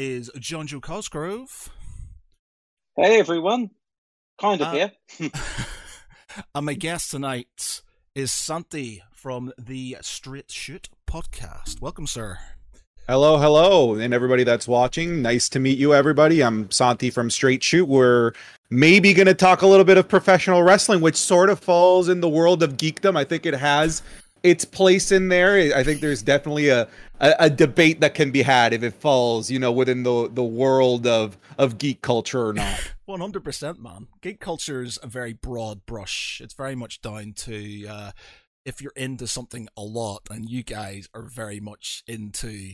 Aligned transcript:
co-host 0.00 0.30
is 0.34 0.40
Jon 0.40 0.66
Jo 0.66 0.80
Cosgrove. 0.80 1.68
Hey 2.96 3.18
everyone, 3.18 3.70
kind 4.40 4.60
of 4.60 4.68
Uh, 4.68 4.72
here. 4.72 4.92
and 6.54 6.66
my 6.66 6.74
guest 6.74 7.10
tonight 7.10 7.82
is 8.14 8.32
Santi 8.32 9.02
from 9.12 9.52
the 9.58 9.98
Straight 10.00 10.50
Shoot 10.50 10.88
podcast. 11.06 11.80
Welcome, 11.80 12.06
sir. 12.06 12.38
Hello, 13.08 13.38
hello, 13.38 13.94
and 13.94 14.14
everybody 14.14 14.44
that's 14.44 14.68
watching. 14.68 15.20
Nice 15.20 15.48
to 15.50 15.58
meet 15.58 15.78
you, 15.78 15.92
everybody. 15.92 16.42
I'm 16.42 16.70
Santi 16.70 17.10
from 17.10 17.28
Straight 17.28 17.62
Shoot. 17.62 17.86
We're 17.86 18.32
maybe 18.70 19.12
going 19.12 19.26
to 19.26 19.34
talk 19.34 19.62
a 19.62 19.66
little 19.66 19.84
bit 19.84 19.98
of 19.98 20.08
professional 20.08 20.62
wrestling, 20.62 21.00
which 21.00 21.16
sort 21.16 21.50
of 21.50 21.58
falls 21.58 22.08
in 22.08 22.20
the 22.20 22.28
world 22.28 22.62
of 22.62 22.76
geekdom. 22.76 23.16
I 23.16 23.24
think 23.24 23.46
it 23.46 23.54
has 23.54 24.02
its 24.42 24.64
place 24.64 25.12
in 25.12 25.28
there. 25.28 25.76
I 25.76 25.82
think 25.82 26.00
there's 26.00 26.22
definitely 26.22 26.68
a, 26.68 26.88
a, 27.20 27.34
a 27.38 27.50
debate 27.50 28.00
that 28.00 28.14
can 28.14 28.30
be 28.30 28.42
had 28.42 28.72
if 28.72 28.82
it 28.82 28.94
falls, 28.94 29.50
you 29.50 29.58
know, 29.58 29.70
within 29.70 30.02
the 30.02 30.28
the 30.32 30.44
world 30.44 31.06
of 31.06 31.38
of 31.58 31.78
geek 31.78 32.02
culture 32.02 32.48
or 32.48 32.52
not. 32.52 32.94
One 33.04 33.20
hundred 33.20 33.44
percent, 33.44 33.80
man. 33.80 34.08
Geek 34.20 34.40
culture 34.40 34.82
is 34.82 34.98
a 35.02 35.06
very 35.06 35.32
broad 35.32 35.84
brush. 35.86 36.40
It's 36.42 36.54
very 36.54 36.74
much 36.74 37.00
down 37.00 37.34
to 37.36 37.86
uh, 37.86 38.10
if 38.64 38.80
you're 38.80 38.92
into 38.96 39.26
something 39.26 39.68
a 39.76 39.82
lot, 39.82 40.28
and 40.30 40.48
you 40.48 40.62
guys 40.62 41.08
are 41.14 41.28
very 41.28 41.60
much 41.60 42.02
into 42.06 42.72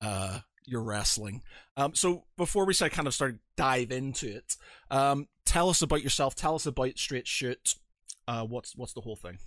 uh, 0.00 0.40
your 0.64 0.82
wrestling. 0.82 1.42
Um, 1.76 1.94
so 1.94 2.24
before 2.36 2.66
we 2.66 2.74
say 2.74 2.88
kind 2.88 3.08
of 3.08 3.14
start 3.14 3.38
dive 3.56 3.90
into 3.90 4.28
it, 4.28 4.56
um, 4.90 5.28
tell 5.44 5.68
us 5.68 5.82
about 5.82 6.02
yourself. 6.02 6.34
Tell 6.34 6.54
us 6.54 6.66
about 6.66 6.98
Straight 6.98 7.26
Shoot. 7.26 7.74
Uh, 8.28 8.44
what's 8.44 8.76
what's 8.76 8.92
the 8.92 9.00
whole 9.00 9.16
thing? 9.16 9.38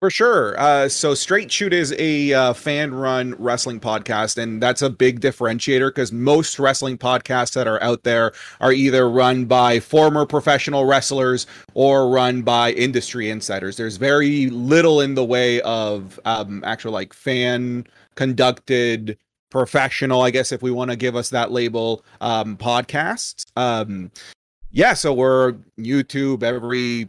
For 0.00 0.10
sure. 0.10 0.60
Uh, 0.60 0.90
so 0.90 1.14
Straight 1.14 1.50
Shoot 1.50 1.72
is 1.72 1.94
a 1.98 2.34
uh, 2.34 2.52
fan-run 2.52 3.34
wrestling 3.38 3.80
podcast, 3.80 4.36
and 4.36 4.62
that's 4.62 4.82
a 4.82 4.90
big 4.90 5.20
differentiator 5.20 5.88
because 5.88 6.12
most 6.12 6.58
wrestling 6.58 6.98
podcasts 6.98 7.54
that 7.54 7.66
are 7.66 7.82
out 7.82 8.02
there 8.02 8.32
are 8.60 8.72
either 8.72 9.08
run 9.08 9.46
by 9.46 9.80
former 9.80 10.26
professional 10.26 10.84
wrestlers 10.84 11.46
or 11.72 12.10
run 12.10 12.42
by 12.42 12.72
industry 12.72 13.30
insiders. 13.30 13.78
There's 13.78 13.96
very 13.96 14.50
little 14.50 15.00
in 15.00 15.14
the 15.14 15.24
way 15.24 15.62
of 15.62 16.20
um, 16.26 16.62
actual 16.66 16.92
like 16.92 17.14
fan-conducted 17.14 19.16
professional, 19.48 20.20
I 20.20 20.30
guess, 20.30 20.52
if 20.52 20.60
we 20.60 20.72
want 20.72 20.90
to 20.90 20.98
give 20.98 21.16
us 21.16 21.30
that 21.30 21.52
label, 21.52 22.04
um, 22.20 22.58
podcasts. 22.58 23.46
Um, 23.56 24.10
yeah, 24.70 24.92
so 24.92 25.14
we're 25.14 25.54
YouTube, 25.78 26.42
every 26.42 27.08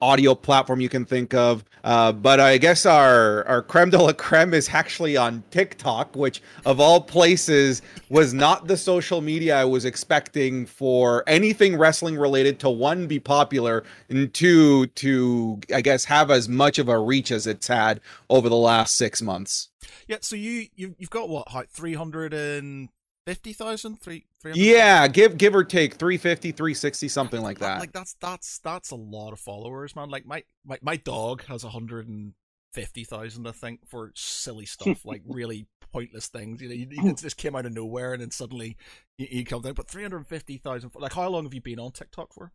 audio 0.00 0.34
platform 0.34 0.80
you 0.80 0.88
can 0.88 1.04
think 1.04 1.34
of. 1.34 1.64
Uh, 1.82 2.12
but 2.12 2.40
I 2.40 2.58
guess 2.58 2.86
our 2.86 3.46
our 3.46 3.62
creme 3.62 3.90
de 3.90 3.98
la 4.00 4.12
creme 4.12 4.54
is 4.54 4.70
actually 4.72 5.16
on 5.16 5.44
TikTok, 5.50 6.16
which 6.16 6.42
of 6.64 6.80
all 6.80 7.00
places 7.00 7.82
was 8.08 8.32
not 8.32 8.66
the 8.66 8.76
social 8.76 9.20
media 9.20 9.56
I 9.56 9.64
was 9.64 9.84
expecting 9.84 10.66
for 10.66 11.24
anything 11.26 11.76
wrestling 11.76 12.16
related 12.16 12.58
to 12.60 12.70
one 12.70 13.06
be 13.06 13.20
popular 13.20 13.84
and 14.08 14.32
two 14.32 14.86
to 14.86 15.60
I 15.74 15.80
guess 15.80 16.04
have 16.06 16.30
as 16.30 16.48
much 16.48 16.78
of 16.78 16.88
a 16.88 16.98
reach 16.98 17.30
as 17.30 17.46
it's 17.46 17.68
had 17.68 18.00
over 18.30 18.48
the 18.48 18.56
last 18.56 18.96
six 18.96 19.20
months. 19.20 19.68
Yeah, 20.08 20.18
so 20.20 20.36
you 20.36 20.68
you 20.74 20.94
you've 20.98 21.10
got 21.10 21.28
what 21.28 21.48
three 21.70 21.94
hundred 21.94 22.32
and 22.32 22.88
fifty 23.26 23.52
thousand 23.52 24.00
three. 24.00 24.26
300? 24.42 24.60
Yeah, 24.60 25.08
give 25.08 25.38
give 25.38 25.54
or 25.54 25.64
take 25.64 25.94
350, 25.94 26.52
360, 26.52 27.08
something 27.08 27.42
like 27.42 27.58
that. 27.58 27.80
Like 27.80 27.92
that's 27.92 28.14
that's 28.20 28.58
that's 28.58 28.90
a 28.90 28.96
lot 28.96 29.32
of 29.32 29.40
followers, 29.40 29.96
man. 29.96 30.10
Like 30.10 30.26
my 30.26 30.44
my, 30.64 30.78
my 30.82 30.96
dog 30.96 31.44
has 31.46 31.64
a 31.64 31.70
hundred 31.70 32.08
and 32.08 32.34
fifty 32.74 33.04
thousand, 33.04 33.46
I 33.46 33.52
think, 33.52 33.88
for 33.88 34.12
silly 34.14 34.66
stuff, 34.66 35.04
like 35.04 35.22
really 35.26 35.66
pointless 35.92 36.26
things. 36.26 36.60
You 36.60 36.68
know, 36.68 36.74
you, 36.74 36.88
you, 36.90 37.14
just 37.18 37.36
came 37.36 37.56
out 37.56 37.66
of 37.66 37.72
nowhere, 37.72 38.12
and 38.12 38.20
then 38.20 38.30
suddenly 38.30 38.76
you, 39.16 39.28
you 39.30 39.44
come 39.44 39.62
down. 39.62 39.72
But 39.74 39.88
three 39.88 40.02
hundred 40.02 40.26
fifty 40.26 40.58
thousand. 40.58 40.90
Like, 40.94 41.14
how 41.14 41.28
long 41.28 41.44
have 41.44 41.54
you 41.54 41.62
been 41.62 41.80
on 41.80 41.92
TikTok 41.92 42.34
for? 42.34 42.52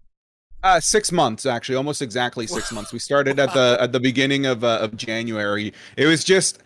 Uh, 0.62 0.80
six 0.80 1.12
months 1.12 1.46
actually, 1.46 1.76
almost 1.76 2.02
exactly 2.02 2.46
six 2.46 2.72
months. 2.72 2.92
We 2.92 3.00
started 3.00 3.40
at 3.40 3.54
the 3.54 3.78
at 3.82 3.94
the 3.94 4.00
beginning 4.00 4.46
of 4.46 4.64
uh, 4.64 4.80
of 4.82 4.98
January. 4.98 5.74
It 5.96 6.06
was 6.06 6.24
just 6.24 6.62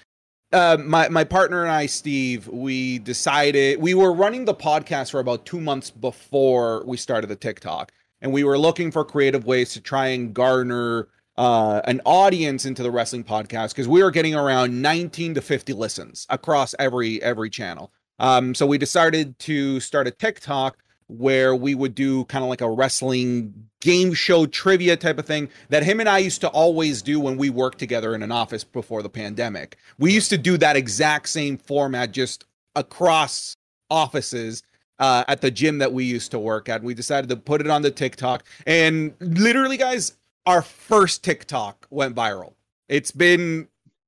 uh, 0.54 0.78
my 0.78 1.10
my 1.10 1.24
partner 1.24 1.64
and 1.64 1.72
I, 1.72 1.88
Steve, 1.88 2.48
we 2.48 3.00
decided 3.00 3.82
we 3.82 3.94
were 3.94 4.14
running 4.14 4.46
the 4.46 4.54
podcast 4.54 5.12
for 5.12 5.20
about 5.20 5.46
two 5.46 5.60
months 5.60 5.90
before 5.90 6.84
we 6.86 6.96
started 6.96 7.28
the 7.28 7.36
TikTok, 7.36 7.92
and 8.22 8.32
we 8.32 8.44
were 8.44 8.58
looking 8.58 8.92
for 8.92 9.04
creative 9.04 9.46
ways 9.46 9.74
to 9.74 9.82
try 9.82 10.08
and 10.08 10.34
garner 10.34 11.08
uh, 11.38 11.82
an 11.86 12.00
audience 12.06 12.66
into 12.66 12.84
the 12.84 12.92
wrestling 12.92 13.24
podcast 13.24 13.70
because 13.70 13.88
we 13.88 14.04
were 14.04 14.12
getting 14.12 14.36
around 14.36 14.80
19 14.82 15.34
to 15.34 15.42
50 15.42 15.74
listens 15.74 16.28
across 16.30 16.76
every 16.78 17.22
every 17.24 17.50
channel. 17.50 17.92
Um, 18.20 18.54
so 18.54 18.68
we 18.68 18.78
decided 18.78 19.38
to 19.40 19.80
start 19.80 20.08
a 20.08 20.12
TikTok 20.12 20.78
where 21.08 21.56
we 21.56 21.76
would 21.76 21.96
do 21.96 22.26
kind 22.26 22.44
of 22.44 22.50
like 22.50 22.62
a 22.62 22.70
wrestling 22.70 23.70
game 23.82 24.14
show 24.14 24.46
trivia 24.46 24.96
type 24.96 25.18
of 25.20 25.26
thing 25.26 25.50
that 25.70 25.84
him 25.84 26.00
and 26.00 26.08
I 26.08 26.20
used 26.20 26.42
to 26.42 26.48
always 26.50 27.02
do 27.02 27.20
when 27.20 27.38
we 27.38 27.50
worked 27.50 27.80
together 27.80 28.16
in 28.16 28.24
an 28.24 28.32
office 28.32 28.64
before 28.64 29.02
the 29.02 29.10
pandemic. 29.10 29.78
We 29.98 30.14
used 30.14 30.30
to 30.30 30.38
do 30.38 30.58
that 30.58 30.76
exact 30.76 31.30
same 31.30 31.58
format 31.58 32.12
just 32.12 32.46
across 32.76 33.58
offices 33.90 34.64
uh, 35.00 35.26
at 35.28 35.42
the 35.42 35.52
gym 35.52 35.80
that 35.80 35.92
we 35.92 36.06
used 36.06 36.32
to 36.32 36.40
work 36.40 36.70
at. 36.70 36.82
We 36.82 36.94
decided 36.94 37.30
to 37.30 37.36
put 37.36 37.62
it 37.62 37.68
on 37.68 37.82
the 37.82 37.92
TikTok 37.92 38.46
and 38.66 39.14
literally 39.20 39.78
guys, 39.78 40.14
our 40.46 40.62
first 40.62 41.24
TikTok 41.24 41.88
went 41.90 42.16
viral. 42.16 42.54
It's 42.90 43.12
been 43.12 43.68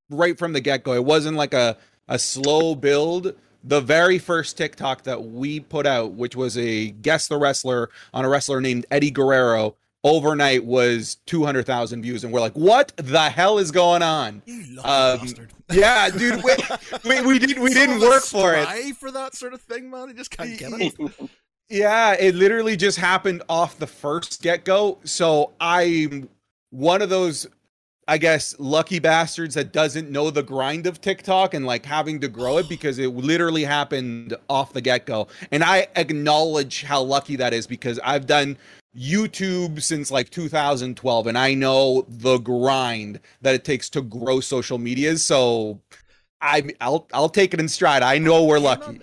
right 0.10 0.38
from 0.38 0.54
the 0.54 0.62
get-go. 0.62 0.94
It 0.94 1.06
wasn't 1.06 1.38
like 1.38 1.54
a 1.54 1.78
a 2.08 2.20
slow 2.20 2.76
build 2.76 3.36
the 3.66 3.82
very 3.82 4.20
first 4.20 4.58
TikTok 4.58 5.04
that 5.04 5.26
we 5.26 5.60
put 5.60 5.86
out, 5.88 6.14
which 6.14 6.36
was 6.36 6.58
a 6.58 6.92
guess 6.92 7.28
the 7.28 7.38
wrestler 7.38 7.90
on 8.14 8.24
a 8.24 8.30
wrestler 8.30 8.62
named 8.62 8.86
Eddie 8.92 9.12
Guerrero, 9.12 9.76
overnight 10.04 10.64
was 10.64 11.18
200,000 11.26 12.04
views. 12.04 12.24
And 12.24 12.32
we're 12.32 12.40
like, 12.40 12.54
what 12.54 12.94
the 12.96 13.30
hell 13.30 13.58
is 13.58 13.72
going 13.72 14.04
on? 14.04 14.44
You 14.46 14.78
Um, 14.84 15.18
bastard. 15.20 15.52
Yeah, 15.72 16.10
dude, 16.12 16.44
we, 16.44 16.54
we, 17.04 17.22
we, 17.26 17.40
did, 17.40 17.58
we 17.58 17.74
didn't 17.74 18.00
work 18.00 18.24
for 18.24 18.54
it. 18.54 18.96
for 18.96 19.10
that 19.10 19.34
sort 19.34 19.56
of 19.56 19.62
thing, 19.62 19.90
man. 19.90 20.10
You 20.10 20.14
just 20.14 20.30
can't 20.30 20.58
get 20.58 20.72
it. 20.74 21.30
Yeah, 21.68 22.14
it 22.14 22.36
literally 22.36 22.78
just 22.78 23.00
happened 23.00 23.42
off 23.50 23.80
the 23.80 23.88
first 23.88 24.44
get 24.44 24.64
go. 24.64 25.00
So 25.04 25.54
I'm 25.60 26.30
one 26.70 27.02
of 27.02 27.10
those, 27.10 27.48
I 28.08 28.20
guess, 28.20 28.56
lucky 28.60 29.00
bastards 29.00 29.56
that 29.56 29.74
doesn't 29.74 30.12
know 30.12 30.30
the 30.30 30.44
grind 30.44 30.86
of 30.86 31.02
TikTok 31.02 31.56
and 31.56 31.66
like 31.66 31.86
having 31.86 32.20
to 32.22 32.28
grow 32.28 32.58
it 32.60 32.70
because 32.70 33.00
it 33.00 33.08
literally 33.08 33.64
happened 33.64 34.36
off 34.48 34.74
the 34.74 34.82
get 34.82 35.08
go. 35.08 35.28
And 35.52 35.64
I 35.64 35.88
acknowledge 35.96 36.84
how 36.84 37.02
lucky 37.02 37.36
that 37.38 37.52
is 37.52 37.66
because 37.66 38.00
I've 38.04 38.28
done 38.28 38.58
YouTube 38.96 39.82
since 39.82 40.12
like 40.12 40.30
2012 40.30 41.28
and 41.28 41.38
I 41.38 41.56
know 41.56 42.06
the 42.08 42.38
grind 42.38 43.20
that 43.42 43.56
it 43.56 43.64
takes 43.64 43.90
to 43.92 44.02
grow 44.02 44.40
social 44.40 44.78
medias. 44.78 45.26
So 45.26 45.82
I 46.42 46.64
I'll 46.80 47.08
I'll 47.12 47.30
take 47.30 47.56
it 47.56 47.60
in 47.60 47.68
stride. 47.68 48.04
I 48.04 48.20
know 48.20 48.46
we're 48.46 48.60
lucky. 48.60 49.00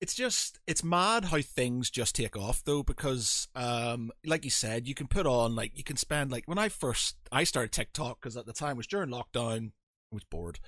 It's, 0.00 0.14
just 0.14 0.58
it's 0.66 0.84
mad 0.84 1.26
how 1.26 1.40
things 1.40 1.90
just 1.90 2.14
take 2.14 2.36
off 2.36 2.62
though 2.64 2.82
because 2.82 3.48
um 3.54 4.10
like 4.24 4.44
you 4.44 4.50
said 4.50 4.86
you 4.86 4.94
can 4.94 5.06
put 5.06 5.26
on 5.26 5.54
like 5.54 5.76
you 5.76 5.84
can 5.84 5.96
spend 5.96 6.30
like 6.30 6.44
when 6.46 6.58
I 6.58 6.68
first 6.68 7.16
I 7.30 7.44
started 7.44 7.72
TikTok 7.72 8.20
because 8.20 8.36
at 8.36 8.46
the 8.46 8.52
time 8.52 8.72
it 8.72 8.76
was 8.78 8.86
during 8.86 9.10
lockdown 9.10 9.70
I 10.12 10.14
was 10.14 10.24
bored 10.24 10.58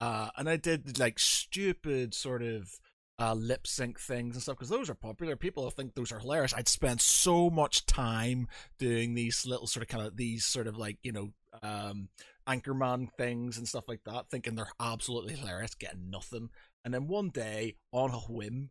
uh 0.00 0.30
and 0.36 0.48
I 0.48 0.56
did 0.56 0.98
like 0.98 1.18
stupid 1.18 2.14
sort 2.14 2.42
of 2.42 2.78
uh 3.18 3.34
lip 3.34 3.66
sync 3.66 3.98
things 3.98 4.34
and 4.34 4.42
stuff 4.42 4.56
because 4.56 4.70
those 4.70 4.88
are 4.88 4.94
popular. 4.94 5.36
People 5.36 5.70
think 5.70 5.94
those 5.94 6.12
are 6.12 6.18
hilarious. 6.18 6.54
I'd 6.54 6.68
spend 6.68 7.00
so 7.00 7.50
much 7.50 7.86
time 7.86 8.48
doing 8.78 9.14
these 9.14 9.46
little 9.46 9.66
sort 9.66 9.82
of 9.82 9.88
kind 9.88 10.06
of 10.06 10.16
these 10.16 10.44
sort 10.44 10.66
of 10.66 10.76
like 10.76 10.98
you 11.02 11.12
know 11.12 11.30
um 11.62 12.08
anchorman 12.48 13.08
things 13.16 13.58
and 13.58 13.68
stuff 13.68 13.88
like 13.88 14.00
that 14.04 14.28
thinking 14.30 14.54
they're 14.54 14.72
absolutely 14.80 15.34
hilarious 15.34 15.74
getting 15.74 16.10
nothing. 16.10 16.50
And 16.84 16.94
then 16.94 17.08
one 17.08 17.28
day, 17.28 17.76
on 17.92 18.10
a 18.10 18.18
whim, 18.20 18.70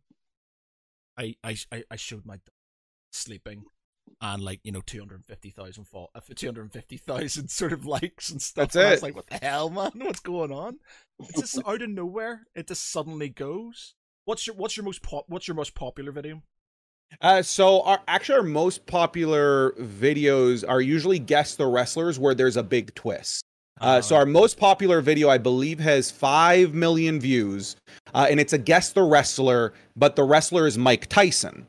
I 1.42 1.56
I 1.72 1.84
I- 1.90 1.96
showed 1.96 2.24
my 2.26 2.38
sleeping, 3.12 3.64
and 4.20 4.42
like 4.42 4.60
you 4.64 4.72
know, 4.72 4.80
two 4.84 4.98
hundred 4.98 5.24
fifty 5.24 5.50
thousand 5.50 5.84
fall, 5.84 6.10
uh, 6.14 6.20
two 6.34 6.46
hundred 6.46 6.72
fifty 6.72 6.96
thousand 6.96 7.48
sort 7.50 7.72
of 7.72 7.84
likes 7.86 8.30
and 8.30 8.40
stuff. 8.40 8.72
That's 8.72 8.76
and 8.76 8.86
I 8.86 8.90
was 8.92 9.00
it. 9.00 9.02
like, 9.02 9.16
what 9.16 9.26
the 9.28 9.38
hell, 9.44 9.70
man? 9.70 9.90
What's 9.96 10.20
going 10.20 10.52
on? 10.52 10.78
It's 11.18 11.40
just 11.40 11.62
out 11.66 11.82
of 11.82 11.90
nowhere. 11.90 12.46
It 12.54 12.68
just 12.68 12.90
suddenly 12.90 13.28
goes. 13.28 13.94
What's 14.24 14.46
your 14.46 14.56
What's 14.56 14.76
your 14.76 14.84
most 14.84 15.02
pop 15.02 15.24
What's 15.28 15.48
your 15.48 15.54
most 15.54 15.74
popular 15.74 16.12
video? 16.12 16.42
Uh, 17.20 17.42
so 17.42 17.82
our 17.82 18.00
actually 18.06 18.36
our 18.36 18.44
most 18.44 18.86
popular 18.86 19.72
videos 19.72 20.64
are 20.68 20.80
usually 20.80 21.18
guess 21.18 21.56
the 21.56 21.66
wrestlers 21.66 22.18
where 22.20 22.34
there's 22.36 22.56
a 22.56 22.62
big 22.62 22.94
twist. 22.94 23.42
Uh, 23.80 24.00
so 24.00 24.14
our 24.14 24.26
most 24.26 24.58
popular 24.58 25.00
video, 25.00 25.28
I 25.30 25.38
believe, 25.38 25.80
has 25.80 26.10
five 26.10 26.74
million 26.74 27.18
views, 27.18 27.76
uh, 28.14 28.26
and 28.30 28.38
it's 28.38 28.52
a 28.52 28.58
guess 28.58 28.92
the 28.92 29.02
wrestler, 29.02 29.72
but 29.96 30.16
the 30.16 30.24
wrestler 30.24 30.66
is 30.66 30.76
Mike 30.76 31.06
Tyson. 31.06 31.66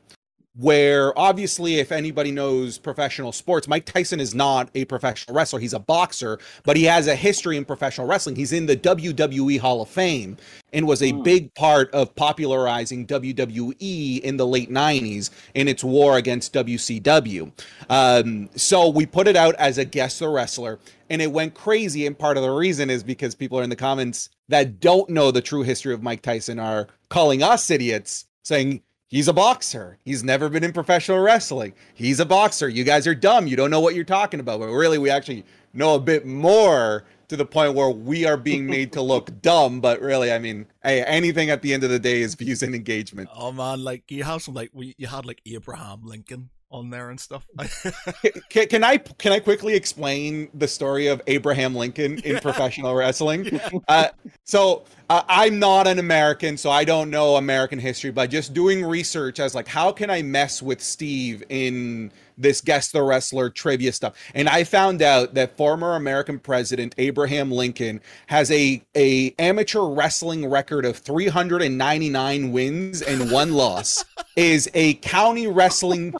where 0.54 1.18
obviously 1.18 1.76
if 1.76 1.90
anybody 1.90 2.30
knows 2.30 2.76
professional 2.76 3.32
sports 3.32 3.66
mike 3.66 3.86
tyson 3.86 4.20
is 4.20 4.34
not 4.34 4.68
a 4.74 4.84
professional 4.84 5.34
wrestler 5.34 5.58
he's 5.58 5.72
a 5.72 5.78
boxer 5.78 6.38
but 6.62 6.76
he 6.76 6.84
has 6.84 7.06
a 7.06 7.16
history 7.16 7.56
in 7.56 7.64
professional 7.64 8.06
wrestling 8.06 8.36
he's 8.36 8.52
in 8.52 8.66
the 8.66 8.76
wwe 8.76 9.58
hall 9.58 9.80
of 9.80 9.88
fame 9.88 10.36
and 10.74 10.86
was 10.86 11.00
a 11.00 11.10
mm. 11.10 11.24
big 11.24 11.54
part 11.54 11.90
of 11.94 12.14
popularizing 12.16 13.06
wwe 13.06 14.20
in 14.20 14.36
the 14.36 14.46
late 14.46 14.70
90s 14.70 15.30
in 15.54 15.68
its 15.68 15.82
war 15.82 16.18
against 16.18 16.52
wcw 16.52 17.50
um, 17.88 18.50
so 18.54 18.90
we 18.90 19.06
put 19.06 19.26
it 19.26 19.36
out 19.36 19.54
as 19.54 19.78
a 19.78 19.86
guest 19.86 20.18
the 20.18 20.28
wrestler 20.28 20.78
and 21.12 21.20
it 21.20 21.30
went 21.30 21.54
crazy 21.54 22.06
and 22.06 22.18
part 22.18 22.36
of 22.36 22.42
the 22.42 22.50
reason 22.50 22.88
is 22.88 23.04
because 23.04 23.34
people 23.34 23.58
are 23.58 23.62
in 23.62 23.70
the 23.70 23.76
comments 23.76 24.30
that 24.48 24.80
don't 24.80 25.10
know 25.10 25.30
the 25.30 25.42
true 25.42 25.62
history 25.62 25.92
of 25.92 26.02
mike 26.02 26.22
tyson 26.22 26.58
are 26.58 26.88
calling 27.08 27.42
us 27.42 27.70
idiots 27.70 28.26
saying 28.42 28.82
He's 29.12 29.28
a 29.28 29.34
boxer. 29.34 29.98
He's 30.06 30.24
never 30.24 30.48
been 30.48 30.64
in 30.64 30.72
professional 30.72 31.18
wrestling. 31.18 31.74
He's 31.92 32.18
a 32.18 32.24
boxer. 32.24 32.66
You 32.66 32.82
guys 32.82 33.06
are 33.06 33.14
dumb. 33.14 33.46
You 33.46 33.56
don't 33.56 33.70
know 33.70 33.78
what 33.78 33.94
you're 33.94 34.04
talking 34.04 34.40
about. 34.40 34.60
But 34.60 34.68
really, 34.68 34.96
we 34.96 35.10
actually 35.10 35.44
know 35.74 35.96
a 35.96 36.00
bit 36.00 36.24
more 36.24 37.04
to 37.28 37.36
the 37.36 37.44
point 37.44 37.74
where 37.74 37.90
we 37.90 38.24
are 38.24 38.38
being 38.38 38.64
made 38.64 38.90
to 38.92 39.02
look 39.02 39.42
dumb. 39.42 39.82
But 39.82 40.00
really, 40.00 40.32
I 40.32 40.38
mean, 40.38 40.64
hey, 40.82 41.02
anything 41.04 41.50
at 41.50 41.60
the 41.60 41.74
end 41.74 41.84
of 41.84 41.90
the 41.90 41.98
day 41.98 42.22
is 42.22 42.34
views 42.36 42.62
and 42.62 42.74
engagement. 42.74 43.28
Oh 43.36 43.52
man, 43.52 43.84
like 43.84 44.10
you 44.10 44.24
have 44.24 44.40
some 44.40 44.54
like 44.54 44.70
we 44.72 44.94
you 44.96 45.08
had 45.08 45.26
like 45.26 45.42
Abraham 45.44 46.06
Lincoln 46.06 46.48
on 46.72 46.90
there 46.90 47.10
and 47.10 47.20
stuff. 47.20 47.46
can, 48.48 48.66
can, 48.68 48.84
I 48.84 48.96
can 48.96 49.32
I 49.32 49.38
quickly 49.38 49.74
explain 49.74 50.48
the 50.54 50.66
story 50.66 51.06
of 51.06 51.20
Abraham 51.26 51.74
Lincoln 51.74 52.18
in 52.20 52.34
yeah. 52.34 52.40
professional 52.42 52.94
wrestling? 52.94 53.44
Yeah. 53.44 53.68
Uh, 53.86 54.08
so 54.44 54.84
uh, 55.08 55.22
I'm 55.28 55.58
not 55.58 55.86
an 55.86 55.98
American, 55.98 56.56
so 56.56 56.70
I 56.70 56.84
don't 56.84 57.10
know 57.10 57.36
American 57.36 57.78
history. 57.78 58.10
But 58.10 58.30
just 58.30 58.54
doing 58.54 58.82
research, 58.84 59.38
as 59.40 59.54
like, 59.54 59.68
how 59.68 59.92
can 59.92 60.08
I 60.08 60.22
mess 60.22 60.62
with 60.62 60.80
Steve 60.80 61.44
in 61.50 62.10
this 62.38 62.62
guest 62.62 62.92
the 62.92 63.02
wrestler 63.02 63.50
trivia 63.50 63.92
stuff? 63.92 64.14
And 64.34 64.48
I 64.48 64.64
found 64.64 65.02
out 65.02 65.34
that 65.34 65.56
former 65.56 65.96
American 65.96 66.38
president 66.38 66.94
Abraham 66.96 67.50
Lincoln 67.50 68.00
has 68.28 68.50
a 68.50 68.82
a 68.96 69.34
amateur 69.38 69.82
wrestling 69.82 70.48
record 70.48 70.86
of 70.86 70.96
399 70.96 72.52
wins 72.52 73.02
and 73.02 73.30
one 73.30 73.52
loss. 73.52 74.04
Is 74.34 74.70
a 74.72 74.94
county 74.94 75.46
wrestling 75.46 76.14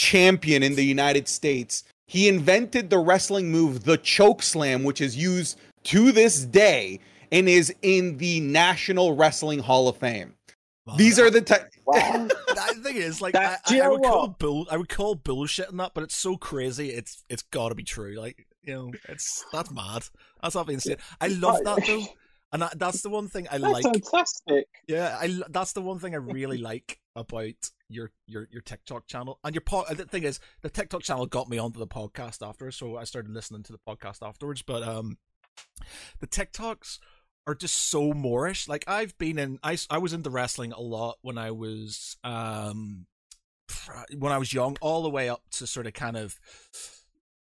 champion 0.00 0.62
in 0.62 0.74
the 0.74 0.84
United 0.84 1.28
States. 1.28 1.84
He 2.06 2.26
invented 2.26 2.88
the 2.88 2.98
wrestling 2.98 3.52
move, 3.52 3.84
the 3.84 3.98
choke 3.98 4.42
slam, 4.42 4.82
which 4.82 5.00
is 5.00 5.14
used 5.14 5.58
to 5.84 6.10
this 6.10 6.44
day 6.44 7.00
and 7.30 7.48
is 7.48 7.72
in 7.82 8.16
the 8.16 8.40
National 8.40 9.14
Wrestling 9.14 9.58
Hall 9.58 9.88
of 9.88 9.98
Fame. 9.98 10.34
Wow. 10.86 10.96
These 10.96 11.20
are 11.20 11.30
the 11.30 11.42
type. 11.42 11.70
Wow. 11.86 12.28
the 12.48 12.80
thing 12.82 12.96
is, 12.96 13.20
like, 13.20 13.36
I, 13.36 13.58
I, 13.66 13.80
I, 13.80 13.88
would 13.88 14.02
call 14.02 14.28
bull, 14.28 14.66
I 14.70 14.78
would 14.78 14.88
call 14.88 15.14
bullshit 15.14 15.70
in 15.70 15.76
that, 15.76 15.92
but 15.94 16.02
it's 16.02 16.16
so 16.16 16.36
crazy. 16.36 16.88
It's 16.90 17.22
it's 17.28 17.42
got 17.42 17.68
to 17.68 17.74
be 17.74 17.84
true. 17.84 18.18
Like, 18.18 18.46
you 18.62 18.74
know, 18.74 18.92
it's 19.08 19.44
that's 19.52 19.70
mad. 19.70 20.04
That's 20.42 20.54
not 20.54 20.66
being 20.66 20.80
said. 20.80 20.98
I 21.20 21.28
love 21.28 21.58
that 21.64 21.84
though, 21.86 22.06
and 22.52 22.62
that, 22.62 22.78
that's 22.78 23.02
the 23.02 23.10
one 23.10 23.28
thing 23.28 23.46
I 23.48 23.58
that's 23.58 23.84
like. 23.84 23.84
Fantastic. 23.84 24.66
Yeah, 24.88 25.16
I 25.20 25.40
that's 25.50 25.74
the 25.74 25.82
one 25.82 25.98
thing 25.98 26.14
I 26.14 26.18
really 26.18 26.58
like 26.58 26.98
about 27.14 27.70
your 27.90 28.12
your 28.26 28.48
your 28.50 28.62
TikTok 28.62 29.06
channel 29.06 29.38
and 29.44 29.54
your 29.54 29.62
pod. 29.62 29.96
The 29.96 30.04
thing 30.04 30.22
is, 30.22 30.40
the 30.62 30.70
TikTok 30.70 31.02
channel 31.02 31.26
got 31.26 31.48
me 31.48 31.58
onto 31.58 31.78
the 31.78 31.86
podcast 31.86 32.46
after, 32.46 32.70
so 32.70 32.96
I 32.96 33.04
started 33.04 33.32
listening 33.32 33.62
to 33.64 33.72
the 33.72 33.78
podcast 33.78 34.26
afterwards. 34.26 34.62
But 34.62 34.82
um, 34.82 35.18
the 36.20 36.26
TikToks 36.26 36.98
are 37.46 37.54
just 37.54 37.76
so 37.90 38.12
moreish. 38.12 38.68
Like 38.68 38.84
I've 38.86 39.16
been 39.18 39.38
in, 39.38 39.58
I 39.62 39.76
I 39.90 39.98
was 39.98 40.12
into 40.12 40.30
wrestling 40.30 40.72
a 40.72 40.80
lot 40.80 41.18
when 41.22 41.36
I 41.36 41.50
was 41.50 42.16
um 42.24 43.06
when 44.16 44.32
I 44.32 44.38
was 44.38 44.52
young, 44.52 44.76
all 44.80 45.02
the 45.02 45.10
way 45.10 45.28
up 45.28 45.42
to 45.52 45.66
sort 45.66 45.86
of 45.86 45.92
kind 45.92 46.16
of 46.16 46.38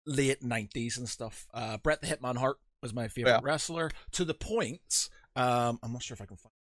late 0.05 0.43
nineties 0.43 0.97
and 0.97 1.07
stuff. 1.07 1.47
Uh, 1.53 1.77
Bret 1.77 2.01
the 2.01 2.07
Hitman 2.07 2.37
Hart 2.37 2.57
was 2.81 2.93
my 2.93 3.07
favorite 3.07 3.31
yeah. 3.31 3.39
wrestler 3.43 3.91
to 4.13 4.25
the 4.25 4.33
point. 4.33 5.09
Um, 5.35 5.79
I'm 5.83 5.93
not 5.93 6.03
sure 6.03 6.15
if 6.15 6.21
I 6.21 6.25
can 6.25 6.37
find 6.37 6.53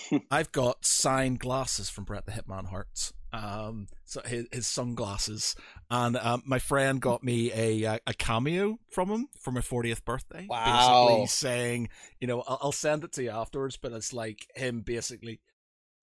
I've 0.30 0.52
got 0.52 0.84
signed 0.84 1.38
glasses 1.38 1.90
from 1.90 2.04
Bret 2.04 2.26
the 2.26 2.32
Hitman 2.32 2.66
Hart's. 2.66 3.12
Um, 3.34 3.86
so 4.04 4.20
his, 4.26 4.46
his 4.52 4.66
sunglasses, 4.66 5.56
and 5.90 6.18
um, 6.18 6.42
my 6.44 6.58
friend 6.58 7.00
got 7.00 7.24
me 7.24 7.50
a 7.54 7.86
uh, 7.86 7.98
a 8.06 8.12
cameo 8.12 8.78
from 8.90 9.08
him 9.08 9.28
for 9.40 9.52
my 9.52 9.62
40th 9.62 10.04
birthday. 10.04 10.46
Wow! 10.46 11.06
Basically 11.08 11.26
saying, 11.28 11.88
you 12.20 12.26
know, 12.26 12.42
I'll, 12.46 12.58
I'll 12.64 12.72
send 12.72 13.04
it 13.04 13.12
to 13.12 13.22
you 13.22 13.30
afterwards, 13.30 13.78
but 13.78 13.92
it's 13.92 14.12
like 14.12 14.46
him 14.54 14.82
basically 14.82 15.40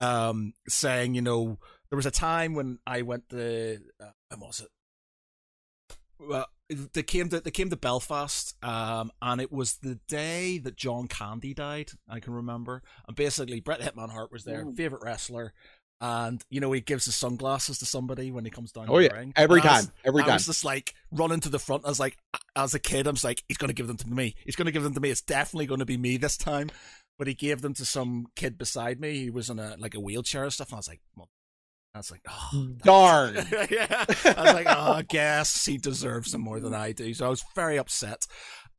um 0.01 0.53
saying, 0.67 1.13
you 1.13 1.21
know, 1.21 1.59
there 1.91 1.97
was 1.97 2.07
a 2.07 2.11
time 2.11 2.55
when 2.55 2.79
I 2.87 3.03
went 3.03 3.29
to 3.29 3.77
uh, 4.01 4.11
when 4.29 4.39
was 4.39 4.61
it? 4.61 4.69
Well, 6.19 6.47
they 6.93 7.03
came 7.03 7.29
to 7.29 7.39
they 7.39 7.51
came 7.51 7.69
to 7.69 7.77
Belfast, 7.77 8.55
um, 8.63 9.11
and 9.21 9.39
it 9.41 9.51
was 9.51 9.77
the 9.77 9.99
day 10.07 10.57
that 10.59 10.75
John 10.75 11.07
Candy 11.07 11.53
died. 11.53 11.91
I 12.07 12.19
can 12.19 12.33
remember, 12.33 12.83
and 13.07 13.15
basically 13.15 13.61
Bret 13.61 13.79
Hitman 13.79 14.11
Hart 14.11 14.31
was 14.31 14.43
there, 14.43 14.65
mm. 14.65 14.75
favorite 14.75 15.01
wrestler, 15.01 15.53
and 16.01 16.43
you 16.49 16.59
know 16.59 16.71
he 16.71 16.81
gives 16.81 17.05
his 17.05 17.15
sunglasses 17.15 17.79
to 17.79 17.85
somebody 17.85 18.31
when 18.31 18.45
he 18.45 18.51
comes 18.51 18.71
down. 18.71 18.87
Oh 18.89 18.99
yeah, 18.99 19.13
ring. 19.13 19.33
every 19.35 19.61
time, 19.61 19.85
was, 19.85 19.91
every 20.05 20.21
time. 20.21 20.31
I 20.31 20.33
was 20.35 20.45
just 20.45 20.65
like 20.65 20.93
running 21.11 21.39
to 21.41 21.49
the 21.49 21.59
front. 21.59 21.85
I 21.85 21.89
was 21.89 21.99
like, 21.99 22.17
as 22.55 22.73
a 22.73 22.79
kid, 22.79 23.07
I 23.07 23.11
was 23.11 23.23
like, 23.23 23.43
he's 23.47 23.57
going 23.57 23.69
to 23.69 23.73
give 23.73 23.87
them 23.87 23.97
to 23.97 24.07
me. 24.07 24.35
He's 24.45 24.55
going 24.55 24.67
to 24.67 24.71
give 24.71 24.83
them 24.83 24.93
to 24.93 24.99
me. 24.99 25.09
It's 25.09 25.21
definitely 25.21 25.65
going 25.65 25.79
to 25.79 25.85
be 25.85 25.97
me 25.97 26.17
this 26.17 26.37
time. 26.37 26.69
But 27.17 27.27
he 27.27 27.33
gave 27.33 27.61
them 27.61 27.73
to 27.73 27.85
some 27.85 28.27
kid 28.37 28.57
beside 28.57 29.01
me. 29.01 29.17
He 29.17 29.29
was 29.29 29.49
in 29.49 29.59
a 29.59 29.75
like 29.77 29.93
a 29.93 29.99
wheelchair 29.99 30.43
and 30.43 30.53
stuff. 30.53 30.69
And 30.69 30.75
I 30.75 30.77
was 30.77 30.87
like, 30.87 31.01
well, 31.17 31.29
I 31.99 32.01
was 32.01 32.11
like, 32.11 32.25
oh, 32.29 32.69
darn. 32.81 33.35
yeah. 33.69 34.05
I 34.25 34.41
was 34.41 34.53
like, 34.53 34.67
oh, 34.69 34.93
I 34.93 35.01
guess 35.01 35.65
he 35.65 35.77
deserves 35.77 36.31
them 36.31 36.39
more 36.39 36.61
than 36.61 36.73
I 36.73 36.93
do. 36.93 37.13
So 37.13 37.25
I 37.25 37.29
was 37.29 37.43
very 37.55 37.77
upset. 37.77 38.25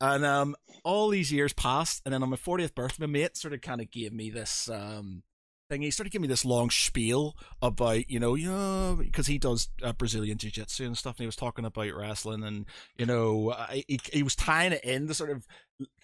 And 0.01 0.25
um, 0.25 0.57
all 0.85 1.11
these 1.11 1.31
years 1.31 1.53
passed. 1.53 2.01
And 2.07 2.15
then 2.15 2.23
on 2.23 2.31
my 2.31 2.37
40th 2.37 2.75
birthday, 2.75 3.05
my 3.05 3.13
mate 3.13 3.37
sort 3.37 3.53
of 3.53 3.61
kind 3.61 3.83
of 3.83 3.91
gave 3.91 4.15
me 4.15 4.31
this 4.31 4.71
um, 4.71 5.23
thing. 5.69 5.83
He 5.83 5.91
started 5.91 6.13
giving 6.13 6.23
me 6.23 6.29
this 6.29 6.47
long 6.47 6.71
spiel 6.71 7.37
about, 7.61 8.09
you 8.11 8.19
know, 8.19 8.37
yeah, 8.37 8.95
because 8.99 9.27
he 9.27 9.37
does 9.37 9.69
uh, 9.83 9.93
Brazilian 9.93 10.39
Jiu 10.39 10.51
Jitsu 10.51 10.87
and 10.87 10.97
stuff. 10.97 11.17
And 11.17 11.25
he 11.25 11.27
was 11.27 11.37
talking 11.37 11.67
about 11.67 11.95
wrestling. 11.95 12.43
And, 12.43 12.65
you 12.97 13.05
know, 13.05 13.53
I, 13.53 13.85
he, 13.87 14.01
he 14.11 14.23
was 14.23 14.35
tying 14.35 14.73
it 14.73 14.83
in 14.83 15.09
the 15.09 15.15
sort 15.15 15.29
of 15.29 15.47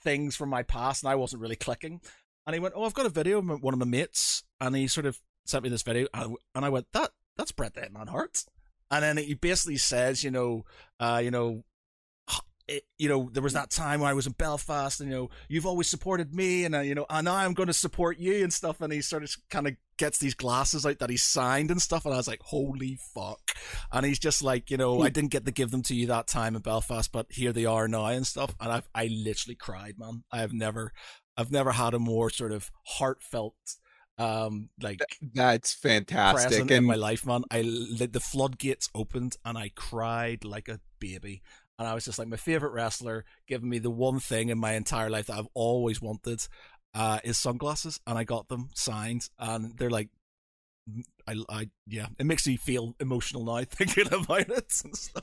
things 0.03 0.37
from 0.37 0.51
my 0.51 0.65
past. 0.65 1.03
And 1.03 1.11
I 1.11 1.15
wasn't 1.15 1.41
really 1.41 1.57
clicking. 1.57 2.03
And 2.47 2.53
he 2.53 2.61
went, 2.61 2.75
Oh, 2.77 2.85
I've 2.85 2.95
got 2.95 3.07
a 3.07 3.11
video 3.11 3.39
of 3.39 3.63
one 3.63 3.73
of 3.73 3.81
my 3.81 3.87
mates. 3.87 4.45
And 4.61 4.77
he 4.77 4.87
sort 4.87 5.07
of 5.07 5.19
sent 5.49 5.65
me 5.65 5.71
this 5.71 5.83
video, 5.83 6.09
and 6.15 6.37
I 6.55 6.69
went, 6.69 6.87
"That 6.93 7.11
that's 7.37 7.53
Bret 7.53 7.75
the 7.75 7.83
Hitman 7.83 8.09
Hart," 8.09 8.45
and 8.91 9.03
then 9.03 9.17
he 9.17 9.35
basically 9.35 9.77
says, 9.77 10.25
you 10.25 10.31
know, 10.31 10.65
uh, 11.01 11.21
you 11.23 11.31
know. 11.31 11.65
It, 12.69 12.83
you 12.99 13.09
know, 13.09 13.31
there 13.33 13.45
was 13.45 13.53
that 13.53 13.71
time 13.71 14.01
when 14.01 14.11
I 14.11 14.15
was 14.15 14.27
in 14.27 14.33
Belfast, 14.33 15.01
and 15.01 15.09
you 15.09 15.15
know, 15.15 15.31
you've 15.49 15.67
always 15.67 15.87
supported 15.87 16.35
me, 16.35 16.65
and 16.65 16.75
uh, 16.75 16.81
you 16.81 16.97
know, 16.97 17.07
and 17.09 17.29
I'm 17.29 17.55
going 17.55 17.69
to 17.69 17.73
support 17.73 18.19
you 18.19 18.43
and 18.43 18.53
stuff. 18.53 18.81
And 18.81 18.93
he 18.93 19.03
sort 19.03 19.23
of 19.23 19.33
kind 19.51 19.69
of 19.69 19.77
gets 19.99 20.19
these 20.19 20.35
glasses 20.35 20.85
out 20.85 20.99
that 20.99 21.09
he 21.09 21.17
signed 21.17 21.71
and 21.71 21.81
stuff, 21.81 22.05
and 22.05 22.13
I 22.13 22.17
was 22.17 22.27
like, 22.27 22.43
holy 22.43 22.99
fuck! 23.15 23.53
And 23.93 24.05
he's 24.05 24.19
just 24.19 24.43
like, 24.43 24.69
you 24.69 24.77
know, 24.77 25.01
I 25.03 25.11
didn't 25.11 25.31
get 25.31 25.45
to 25.47 25.53
give 25.53 25.71
them 25.71 25.83
to 25.85 25.95
you 25.95 26.09
that 26.09 26.27
time 26.27 26.57
in 26.57 26.63
Belfast, 26.63 27.13
but 27.13 27.27
here 27.31 27.53
they 27.53 27.67
are 27.67 27.87
now 27.87 28.07
and 28.07 28.27
stuff. 28.27 28.57
And 28.61 28.73
I, 28.73 28.83
I 28.95 29.07
literally 29.07 29.55
cried, 29.55 29.95
man. 29.97 30.25
I 30.33 30.39
have 30.39 30.53
never, 30.53 30.93
I've 31.37 31.53
never 31.53 31.71
had 31.71 31.95
a 31.95 32.01
more 32.01 32.31
sort 32.31 32.51
of 32.51 32.73
heartfelt 32.85 33.77
um 34.19 34.71
like 34.81 35.01
that's 35.35 35.75
fantastic 35.75 36.61
and 36.61 36.71
in 36.71 36.85
my 36.85 36.95
life 36.95 37.27
man. 37.27 37.45
I 37.51 37.63
let 37.63 38.13
the 38.13 38.21
floodgates 38.21 38.89
opened 38.95 39.37
and 39.45 39.59
i 39.59 39.71
cried 39.75 40.45
like 40.45 40.69
a 40.69 40.81
baby. 40.99 41.43
And 41.79 41.87
i 41.87 41.95
was 41.95 42.07
just 42.07 42.19
like 42.19 42.29
my 42.29 42.37
favorite 42.39 42.73
wrestler 42.73 43.25
giving 43.47 43.69
me 43.69 43.79
the 43.79 43.91
one 43.91 44.21
thing 44.21 44.49
in 44.49 44.59
my 44.59 44.73
entire 44.73 45.11
life 45.11 45.27
that 45.27 45.37
i've 45.37 45.49
always 45.53 46.01
wanted 46.01 46.41
uh 46.95 47.19
is 47.25 47.37
sunglasses 47.37 48.01
and 48.07 48.17
i 48.17 48.25
got 48.25 48.49
them 48.49 48.71
signed 48.75 49.29
and 49.39 49.77
they're 49.77 49.91
like 49.91 50.09
I, 51.27 51.35
I, 51.49 51.71
yeah, 51.89 52.07
it 52.19 52.27
makes 52.27 52.47
me 52.47 52.57
feel 52.57 52.95
emotional 53.01 53.45
now 53.45 53.65
thinking 53.69 54.07
about 54.07 54.49
it. 54.49 54.73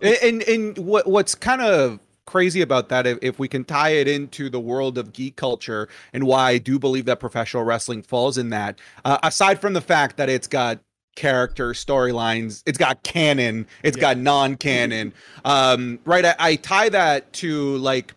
And, 0.02 0.18
and, 0.22 0.44
and 0.44 0.78
what 0.78 1.08
what's 1.08 1.36
kind 1.36 1.62
of 1.62 2.00
crazy 2.26 2.62
about 2.62 2.90
that 2.90 3.06
if, 3.06 3.18
if 3.22 3.40
we 3.40 3.48
can 3.48 3.64
tie 3.64 3.90
it 3.90 4.08
into 4.08 4.50
the 4.50 4.60
world 4.60 4.98
of 4.98 5.14
geek 5.14 5.36
culture 5.36 5.90
and 6.14 6.26
why 6.26 6.52
I 6.52 6.58
do 6.58 6.80
believe 6.80 7.06
that 7.06 7.20
professional 7.20 7.64
wrestling 7.64 8.02
falls 8.02 8.38
in 8.38 8.50
that. 8.50 8.80
Uh, 9.04 9.18
aside 9.24 9.60
from 9.60 9.74
the 9.74 9.82
fact 9.82 10.18
that 10.18 10.30
it's 10.30 10.48
got 10.48 10.80
character 11.16 11.74
storylines 11.74 12.64
it's 12.66 12.78
got 12.78 13.04
canon 13.04 13.68
it's 13.84 13.96
yeah. 13.98 14.02
got 14.02 14.18
non-canon 14.18 15.14
um 15.46 16.00
right 16.06 16.26
I, 16.26 16.36
I, 16.40 16.56
tie 16.56 16.90
that 16.90 17.32
to 17.34 17.78
like 17.78 18.16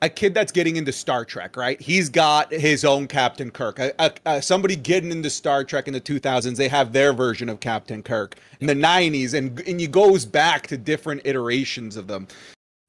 a 0.00 0.08
kid 0.08 0.32
that's 0.32 0.50
getting 0.50 0.76
into 0.76 0.92
star 0.92 1.26
trek 1.26 1.58
right 1.58 1.78
he's 1.78 2.08
got 2.08 2.50
his 2.50 2.86
own 2.86 3.06
captain 3.06 3.50
kirk 3.50 3.78
a, 3.78 3.92
a, 3.98 4.12
a, 4.24 4.40
somebody 4.40 4.76
getting 4.76 5.12
into 5.12 5.28
star 5.28 5.62
trek 5.62 5.88
in 5.88 5.92
the 5.92 6.00
2000s 6.00 6.56
they 6.56 6.68
have 6.68 6.94
their 6.94 7.12
version 7.12 7.50
of 7.50 7.60
captain 7.60 8.02
kirk 8.02 8.36
in 8.60 8.66
the 8.66 8.74
90s 8.74 9.34
and 9.34 9.60
and 9.60 9.78
he 9.78 9.86
goes 9.86 10.24
back 10.24 10.66
to 10.68 10.78
different 10.78 11.20
iterations 11.26 11.98
of 11.98 12.06
them 12.06 12.26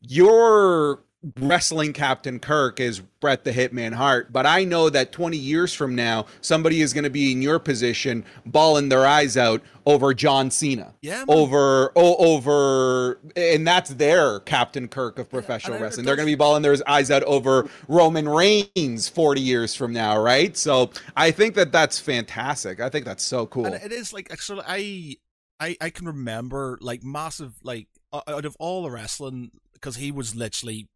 your 0.01 1.03
wrestling 1.39 1.93
Captain 1.93 2.39
Kirk 2.39 2.79
is 2.79 3.00
Bret 3.00 3.43
the 3.43 3.51
Hitman 3.51 3.93
Hart, 3.93 4.34
but 4.34 4.48
I 4.48 4.63
know 4.63 4.89
that 4.89 5.12
20 5.12 5.38
years 5.38 5.72
from 5.72 5.96
now, 5.96 6.25
somebody 6.41 6.81
is 6.81 6.93
going 6.93 7.03
to 7.03 7.12
be 7.12 7.31
in 7.31 7.43
your 7.43 7.60
position, 7.60 8.25
bawling 8.46 8.89
their 8.89 9.05
eyes 9.05 9.38
out 9.38 9.62
over 9.86 10.15
John 10.15 10.50
Cena. 10.50 10.96
Yeah, 11.01 11.17
man. 11.17 11.25
Over, 11.29 11.91
oh, 11.96 12.15
over, 12.15 13.20
and 13.36 13.67
that's 13.67 13.91
their 13.91 14.39
Captain 14.39 14.88
Kirk 14.88 15.20
of 15.20 15.29
professional 15.29 15.77
it 15.77 15.81
wrestling. 15.81 16.05
They're 16.08 16.15
going 16.15 16.27
to 16.27 16.31
be 16.31 16.36
bawling 16.36 16.63
their 16.63 16.75
eyes 16.88 17.12
out 17.12 17.24
over 17.24 17.70
Roman 17.88 18.27
Reigns 18.27 19.08
40 19.08 19.41
years 19.41 19.75
from 19.75 19.93
now, 19.93 20.20
right? 20.20 20.58
So 20.58 20.89
I 21.15 21.29
think 21.29 21.53
that 21.55 21.72
that's 21.72 22.00
fantastic. 22.00 22.79
I 22.79 22.89
think 22.89 23.05
that's 23.05 23.24
so 23.24 23.46
cool. 23.46 23.67
And 23.67 23.75
it 23.75 23.91
is 23.91 24.12
like 24.12 24.31
of 24.31 24.60
I, 24.65 25.17
I, 25.60 25.77
I 25.79 25.89
can 25.91 26.08
remember 26.08 26.79
like 26.81 27.03
massive 27.03 27.53
like 27.63 27.88
out 28.13 28.46
of 28.46 28.58
all 28.60 28.84
the 28.84 28.91
wrestling 28.91 29.51
because 29.81 29.95
he 29.95 30.11
was 30.11 30.35
literally, 30.35 30.88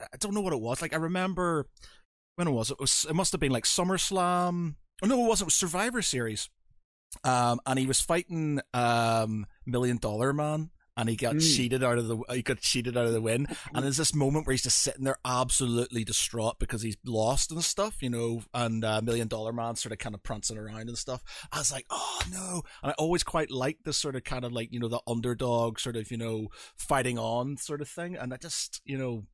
I 0.00 0.16
don't 0.18 0.34
know 0.34 0.40
what 0.40 0.52
it 0.52 0.60
was. 0.60 0.82
Like 0.82 0.92
I 0.92 0.98
remember 0.98 1.66
when 2.34 2.48
it 2.48 2.52
was. 2.52 2.70
It 2.70 2.80
was. 2.80 3.06
It 3.08 3.14
must 3.14 3.32
have 3.32 3.40
been 3.40 3.52
like 3.52 3.64
SummerSlam. 3.64 4.74
Oh 5.02 5.06
no, 5.06 5.24
it 5.24 5.28
wasn't. 5.28 5.46
It 5.46 5.48
was 5.48 5.54
Survivor 5.54 6.02
Series. 6.02 6.48
Um, 7.24 7.60
and 7.64 7.78
he 7.78 7.86
was 7.86 8.00
fighting 8.00 8.60
um 8.74 9.46
Million 9.64 9.98
Dollar 9.98 10.32
Man. 10.32 10.70
And 10.96 11.08
he 11.08 11.16
got 11.16 11.34
Mm. 11.34 11.56
cheated 11.56 11.84
out 11.84 11.98
of 11.98 12.06
the 12.08 12.16
he 12.30 12.42
got 12.42 12.60
cheated 12.60 12.96
out 12.96 13.06
of 13.06 13.12
the 13.12 13.20
win. 13.20 13.46
And 13.74 13.84
there's 13.84 13.98
this 13.98 14.14
moment 14.14 14.46
where 14.46 14.52
he's 14.52 14.62
just 14.62 14.78
sitting 14.82 15.04
there 15.04 15.18
absolutely 15.24 16.04
distraught 16.04 16.58
because 16.58 16.82
he's 16.82 16.96
lost 17.04 17.50
and 17.50 17.62
stuff, 17.62 18.02
you 18.02 18.08
know, 18.10 18.42
and 18.54 18.84
uh, 18.84 19.00
Million 19.02 19.28
Dollar 19.28 19.52
Man 19.52 19.76
sort 19.76 19.92
of 19.92 19.98
kind 19.98 20.14
of 20.14 20.22
prancing 20.22 20.56
around 20.58 20.88
and 20.88 20.96
stuff. 20.96 21.22
I 21.52 21.58
was 21.58 21.70
like, 21.72 21.86
oh 21.90 22.20
no. 22.32 22.62
And 22.82 22.92
I 22.92 22.94
always 22.98 23.22
quite 23.22 23.50
liked 23.50 23.84
this 23.84 23.96
sort 23.98 24.16
of 24.16 24.24
kind 24.24 24.44
of 24.44 24.52
like, 24.52 24.72
you 24.72 24.80
know, 24.80 24.88
the 24.88 25.00
underdog 25.06 25.78
sort 25.78 25.96
of, 25.96 26.10
you 26.10 26.16
know, 26.16 26.48
fighting 26.78 27.18
on 27.18 27.56
sort 27.58 27.80
of 27.80 27.88
thing. 27.88 28.16
And 28.16 28.32
I 28.32 28.36
just, 28.38 28.80
you 28.84 28.96
know, 28.96 29.24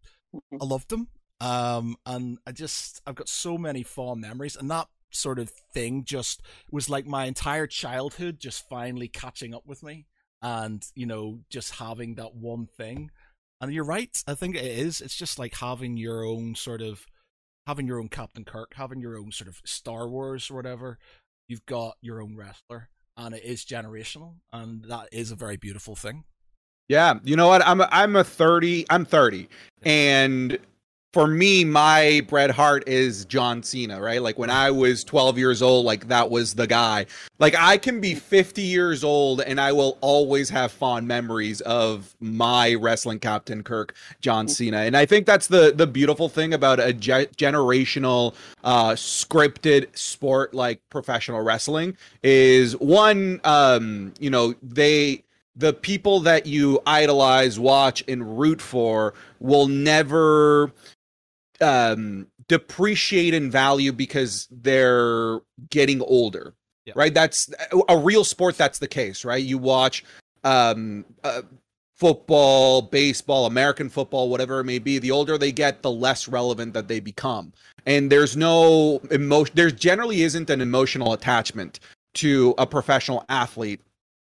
I 0.60 0.64
loved 0.64 0.92
him. 0.92 1.08
Um, 1.40 1.96
and 2.06 2.38
I 2.46 2.52
just, 2.52 3.00
I've 3.06 3.16
got 3.16 3.28
so 3.28 3.58
many 3.58 3.82
fond 3.82 4.20
memories. 4.20 4.56
And 4.56 4.70
that 4.70 4.88
sort 5.10 5.38
of 5.38 5.50
thing 5.74 6.04
just 6.04 6.40
was 6.70 6.88
like 6.88 7.06
my 7.06 7.26
entire 7.26 7.66
childhood 7.66 8.40
just 8.40 8.66
finally 8.68 9.08
catching 9.08 9.54
up 9.54 9.66
with 9.66 9.82
me 9.82 10.06
and 10.42 10.86
you 10.94 11.06
know 11.06 11.40
just 11.48 11.76
having 11.76 12.16
that 12.16 12.34
one 12.34 12.66
thing 12.66 13.10
and 13.60 13.72
you're 13.72 13.84
right 13.84 14.22
i 14.26 14.34
think 14.34 14.56
it 14.56 14.64
is 14.64 15.00
it's 15.00 15.16
just 15.16 15.38
like 15.38 15.54
having 15.54 15.96
your 15.96 16.24
own 16.24 16.54
sort 16.54 16.82
of 16.82 17.06
having 17.66 17.86
your 17.86 18.00
own 18.00 18.08
captain 18.08 18.44
kirk 18.44 18.72
having 18.74 19.00
your 19.00 19.16
own 19.16 19.30
sort 19.30 19.48
of 19.48 19.60
star 19.64 20.08
wars 20.08 20.50
or 20.50 20.54
whatever 20.54 20.98
you've 21.48 21.64
got 21.66 21.96
your 22.00 22.20
own 22.20 22.36
wrestler 22.36 22.88
and 23.16 23.34
it 23.34 23.44
is 23.44 23.64
generational 23.64 24.34
and 24.52 24.84
that 24.84 25.08
is 25.12 25.30
a 25.30 25.36
very 25.36 25.56
beautiful 25.56 25.94
thing 25.94 26.24
Yeah, 26.88 27.20
you 27.22 27.36
know 27.36 27.48
what? 27.48 27.64
I'm 27.66 27.80
a, 27.80 27.88
I'm 27.90 28.16
a 28.16 28.24
30. 28.24 28.86
I'm 28.90 29.04
30, 29.04 29.48
and 29.82 30.58
for 31.12 31.26
me, 31.26 31.62
my 31.62 32.22
Bret 32.26 32.50
Hart 32.50 32.88
is 32.88 33.26
John 33.26 33.62
Cena, 33.62 34.00
right? 34.00 34.22
Like 34.22 34.38
when 34.38 34.48
I 34.48 34.70
was 34.70 35.04
12 35.04 35.36
years 35.36 35.60
old, 35.60 35.84
like 35.84 36.08
that 36.08 36.30
was 36.30 36.54
the 36.54 36.66
guy. 36.66 37.04
Like 37.38 37.54
I 37.58 37.76
can 37.76 38.00
be 38.00 38.14
50 38.14 38.62
years 38.62 39.04
old, 39.04 39.42
and 39.42 39.60
I 39.60 39.72
will 39.72 39.98
always 40.00 40.48
have 40.48 40.72
fond 40.72 41.06
memories 41.06 41.60
of 41.62 42.14
my 42.20 42.74
wrestling 42.74 43.18
captain 43.18 43.62
Kirk, 43.62 43.94
John 44.20 44.48
Cena. 44.48 44.78
And 44.78 44.96
I 44.96 45.04
think 45.04 45.26
that's 45.26 45.48
the 45.48 45.72
the 45.74 45.86
beautiful 45.86 46.30
thing 46.30 46.54
about 46.54 46.80
a 46.80 46.94
ge- 46.94 47.28
generational, 47.36 48.34
uh, 48.64 48.92
scripted 48.92 49.96
sport 49.96 50.54
like 50.54 50.80
professional 50.88 51.42
wrestling 51.42 51.96
is 52.22 52.74
one, 52.78 53.40
um, 53.44 54.14
you 54.18 54.30
know, 54.30 54.54
they 54.62 55.24
the 55.54 55.74
people 55.74 56.20
that 56.20 56.46
you 56.46 56.80
idolize, 56.86 57.60
watch, 57.60 58.02
and 58.08 58.38
root 58.38 58.62
for 58.62 59.12
will 59.38 59.68
never 59.68 60.72
um 61.62 62.26
depreciate 62.48 63.34
in 63.34 63.50
value 63.50 63.92
because 63.92 64.48
they're 64.50 65.40
getting 65.70 66.00
older. 66.02 66.54
Yeah. 66.84 66.94
Right? 66.96 67.14
That's 67.14 67.48
a 67.88 67.96
real 67.96 68.24
sport 68.24 68.58
that's 68.58 68.80
the 68.80 68.88
case, 68.88 69.24
right? 69.24 69.42
You 69.42 69.58
watch 69.58 70.04
um 70.44 71.04
uh, 71.22 71.42
football, 71.94 72.82
baseball, 72.82 73.46
American 73.46 73.88
football, 73.88 74.28
whatever 74.28 74.58
it 74.58 74.64
may 74.64 74.80
be, 74.80 74.98
the 74.98 75.12
older 75.12 75.38
they 75.38 75.52
get, 75.52 75.82
the 75.82 75.90
less 75.90 76.26
relevant 76.26 76.74
that 76.74 76.88
they 76.88 76.98
become. 76.98 77.52
And 77.86 78.10
there's 78.10 78.36
no 78.36 79.00
emotion 79.12 79.54
there 79.54 79.70
generally 79.70 80.22
isn't 80.22 80.50
an 80.50 80.60
emotional 80.60 81.12
attachment 81.12 81.78
to 82.14 82.54
a 82.58 82.66
professional 82.66 83.24
athlete 83.28 83.80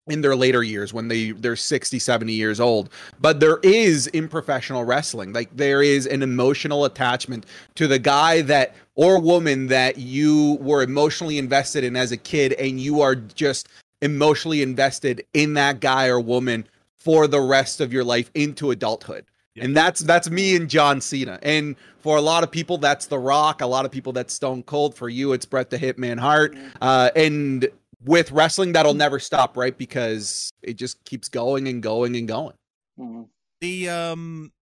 in 0.06 0.20
their 0.20 0.36
later 0.36 0.62
years 0.62 0.92
when 0.92 1.08
they 1.08 1.30
they're 1.32 1.56
60 1.56 1.98
70 1.98 2.32
years 2.32 2.60
old. 2.60 2.90
But 3.20 3.40
there 3.40 3.58
is 3.62 4.06
in 4.08 4.28
professional 4.28 4.84
wrestling 4.84 5.32
like 5.32 5.54
there 5.56 5.82
is 5.82 6.06
an 6.06 6.22
emotional 6.22 6.84
attachment 6.84 7.46
to 7.76 7.86
the 7.86 7.98
guy 7.98 8.42
that 8.42 8.74
or 8.94 9.18
woman 9.18 9.68
that 9.68 9.98
you 9.98 10.58
were 10.60 10.82
emotionally 10.82 11.38
invested 11.38 11.84
in 11.84 11.96
as 11.96 12.12
a 12.12 12.16
kid 12.16 12.52
and 12.54 12.78
you 12.80 13.00
are 13.00 13.14
just 13.14 13.68
emotionally 14.02 14.62
invested 14.62 15.24
in 15.32 15.54
that 15.54 15.80
guy 15.80 16.08
or 16.08 16.20
woman 16.20 16.66
for 16.96 17.26
the 17.26 17.40
rest 17.40 17.80
of 17.80 17.92
your 17.92 18.04
life 18.04 18.30
into 18.34 18.70
adulthood. 18.70 19.24
Yeah. 19.54 19.64
and 19.64 19.76
that's 19.76 20.00
that's 20.00 20.28
me 20.28 20.56
and 20.56 20.68
John 20.68 21.00
Cena. 21.00 21.38
And 21.42 21.76
for 22.00 22.16
a 22.16 22.20
lot 22.20 22.42
of 22.42 22.50
people 22.50 22.76
that's 22.76 23.06
The 23.06 23.18
Rock. 23.18 23.62
A 23.62 23.66
lot 23.66 23.84
of 23.84 23.92
people 23.92 24.12
that's 24.12 24.34
Stone 24.34 24.64
Cold. 24.64 24.94
For 24.96 25.08
you 25.08 25.32
it's 25.32 25.46
Bret 25.46 25.70
the 25.70 25.78
Hitman 25.78 26.18
Hart. 26.18 26.56
Uh, 26.80 27.10
and 27.14 27.68
with 28.04 28.30
wrestling 28.32 28.72
that'll 28.72 28.94
never 28.94 29.18
stop 29.18 29.56
right 29.56 29.76
because 29.78 30.50
it 30.62 30.74
just 30.74 31.02
keeps 31.04 31.28
going 31.28 31.68
and 31.68 31.82
going 31.82 32.16
and 32.16 32.28
going 32.28 32.54
Mhm. 32.98 33.28
the 33.60 33.88
um 33.88 34.52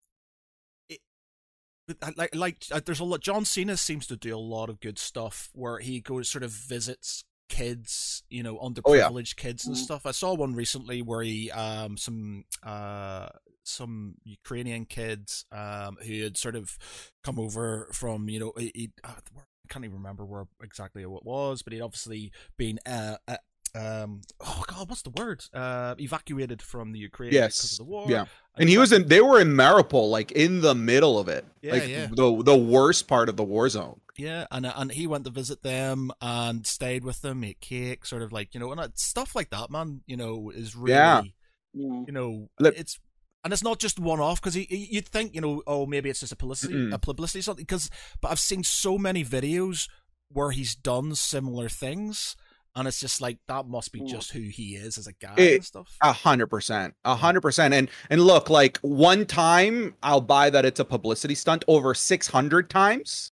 it, 0.89 1.01
like 2.17 2.35
like 2.35 2.65
uh, 2.71 2.81
there's 2.85 3.01
a 3.01 3.05
lot 3.05 3.21
john 3.21 3.45
cena 3.45 3.77
seems 3.77 4.07
to 4.07 4.17
do 4.17 4.35
a 4.35 4.39
lot 4.39 4.69
of 4.71 4.81
good 4.81 4.99
stuff 4.99 5.51
where 5.53 5.79
he 5.79 6.01
goes 6.01 6.29
sort 6.29 6.45
of 6.45 6.51
visits 6.51 7.25
kids 7.49 8.23
you 8.31 8.43
know 8.43 8.59
Oh, 8.85 8.95
yeah. 8.95 9.09
underprivileged 9.09 9.37
kids 9.37 9.67
and 9.67 9.77
Mhm. 9.77 9.81
stuff 9.81 10.07
i 10.07 10.11
saw 10.13 10.33
one 10.35 10.55
recently 10.55 11.03
where 11.03 11.23
he 11.23 11.51
um 11.51 11.97
some 11.99 12.45
uh 12.63 13.29
some 13.65 14.15
ukrainian 14.25 14.87
kids 14.87 15.45
um 15.53 15.97
who 16.07 16.23
had 16.23 16.37
sort 16.37 16.57
of 16.57 16.79
come 17.23 17.39
over 17.39 17.89
from 17.93 18.29
you 18.29 18.41
know 18.41 18.53
he, 18.57 18.73
he 18.75 18.91
uh, 19.05 19.09
I 19.37 19.43
can't 19.73 19.85
even 19.85 19.97
remember 19.99 20.25
where 20.25 20.45
exactly 20.63 21.03
it 21.03 21.11
was, 21.11 21.63
but 21.63 21.73
he'd 21.73 21.81
obviously 21.81 22.33
been 22.57 22.79
uh, 22.87 23.17
uh 23.29 23.37
um 23.75 24.21
oh 24.41 24.63
god 24.67 24.87
what's 24.91 25.01
the 25.01 25.09
word 25.11 25.43
uh 25.55 25.95
evacuated 25.99 26.61
from 26.61 26.93
the 26.93 26.99
Ukraine 26.99 27.31
because 27.31 27.73
of 27.73 27.79
the 27.79 27.91
war 27.91 28.05
Yeah. 28.07 28.27
and 28.59 28.69
he 28.69 28.77
was 28.77 28.93
in 28.93 29.09
they 29.09 29.23
were 29.23 29.41
in 29.41 29.49
Mariupol 29.49 30.11
like 30.11 30.31
in 30.33 30.61
the 30.61 30.75
middle 30.75 31.19
of 31.19 31.27
it 31.29 31.47
Yeah, 31.63 31.73
like 31.73 31.89
yeah. 31.89 32.07
the 32.13 32.43
the 32.43 32.57
worst 32.57 33.09
part 33.09 33.31
of 33.31 33.37
the 33.39 33.45
war 33.45 33.67
zone 33.71 33.99
Yeah, 34.19 34.47
and 34.51 34.67
and 34.67 34.93
he 34.93 35.07
went 35.07 35.25
to 35.25 35.31
visit 35.31 35.63
them 35.63 36.11
and 36.21 36.67
stayed 36.67 37.03
with 37.03 37.23
them, 37.23 37.43
ate 37.45 37.61
cake, 37.63 38.05
sort 38.05 38.21
of 38.21 38.31
like 38.31 38.53
you 38.53 38.61
know, 38.61 38.71
and 38.73 38.81
uh, 38.81 38.89
stuff 38.95 39.35
like 39.35 39.49
that, 39.57 39.71
man. 39.71 40.03
You 40.07 40.19
know, 40.19 40.51
is 40.55 40.77
really 40.77 40.93
Yeah. 40.93 41.23
You 41.73 42.13
know, 42.17 42.51
it's 42.61 43.01
and 43.45 43.53
it's 43.53 43.63
not 43.65 43.79
just 43.79 43.99
one 43.99 44.21
off 44.21 44.41
because 44.41 44.57
you'd 44.57 45.09
think 45.09 45.35
you 45.35 45.41
know, 45.41 45.63
oh 45.67 45.87
maybe 45.87 46.09
it's 46.11 46.21
just 46.21 46.33
a 46.33 46.37
publicity, 46.37 46.75
Mm-mm. 46.75 46.95
a 46.95 46.99
publicity 46.99 47.43
something. 47.43 47.65
Because 47.65 47.91
but 48.21 48.31
I've 48.31 48.39
seen 48.41 48.63
so 48.65 48.99
many 48.99 49.25
videos 49.25 49.89
where 50.33 50.51
he's 50.51 50.75
done 50.75 51.15
similar 51.15 51.69
things, 51.69 52.37
and 52.75 52.89
it's 52.89 53.01
just 53.01 53.21
like 53.21 53.39
that 53.49 53.67
must 53.67 53.93
be 53.93 54.01
just 54.07 54.31
who 54.33 54.41
he 54.41 54.77
is 54.77 54.97
as 54.97 55.07
a 55.07 55.13
guy 55.13 55.35
It- 55.37 55.55
and 55.57 55.65
stuff. 55.65 55.97
A 56.03 56.13
hundred 56.13 56.47
percent, 56.49 56.95
a 57.05 57.15
hundred 57.17 57.41
percent, 57.43 57.75
and 57.75 57.91
and 58.11 58.21
look, 58.23 58.49
like 58.49 58.79
one 58.81 59.27
time 59.27 59.95
I'll 60.03 60.21
buy 60.21 60.49
that 60.51 60.65
it's 60.65 60.81
a 60.81 60.85
publicity 60.85 61.35
stunt. 61.35 61.65
Over 61.69 61.95
six 61.95 62.29
hundred 62.29 62.71
times, 62.71 63.33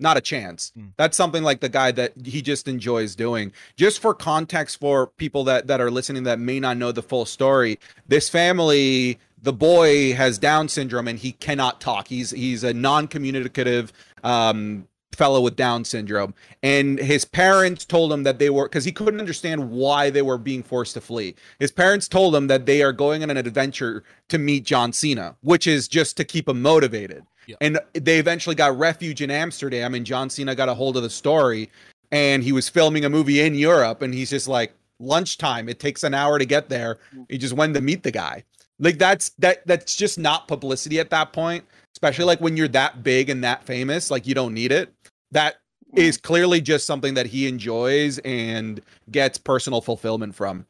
not 0.00 0.16
a 0.16 0.20
chance. 0.20 0.72
Mm. 0.76 0.92
That's 0.96 1.16
something 1.16 1.42
like 1.44 1.60
the 1.60 1.68
guy 1.68 1.92
that 1.92 2.14
he 2.24 2.40
just 2.42 2.66
enjoys 2.66 3.14
doing. 3.14 3.52
Just 3.76 4.00
for 4.00 4.14
context, 4.14 4.80
for 4.80 5.08
people 5.18 5.44
that 5.44 5.66
that 5.68 5.80
are 5.80 5.90
listening 5.90 6.22
that 6.24 6.38
may 6.40 6.58
not 6.58 6.76
know 6.78 6.90
the 6.90 7.02
full 7.02 7.26
story, 7.26 7.78
this 8.08 8.28
family, 8.28 9.18
the 9.42 9.52
boy 9.52 10.14
has 10.14 10.38
Down 10.38 10.68
syndrome 10.68 11.08
and 11.08 11.18
he 11.18 11.32
cannot 11.32 11.80
talk. 11.80 12.08
He's 12.08 12.30
he's 12.30 12.64
a 12.64 12.74
non-communicative 12.74 13.92
um, 14.22 14.86
fellow 15.12 15.40
with 15.40 15.56
Down 15.56 15.84
syndrome, 15.84 16.34
and 16.62 16.98
his 16.98 17.24
parents 17.24 17.84
told 17.84 18.12
him 18.12 18.22
that 18.22 18.38
they 18.38 18.50
were 18.50 18.64
because 18.64 18.84
he 18.84 18.92
couldn't 18.92 19.20
understand 19.20 19.70
why 19.70 20.10
they 20.10 20.22
were 20.22 20.38
being 20.38 20.62
forced 20.62 20.94
to 20.94 21.00
flee. 21.00 21.34
His 21.58 21.72
parents 21.72 22.08
told 22.08 22.34
him 22.34 22.46
that 22.48 22.66
they 22.66 22.82
are 22.82 22.92
going 22.92 23.22
on 23.22 23.30
an 23.30 23.36
adventure 23.36 24.04
to 24.28 24.38
meet 24.38 24.64
John 24.64 24.92
Cena, 24.92 25.36
which 25.42 25.66
is 25.66 25.88
just 25.88 26.16
to 26.18 26.24
keep 26.24 26.48
him 26.48 26.62
motivated. 26.62 27.24
Yeah. 27.46 27.56
And 27.60 27.80
they 27.94 28.18
eventually 28.18 28.54
got 28.54 28.78
refuge 28.78 29.22
in 29.22 29.30
Amsterdam, 29.30 29.94
and 29.94 30.06
John 30.06 30.30
Cena 30.30 30.54
got 30.54 30.68
a 30.68 30.74
hold 30.74 30.96
of 30.96 31.02
the 31.02 31.10
story, 31.10 31.70
and 32.12 32.42
he 32.42 32.52
was 32.52 32.68
filming 32.68 33.04
a 33.04 33.10
movie 33.10 33.40
in 33.40 33.54
Europe, 33.54 34.02
and 34.02 34.14
he's 34.14 34.30
just 34.30 34.46
like 34.46 34.72
lunchtime. 35.00 35.68
It 35.68 35.80
takes 35.80 36.04
an 36.04 36.14
hour 36.14 36.38
to 36.38 36.44
get 36.44 36.68
there. 36.68 36.98
He 37.28 37.38
just 37.38 37.54
went 37.54 37.74
to 37.74 37.80
meet 37.80 38.02
the 38.02 38.10
guy. 38.10 38.44
Like 38.80 38.98
that's 38.98 39.28
that 39.38 39.66
that's 39.66 39.94
just 39.94 40.18
not 40.18 40.48
publicity 40.48 40.98
at 40.98 41.10
that 41.10 41.32
point, 41.32 41.64
especially 41.94 42.24
like 42.24 42.40
when 42.40 42.56
you're 42.56 42.68
that 42.68 43.02
big 43.02 43.28
and 43.28 43.44
that 43.44 43.64
famous. 43.64 44.10
Like 44.10 44.26
you 44.26 44.34
don't 44.34 44.54
need 44.54 44.72
it. 44.72 44.92
That 45.30 45.56
is 45.94 46.16
clearly 46.16 46.60
just 46.60 46.86
something 46.86 47.14
that 47.14 47.26
he 47.26 47.46
enjoys 47.46 48.18
and 48.18 48.80
gets 49.10 49.36
personal 49.38 49.82
fulfillment 49.82 50.34
from. 50.34 50.66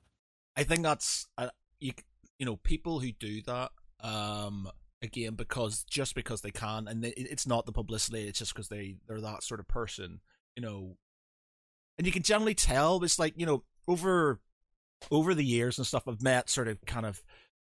I 0.57 0.65
think 0.65 0.83
that's 0.83 1.29
uh, 1.39 1.49
you. 1.79 1.93
You 2.39 2.47
know, 2.47 2.57
people 2.57 3.01
who 3.01 3.13
do 3.13 3.43
that, 3.43 3.71
um, 4.03 4.67
again 5.03 5.35
because 5.35 5.85
just 5.85 6.15
because 6.15 6.41
they 6.41 6.51
can, 6.51 6.89
and 6.89 7.05
they, 7.05 7.11
it's 7.11 7.47
not 7.47 7.67
the 7.67 7.73
publicity. 7.73 8.27
It's 8.27 8.39
just 8.39 8.55
because 8.55 8.69
they 8.69 8.97
they're 9.07 9.21
that 9.21 9.43
sort 9.43 9.61
of 9.61 9.69
person, 9.69 10.21
you 10.57 10.63
know. 10.63 10.97
And 11.99 12.07
you 12.07 12.13
can 12.13 12.23
generally 12.23 12.55
tell. 12.55 13.03
It's 13.05 13.19
like 13.19 13.35
you 13.37 13.47
know 13.47 13.63
over 13.87 14.41
over 15.11 15.35
the 15.35 15.45
years 15.45 15.79
and 15.79 15.87
stuff. 15.87 16.09
I've 16.09 16.23
met 16.23 16.51
sort 16.51 16.69
of 16.69 16.85
kind 16.87 17.07
of 17.07 17.23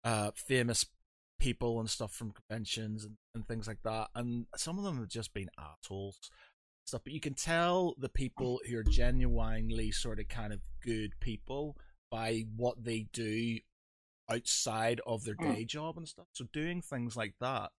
uh 0.05 0.31
famous 0.35 0.87
people 1.39 1.81
and 1.81 1.89
stuff 1.89 2.13
from 2.13 2.33
conventions 2.33 3.05
and, 3.05 3.17
and 3.35 3.47
things 3.47 3.67
like 3.67 3.83
that, 3.85 4.09
and 4.15 4.47
some 4.57 4.79
of 4.79 4.85
them 4.85 4.99
have 4.99 5.09
just 5.09 5.33
been 5.35 5.51
assholes 5.59 6.31
stuff. 6.85 7.03
But 7.05 7.13
you 7.13 7.21
can 7.21 7.35
tell 7.35 7.95
the 7.99 8.09
people 8.09 8.61
who 8.69 8.79
are 8.79 8.85
genuinely 8.85 9.91
sort 9.91 10.21
of 10.21 10.29
kind 10.29 10.53
of 10.53 10.61
good 10.85 11.13
people 11.21 11.77
by 12.11 12.45
what 12.57 12.85
they 12.85 13.07
do 13.13 13.59
outside 14.31 15.01
of 15.07 15.25
their 15.25 15.35
day 15.35 15.65
job 15.65 15.97
and 15.97 16.07
stuff. 16.07 16.27
So 16.33 16.47
doing 16.53 16.83
things 16.83 17.17
like 17.17 17.35
that 17.41 17.71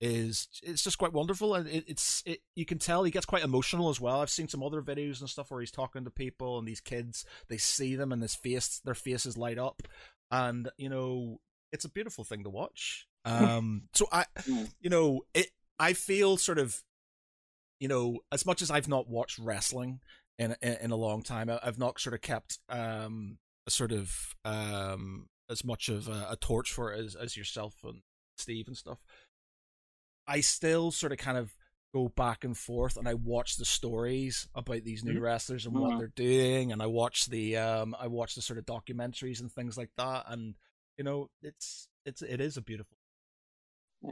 is 0.00 0.48
it's 0.64 0.82
just 0.82 0.98
quite 0.98 1.12
wonderful 1.12 1.54
and 1.54 1.68
it, 1.68 1.84
it's 1.86 2.24
it 2.26 2.40
you 2.56 2.66
can 2.66 2.78
tell 2.78 3.04
he 3.04 3.10
gets 3.12 3.24
quite 3.24 3.44
emotional 3.44 3.88
as 3.88 4.00
well 4.00 4.20
i've 4.20 4.28
seen 4.28 4.48
some 4.48 4.60
other 4.60 4.82
videos 4.82 5.20
and 5.20 5.30
stuff 5.30 5.48
where 5.48 5.60
he's 5.60 5.70
talking 5.70 6.02
to 6.02 6.10
people 6.10 6.58
and 6.58 6.66
these 6.66 6.80
kids 6.80 7.24
they 7.48 7.56
see 7.56 7.94
them 7.94 8.10
and 8.10 8.20
his 8.20 8.34
face 8.34 8.80
their 8.84 8.96
faces 8.96 9.38
light 9.38 9.58
up 9.58 9.80
and 10.32 10.68
you 10.76 10.88
know 10.88 11.38
it's 11.72 11.84
a 11.84 11.88
beautiful 11.90 12.24
thing 12.24 12.44
to 12.44 12.50
watch 12.50 13.06
um 13.24 13.82
so 13.94 14.06
i 14.12 14.24
you 14.80 14.90
know 14.90 15.20
it 15.34 15.50
i 15.78 15.92
feel 15.92 16.36
sort 16.36 16.58
of 16.58 16.82
you 17.80 17.88
know 17.88 18.18
as 18.30 18.44
much 18.46 18.62
as 18.62 18.70
i've 18.70 18.88
not 18.88 19.08
watched 19.08 19.38
wrestling 19.38 20.00
in 20.38 20.54
in, 20.62 20.74
in 20.82 20.90
a 20.90 20.96
long 20.96 21.22
time 21.22 21.50
i've 21.62 21.78
not 21.78 21.98
sort 22.00 22.14
of 22.14 22.20
kept 22.20 22.58
um 22.68 23.38
sort 23.68 23.92
of 23.92 24.34
um 24.44 25.28
as 25.50 25.64
much 25.64 25.88
of 25.88 26.08
a, 26.08 26.28
a 26.30 26.36
torch 26.36 26.72
for 26.72 26.92
it 26.92 27.04
as, 27.04 27.14
as 27.14 27.36
yourself 27.36 27.74
and 27.84 28.02
Steve 28.38 28.66
and 28.66 28.76
stuff. 28.76 28.98
I 30.26 30.40
still 30.40 30.90
sort 30.90 31.12
of 31.12 31.18
kind 31.18 31.36
of 31.36 31.52
go 31.92 32.08
back 32.08 32.42
and 32.44 32.56
forth 32.56 32.96
and 32.96 33.06
I 33.06 33.14
watch 33.14 33.56
the 33.56 33.66
stories 33.66 34.48
about 34.54 34.82
these 34.84 35.04
new 35.04 35.20
wrestlers 35.20 35.66
and 35.66 35.74
what 35.74 35.92
Mhm. 35.92 35.98
they're 35.98 36.12
doing 36.16 36.72
and 36.72 36.80
I 36.82 36.86
watch 36.86 37.26
the 37.26 37.58
um 37.58 37.94
I 38.00 38.06
watch 38.06 38.34
the 38.34 38.40
sort 38.42 38.58
of 38.58 38.64
documentaries 38.64 39.40
and 39.40 39.52
things 39.52 39.76
like 39.76 39.90
that 39.98 40.24
and 40.28 40.54
you 40.96 41.04
know 41.04 41.28
it's 41.42 41.88
it's 42.04 42.22
it 42.22 42.40
is 42.40 42.56
a 42.56 42.62
beautiful 42.62 42.96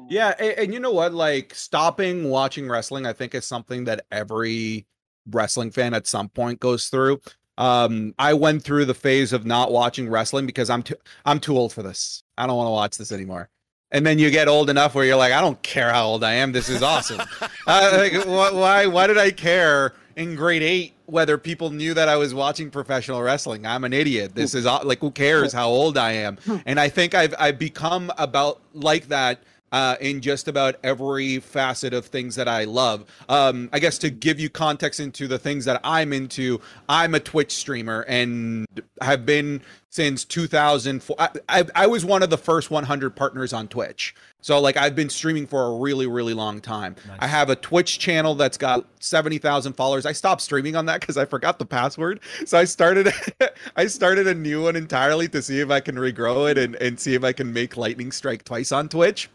Yeah, 0.08 0.34
and, 0.38 0.58
and 0.58 0.74
you 0.74 0.80
know 0.80 0.92
what? 0.92 1.12
Like 1.12 1.54
stopping 1.54 2.30
watching 2.30 2.68
wrestling, 2.68 3.06
I 3.06 3.12
think 3.12 3.34
is 3.34 3.44
something 3.46 3.84
that 3.84 4.06
every 4.10 4.86
wrestling 5.30 5.70
fan 5.70 5.94
at 5.94 6.06
some 6.06 6.28
point 6.28 6.60
goes 6.60 6.88
through. 6.88 7.20
Um, 7.58 8.14
I 8.18 8.34
went 8.34 8.62
through 8.62 8.86
the 8.86 8.94
phase 8.94 9.32
of 9.32 9.44
not 9.44 9.70
watching 9.70 10.08
wrestling 10.08 10.46
because 10.46 10.70
I'm 10.70 10.82
too 10.82 10.96
I'm 11.24 11.40
too 11.40 11.56
old 11.56 11.72
for 11.72 11.82
this. 11.82 12.22
I 12.38 12.46
don't 12.46 12.56
want 12.56 12.68
to 12.68 12.72
watch 12.72 12.96
this 12.98 13.12
anymore. 13.12 13.50
And 13.92 14.06
then 14.06 14.18
you 14.20 14.30
get 14.30 14.46
old 14.48 14.70
enough 14.70 14.94
where 14.94 15.04
you're 15.04 15.16
like, 15.16 15.32
I 15.32 15.40
don't 15.40 15.60
care 15.62 15.92
how 15.92 16.06
old 16.06 16.22
I 16.22 16.34
am. 16.34 16.52
This 16.52 16.68
is 16.68 16.82
awesome. 16.82 17.20
uh, 17.66 17.90
like, 17.96 18.12
wh- 18.12 18.54
why 18.54 18.86
why 18.86 19.06
did 19.06 19.18
I 19.18 19.30
care 19.32 19.94
in 20.16 20.36
grade 20.36 20.62
eight 20.62 20.94
whether 21.10 21.38
people 21.38 21.70
knew 21.70 21.94
that 21.94 22.08
I 22.08 22.16
was 22.16 22.32
watching 22.32 22.70
professional 22.70 23.20
wrestling? 23.22 23.66
I'm 23.66 23.84
an 23.84 23.92
idiot. 23.92 24.34
This 24.34 24.54
is 24.54 24.64
like, 24.64 25.00
who 25.00 25.10
cares 25.10 25.52
how 25.52 25.68
old 25.68 25.98
I 25.98 26.12
am? 26.12 26.38
And 26.66 26.78
I 26.80 26.88
think 26.88 27.14
I've 27.14 27.34
I've 27.38 27.58
become 27.58 28.12
about 28.18 28.60
like 28.74 29.08
that 29.08 29.42
uh, 29.72 29.96
in 30.00 30.20
just 30.20 30.48
about 30.48 30.76
every 30.82 31.38
facet 31.38 31.94
of 31.94 32.06
things 32.06 32.36
that 32.36 32.48
I 32.48 32.64
love. 32.64 33.04
Um, 33.28 33.68
I 33.72 33.78
guess 33.78 33.98
to 33.98 34.10
give 34.10 34.40
you 34.40 34.50
context 34.50 35.00
into 35.00 35.28
the 35.28 35.38
things 35.38 35.64
that 35.64 35.80
I'm 35.84 36.12
into, 36.12 36.60
I'm 36.88 37.14
a 37.14 37.20
Twitch 37.20 37.52
streamer 37.52 38.02
and 38.08 38.66
have 39.00 39.24
been 39.24 39.62
since 39.90 40.24
2004. 40.24 41.16
I, 41.18 41.30
I, 41.48 41.64
I 41.74 41.86
was 41.86 42.04
one 42.04 42.22
of 42.22 42.30
the 42.30 42.38
first 42.38 42.70
100 42.70 43.10
partners 43.16 43.52
on 43.52 43.68
Twitch. 43.68 44.14
So 44.40 44.58
like 44.60 44.76
I've 44.76 44.94
been 44.94 45.10
streaming 45.10 45.46
for 45.46 45.66
a 45.66 45.76
really 45.76 46.06
really 46.06 46.32
long 46.32 46.60
time. 46.60 46.96
Nice. 47.06 47.18
I 47.20 47.26
have 47.26 47.50
a 47.50 47.56
Twitch 47.56 47.98
channel 47.98 48.34
that's 48.34 48.56
got 48.56 48.86
70,000 49.00 49.74
followers. 49.74 50.06
I 50.06 50.12
stopped 50.12 50.40
streaming 50.40 50.76
on 50.76 50.86
that 50.86 51.06
cuz 51.06 51.16
I 51.16 51.26
forgot 51.26 51.58
the 51.58 51.66
password. 51.66 52.20
So 52.46 52.56
I 52.58 52.64
started 52.64 53.12
I 53.76 53.86
started 53.86 54.26
a 54.26 54.34
new 54.34 54.62
one 54.62 54.76
entirely 54.76 55.28
to 55.28 55.42
see 55.42 55.60
if 55.60 55.70
I 55.70 55.80
can 55.80 55.96
regrow 55.96 56.50
it 56.50 56.56
and 56.56 56.74
and 56.76 56.98
see 56.98 57.14
if 57.14 57.24
I 57.24 57.32
can 57.32 57.52
make 57.52 57.76
lightning 57.76 58.12
strike 58.12 58.44
twice 58.44 58.72
on 58.72 58.88
Twitch. 58.88 59.28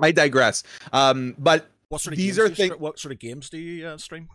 I 0.00 0.12
digress. 0.12 0.62
Um 0.92 1.34
but 1.38 1.68
what 1.88 2.00
sort 2.00 2.12
of 2.14 2.18
These 2.18 2.36
games 2.36 2.50
are 2.50 2.54
do 2.54 2.62
you 2.64 2.76
what 2.78 2.98
sort 2.98 3.12
of 3.12 3.18
games 3.18 3.48
do 3.50 3.58
you 3.58 3.86
uh, 3.86 3.96
stream 3.98 4.28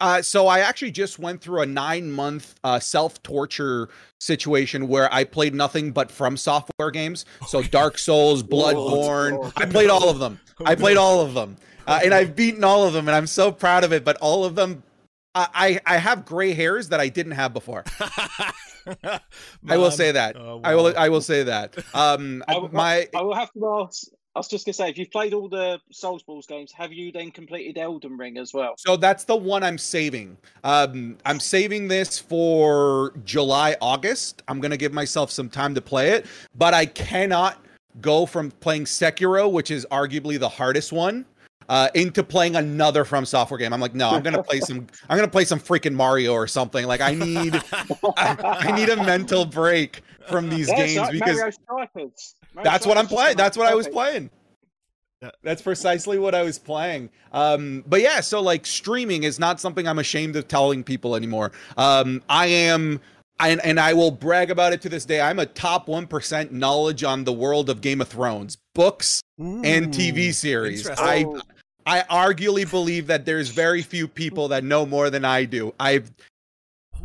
Uh, 0.00 0.22
so 0.22 0.46
I 0.46 0.60
actually 0.60 0.90
just 0.92 1.18
went 1.18 1.40
through 1.40 1.62
a 1.62 1.66
nine 1.66 2.10
month 2.10 2.54
uh, 2.62 2.78
self 2.78 3.20
torture 3.22 3.88
situation 4.20 4.86
where 4.88 5.12
I 5.12 5.24
played 5.24 5.54
nothing 5.54 5.90
but 5.92 6.10
from 6.10 6.36
software 6.36 6.90
games. 6.92 7.24
So 7.48 7.62
Dark 7.62 7.98
Souls, 7.98 8.42
Bloodborne. 8.44 9.52
I 9.56 9.66
played 9.66 9.90
all 9.90 10.08
of 10.08 10.18
them. 10.20 10.38
I 10.64 10.74
played 10.76 10.96
all 11.04 11.20
of 11.20 11.34
them, 11.34 11.56
uh, 11.86 12.00
and 12.04 12.12
I've 12.14 12.34
beaten 12.36 12.62
all 12.64 12.84
of 12.86 12.92
them, 12.92 13.08
and 13.08 13.16
I'm 13.16 13.26
so 13.26 13.50
proud 13.50 13.82
of 13.84 13.92
it. 13.92 14.04
But 14.04 14.16
all 14.18 14.44
of 14.44 14.54
them, 14.54 14.82
I 15.34 15.80
I 15.86 15.94
I 15.94 15.96
have 15.98 16.24
gray 16.24 16.52
hairs 16.52 16.88
that 16.90 17.00
I 17.00 17.08
didn't 17.08 17.32
have 17.32 17.52
before. 17.52 17.82
I 19.68 19.76
will 19.76 19.90
say 19.90 20.12
that. 20.12 20.36
Oh, 20.36 20.60
I 20.64 20.74
will. 20.74 20.94
I 20.96 21.08
will 21.08 21.20
say 21.20 21.42
that. 21.44 21.76
Um, 21.94 22.42
I, 22.48 22.56
will- 22.58 22.72
my 22.72 23.08
I 23.14 23.22
will 23.22 23.34
have 23.34 23.52
to 23.52 23.84
ask. 23.86 24.06
I 24.36 24.38
was 24.38 24.46
just 24.48 24.66
gonna 24.66 24.74
say, 24.74 24.88
if 24.90 24.98
you've 24.98 25.10
played 25.10 25.34
all 25.34 25.48
the 25.48 25.80
Soulsborne 25.92 26.46
games, 26.46 26.70
have 26.72 26.92
you 26.92 27.10
then 27.10 27.30
completed 27.32 27.76
Elden 27.78 28.16
Ring 28.16 28.38
as 28.38 28.54
well? 28.54 28.74
So 28.78 28.96
that's 28.96 29.24
the 29.24 29.34
one 29.34 29.64
I'm 29.64 29.78
saving. 29.78 30.36
Um, 30.62 31.16
I'm 31.24 31.40
saving 31.40 31.88
this 31.88 32.18
for 32.18 33.12
July, 33.24 33.76
August. 33.80 34.42
I'm 34.46 34.60
gonna 34.60 34.76
give 34.76 34.92
myself 34.92 35.30
some 35.30 35.48
time 35.48 35.74
to 35.74 35.80
play 35.80 36.10
it, 36.10 36.26
but 36.54 36.72
I 36.72 36.86
cannot 36.86 37.64
go 38.00 38.26
from 38.26 38.50
playing 38.52 38.84
Sekiro, 38.84 39.50
which 39.50 39.72
is 39.72 39.84
arguably 39.90 40.38
the 40.38 40.48
hardest 40.48 40.92
one, 40.92 41.24
uh, 41.68 41.88
into 41.94 42.22
playing 42.22 42.54
another 42.54 43.04
From 43.04 43.24
Software 43.24 43.58
game. 43.58 43.72
I'm 43.72 43.80
like, 43.80 43.94
no, 43.94 44.10
I'm 44.10 44.22
gonna 44.22 44.42
play 44.42 44.60
some. 44.60 44.86
I'm 45.08 45.16
gonna 45.18 45.26
play 45.26 45.46
some 45.46 45.58
freaking 45.58 45.94
Mario 45.94 46.32
or 46.32 46.46
something. 46.46 46.86
Like 46.86 47.00
I 47.00 47.12
need, 47.12 47.54
I, 48.16 48.36
I 48.60 48.70
need 48.76 48.88
a 48.90 48.96
mental 48.96 49.44
break 49.44 50.02
from 50.28 50.48
these 50.48 50.68
Yeah, 50.68 50.76
games 50.86 51.06
so- 51.06 51.10
because 51.12 51.36
Mario 51.38 51.50
Strikers. 51.50 51.64
Mario 51.68 52.37
that's 52.62 52.86
what 52.86 52.98
I'm 52.98 53.06
playing. 53.06 53.36
That's 53.36 53.56
what 53.56 53.66
I 53.66 53.74
was 53.74 53.88
playing. 53.88 54.30
That's 55.42 55.62
precisely 55.62 56.18
what 56.18 56.34
I 56.34 56.42
was 56.42 56.58
playing. 56.58 57.10
Um, 57.32 57.82
but 57.86 58.00
yeah, 58.00 58.20
so 58.20 58.40
like 58.40 58.66
streaming 58.66 59.24
is 59.24 59.38
not 59.38 59.60
something 59.60 59.86
I'm 59.88 59.98
ashamed 59.98 60.36
of 60.36 60.46
telling 60.46 60.84
people 60.84 61.16
anymore. 61.16 61.52
Um, 61.76 62.22
I 62.28 62.46
am. 62.46 63.00
And, 63.40 63.64
and 63.64 63.78
I 63.78 63.92
will 63.92 64.10
brag 64.10 64.50
about 64.50 64.72
it 64.72 64.82
to 64.82 64.88
this 64.88 65.04
day. 65.04 65.20
I'm 65.20 65.38
a 65.38 65.46
top 65.46 65.86
1% 65.86 66.50
knowledge 66.50 67.04
on 67.04 67.22
the 67.22 67.32
world 67.32 67.70
of 67.70 67.80
Game 67.80 68.00
of 68.00 68.08
Thrones, 68.08 68.58
books 68.74 69.22
and 69.38 69.94
TV 69.94 70.34
series. 70.34 70.90
I 70.90 71.24
I 71.88 72.02
arguably 72.10 72.70
believe 72.70 73.06
that 73.06 73.24
there's 73.24 73.48
very 73.48 73.80
few 73.80 74.08
people 74.08 74.48
that 74.48 74.62
know 74.62 74.84
more 74.84 75.08
than 75.08 75.24
I 75.24 75.46
do. 75.46 75.72
I've 75.80 76.12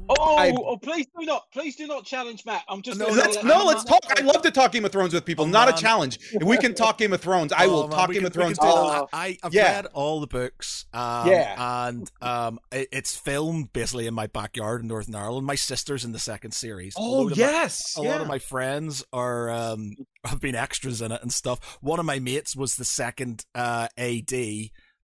oh, 0.09 0.35
I- 0.37 0.51
oh, 0.55 0.77
please 0.77 1.05
do 1.17 1.25
not, 1.25 1.51
please 1.51 1.75
do 1.75 1.87
not 1.87 2.05
challenge 2.05 2.45
Matt. 2.45 2.63
I'm 2.67 2.81
just 2.81 2.99
No, 2.99 3.07
let's 3.07 3.41
no, 3.43 3.61
I'm 3.61 3.67
let's 3.67 3.83
talk. 3.83 4.01
I 4.17 4.21
love 4.21 4.41
to 4.43 4.51
talk 4.51 4.71
Game 4.71 4.85
of 4.85 4.91
Thrones 4.91 5.13
with 5.13 5.25
people. 5.25 5.45
Oh, 5.45 5.47
not 5.47 5.69
a 5.69 5.73
challenge. 5.81 6.19
If 6.33 6.43
we 6.43 6.57
can 6.57 6.73
talk 6.75 6.97
Game 6.97 7.13
of 7.13 7.21
Thrones, 7.21 7.51
I 7.53 7.67
will 7.67 7.83
Oh, 7.83 7.87
man, 7.87 7.97
talk 7.97 8.07
we 8.09 8.15
Game 8.15 8.21
can- 8.21 8.27
of 8.27 8.33
Thrones 8.33 8.57
can 8.59 8.67
all. 8.67 9.09
I, 9.13 9.37
I've 9.43 9.53
Yeah. 9.53 9.73
read 9.75 9.85
all 9.93 10.19
the 10.19 10.27
books. 10.27 10.85
Um, 10.93 11.27
Yeah. 11.27 11.87
and 11.87 12.11
um, 12.21 12.59
it, 12.71 12.89
it's 12.91 13.15
filmed 13.15 13.73
basically 13.73 14.07
in 14.07 14.13
my 14.13 14.27
backyard 14.27 14.81
in 14.81 14.87
Northern 14.87 15.15
Ireland. 15.15 15.45
My 15.47 15.55
sister's 15.55 16.03
in 16.05 16.11
the 16.11 16.19
second 16.19 16.51
series. 16.53 16.93
Oh 16.97 17.03
load 17.21 17.31
of 17.33 17.37
my- 17.37 17.43
yes, 17.45 17.95
a 17.95 18.01
lot 18.01 18.21
of 18.21 18.27
my 18.27 18.39
friends 18.39 19.03
are 19.13 19.49
um 19.49 19.93
have 20.25 20.39
been 20.39 20.55
extras 20.55 21.01
in 21.01 21.11
it 21.11 21.21
and 21.21 21.33
stuff. 21.33 21.77
One 21.81 21.99
of 21.99 22.05
my 22.05 22.19
mates 22.19 22.55
was 22.55 22.75
the 22.75 22.85
second 22.85 23.45
uh 23.55 23.87
AD 23.97 24.33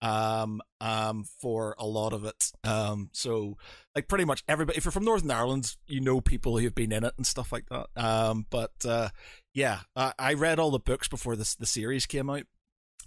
um 0.04 0.62
um 0.82 1.24
for 1.40 1.76
a 1.80 1.86
lot 1.86 2.14
of 2.14 2.26
it. 2.26 2.52
Um 2.64 3.10
so 3.14 3.58
like 3.96 4.08
pretty 4.08 4.26
much 4.26 4.44
everybody 4.48 4.78
if 4.78 4.86
you're 4.86 4.92
from 4.92 5.06
Northern 5.06 5.32
Ireland, 5.32 5.76
you 5.88 6.02
know 6.02 6.20
people 6.22 6.58
who've 6.58 6.76
been 6.76 6.92
in 6.92 7.04
it 7.04 7.14
and 7.18 7.26
stuff 7.26 7.52
like 7.52 7.66
that. 7.70 7.88
Um 7.96 8.46
but 8.50 8.74
uh 8.86 9.10
yeah, 9.54 9.80
I, 9.96 10.14
I 10.20 10.34
read 10.34 10.60
all 10.60 10.72
the 10.72 10.80
books 10.80 11.08
before 11.08 11.36
this 11.36 11.56
the 11.56 11.66
series 11.66 12.06
came 12.06 12.30
out 12.30 12.44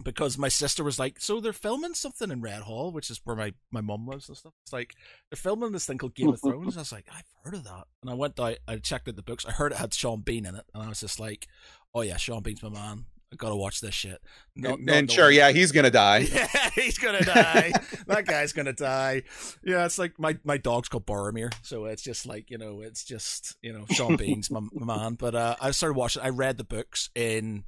because 0.03 0.37
my 0.37 0.49
sister 0.49 0.85
was 0.85 0.99
like, 0.99 1.21
"So 1.21 1.41
they're 1.41 1.53
filming 1.53 1.95
something 1.95 2.31
in 2.31 2.41
Red 2.41 2.63
Hall, 2.63 2.93
which 2.93 3.11
is 3.11 3.21
where 3.25 3.37
my 3.37 3.53
my 3.71 3.81
mum 3.81 4.07
lives 4.07 4.29
and 4.29 4.37
stuff." 4.37 4.53
It's 4.65 4.73
like 4.73 4.95
they're 5.31 5.37
filming 5.37 5.73
this 5.73 5.87
thing 5.87 5.99
called 5.99 6.15
Game 6.15 6.29
of 6.29 6.41
Thrones. 6.41 6.77
I 6.77 6.81
was 6.81 6.93
like, 6.93 7.09
"I've 7.13 7.25
heard 7.43 7.55
of 7.55 7.65
that," 7.65 7.85
and 8.03 8.11
I 8.11 8.15
went 8.15 8.39
out, 8.39 8.59
I 8.69 8.77
checked 8.77 9.09
out 9.09 9.17
the 9.17 9.23
books. 9.23 9.47
I 9.47 9.53
heard 9.53 9.73
it 9.73 9.79
had 9.79 9.95
Sean 9.95 10.21
Bean 10.21 10.47
in 10.47 10.55
it, 10.55 10.65
and 10.75 10.83
I 10.83 10.89
was 10.89 11.01
just 11.01 11.19
like, 11.19 11.49
"Oh 11.95 12.03
yeah, 12.03 12.17
Sean 12.17 12.43
Bean's 12.43 12.63
my 12.63 12.69
man. 12.69 13.07
I 13.33 13.37
gotta 13.37 13.57
watch 13.57 13.81
this 13.81 13.95
shit." 13.95 14.21
Not- 14.55 14.79
and, 14.79 14.87
not 14.87 14.97
and 14.97 15.09
knowing- 15.09 15.17
sure, 15.17 15.31
yeah, 15.31 15.51
he's 15.53 15.73
gonna 15.73 15.91
die. 15.91 16.19
yeah, 16.33 16.71
he's 16.75 16.99
gonna 16.99 17.25
die. 17.25 17.73
that 18.07 18.27
guy's 18.27 18.53
gonna 18.53 18.73
die. 18.73 19.23
Yeah, 19.65 19.85
it's 19.85 19.99
like 19.99 20.19
my 20.19 20.39
my 20.45 20.57
dog's 20.57 20.89
called 20.89 21.07
Boromir, 21.07 21.53
so 21.62 21.87
it's 21.87 22.03
just 22.03 22.27
like 22.27 22.51
you 22.51 22.59
know, 22.59 22.81
it's 22.81 23.05
just 23.05 23.57
you 23.62 23.73
know, 23.73 23.85
Sean 23.91 24.17
Bean's 24.19 24.51
my, 24.51 24.61
my 24.73 24.97
man. 24.97 25.15
But 25.15 25.35
uh, 25.35 25.57
I 25.61 25.73
started 25.73 25.95
watching. 25.95 26.23
I 26.23 26.29
read 26.29 26.57
the 26.57 26.65
books 26.65 27.11
in. 27.15 27.65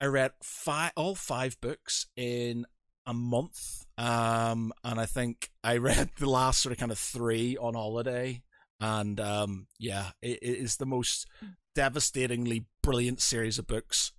I 0.00 0.06
read 0.06 0.32
five, 0.42 0.92
all 0.96 1.14
five 1.14 1.60
books 1.60 2.06
in 2.16 2.66
a 3.06 3.14
month, 3.14 3.84
um, 3.98 4.72
and 4.82 4.98
I 4.98 5.06
think 5.06 5.50
I 5.62 5.76
read 5.78 6.10
the 6.18 6.28
last 6.28 6.62
sort 6.62 6.72
of 6.72 6.78
kind 6.78 6.90
of 6.90 6.98
three 6.98 7.56
on 7.56 7.74
holiday. 7.74 8.42
And 8.80 9.20
um, 9.20 9.68
yeah, 9.78 10.10
it, 10.20 10.38
it 10.42 10.58
is 10.58 10.76
the 10.76 10.86
most 10.86 11.28
devastatingly 11.76 12.66
brilliant 12.82 13.20
series 13.20 13.58
of 13.58 13.66
books 13.68 14.10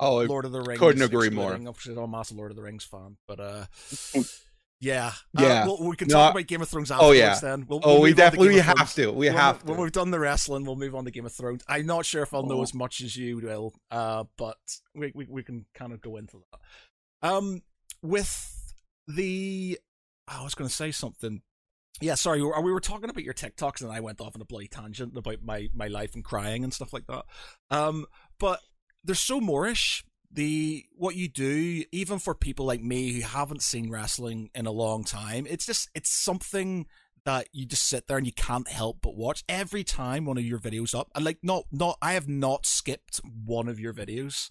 Oh, 0.00 0.22
Lord 0.22 0.44
of 0.44 0.52
the 0.52 0.60
Rings. 0.62 0.80
couldn't 0.80 1.02
agree 1.02 1.30
more. 1.30 1.52
Obviously, 1.54 1.92
I'm 1.92 1.98
a 2.00 2.08
massive 2.08 2.36
Lord 2.36 2.50
of 2.50 2.56
the 2.56 2.62
Rings 2.62 2.84
fan, 2.84 3.16
but 3.28 3.38
uh, 3.40 3.66
yeah, 4.80 5.12
Yeah. 5.38 5.62
Uh, 5.62 5.66
well, 5.66 5.78
we 5.88 5.96
can 5.96 6.08
No, 6.08 6.14
talk 6.14 6.32
about 6.32 6.46
Game 6.46 6.60
of 6.62 6.68
Thrones 6.68 6.90
afterwards. 6.90 7.18
yeah. 7.18 7.38
Then 7.40 7.66
we'll, 7.68 7.80
oh, 7.84 7.94
we'll 7.94 8.02
we 8.02 8.10
to 8.10 8.16
definitely 8.16 8.48
we 8.48 8.56
have 8.56 8.76
Thrones. 8.76 8.94
to. 8.94 9.12
We 9.12 9.28
when, 9.28 9.36
have 9.36 9.64
when 9.64 9.78
we've 9.80 9.92
done 9.92 10.10
the 10.10 10.18
wrestling, 10.18 10.64
we'll 10.64 10.76
move 10.76 10.94
on 10.96 11.04
to 11.04 11.10
Game 11.12 11.26
of 11.26 11.32
Thrones. 11.32 11.62
I'm 11.68 11.86
not 11.86 12.04
sure 12.04 12.22
if 12.22 12.34
I'll 12.34 12.42
know 12.44 12.58
Oh. 12.58 12.62
as 12.62 12.74
much 12.74 13.00
as 13.00 13.16
you 13.16 13.36
will, 13.38 13.74
uh, 13.90 14.24
but 14.36 14.56
we, 14.94 15.12
we 15.14 15.26
we 15.28 15.42
can 15.44 15.66
kind 15.74 15.92
of 15.92 16.00
go 16.00 16.16
into 16.16 16.38
that. 16.52 17.28
Um, 17.30 17.62
with 18.02 18.74
the, 19.06 19.78
I 20.26 20.42
was 20.42 20.54
going 20.56 20.68
to 20.68 20.74
say 20.74 20.90
something. 20.90 21.42
Yeah, 22.00 22.16
sorry. 22.16 22.40
We 22.42 22.48
were, 22.48 22.60
we 22.60 22.72
were 22.72 22.80
talking 22.80 23.08
about 23.10 23.22
your 23.22 23.34
TikToks, 23.34 23.82
and 23.82 23.92
I 23.92 24.00
went 24.00 24.20
off 24.20 24.34
on 24.34 24.40
a 24.42 24.44
bloody 24.44 24.66
tangent 24.66 25.16
about 25.16 25.42
my 25.44 25.68
my 25.72 25.86
life 25.86 26.14
and 26.16 26.24
crying 26.24 26.64
and 26.64 26.74
stuff 26.74 26.92
like 26.92 27.06
that. 27.06 27.24
Um, 27.70 28.06
but 28.40 28.58
they're 29.04 29.14
so 29.14 29.40
moreish. 29.40 30.04
The 30.34 30.86
what 30.92 31.14
you 31.14 31.28
do, 31.28 31.84
even 31.92 32.18
for 32.18 32.34
people 32.34 32.64
like 32.64 32.82
me 32.82 33.12
who 33.12 33.20
haven't 33.20 33.62
seen 33.62 33.90
wrestling 33.90 34.48
in 34.54 34.64
a 34.64 34.70
long 34.70 35.04
time, 35.04 35.46
it's 35.46 35.66
just 35.66 35.90
it's 35.94 36.10
something 36.10 36.86
that 37.24 37.48
you 37.52 37.66
just 37.66 37.86
sit 37.86 38.06
there 38.06 38.16
and 38.16 38.26
you 38.26 38.32
can't 38.32 38.68
help 38.68 38.98
but 39.02 39.14
watch 39.14 39.44
every 39.48 39.84
time 39.84 40.24
one 40.24 40.38
of 40.38 40.44
your 40.44 40.58
videos 40.58 40.98
up. 40.98 41.10
And 41.14 41.24
like, 41.24 41.38
not 41.42 41.64
not 41.70 41.98
I 42.00 42.14
have 42.14 42.28
not 42.28 42.64
skipped 42.64 43.20
one 43.44 43.68
of 43.68 43.78
your 43.78 43.92
videos. 43.92 44.48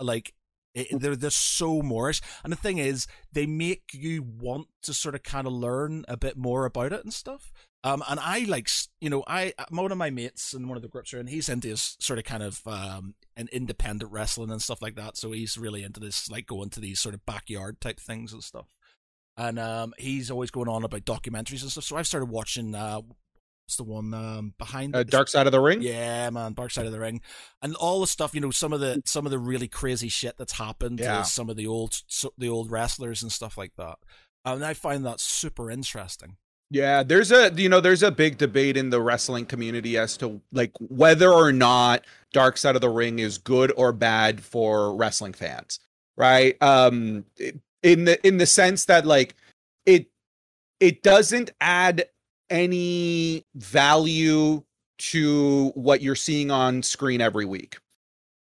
Like, 0.00 0.34
it, 0.74 1.00
they're 1.00 1.16
they're 1.16 1.30
so 1.30 1.82
moreish, 1.82 2.22
and 2.42 2.52
the 2.52 2.56
thing 2.56 2.78
is, 2.78 3.06
they 3.32 3.46
make 3.46 3.82
you 3.92 4.22
want 4.22 4.68
to 4.82 4.94
sort 4.94 5.14
of 5.14 5.22
kind 5.22 5.46
of 5.46 5.52
learn 5.52 6.04
a 6.08 6.16
bit 6.16 6.36
more 6.36 6.64
about 6.64 6.92
it 6.92 7.04
and 7.04 7.12
stuff. 7.12 7.52
Um, 7.82 8.02
and 8.08 8.18
I 8.18 8.40
like, 8.44 8.68
you 9.00 9.10
know, 9.10 9.24
I 9.26 9.52
one 9.68 9.92
of 9.92 9.98
my 9.98 10.10
mates 10.10 10.54
in 10.54 10.68
one 10.68 10.76
of 10.76 10.82
the 10.82 10.88
groups 10.88 11.12
are, 11.12 11.18
and 11.18 11.28
he's 11.28 11.48
into 11.48 11.68
his 11.68 11.96
sort 12.00 12.18
of 12.18 12.24
kind 12.24 12.42
of 12.42 12.60
um, 12.66 13.14
an 13.36 13.48
independent 13.52 14.12
wrestling 14.12 14.50
and 14.50 14.62
stuff 14.62 14.80
like 14.82 14.94
that. 14.96 15.16
So 15.16 15.32
he's 15.32 15.58
really 15.58 15.82
into 15.82 16.00
this, 16.00 16.30
like 16.30 16.46
going 16.46 16.70
to 16.70 16.80
these 16.80 17.00
sort 17.00 17.14
of 17.14 17.24
backyard 17.26 17.80
type 17.80 17.98
things 18.00 18.32
and 18.32 18.42
stuff. 18.44 18.66
And 19.36 19.58
um, 19.58 19.94
he's 19.98 20.30
always 20.30 20.50
going 20.52 20.68
on 20.68 20.84
about 20.84 21.04
documentaries 21.04 21.62
and 21.62 21.70
stuff. 21.70 21.84
So 21.84 21.96
I've 21.96 22.06
started 22.06 22.30
watching. 22.30 22.74
Uh, 22.74 23.00
what's 23.66 23.76
the 23.76 23.82
one 23.84 24.12
um, 24.14 24.54
behind 24.58 24.94
Uh, 24.94 25.02
Dark 25.02 25.26
Side 25.28 25.46
of 25.46 25.52
the 25.52 25.60
Ring. 25.60 25.80
yeah, 25.82 26.28
man, 26.30 26.52
Dark 26.52 26.70
Side 26.70 26.86
of 26.86 26.92
the 26.92 27.00
Ring, 27.00 27.20
and 27.62 27.74
all 27.76 28.00
the 28.00 28.06
stuff. 28.06 28.34
You 28.34 28.40
know, 28.42 28.50
some 28.50 28.72
of 28.72 28.80
the 28.80 29.02
some 29.06 29.24
of 29.26 29.30
the 29.32 29.38
really 29.38 29.66
crazy 29.68 30.08
shit 30.08 30.36
that's 30.36 30.52
happened 30.52 31.00
Yeah. 31.00 31.18
to 31.20 31.24
some 31.24 31.48
of 31.50 31.56
the 31.56 31.66
old 31.66 32.00
so, 32.06 32.32
the 32.38 32.48
old 32.48 32.70
wrestlers 32.70 33.22
and 33.22 33.32
stuff 33.32 33.56
like 33.58 33.72
that. 33.76 33.96
And 34.44 34.64
I 34.64 34.74
find 34.74 35.04
that 35.06 35.18
super 35.20 35.70
interesting. 35.70 36.36
Yeah, 36.70 37.02
there's 37.02 37.30
a 37.30 37.52
you 37.54 37.68
know 37.68 37.80
there's 37.80 38.02
a 38.02 38.10
big 38.10 38.38
debate 38.38 38.76
in 38.76 38.90
the 38.90 39.00
wrestling 39.00 39.46
community 39.46 39.96
as 39.96 40.16
to 40.18 40.40
like 40.52 40.72
whether 40.80 41.30
or 41.30 41.52
not 41.52 42.04
Dark 42.32 42.56
Side 42.56 42.74
of 42.74 42.80
the 42.80 42.88
Ring 42.88 43.18
is 43.18 43.38
good 43.38 43.72
or 43.76 43.92
bad 43.92 44.42
for 44.42 44.94
wrestling 44.96 45.34
fans, 45.34 45.78
right? 46.16 46.60
Um 46.62 47.24
in 47.82 48.04
the 48.04 48.26
in 48.26 48.38
the 48.38 48.46
sense 48.46 48.86
that 48.86 49.06
like 49.06 49.34
it 49.86 50.06
it 50.80 51.02
doesn't 51.02 51.52
add 51.60 52.06
any 52.50 53.44
value 53.54 54.62
to 54.96 55.70
what 55.74 56.00
you're 56.02 56.14
seeing 56.14 56.50
on 56.50 56.82
screen 56.82 57.20
every 57.20 57.44
week. 57.44 57.78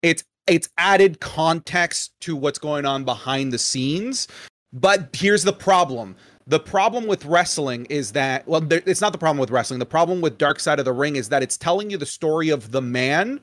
It's 0.02 0.24
it's 0.46 0.68
added 0.78 1.20
context 1.20 2.12
to 2.20 2.37
what's 2.37 2.59
going 2.59 2.85
on 2.85 3.04
behind 3.04 3.52
the 3.52 3.59
scenes. 3.59 4.28
But 4.72 5.11
here's 5.12 5.42
the 5.42 5.52
problem. 5.52 6.16
The 6.51 6.61
problem 6.61 7.07
with 7.07 7.25
wrestling 7.25 7.87
is 7.87 8.11
that 8.13 8.47
well 8.49 8.61
there, 8.61 8.83
it's 8.85 9.01
not 9.01 9.13
the 9.13 9.19
problem 9.19 9.39
with 9.39 9.51
wrestling. 9.51 9.79
The 9.79 9.87
problem 9.87 10.21
with 10.21 10.37
Dark 10.37 10.59
Side 10.59 10.81
of 10.81 10.85
the 10.85 10.93
Ring 10.93 11.17
is 11.17 11.29
that 11.29 11.43
it's 11.45 11.57
telling 11.57 11.91
you 11.91 11.97
the 11.97 12.07
story 12.07 12.51
of 12.51 12.73
the 12.73 12.83
man 12.83 13.41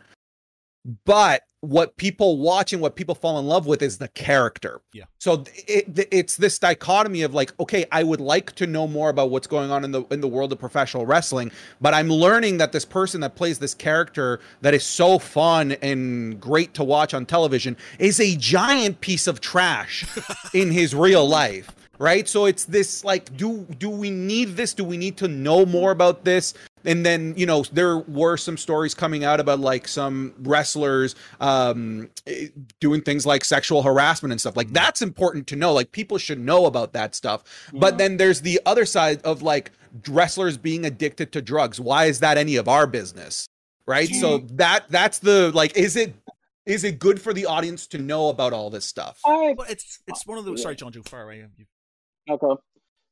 but 1.05 1.43
what 1.61 1.97
people 1.97 2.37
watch 2.37 2.71
and 2.71 2.81
what 2.81 2.95
people 2.95 3.15
fall 3.15 3.39
in 3.39 3.45
love 3.45 3.65
with 3.65 3.81
is 3.81 3.97
the 3.97 4.07
character. 4.09 4.79
Yeah. 4.93 5.05
So 5.19 5.43
it, 5.67 5.97
it, 5.97 6.07
it's 6.11 6.37
this 6.37 6.59
dichotomy 6.59 7.23
of 7.23 7.33
like, 7.33 7.51
okay, 7.59 7.85
I 7.91 8.03
would 8.03 8.21
like 8.21 8.53
to 8.53 8.67
know 8.67 8.87
more 8.87 9.09
about 9.09 9.29
what's 9.29 9.47
going 9.47 9.69
on 9.69 9.83
in 9.83 9.91
the 9.91 10.03
in 10.05 10.21
the 10.21 10.27
world 10.27 10.53
of 10.53 10.59
professional 10.59 11.05
wrestling, 11.05 11.51
but 11.81 11.93
I'm 11.93 12.09
learning 12.09 12.57
that 12.59 12.71
this 12.71 12.85
person 12.85 13.21
that 13.21 13.35
plays 13.35 13.59
this 13.59 13.73
character 13.73 14.39
that 14.61 14.73
is 14.73 14.83
so 14.83 15.19
fun 15.19 15.73
and 15.81 16.39
great 16.39 16.73
to 16.75 16.83
watch 16.83 17.13
on 17.13 17.25
television 17.25 17.75
is 17.99 18.19
a 18.19 18.35
giant 18.37 19.01
piece 19.01 19.27
of 19.27 19.41
trash 19.41 20.05
in 20.53 20.71
his 20.71 20.95
real 20.95 21.27
life. 21.27 21.73
Right. 21.99 22.27
So 22.27 22.45
it's 22.45 22.65
this 22.65 23.03
like, 23.03 23.35
do 23.35 23.65
do 23.79 23.89
we 23.89 24.09
need 24.11 24.55
this? 24.55 24.73
Do 24.73 24.83
we 24.83 24.97
need 24.97 25.17
to 25.17 25.27
know 25.27 25.65
more 25.65 25.91
about 25.91 26.23
this? 26.23 26.53
and 26.85 27.05
then 27.05 27.33
you 27.37 27.45
know 27.45 27.63
there 27.73 27.97
were 27.99 28.37
some 28.37 28.57
stories 28.57 28.93
coming 28.95 29.23
out 29.23 29.39
about 29.39 29.59
like 29.59 29.87
some 29.87 30.33
wrestlers 30.39 31.15
um 31.39 32.09
doing 32.79 33.01
things 33.01 33.25
like 33.25 33.43
sexual 33.43 33.83
harassment 33.83 34.31
and 34.31 34.39
stuff 34.39 34.55
like 34.55 34.71
that's 34.71 35.01
important 35.01 35.45
to 35.47 35.55
know 35.55 35.73
like 35.73 35.91
people 35.91 36.17
should 36.17 36.39
know 36.39 36.65
about 36.65 36.93
that 36.93 37.13
stuff 37.13 37.43
but 37.73 37.97
then 37.97 38.17
there's 38.17 38.41
the 38.41 38.59
other 38.65 38.85
side 38.85 39.21
of 39.23 39.41
like 39.41 39.71
wrestlers 40.07 40.57
being 40.57 40.85
addicted 40.85 41.31
to 41.31 41.41
drugs 41.41 41.79
why 41.79 42.05
is 42.05 42.19
that 42.19 42.37
any 42.37 42.55
of 42.55 42.67
our 42.67 42.87
business 42.87 43.47
right 43.85 44.09
so 44.09 44.39
that 44.51 44.85
that's 44.89 45.19
the 45.19 45.51
like 45.53 45.75
is 45.77 45.95
it 45.95 46.13
is 46.65 46.83
it 46.83 46.99
good 46.99 47.21
for 47.21 47.33
the 47.33 47.45
audience 47.45 47.87
to 47.87 47.97
know 47.97 48.29
about 48.29 48.53
all 48.53 48.69
this 48.69 48.85
stuff 48.85 49.19
I 49.25 49.53
But 49.57 49.69
it's 49.71 49.99
it's 50.07 50.25
one 50.25 50.37
of 50.37 50.45
those. 50.45 50.61
Sorry, 50.61 50.75
Jon, 50.75 50.91
Jo, 50.91 51.01
far 51.03 51.23
away. 51.23 51.37
You- 51.57 51.65
Okay. 52.29 52.61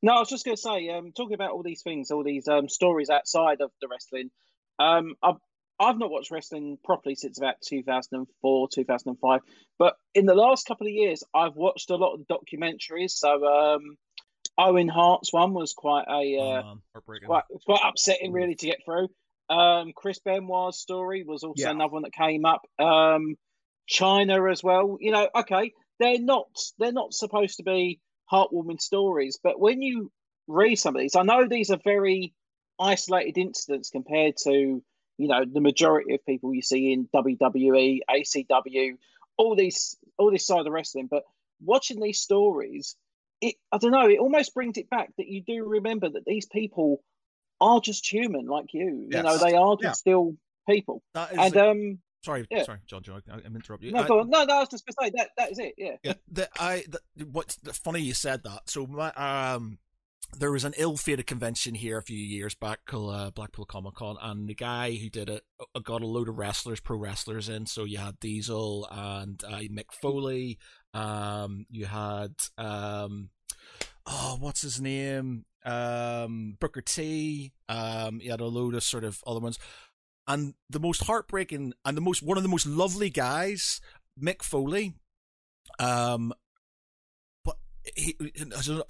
No, 0.02 0.12
I 0.14 0.18
was 0.20 0.28
just 0.28 0.44
going 0.44 0.56
to 0.56 0.60
say, 0.60 0.88
um, 0.90 1.12
talking 1.12 1.34
about 1.34 1.52
all 1.52 1.62
these 1.62 1.82
things, 1.82 2.10
all 2.10 2.22
these 2.22 2.46
um, 2.48 2.68
stories 2.68 3.10
outside 3.10 3.60
of 3.60 3.70
the 3.80 3.88
wrestling. 3.88 4.30
Um, 4.78 5.14
I've 5.22 5.36
I've 5.78 5.98
not 5.98 6.10
watched 6.10 6.30
wrestling 6.30 6.78
properly 6.84 7.14
since 7.16 7.38
about 7.38 7.56
2004, 7.66 8.68
2005. 8.72 9.40
But 9.78 9.94
in 10.14 10.24
the 10.24 10.34
last 10.34 10.66
couple 10.66 10.86
of 10.86 10.92
years, 10.92 11.22
I've 11.34 11.54
watched 11.54 11.90
a 11.90 11.96
lot 11.96 12.14
of 12.14 12.26
documentaries. 12.26 13.10
So 13.10 13.46
um, 13.46 13.96
Owen 14.58 14.88
Hart's 14.88 15.32
one 15.32 15.52
was 15.52 15.74
quite 15.74 16.06
a 16.08 16.38
uh, 16.38 16.62
heartbreaking. 16.94 17.26
quite 17.26 17.44
quite 17.66 17.82
upsetting, 17.84 18.32
really, 18.32 18.54
to 18.54 18.66
get 18.66 18.78
through. 18.84 19.08
Um, 19.48 19.92
Chris 19.94 20.18
Benoit's 20.18 20.78
story 20.78 21.24
was 21.24 21.42
also 21.42 21.62
Yeah. 21.62 21.70
another 21.70 21.92
one 21.92 22.02
that 22.02 22.12
came 22.12 22.44
up. 22.44 22.62
Um, 22.78 23.36
Chyna 23.90 24.50
as 24.50 24.62
well. 24.62 24.96
You 25.00 25.12
know, 25.12 25.28
okay, 25.34 25.72
they're 25.98 26.20
not 26.20 26.46
they're 26.78 26.92
not 26.92 27.12
supposed 27.12 27.58
to 27.58 27.62
be 27.62 28.00
heartwarming 28.30 28.80
stories, 28.80 29.38
but 29.42 29.58
when 29.60 29.82
you 29.82 30.10
read 30.48 30.76
some 30.76 30.96
of 30.96 31.00
these, 31.00 31.16
I 31.16 31.22
know 31.22 31.46
these 31.48 31.70
are 31.70 31.78
very 31.84 32.32
isolated 32.78 33.38
incidents 33.38 33.90
compared 33.90 34.36
to 34.44 34.82
you 35.18 35.28
know 35.28 35.44
the 35.50 35.60
majority 35.60 36.14
of 36.14 36.24
people 36.26 36.54
you 36.54 36.62
see 36.62 36.92
in 36.92 37.08
WWE, 37.14 38.00
ACW, 38.10 38.96
all 39.38 39.56
these 39.56 39.96
all 40.18 40.30
this 40.30 40.46
side 40.46 40.66
of 40.66 40.72
wrestling. 40.72 41.06
But 41.10 41.22
watching 41.64 42.00
these 42.00 42.20
stories, 42.20 42.96
it 43.40 43.54
I 43.72 43.78
don't 43.78 43.92
know, 43.92 44.08
it 44.08 44.18
almost 44.18 44.54
brings 44.54 44.76
it 44.78 44.90
back 44.90 45.10
that 45.16 45.26
you 45.28 45.42
do 45.42 45.64
remember 45.64 46.08
that 46.10 46.24
these 46.26 46.46
people 46.46 47.02
are 47.60 47.80
just 47.80 48.06
human 48.12 48.46
like 48.46 48.74
you. 48.74 49.06
You 49.08 49.22
know, 49.22 49.38
they 49.38 49.54
are 49.54 49.76
just 49.76 49.82
Yeah. 49.82 49.92
still 49.92 50.36
people. 50.68 51.02
That 51.14 51.32
is 51.32 51.38
And 51.38 51.54
the- 51.54 51.70
um, 51.70 51.98
sorry, 52.26 52.46
yeah. 52.50 52.64
sorry, 52.64 52.80
Jon, 52.86 53.02
Jo. 53.02 53.20
I, 53.30 53.34
I'm 53.46 53.54
interrupting 53.54 53.88
you. 53.88 53.94
no, 53.94 54.02
I- 54.02 54.24
no, 54.24 54.44
no, 54.44 54.56
I 54.56 54.60
was 54.60 54.68
just 54.68 54.84
say 55.00 55.10
that 55.14 55.30
that 55.36 55.52
is 55.52 55.58
it. 55.58 55.74
Yeah. 55.78 55.96
Yeah, 56.02 56.14
the, 56.30 56.48
I. 56.58 56.84
The, 56.88 57.24
what's 57.24 57.56
the, 57.56 57.72
funny 57.72 58.00
you 58.00 58.14
said 58.14 58.42
that. 58.44 58.68
So 58.68 58.86
my 58.86 59.12
um, 59.12 59.78
there 60.38 60.50
was 60.50 60.64
an 60.64 60.74
ill-fated 60.76 61.26
convention 61.26 61.74
here 61.74 61.98
a 61.98 62.02
few 62.02 62.18
years 62.18 62.54
back 62.54 62.80
called 62.86 63.14
uh, 63.14 63.30
Blackpool 63.30 63.64
Comic 63.64 63.94
Con, 63.94 64.16
and 64.20 64.48
the 64.48 64.54
guy 64.54 64.94
who 64.94 65.08
did 65.08 65.30
it 65.30 65.44
uh, 65.74 65.78
got 65.80 66.02
a 66.02 66.06
load 66.06 66.28
of 66.28 66.36
wrestlers, 66.36 66.80
pro 66.80 66.98
wrestlers 66.98 67.48
in. 67.48 67.66
So 67.66 67.84
you 67.84 67.98
had 67.98 68.18
Diesel 68.20 68.88
and 68.90 69.42
uh, 69.44 69.60
Mick 69.70 69.92
Foley. 69.92 70.58
Um, 70.92 71.66
you 71.70 71.86
had 71.86 72.34
um, 72.58 73.30
oh, 74.06 74.36
what's 74.40 74.62
his 74.62 74.80
name? 74.80 75.44
Um, 75.64 76.56
Booker 76.60 76.80
T. 76.80 77.52
Um, 77.68 78.20
you 78.22 78.30
had 78.30 78.40
a 78.40 78.46
load 78.46 78.74
of 78.74 78.82
sort 78.82 79.04
of 79.04 79.22
other 79.26 79.40
ones. 79.40 79.58
And 80.28 80.54
the 80.68 80.80
most 80.80 81.04
heartbreaking 81.04 81.72
and 81.84 81.96
the 81.96 82.00
most 82.00 82.22
one 82.22 82.36
of 82.36 82.42
the 82.42 82.48
most 82.48 82.66
lovely 82.66 83.10
guys, 83.10 83.80
Mick 84.20 84.42
Foley, 84.42 84.94
um, 85.78 86.32
but 87.44 87.56
he 87.94 88.16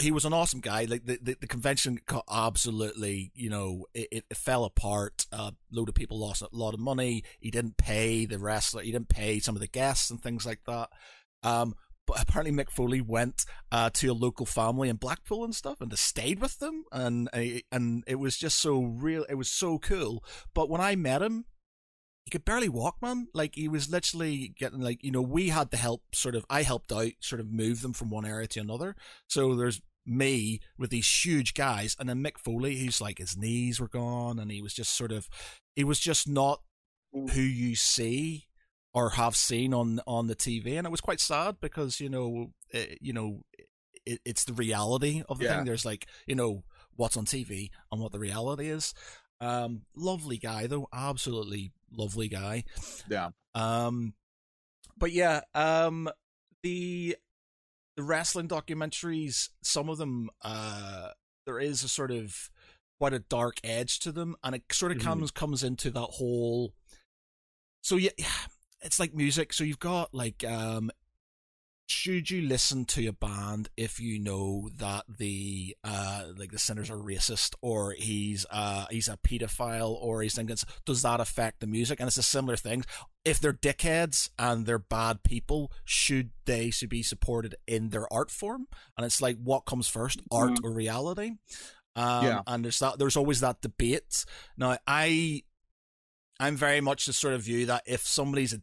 he 0.01 0.11
was 0.11 0.25
an 0.25 0.33
awesome 0.33 0.61
guy. 0.61 0.85
Like 0.85 1.05
the 1.05 1.19
the, 1.21 1.37
the 1.41 1.47
convention 1.47 2.01
got 2.07 2.25
absolutely, 2.31 3.33
you 3.35 3.51
know, 3.51 3.87
it, 3.93 4.25
it, 4.31 4.37
fell 4.37 4.65
apart. 4.65 5.27
A 5.31 5.53
load 5.71 5.91
of 5.91 5.95
people 5.95 6.19
lost 6.19 6.41
a 6.41 6.49
lot 6.53 6.73
of 6.75 6.81
money. 6.81 7.23
He 7.39 7.51
didn't 7.51 7.77
pay 7.77 8.25
the 8.25 8.39
wrestler. 8.39 8.83
He 8.83 8.93
didn't 8.93 9.11
pay 9.11 9.39
some 9.39 9.57
of 9.57 9.61
the 9.61 9.67
guests 9.67 10.11
and 10.11 10.23
things 10.23 10.47
like 10.47 10.61
that. 10.67 10.89
Um, 11.43 11.75
but 12.07 12.21
apparently 12.21 12.53
Mick 12.53 12.71
Foley 12.71 13.01
went 13.01 13.45
uh, 13.73 13.91
to 13.95 14.09
a 14.09 14.15
local 14.15 14.47
family 14.47 14.89
in 14.89 14.97
Blackpool 14.97 15.45
and 15.45 15.55
stuff, 15.55 15.81
and 15.81 15.91
they 15.91 15.97
stayed 15.97 16.41
with 16.41 16.59
them, 16.59 16.85
and 16.93 17.29
and 17.71 18.05
it 18.07 18.17
was 18.17 18.37
just 18.37 18.59
so 18.59 18.83
real. 18.83 19.25
It 19.29 19.35
was 19.35 19.51
so 19.51 19.79
cool. 19.79 20.25
But 20.55 20.71
when 20.71 20.81
I 20.81 20.97
met 20.97 21.23
him, 21.23 21.47
he 22.25 22.31
could 22.31 22.45
barely 22.45 22.69
walk, 22.69 22.97
man. 23.03 23.29
Like 23.35 23.55
he 23.55 23.69
was 23.69 23.91
literally 23.91 24.53
getting 24.57 24.81
like 24.81 25.03
you 25.03 25.11
know 25.11 25.23
we 25.23 25.49
had 25.49 25.71
to 25.73 25.77
help 25.77 26.03
sort 26.15 26.35
of 26.35 26.45
I 26.49 26.63
helped 26.63 26.93
out 26.93 27.13
sort 27.21 27.41
of 27.41 27.51
move 27.51 27.83
them 27.83 27.93
from 27.93 28.11
one 28.11 28.27
area 28.27 28.47
to 28.49 28.61
another. 28.61 28.97
So 29.29 29.55
there's 29.55 29.81
me 30.05 30.61
with 30.79 30.91
these 30.91 31.25
huge 31.25 31.55
guys, 31.55 31.97
and 31.99 32.09
then 32.09 32.23
Mick 32.23 32.39
Foley, 32.39 32.77
who's 32.79 33.01
like 33.01 33.19
his 33.19 33.37
knees 33.37 33.81
were 33.81 33.89
gone, 33.89 34.39
and 34.39 34.51
he 34.51 34.63
was 34.63 34.75
just 34.75 34.97
sort 34.97 35.13
of 35.13 35.29
he 35.75 35.85
was 35.85 36.01
just 36.01 36.29
not 36.29 36.63
who 37.13 37.41
you 37.41 37.75
see 37.75 38.46
or 38.97 39.11
have 39.11 39.37
seen 39.37 39.75
on 39.75 40.01
on 40.07 40.27
the 40.27 40.35
TV, 40.35 40.77
and 40.79 40.87
it 40.87 40.91
was 40.91 41.03
quite 41.03 41.21
sad 41.21 41.57
because 41.61 42.01
you 42.01 42.09
know 42.09 42.53
it, 42.71 42.99
you 43.03 43.13
know 43.13 43.43
it, 44.07 44.21
it's 44.25 44.45
the 44.45 44.55
reality 44.55 45.23
of 45.29 45.39
the 45.39 45.45
Yeah. 45.45 45.57
thing. 45.57 45.67
There's 45.67 45.85
like 45.85 46.07
you 46.27 46.35
know 46.35 46.65
what's 46.97 47.17
on 47.17 47.27
TV 47.27 47.69
and 47.93 48.01
what 48.01 48.13
the 48.13 48.19
reality 48.19 48.69
is. 48.69 48.95
Um, 49.39 49.83
lovely 49.95 50.39
guy 50.39 50.67
though, 50.67 50.89
absolutely 50.95 51.73
lovely 51.93 52.29
guy. 52.29 52.65
Yeah. 53.09 53.31
Um, 53.55 54.15
but 54.97 55.13
yeah, 55.13 55.43
um, 55.55 56.09
the 56.63 57.17
the 57.99 58.03
wrestling 58.03 58.49
documentaries, 58.49 59.51
some 59.63 59.91
of 59.91 59.99
them, 59.99 60.31
uh, 60.43 61.11
there 61.45 61.59
is 61.59 61.83
a 61.85 61.89
sort 61.89 62.11
of 62.11 62.51
quite 62.99 63.13
a 63.13 63.19
dark 63.19 63.57
edge 63.63 63.99
to 64.01 64.11
them, 64.13 64.37
and 64.43 64.55
it 64.55 64.63
sort 64.73 64.93
of 64.93 64.99
Mhm. 64.99 65.03
comes 65.03 65.31
comes 65.31 65.63
into 65.63 65.91
that 65.91 66.01
whole. 66.01 66.73
So 67.83 67.97
yeah, 67.97 68.11
it's 68.87 68.99
like 69.01 69.15
music. 69.15 69.53
So 69.53 69.65
you've 69.65 69.79
got 69.79 70.15
like, 70.15 70.45
um, 70.45 70.91
should 71.89 72.31
you 72.31 72.43
listen 72.43 72.85
to 72.85 73.07
a 73.07 73.13
band 73.13 73.69
if 73.77 74.01
you 74.01 74.19
know 74.19 74.69
that 74.77 75.05
the 75.19 75.77
uh 75.85 76.25
like 76.37 76.51
the 76.51 76.59
singer's 76.59 76.91
a 76.91 76.95
racist 76.95 77.55
or 77.63 77.93
he's 77.97 78.45
uh 78.51 78.87
he's 78.91 79.07
a 79.07 79.17
pedophile 79.17 79.91
or 79.91 80.21
he's 80.21 80.35
thinking 80.35 80.57
does 80.85 81.03
that 81.03 81.21
affect 81.21 81.61
the 81.61 81.67
music? 81.69 82.01
And 82.01 82.09
it's 82.09 82.17
a 82.17 82.25
similar 82.25 82.57
thing. 82.57 82.85
If 83.25 83.39
they're 83.39 83.53
dickheads 83.53 84.31
and 84.37 84.67
they're 84.67 84.81
bad 84.81 85.23
people 85.23 85.71
should 85.85 86.31
they 86.45 86.71
should 86.71 86.89
be 86.89 87.05
supported 87.05 87.55
in 87.69 87.91
their 87.91 88.13
art 88.13 88.33
form? 88.33 88.67
And 88.97 89.07
it's 89.07 89.21
like 89.23 89.37
what 89.41 89.61
comes 89.61 89.87
first 89.87 90.21
art 90.33 90.59
or 90.65 90.73
reality? 90.73 91.35
Um 91.95 92.25
Yeah. 92.25 92.41
and 92.49 92.65
there's 92.65 92.81
that 92.81 92.99
there's 92.99 93.17
always 93.17 93.39
that 93.41 93.61
debate. 93.61 94.25
Now 94.57 94.77
i 94.89 95.43
i'm 96.41 96.57
very 96.57 96.81
much 96.81 97.07
the 97.07 97.13
sort 97.13 97.33
of 97.35 97.43
view 97.43 97.65
that 97.67 97.83
if 97.87 98.01
somebody's 98.07 98.53
a 98.53 98.61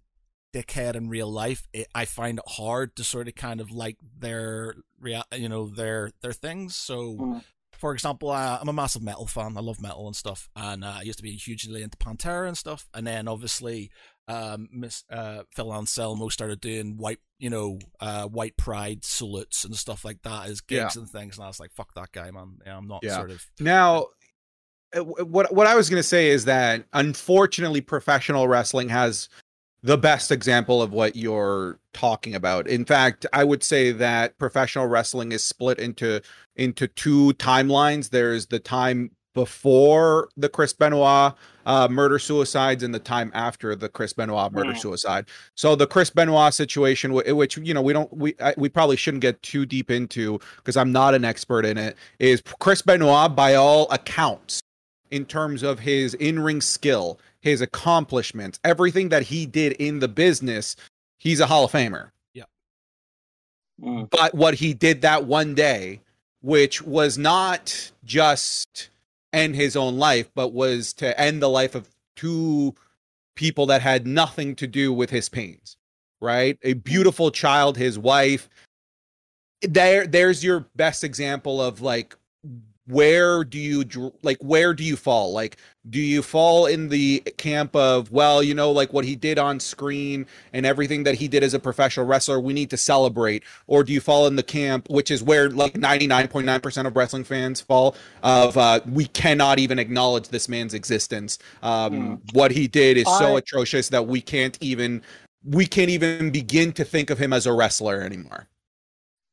dickhead 0.54 0.96
in 0.96 1.10
real 1.10 1.32
life, 1.32 1.68
it, 1.74 1.88
I 1.96 2.06
find 2.06 2.38
it 2.40 2.46
hard 2.48 2.96
to 2.98 3.04
sort 3.04 3.28
of 3.28 3.36
kind 3.36 3.60
of 3.60 3.72
like 3.72 3.98
their 4.20 4.76
rea- 5.00 5.24
you 5.36 5.50
know 5.50 5.68
their 5.68 6.12
their 6.22 6.34
things. 6.34 6.76
So, 6.76 7.16
Mm. 7.18 7.44
for 7.78 7.94
example, 7.94 8.30
uh, 8.30 8.58
I'm 8.62 8.70
a 8.70 8.74
massive 8.74 9.02
metal 9.02 9.28
fan. 9.28 9.58
I 9.58 9.62
love 9.62 9.82
metal 9.82 10.08
and 10.08 10.16
stuff, 10.16 10.50
and 10.56 10.84
uh, 10.84 10.96
I 11.00 11.02
used 11.02 11.18
to 11.20 11.24
be 11.24 11.32
hugely 11.34 11.82
into 11.84 11.98
Pantera 11.98 12.48
and 12.48 12.58
stuff. 12.58 12.88
And 12.94 13.06
then 13.08 13.28
obviously, 13.28 13.92
um, 14.28 14.70
Miss 14.72 15.04
uh, 15.10 15.44
Phil 15.54 15.74
Anselmo 15.74 16.30
started 16.30 16.62
doing 16.62 16.96
white 16.98 17.20
you 17.40 17.50
know 17.50 17.80
uh, 18.00 18.26
white 18.28 18.56
pride 18.56 19.04
salutes 19.04 19.66
and 19.66 19.76
stuff 19.76 20.06
like 20.06 20.22
that 20.24 20.48
as 20.48 20.62
gigs 20.62 20.96
and 20.96 21.10
things, 21.10 21.38
and 21.38 21.44
I 21.44 21.48
was 21.48 21.60
like, 21.60 21.74
fuck 21.74 21.94
that 21.96 22.12
guy, 22.14 22.32
man. 22.32 22.60
Yeah, 22.66 22.78
I'm 22.78 22.88
not 22.88 23.04
Yeah. 23.04 23.16
sort 23.18 23.32
of 23.32 23.46
Now, 23.60 24.08
uh, 24.96 25.04
what 25.04 25.54
what 25.54 25.68
I 25.68 25.76
was 25.76 25.90
going 25.90 26.00
to 26.00 26.08
say 26.08 26.30
is 26.30 26.46
that 26.46 26.86
unfortunately, 26.94 27.82
professional 27.82 28.48
wrestling 28.48 28.90
has 28.90 29.28
the 29.84 29.98
best 29.98 30.32
example 30.32 30.82
of 30.82 30.94
what 30.94 31.16
you're 31.16 31.78
talking 31.94 32.34
about. 32.36 32.68
In 32.68 32.86
fact, 32.86 33.26
I 33.34 33.44
would 33.44 33.64
say 33.64 33.92
that 33.92 34.38
professional 34.40 34.88
wrestling 34.88 35.32
is 35.34 35.44
split 35.44 35.78
into 35.80 36.22
into 36.56 36.88
two 36.88 37.34
timelines. 37.34 38.10
There's 38.10 38.46
the 38.48 38.60
time 38.60 39.12
before 39.34 40.30
the 40.38 40.48
Chris 40.48 40.74
Benoit 40.74 41.34
uh, 41.66 41.88
murder 41.90 42.20
suicides 42.20 42.84
and 42.84 42.94
the 42.94 43.00
time 43.00 43.32
after 43.34 43.76
the 43.76 43.90
Chris 43.90 44.14
Benoit 44.14 44.52
murder 44.52 44.74
Mm. 44.74 44.78
suicide. 44.78 45.26
So 45.56 45.76
the 45.76 45.88
Chris 45.88 46.10
Benoit 46.10 46.54
situation, 46.54 47.12
wh- 47.12 47.36
which 47.36 47.58
you 47.58 47.74
know 47.74 47.82
we 47.82 47.94
don't 47.94 48.12
we 48.16 48.36
I, 48.40 48.54
we 48.58 48.70
probably 48.70 48.96
shouldn't 48.96 49.22
get 49.22 49.42
too 49.42 49.66
deep 49.66 49.90
into 49.92 50.40
because 50.58 50.78
I'm 50.78 50.92
not 50.92 51.14
an 51.16 51.26
expert 51.26 51.66
in 51.66 51.78
it, 51.78 51.98
is 52.20 52.42
Chris 52.60 52.82
Benoit 52.82 53.36
by 53.36 53.56
all 53.56 53.90
accounts 53.92 54.62
in 55.12 55.26
terms 55.26 55.62
of 55.64 55.80
his 55.80 56.14
in-ring 56.16 56.60
skill, 56.62 57.20
his 57.44 57.62
accomplishments, 57.62 58.60
everything 58.64 59.10
that 59.10 59.24
he 59.24 59.46
did 59.46 59.74
in 59.74 60.00
the 60.00 60.08
business, 60.08 60.76
he's 61.20 61.40
a 61.40 61.46
Hall 61.46 61.66
of 61.66 61.72
Famer 61.72 62.10
Mm. 63.82 64.10
but 64.10 64.34
what 64.36 64.56
he 64.56 64.74
did 64.74 65.02
that 65.02 65.26
one 65.26 65.56
day, 65.56 66.02
which 66.42 66.82
was 66.82 67.18
not 67.18 67.92
just 68.04 68.90
end 69.32 69.56
his 69.56 69.76
own 69.76 69.98
life, 69.98 70.30
but 70.36 70.54
was 70.54 70.94
to 70.94 71.20
end 71.20 71.42
the 71.42 71.50
life 71.50 71.74
of 71.76 71.90
two 72.16 72.76
people 73.36 73.66
that 73.66 73.82
had 73.82 74.06
nothing 74.06 74.56
to 74.56 74.68
do 74.68 74.94
with 74.94 75.10
his 75.10 75.28
pains, 75.28 75.76
right? 76.22 76.58
A 76.62 76.74
beautiful 76.74 77.32
child, 77.32 77.78
his 77.78 77.98
wife. 77.98 78.48
There, 79.62 80.06
there's 80.06 80.44
your 80.44 80.68
best 80.76 81.04
example 81.04 81.62
of 81.62 81.82
like 81.82 82.16
where 82.88 83.44
do 83.46 83.58
you 83.58 83.84
like 84.24 84.38
where 84.42 84.74
do 84.74 84.84
you 84.84 84.98
fall? 84.98 85.32
Like 85.32 85.58
do 85.90 86.00
you 86.00 86.22
fall 86.22 86.66
in 86.66 86.90
the 86.90 87.22
camp 87.38 87.76
of 87.76 88.12
well 88.12 88.44
you 88.44 88.54
know 88.54 88.72
like 88.72 88.92
what 88.92 89.06
he 89.06 89.16
did 89.16 89.40
on 89.40 89.60
screen 89.60 90.26
and 90.52 90.66
everything 90.66 91.04
that 91.04 91.16
he 91.16 91.28
did 91.30 91.44
as 91.44 91.54
a 91.54 91.60
professional 91.60 92.06
wrestler 92.06 92.42
we 92.42 92.52
need 92.52 92.70
to 92.72 92.78
celebrate? 92.78 93.44
Or 93.68 93.84
do 93.86 93.94
you 93.94 94.02
fall 94.02 94.28
in 94.28 94.36
the 94.36 94.44
camp 94.44 94.90
which 94.90 95.12
is 95.12 95.24
where 95.24 95.50
like 95.50 95.74
99.9% 95.76 96.86
of 96.86 96.96
wrestling 96.96 97.24
fans 97.24 97.62
fall 97.62 97.96
of 98.22 98.58
uh 98.58 98.82
we 98.90 99.06
cannot 99.08 99.60
even 99.60 99.80
acknowledge 99.80 100.28
this 100.28 100.50
man's 100.50 100.74
existence. 100.74 101.40
Um 101.62 102.22
what 102.34 102.52
he 102.52 102.68
did 102.68 102.98
is 102.98 103.06
so 103.18 103.38
atrocious 103.38 103.88
that 103.90 104.08
we 104.08 104.20
can't 104.20 104.58
even 104.62 105.02
we 105.46 105.66
can't 105.66 105.90
even 105.90 106.32
begin 106.32 106.74
to 106.74 106.84
think 106.84 107.10
of 107.10 107.18
him 107.18 107.32
as 107.32 107.46
a 107.46 107.54
wrestler 107.54 108.02
anymore. 108.02 108.48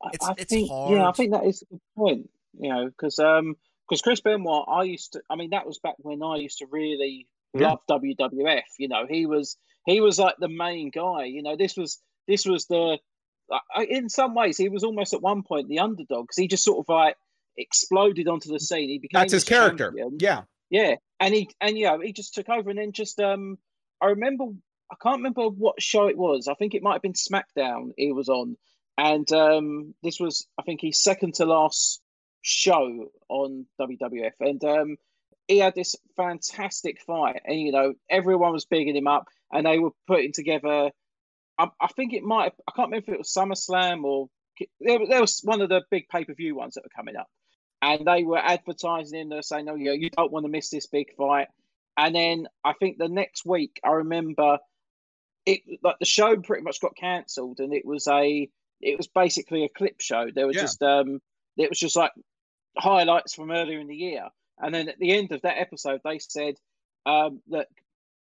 I- 0.02 0.08
It's- 0.14 0.28
I 0.28 0.34
it's 0.38 0.44
think, 0.52 0.68
Yeah, 0.70 1.08
I 1.08 1.12
think 1.12 1.32
that 1.32 1.44
is 1.44 1.62
a 1.62 1.66
good 1.66 1.80
point. 1.96 2.30
You 2.58 2.70
know, 2.72 2.86
because 2.86 3.18
um, 3.18 3.56
because 3.88 4.02
Chris 4.02 4.20
Benoit, 4.20 4.66
I 4.68 4.82
used 4.84 5.12
to. 5.14 5.22
I 5.30 5.36
mean, 5.36 5.50
that 5.50 5.66
was 5.66 5.78
back 5.78 5.94
when 5.98 6.22
I 6.22 6.36
used 6.36 6.58
to 6.58 6.66
really 6.66 7.26
Yeah. 7.54 7.68
love 7.70 7.80
WWF. 7.90 8.62
You 8.78 8.88
know, 8.88 9.06
he 9.08 9.26
was 9.26 9.56
he 9.86 10.00
was 10.00 10.18
like 10.18 10.36
the 10.38 10.48
main 10.48 10.90
guy. 10.90 11.24
You 11.24 11.42
know, 11.42 11.56
this 11.56 11.76
was 11.76 12.00
this 12.26 12.46
was 12.46 12.66
the. 12.66 12.98
In 13.88 14.08
some 14.08 14.34
ways, 14.34 14.56
he 14.56 14.68
was 14.68 14.84
almost 14.84 15.12
at 15.12 15.22
one 15.22 15.42
point 15.42 15.68
the 15.68 15.80
underdog 15.80 16.24
because 16.24 16.36
he 16.36 16.46
just 16.46 16.62
sort 16.62 16.78
of 16.78 16.88
like 16.88 17.16
exploded 17.56 18.28
onto 18.28 18.50
the 18.52 18.60
scene. 18.60 18.88
He 18.88 18.98
became 18.98 19.20
that's 19.20 19.32
his 19.32 19.44
character 19.44 19.86
champion. 19.86 20.18
yeah 20.20 20.42
Yeah, 20.70 20.94
and 21.18 21.34
he 21.34 21.50
and 21.60 21.76
yeah, 21.76 21.96
he 22.02 22.12
just 22.12 22.34
took 22.34 22.48
over 22.48 22.70
and 22.70 22.78
then 22.78 22.92
just 22.92 23.18
um, 23.20 23.58
I 24.00 24.06
remember 24.06 24.44
I 24.90 24.96
can't 25.02 25.18
remember 25.18 25.48
what 25.48 25.82
show 25.82 26.06
it 26.06 26.16
was. 26.16 26.46
I 26.48 26.54
think 26.54 26.74
it 26.74 26.82
might 26.82 26.92
have 26.94 27.02
been 27.02 27.12
SmackDown. 27.14 27.90
He 27.96 28.12
was 28.12 28.28
on, 28.28 28.56
and 28.96 29.30
um, 29.32 29.94
this 30.02 30.20
was 30.20 30.46
I 30.58 30.62
think 30.62 30.80
his 30.80 31.02
second 31.02 31.34
to 31.34 31.44
last 31.44 31.99
show 32.42 33.10
on 33.28 33.66
WWF, 33.80 34.32
and 34.40 34.62
um, 34.64 34.96
he 35.48 35.58
had 35.58 35.74
this 35.74 35.94
fantastic 36.16 37.00
fight, 37.02 37.40
and 37.44 37.60
you 37.60 37.72
know 37.72 37.94
everyone 38.08 38.52
was 38.52 38.64
bigging 38.64 38.96
him 38.96 39.06
up, 39.06 39.26
and 39.52 39.66
they 39.66 39.78
were 39.78 39.90
putting 40.06 40.32
together. 40.32 40.90
I, 41.58 41.68
I 41.80 41.88
think 41.88 42.12
it 42.12 42.22
might. 42.22 42.52
I 42.68 42.72
can't 42.74 42.88
remember 42.90 43.10
if 43.12 43.14
it 43.14 43.18
was 43.18 43.32
SummerSlam 43.34 44.04
or 44.04 44.28
there, 44.80 44.98
was- 44.98 45.08
there 45.08 45.20
was 45.20 45.40
one 45.42 45.60
of 45.60 45.68
the 45.68 45.82
big 45.90 46.08
pay 46.08 46.24
per 46.24 46.34
view 46.34 46.54
ones 46.54 46.74
that 46.74 46.84
were 46.84 46.90
coming 46.96 47.16
up 47.16 47.28
and 47.82 48.06
they 48.06 48.24
were 48.24 48.38
advertising 48.38 49.18
him. 49.20 49.28
They're 49.30 49.42
saying, 49.42 49.64
"No, 49.66 49.74
you 49.74 49.92
you 49.92 50.10
don't 50.10 50.30
want 50.32 50.44
to 50.44 50.50
miss 50.50 50.70
this 50.70 50.86
big 50.86 51.14
fight." 51.16 51.48
And 51.96 52.14
then 52.14 52.46
I 52.64 52.72
think 52.74 52.96
the 52.98 53.08
next 53.08 53.44
week, 53.44 53.80
I 53.84 53.90
remember 53.90 54.58
it 55.46 55.60
like 55.82 55.98
the 55.98 56.04
show 56.06 56.36
pretty 56.36 56.62
much 56.62 56.80
got 56.80 56.94
cancelled, 56.96 57.60
and 57.60 57.72
it 57.74 57.84
was 57.84 58.06
a 58.06 58.48
it 58.80 58.96
was 58.96 59.08
basically 59.08 59.64
a 59.64 59.68
clip 59.68 60.00
show. 60.00 60.28
There 60.34 60.46
was 60.46 60.56
Yeah. 60.56 60.62
just 60.62 60.82
um 60.82 61.20
it 61.56 61.68
was 61.68 61.78
just 61.78 61.96
like 61.96 62.12
highlights 62.76 63.34
from 63.34 63.50
earlier 63.50 63.80
in 63.80 63.88
the 63.88 63.96
year, 63.96 64.28
and 64.58 64.74
then 64.74 64.88
at 64.88 64.98
the 64.98 65.12
end 65.12 65.32
of 65.32 65.42
that 65.42 65.58
episode, 65.58 66.00
they 66.04 66.18
said 66.18 66.54
um, 67.06 67.40
that 67.48 67.68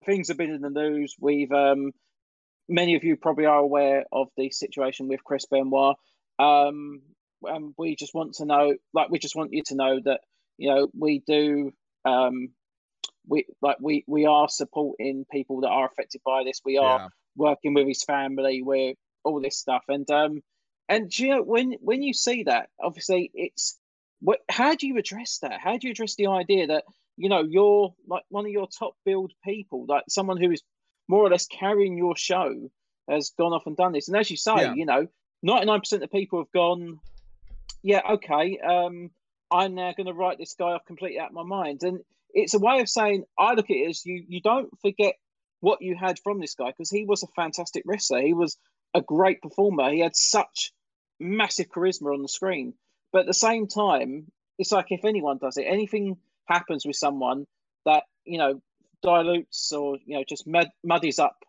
things 0.05 0.29
have 0.29 0.37
been 0.37 0.51
in 0.51 0.63
the 0.63 0.71
news. 0.71 1.15
We've 1.19 1.53
um 1.53 1.93
many 2.69 2.95
of 2.95 3.05
you 3.05 3.17
probably 3.17 3.47
are 3.47 3.59
aware 3.59 4.05
of 4.13 4.29
the 4.37 4.51
situation 4.51 5.09
with 5.09 5.25
Chris 5.25 5.47
Benoit. 5.47 5.97
Um, 6.39 7.01
and 7.43 7.73
we 7.79 7.97
just 7.97 8.15
want 8.15 8.35
to 8.35 8.45
know, 8.45 8.75
like, 8.93 9.11
we 9.11 9.19
just 9.19 9.37
want 9.37 9.53
you 9.53 9.63
to 9.67 9.75
know 9.75 10.01
that 10.05 10.21
you 10.59 10.69
know 10.69 10.89
we 10.97 11.23
do, 11.27 11.73
um, 12.05 12.49
we 13.27 13.47
like 13.63 13.77
we 13.81 14.05
we 14.07 14.27
are 14.27 14.49
supporting 14.49 15.25
people 15.31 15.61
that 15.61 15.69
are 15.69 15.87
affected 15.87 16.21
by 16.25 16.43
this. 16.45 16.61
We 16.65 16.79
are 16.79 16.99
yeah 16.99 17.09
working 17.39 17.73
with 17.73 17.87
his 17.87 18.03
family. 18.03 18.63
We're 18.63 18.95
all 19.25 19.41
this 19.41 19.57
stuff, 19.57 19.85
and 19.89 20.11
um, 20.11 20.43
and 20.89 21.17
you 21.17 21.29
know 21.29 21.43
when 21.43 21.77
when 21.81 22.03
you 22.03 22.13
see 22.13 22.43
that, 22.43 22.69
obviously 22.83 23.31
it's 23.33 23.79
what. 24.21 24.41
How 24.49 24.75
do 24.75 24.87
you 24.87 24.99
address 24.99 25.39
that? 25.43 25.61
How 25.61 25.77
do 25.79 25.87
you 25.87 25.93
address 25.93 26.15
the 26.17 26.29
idea 26.29 26.69
that 26.69 26.85
you 27.17 27.29
know 27.29 27.43
you're 27.43 27.95
like 28.07 28.25
one 28.29 28.45
of 28.45 28.51
your 28.51 28.67
top 28.67 28.95
build 29.05 29.33
people, 29.45 29.87
like 29.89 30.05
someone 30.09 30.37
who 30.37 30.51
is 30.51 30.63
more 31.09 31.25
or 31.25 31.31
less 31.31 31.47
carrying 31.47 31.97
your 31.97 32.17
show, 32.17 32.71
has 33.09 33.33
gone 33.39 33.53
off 33.53 33.67
and 33.67 33.77
done 33.77 33.93
this, 33.93 34.09
and 34.09 34.17
as 34.17 34.31
you 34.31 34.37
say, 34.37 34.57
Yeah. 34.57 34.75
you 34.75 34.87
know, 34.87 35.07
ninety 35.43 35.67
nine 35.67 35.81
percent 35.81 36.03
of 36.03 36.11
people 36.11 36.41
have 36.41 36.53
gone, 36.53 37.01
yeah, 37.83 38.03
okay, 38.13 38.59
um, 38.59 39.11
I'm 39.51 39.75
now 39.75 39.93
going 39.97 40.07
to 40.07 40.13
write 40.13 40.39
this 40.39 40.55
guy 40.59 40.73
off 40.73 40.85
completely 40.87 41.19
out 41.19 41.31
of 41.31 41.35
my 41.35 41.45
mind, 41.45 41.83
and 41.83 42.01
it's 42.35 42.55
a 42.55 42.59
way 42.59 42.81
of 42.81 42.89
saying 42.89 43.25
I 43.39 43.55
look 43.55 43.71
at 43.71 43.77
it 43.77 43.89
as 43.89 44.05
you 44.05 44.25
you 44.29 44.41
don't 44.41 44.71
forget 44.81 45.15
what 45.61 45.83
you 45.83 45.97
had 45.97 46.19
from 46.23 46.41
this 46.41 46.55
guy 46.55 46.71
because 46.71 46.91
he 46.91 47.05
was 47.05 47.23
a 47.23 47.29
fantastic 47.35 47.83
wrestler. 47.87 48.21
He 48.21 48.35
was 48.35 48.57
a 48.95 49.01
great 49.01 49.43
performer. 49.43 49.91
He 49.91 50.01
had 50.01 50.15
such 50.15 50.73
massive 51.19 51.67
charisma 51.69 52.15
on 52.15 52.23
the 52.23 52.29
screen. 52.29 52.75
But 53.13 53.21
at 53.21 53.27
the 53.27 53.35
same 53.35 53.67
time, 53.67 54.31
it's 54.59 54.73
like 54.73 54.87
if 54.91 55.05
anyone 55.05 55.39
does 55.39 55.57
it, 55.57 55.63
anything 55.63 56.17
happens 56.45 56.85
with 56.87 56.97
someone 56.97 57.47
that, 57.85 58.05
you 58.25 58.39
know, 58.39 58.61
dilutes 59.03 59.73
or, 59.73 59.99
you 60.05 60.17
know, 60.17 60.25
just 60.29 60.47
mud- 60.47 60.71
muddies 60.85 61.19
up 61.19 61.45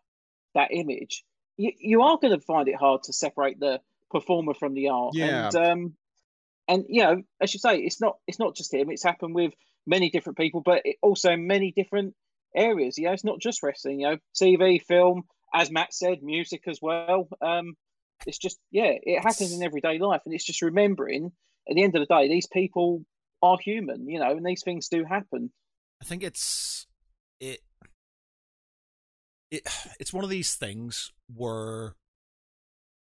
that 0.54 0.70
image, 0.72 1.24
you, 1.56 1.72
you 1.78 2.02
are 2.02 2.18
going 2.20 2.38
to 2.38 2.44
find 2.44 2.68
it 2.68 2.76
hard 2.76 3.02
to 3.04 3.12
separate 3.12 3.60
the 3.60 3.80
performer 4.10 4.54
from 4.54 4.74
the 4.74 4.88
art. 4.88 5.14
Yeah. 5.14 5.46
And 5.46 5.56
um, 5.56 5.94
and 6.68 6.84
you 6.88 7.02
know, 7.02 7.22
as 7.40 7.52
you 7.52 7.60
say, 7.60 7.78
it's 7.78 8.00
not 8.00 8.18
it's 8.26 8.38
not 8.38 8.54
just 8.54 8.72
him. 8.72 8.90
It's 8.90 9.02
happened 9.02 9.34
with 9.34 9.52
many 9.86 10.10
different 10.10 10.38
people, 10.38 10.62
but 10.64 10.82
it 10.84 10.96
also 11.02 11.36
many 11.36 11.72
different 11.72 12.14
areas. 12.54 12.96
You 12.96 13.06
know, 13.06 13.12
it's 13.12 13.24
not 13.24 13.40
just 13.40 13.62
wrestling. 13.62 14.00
You 14.00 14.10
know, 14.10 14.16
TV, 14.34 14.80
film, 14.82 15.24
as 15.52 15.70
Matt 15.70 15.92
said, 15.92 16.22
music 16.22 16.62
as 16.66 16.78
well. 16.80 17.28
Um, 17.42 17.74
it's 18.26 18.38
just 18.38 18.58
yeah, 18.70 18.92
it 19.02 19.20
happens 19.20 19.52
in 19.52 19.62
everyday 19.62 19.98
life, 19.98 20.22
and 20.24 20.34
it's 20.34 20.44
just 20.44 20.62
remembering. 20.62 21.32
At 21.68 21.76
the 21.76 21.82
end 21.82 21.94
of 21.96 22.06
the 22.06 22.14
day, 22.14 22.28
these 22.28 22.46
people 22.46 23.04
are 23.42 23.58
human, 23.58 24.08
you 24.08 24.18
know, 24.18 24.30
and 24.30 24.44
these 24.44 24.62
things 24.62 24.88
do 24.88 25.04
happen. 25.04 25.50
I 26.02 26.04
think 26.04 26.22
it's 26.22 26.86
it 27.40 27.60
it 29.50 29.62
it's 29.98 30.12
one 30.12 30.24
of 30.24 30.30
these 30.30 30.54
things 30.54 31.12
where 31.34 31.94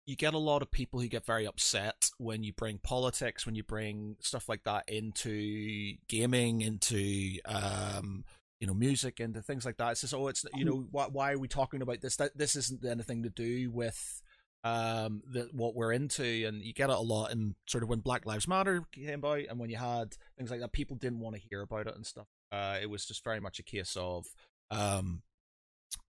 you 0.05 0.15
get 0.15 0.33
a 0.33 0.39
lot 0.39 0.61
of 0.61 0.69
people 0.69 0.99
who 0.99 1.07
get 1.07 1.25
very 1.25 1.47
upset 1.47 2.09
when 2.17 2.43
you 2.43 2.51
bring 2.51 2.77
politics, 2.77 3.45
when 3.45 3.55
you 3.55 3.63
bring 3.63 4.17
stuff 4.19 4.49
like 4.49 4.63
that 4.65 4.83
into 4.87 5.93
gaming, 6.09 6.61
into 6.61 7.37
um, 7.45 8.25
you 8.59 8.67
know, 8.67 8.73
music, 8.73 9.19
into 9.19 9.41
things 9.41 9.65
like 9.65 9.77
that. 9.77 9.91
It's 9.91 10.01
just, 10.01 10.13
oh, 10.13 10.27
it's 10.27 10.45
you 10.55 10.65
know, 10.65 10.85
why, 10.91 11.07
why 11.07 11.31
are 11.31 11.39
we 11.39 11.47
talking 11.47 11.81
about 11.81 12.01
this? 12.01 12.17
That 12.17 12.37
this 12.37 12.55
isn't 12.55 12.83
anything 12.85 13.23
to 13.23 13.29
do 13.29 13.71
with 13.71 14.21
um 14.63 15.21
that 15.33 15.53
what 15.53 15.75
we're 15.75 15.91
into 15.91 16.45
and 16.47 16.61
you 16.61 16.73
get 16.73 16.89
it 16.89 16.95
a 16.95 17.01
lot 17.01 17.31
in 17.31 17.55
sort 17.67 17.83
of 17.83 17.89
when 17.89 17.99
black 17.99 18.25
lives 18.25 18.47
matter 18.47 18.83
came 18.93 19.25
out 19.25 19.41
and 19.49 19.59
when 19.59 19.69
you 19.69 19.75
had 19.75 20.15
things 20.37 20.49
like 20.49 20.61
that 20.61 20.71
people 20.71 20.95
didn't 20.95 21.19
want 21.19 21.35
to 21.35 21.41
hear 21.49 21.61
about 21.61 21.87
it 21.87 21.95
and 21.95 22.05
stuff. 22.05 22.27
Uh 22.51 22.77
it 22.81 22.89
was 22.89 23.05
just 23.05 23.23
very 23.23 23.39
much 23.39 23.59
a 23.59 23.63
case 23.63 23.97
of 23.99 24.25
um 24.71 25.21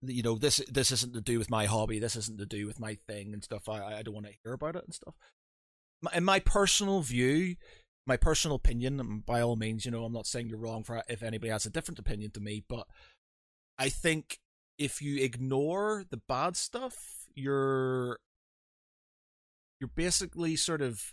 you 0.02 0.22
know 0.22 0.36
this 0.36 0.60
this 0.70 0.90
isn't 0.92 1.14
to 1.14 1.20
do 1.20 1.38
with 1.38 1.50
my 1.50 1.66
hobby 1.66 1.98
this 1.98 2.16
isn't 2.16 2.38
to 2.38 2.46
do 2.46 2.66
with 2.66 2.78
my 2.78 2.96
thing 3.08 3.32
and 3.32 3.44
stuff 3.44 3.68
i 3.68 3.98
i 3.98 4.02
don't 4.02 4.14
want 4.14 4.26
to 4.26 4.32
hear 4.42 4.52
about 4.52 4.76
it 4.76 4.84
and 4.84 4.94
stuff. 4.94 5.14
In 6.14 6.24
my 6.24 6.38
personal 6.38 7.00
view 7.00 7.56
my 8.06 8.16
personal 8.16 8.56
opinion 8.56 9.22
by 9.26 9.40
all 9.40 9.56
means 9.56 9.84
you 9.84 9.90
know 9.90 10.04
i'm 10.04 10.12
not 10.12 10.26
saying 10.26 10.48
you're 10.48 10.58
wrong 10.58 10.84
for 10.84 11.02
if 11.08 11.22
anybody 11.22 11.50
has 11.50 11.66
a 11.66 11.70
different 11.70 11.98
opinion 11.98 12.30
to 12.30 12.40
me 12.40 12.62
but 12.68 12.86
i 13.78 13.88
think 13.88 14.38
if 14.78 15.00
you 15.00 15.22
ignore 15.22 16.04
the 16.10 16.20
bad 16.28 16.56
stuff 16.56 17.26
you're 17.34 18.18
you're 19.84 19.90
basically 19.94 20.56
sort 20.56 20.80
of 20.80 21.12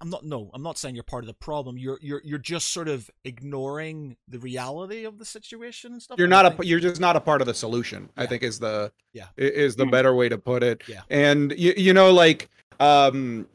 I'm 0.00 0.10
not 0.10 0.24
no, 0.24 0.48
I'm 0.54 0.62
not 0.62 0.78
saying 0.78 0.94
you're 0.94 1.02
part 1.02 1.24
of 1.24 1.26
the 1.28 1.34
problem. 1.34 1.76
You're 1.76 1.98
you're 2.00 2.20
you're 2.24 2.38
just 2.38 2.72
sort 2.72 2.86
of 2.88 3.10
ignoring 3.24 4.16
the 4.28 4.38
reality 4.38 5.04
of 5.04 5.18
the 5.18 5.24
situation 5.24 5.92
and 5.92 6.00
stuff. 6.02 6.18
You're 6.18 6.28
not 6.28 6.60
a 6.60 6.66
you're 6.66 6.78
just 6.78 7.00
not 7.00 7.16
a 7.16 7.20
part 7.20 7.40
of 7.40 7.48
the 7.48 7.54
solution. 7.54 8.08
I 8.16 8.26
think 8.26 8.42
is 8.44 8.60
the 8.60 8.92
Yeah. 9.12 9.26
is 9.36 9.74
the 9.74 9.84
Mm. 9.86 9.90
better 9.90 10.14
way 10.14 10.28
to 10.28 10.38
put 10.38 10.62
it. 10.62 10.82
Yeah. 10.86 11.00
And 11.10 11.52
you 11.58 11.74
you 11.76 11.92
know 11.94 12.12
like 12.12 12.48
um 12.78 13.48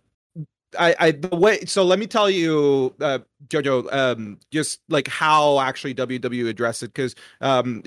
I 0.78 0.96
I 1.00 1.12
the 1.12 1.36
way 1.36 1.66
so 1.66 1.84
let 1.84 2.00
me 2.00 2.08
tell 2.08 2.30
you 2.30 2.94
uh 3.00 3.20
Jojo 3.48 3.92
um 3.94 4.40
just 4.52 4.82
like 4.90 5.08
how 5.08 5.60
actually 5.60 5.94
WW 5.96 6.48
addressed 6.50 6.84
it 6.84 6.94
cuz 6.94 7.16
um 7.42 7.82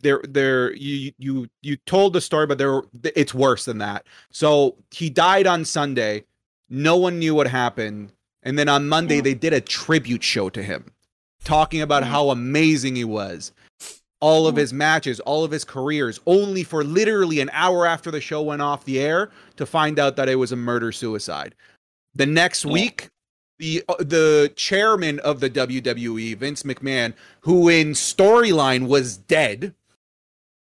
there 0.00 0.20
there 0.28 0.72
you 0.74 1.12
you 1.18 1.48
you 1.62 1.76
told 1.86 2.12
the 2.12 2.20
story 2.20 2.46
but 2.46 2.58
there 2.58 2.82
it's 3.14 3.34
worse 3.34 3.64
than 3.64 3.78
that. 3.78 4.06
So 4.30 4.76
he 4.90 5.08
died 5.10 5.46
on 5.46 5.64
Sunday. 5.64 6.24
No 6.68 6.96
one 6.96 7.18
knew 7.18 7.34
what 7.34 7.46
happened. 7.46 8.12
And 8.42 8.58
then 8.58 8.68
on 8.68 8.88
Monday 8.88 9.20
Mm. 9.20 9.24
they 9.24 9.34
did 9.34 9.52
a 9.52 9.60
tribute 9.60 10.22
show 10.24 10.50
to 10.50 10.62
him 10.62 10.92
talking 11.44 11.80
about 11.80 12.02
Mm. 12.02 12.06
how 12.06 12.30
amazing 12.30 12.96
he 12.96 13.04
was 13.04 13.52
all 14.20 14.46
of 14.46 14.54
Mm. 14.54 14.58
his 14.58 14.72
matches, 14.72 15.20
all 15.20 15.44
of 15.44 15.50
his 15.50 15.62
careers, 15.64 16.18
only 16.26 16.64
for 16.64 16.82
literally 16.82 17.38
an 17.40 17.50
hour 17.52 17.84
after 17.86 18.10
the 18.10 18.20
show 18.20 18.40
went 18.40 18.62
off 18.62 18.84
the 18.86 18.98
air 18.98 19.30
to 19.56 19.66
find 19.66 19.98
out 19.98 20.16
that 20.16 20.28
it 20.28 20.36
was 20.36 20.52
a 20.52 20.56
murder 20.56 20.90
suicide. 20.90 21.54
The 22.16 22.26
next 22.26 22.64
Yeah. 22.64 22.72
week, 22.72 23.08
the 23.58 23.82
uh, 23.88 23.94
the 24.00 24.52
chairman 24.56 25.18
of 25.20 25.40
the 25.40 25.48
WWE, 25.50 26.36
Vince 26.36 26.62
McMahon, 26.62 27.14
who 27.40 27.68
in 27.68 27.92
storyline 27.92 28.86
was 28.86 29.16
dead, 29.16 29.74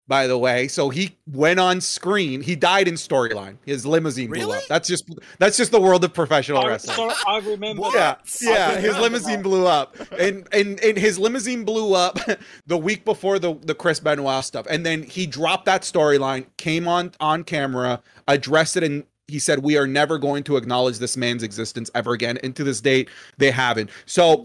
by 0.08 0.26
the 0.26 0.36
way, 0.36 0.68
so 0.68 0.90
he 0.90 1.16
went 1.26 1.58
on 1.58 1.80
screen. 1.80 2.42
He 2.42 2.54
died 2.54 2.88
in 2.88 2.94
storyline. 2.94 3.56
His 3.64 3.86
limousine 3.86 4.28
blew 4.30 4.52
up. 4.52 4.62
That's 4.68 4.86
just 4.88 5.08
that's 5.38 5.56
just 5.56 5.70
the 5.72 5.80
world 5.80 6.04
of 6.04 6.12
professional 6.12 6.58
I, 6.64 6.68
wrestling. 6.68 6.96
sorry, 6.96 7.14
I 7.26 7.38
remember. 7.38 7.82
Yeah, 7.94 8.16
yeah. 8.42 8.78
His 8.78 8.98
limousine 8.98 9.36
that. 9.38 9.42
blew 9.42 9.66
up, 9.66 9.96
and 10.18 10.46
and 10.52 10.78
and 10.80 10.98
his 10.98 11.18
limousine 11.18 11.64
blew 11.64 11.94
up 11.94 12.18
the 12.66 12.76
week 12.76 13.06
before 13.06 13.38
the 13.38 13.54
the 13.54 13.74
Chris 13.74 14.00
Benoit 14.00 14.44
stuff, 14.44 14.66
and 14.68 14.84
then 14.84 15.02
he 15.02 15.26
dropped 15.26 15.64
that 15.64 15.80
storyline, 15.82 16.44
came 16.58 16.86
on 16.86 17.12
on 17.20 17.42
camera, 17.44 18.02
addressed 18.28 18.76
it, 18.76 18.82
and 18.82 19.04
he 19.28 19.38
said, 19.38 19.60
"We 19.60 19.76
are 19.76 19.86
never 19.86 20.18
going 20.18 20.44
to 20.44 20.56
acknowledge 20.56 20.98
this 20.98 21.16
man's 21.16 21.42
existence 21.42 21.90
ever 21.94 22.12
again." 22.12 22.38
And 22.42 22.54
to 22.56 22.64
this 22.64 22.80
date, 22.80 23.08
they 23.38 23.50
haven't. 23.50 23.90
So, 24.06 24.44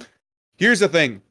here's 0.58 0.80
the 0.80 0.90
thing. 0.90 1.22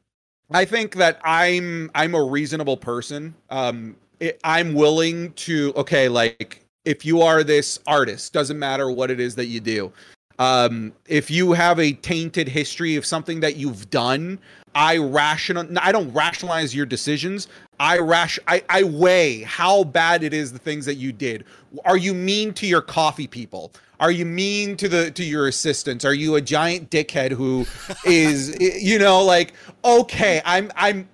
I 0.51 0.65
think 0.65 0.95
that 0.97 1.21
I'm 1.25 1.91
I'm 1.95 2.15
a 2.15 2.23
reasonable 2.23 2.77
person. 2.77 3.35
Um, 3.51 3.97
it, 4.21 4.41
I'm 4.45 4.75
willing 4.75 5.33
to 5.33 5.73
okay, 5.77 6.09
like 6.09 6.65
if 6.85 7.05
you 7.05 7.23
are 7.23 7.43
this 7.43 7.79
artist, 7.87 8.33
doesn't 8.33 8.59
matter 8.59 8.91
what 8.91 9.11
it 9.11 9.21
is 9.21 9.35
that 9.35 9.47
you 9.47 9.61
do. 9.61 9.93
Um, 10.39 10.93
if 11.07 11.31
you 11.31 11.53
have 11.53 11.81
a 11.81 11.93
tainted 11.93 12.49
history 12.49 12.97
of 12.97 13.07
something 13.07 13.41
that 13.41 13.57
you've 13.57 13.91
done, 13.91 14.39
I 14.75 14.99
rational 14.99 15.67
I 15.81 15.93
don't 15.93 16.13
rationalize 16.13 16.75
your 16.75 16.87
decisions. 16.87 17.49
I 17.79 17.99
rash 17.99 18.39
I, 18.49 18.63
I 18.69 18.83
weigh 18.85 19.43
how 19.43 19.85
bad 19.85 20.23
it 20.23 20.33
is 20.33 20.53
the 20.53 20.59
things 20.59 20.87
that 20.87 20.95
you 20.97 21.13
did. 21.13 21.45
Are 21.85 21.97
you 21.97 22.15
mean 22.15 22.53
to 22.55 22.67
your 22.67 22.81
coffee 22.83 23.27
people? 23.27 23.73
Are 24.01 24.11
you 24.11 24.25
mean 24.27 24.77
to 24.79 24.89
the 24.89 25.11
to 25.13 25.25
your 25.25 25.49
assistants? 25.49 26.05
Are 26.05 26.15
you 26.15 26.37
a 26.37 26.41
giant 26.41 26.91
dickhead 26.91 27.33
who 27.33 27.67
is 28.05 28.57
you 28.61 28.99
know 28.99 29.25
like 29.25 29.53
okay, 29.85 30.41
I'm 30.45 30.71
I'm 30.77 31.09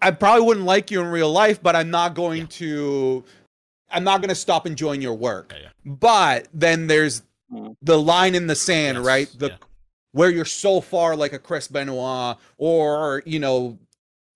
I 0.00 0.10
probably 0.12 0.46
wouldn't 0.46 0.66
like 0.66 0.90
you 0.90 1.00
in 1.00 1.08
real 1.08 1.30
life, 1.32 1.62
but 1.62 1.74
I'm 1.76 1.90
not 1.90 2.14
going 2.14 2.46
to 2.48 3.24
I'm 3.90 4.04
not 4.04 4.20
going 4.20 4.28
to 4.28 4.34
stop 4.34 4.66
enjoying 4.66 5.00
your 5.02 5.14
work. 5.14 5.54
Yeah, 5.58 5.68
But 5.84 6.48
then 6.52 6.86
there's 6.86 7.22
Mm. 7.50 7.74
the 7.80 7.98
line 7.98 8.34
in 8.34 8.46
the 8.46 8.54
sand, 8.54 8.98
Yes, 8.98 9.06
right? 9.06 9.34
The 9.38 9.48
yeah. 9.48 9.56
where 10.12 10.28
you're 10.28 10.44
so 10.44 10.82
far 10.82 11.16
like 11.16 11.32
a 11.32 11.38
Chris 11.38 11.66
Benoit 11.66 12.36
or 12.58 13.22
you 13.24 13.38
know 13.40 13.78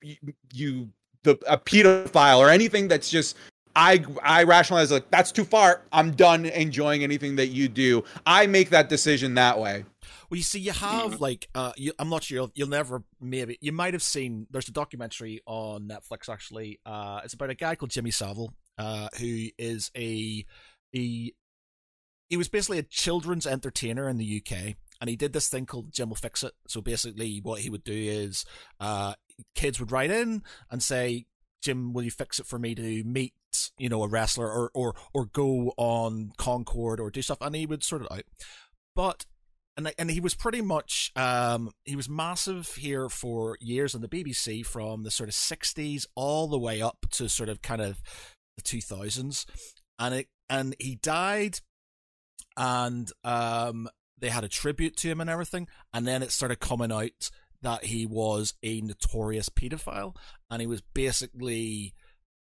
you, 0.00 0.16
you 0.54 0.88
the 1.24 1.38
a 1.46 1.58
pedophile 1.58 2.38
or 2.38 2.50
anything 2.50 2.88
that's 2.88 3.10
just 3.10 3.36
I 3.74 4.04
I 4.22 4.44
rationalize 4.44 4.90
like 4.90 5.10
that's 5.10 5.32
too 5.32 5.44
far. 5.44 5.82
I'm 5.92 6.12
done 6.12 6.46
enjoying 6.46 7.02
anything 7.02 7.36
that 7.36 7.48
you 7.48 7.68
do. 7.68 8.04
I 8.26 8.46
make 8.46 8.70
that 8.70 8.88
decision 8.88 9.34
that 9.34 9.58
way. 9.58 9.84
Well, 10.28 10.38
you 10.38 10.42
see, 10.42 10.60
you 10.60 10.72
have 10.72 11.20
like 11.20 11.48
uh, 11.54 11.72
you, 11.76 11.92
I'm 11.98 12.08
not 12.08 12.24
sure 12.24 12.36
you'll, 12.36 12.50
you'll 12.54 12.68
never 12.68 13.02
maybe 13.20 13.58
you 13.60 13.72
might 13.72 13.92
have 13.92 14.02
seen. 14.02 14.46
There's 14.50 14.68
a 14.68 14.72
documentary 14.72 15.40
on 15.46 15.88
Netflix 15.88 16.28
actually. 16.30 16.80
Uh, 16.86 17.20
it's 17.24 17.34
about 17.34 17.50
a 17.50 17.54
guy 17.54 17.74
called 17.74 17.90
Jimmy 17.90 18.10
Savile, 18.10 18.54
uh, 18.78 19.08
who 19.18 19.48
is 19.58 19.90
a 19.94 20.44
he 20.90 21.34
he 22.30 22.36
was 22.38 22.48
basically 22.48 22.78
a 22.78 22.82
children's 22.82 23.46
entertainer 23.46 24.08
in 24.08 24.16
the 24.16 24.42
UK, 24.42 24.74
and 25.02 25.10
he 25.10 25.16
did 25.16 25.34
this 25.34 25.48
thing 25.48 25.66
called 25.66 25.92
Jim 25.92 26.08
will 26.08 26.16
fix 26.16 26.42
it. 26.42 26.52
So 26.66 26.80
basically, 26.80 27.40
what 27.42 27.60
he 27.60 27.68
would 27.68 27.84
do 27.84 27.92
is 27.92 28.46
uh, 28.80 29.12
kids 29.54 29.80
would 29.80 29.92
write 29.92 30.10
in 30.10 30.42
and 30.70 30.82
say, 30.82 31.26
"Jim, 31.62 31.92
will 31.92 32.02
you 32.02 32.10
fix 32.10 32.38
it 32.38 32.46
for 32.46 32.58
me 32.58 32.74
to 32.74 33.04
meet?" 33.04 33.34
You 33.78 33.88
know, 33.88 34.02
a 34.02 34.08
wrestler, 34.08 34.50
or 34.50 34.70
or 34.74 34.94
or 35.12 35.26
go 35.26 35.72
on 35.76 36.32
Concorde, 36.36 37.00
or 37.00 37.10
do 37.10 37.22
stuff, 37.22 37.38
and 37.40 37.54
he 37.54 37.66
would 37.66 37.84
sort 37.84 38.02
it 38.02 38.12
out. 38.12 38.24
But 38.94 39.26
and 39.76 39.92
and 39.98 40.10
he 40.10 40.20
was 40.20 40.34
pretty 40.34 40.60
much 40.60 41.12
um 41.16 41.70
he 41.84 41.96
was 41.96 42.08
massive 42.08 42.74
here 42.74 43.08
for 43.08 43.56
years 43.60 43.94
on 43.94 44.00
the 44.00 44.08
BBC 44.08 44.64
from 44.64 45.02
the 45.02 45.10
sort 45.10 45.28
of 45.28 45.34
60s 45.34 46.06
all 46.14 46.48
the 46.48 46.58
way 46.58 46.82
up 46.82 47.06
to 47.12 47.28
sort 47.28 47.48
of 47.48 47.62
kind 47.62 47.80
of 47.80 48.02
the 48.56 48.62
2000s 48.62 49.46
and 49.98 50.14
it 50.14 50.28
and 50.50 50.76
he 50.78 50.96
died 50.96 51.60
and 52.56 53.10
um 53.24 53.88
they 54.18 54.28
had 54.28 54.44
a 54.44 54.48
tribute 54.48 54.96
to 54.96 55.08
him 55.08 55.20
and 55.20 55.30
everything 55.30 55.66
and 55.92 56.06
then 56.06 56.22
it 56.22 56.30
started 56.30 56.60
coming 56.60 56.92
out 56.92 57.30
that 57.62 57.84
he 57.84 58.06
was 58.06 58.54
a 58.62 58.80
notorious 58.80 59.48
pedophile 59.48 60.14
and 60.50 60.60
he 60.60 60.66
was 60.66 60.82
basically 60.94 61.94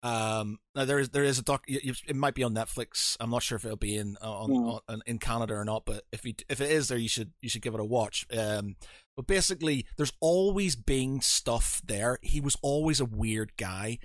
um 0.05 0.59
now 0.77 0.85
there 0.85 1.01
is 1.01 1.09
there 1.09 1.25
is 1.25 1.41
a 1.41 1.43
doc 1.43 1.65
it 1.67 2.15
might 2.15 2.35
be 2.35 2.45
on 2.45 2.55
netflix 2.55 3.17
i'm 3.19 3.31
not 3.31 3.43
sure 3.43 3.57
if 3.57 3.65
it'll 3.65 3.77
be 3.77 3.97
in 3.97 4.17
uh, 4.23 4.31
on, 4.33 4.51
Mm. 4.51 4.81
on 4.89 5.03
in 5.07 5.19
canada 5.19 5.55
or 5.55 5.65
not 5.65 5.85
but 5.85 6.05
if 6.13 6.25
you 6.25 6.35
if 6.49 6.61
it 6.61 6.71
is 6.71 6.87
there 6.87 6.99
you 6.99 7.09
should 7.09 7.33
you 7.41 7.49
should 7.49 7.63
give 7.63 7.75
it 7.75 7.81
a 7.81 7.85
watch 7.85 8.25
um 8.37 8.77
but 9.17 9.27
basically 9.27 9.87
there's 9.97 10.13
always 10.21 10.77
been 10.77 11.21
stuff 11.21 11.83
there 11.85 12.21
he 12.23 12.41
was 12.41 12.57
always 12.63 13.01
a 13.01 13.05
weird 13.05 13.57
guy 13.57 13.99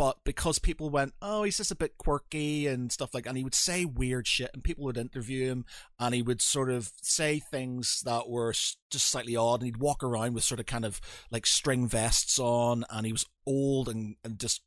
but 0.00 0.16
because 0.24 0.58
people 0.58 0.88
went, 0.88 1.12
oh, 1.20 1.42
he's 1.42 1.58
just 1.58 1.70
a 1.70 1.76
bit 1.76 1.98
quirky 1.98 2.66
and 2.66 2.90
stuff 2.90 3.12
like, 3.12 3.26
and 3.26 3.36
he 3.36 3.44
would 3.44 3.54
say 3.54 3.84
weird 3.84 4.26
shit, 4.26 4.48
and 4.54 4.64
people 4.64 4.82
would 4.82 4.96
interview 4.96 5.44
him, 5.44 5.66
and 5.98 6.14
he 6.14 6.22
would 6.22 6.40
sort 6.40 6.70
of 6.70 6.90
say 7.02 7.38
things 7.38 8.00
that 8.06 8.26
were 8.26 8.50
just 8.90 9.10
slightly 9.10 9.36
odd, 9.36 9.60
and 9.60 9.66
he'd 9.66 9.76
walk 9.76 10.02
around 10.02 10.32
with 10.32 10.42
sort 10.42 10.58
of 10.58 10.64
kind 10.64 10.86
of 10.86 11.02
like 11.30 11.44
string 11.44 11.86
vests 11.86 12.38
on, 12.38 12.86
and 12.88 13.04
he 13.04 13.12
was 13.12 13.26
old 13.46 13.90
and 13.90 14.16
and 14.24 14.38
just 14.38 14.62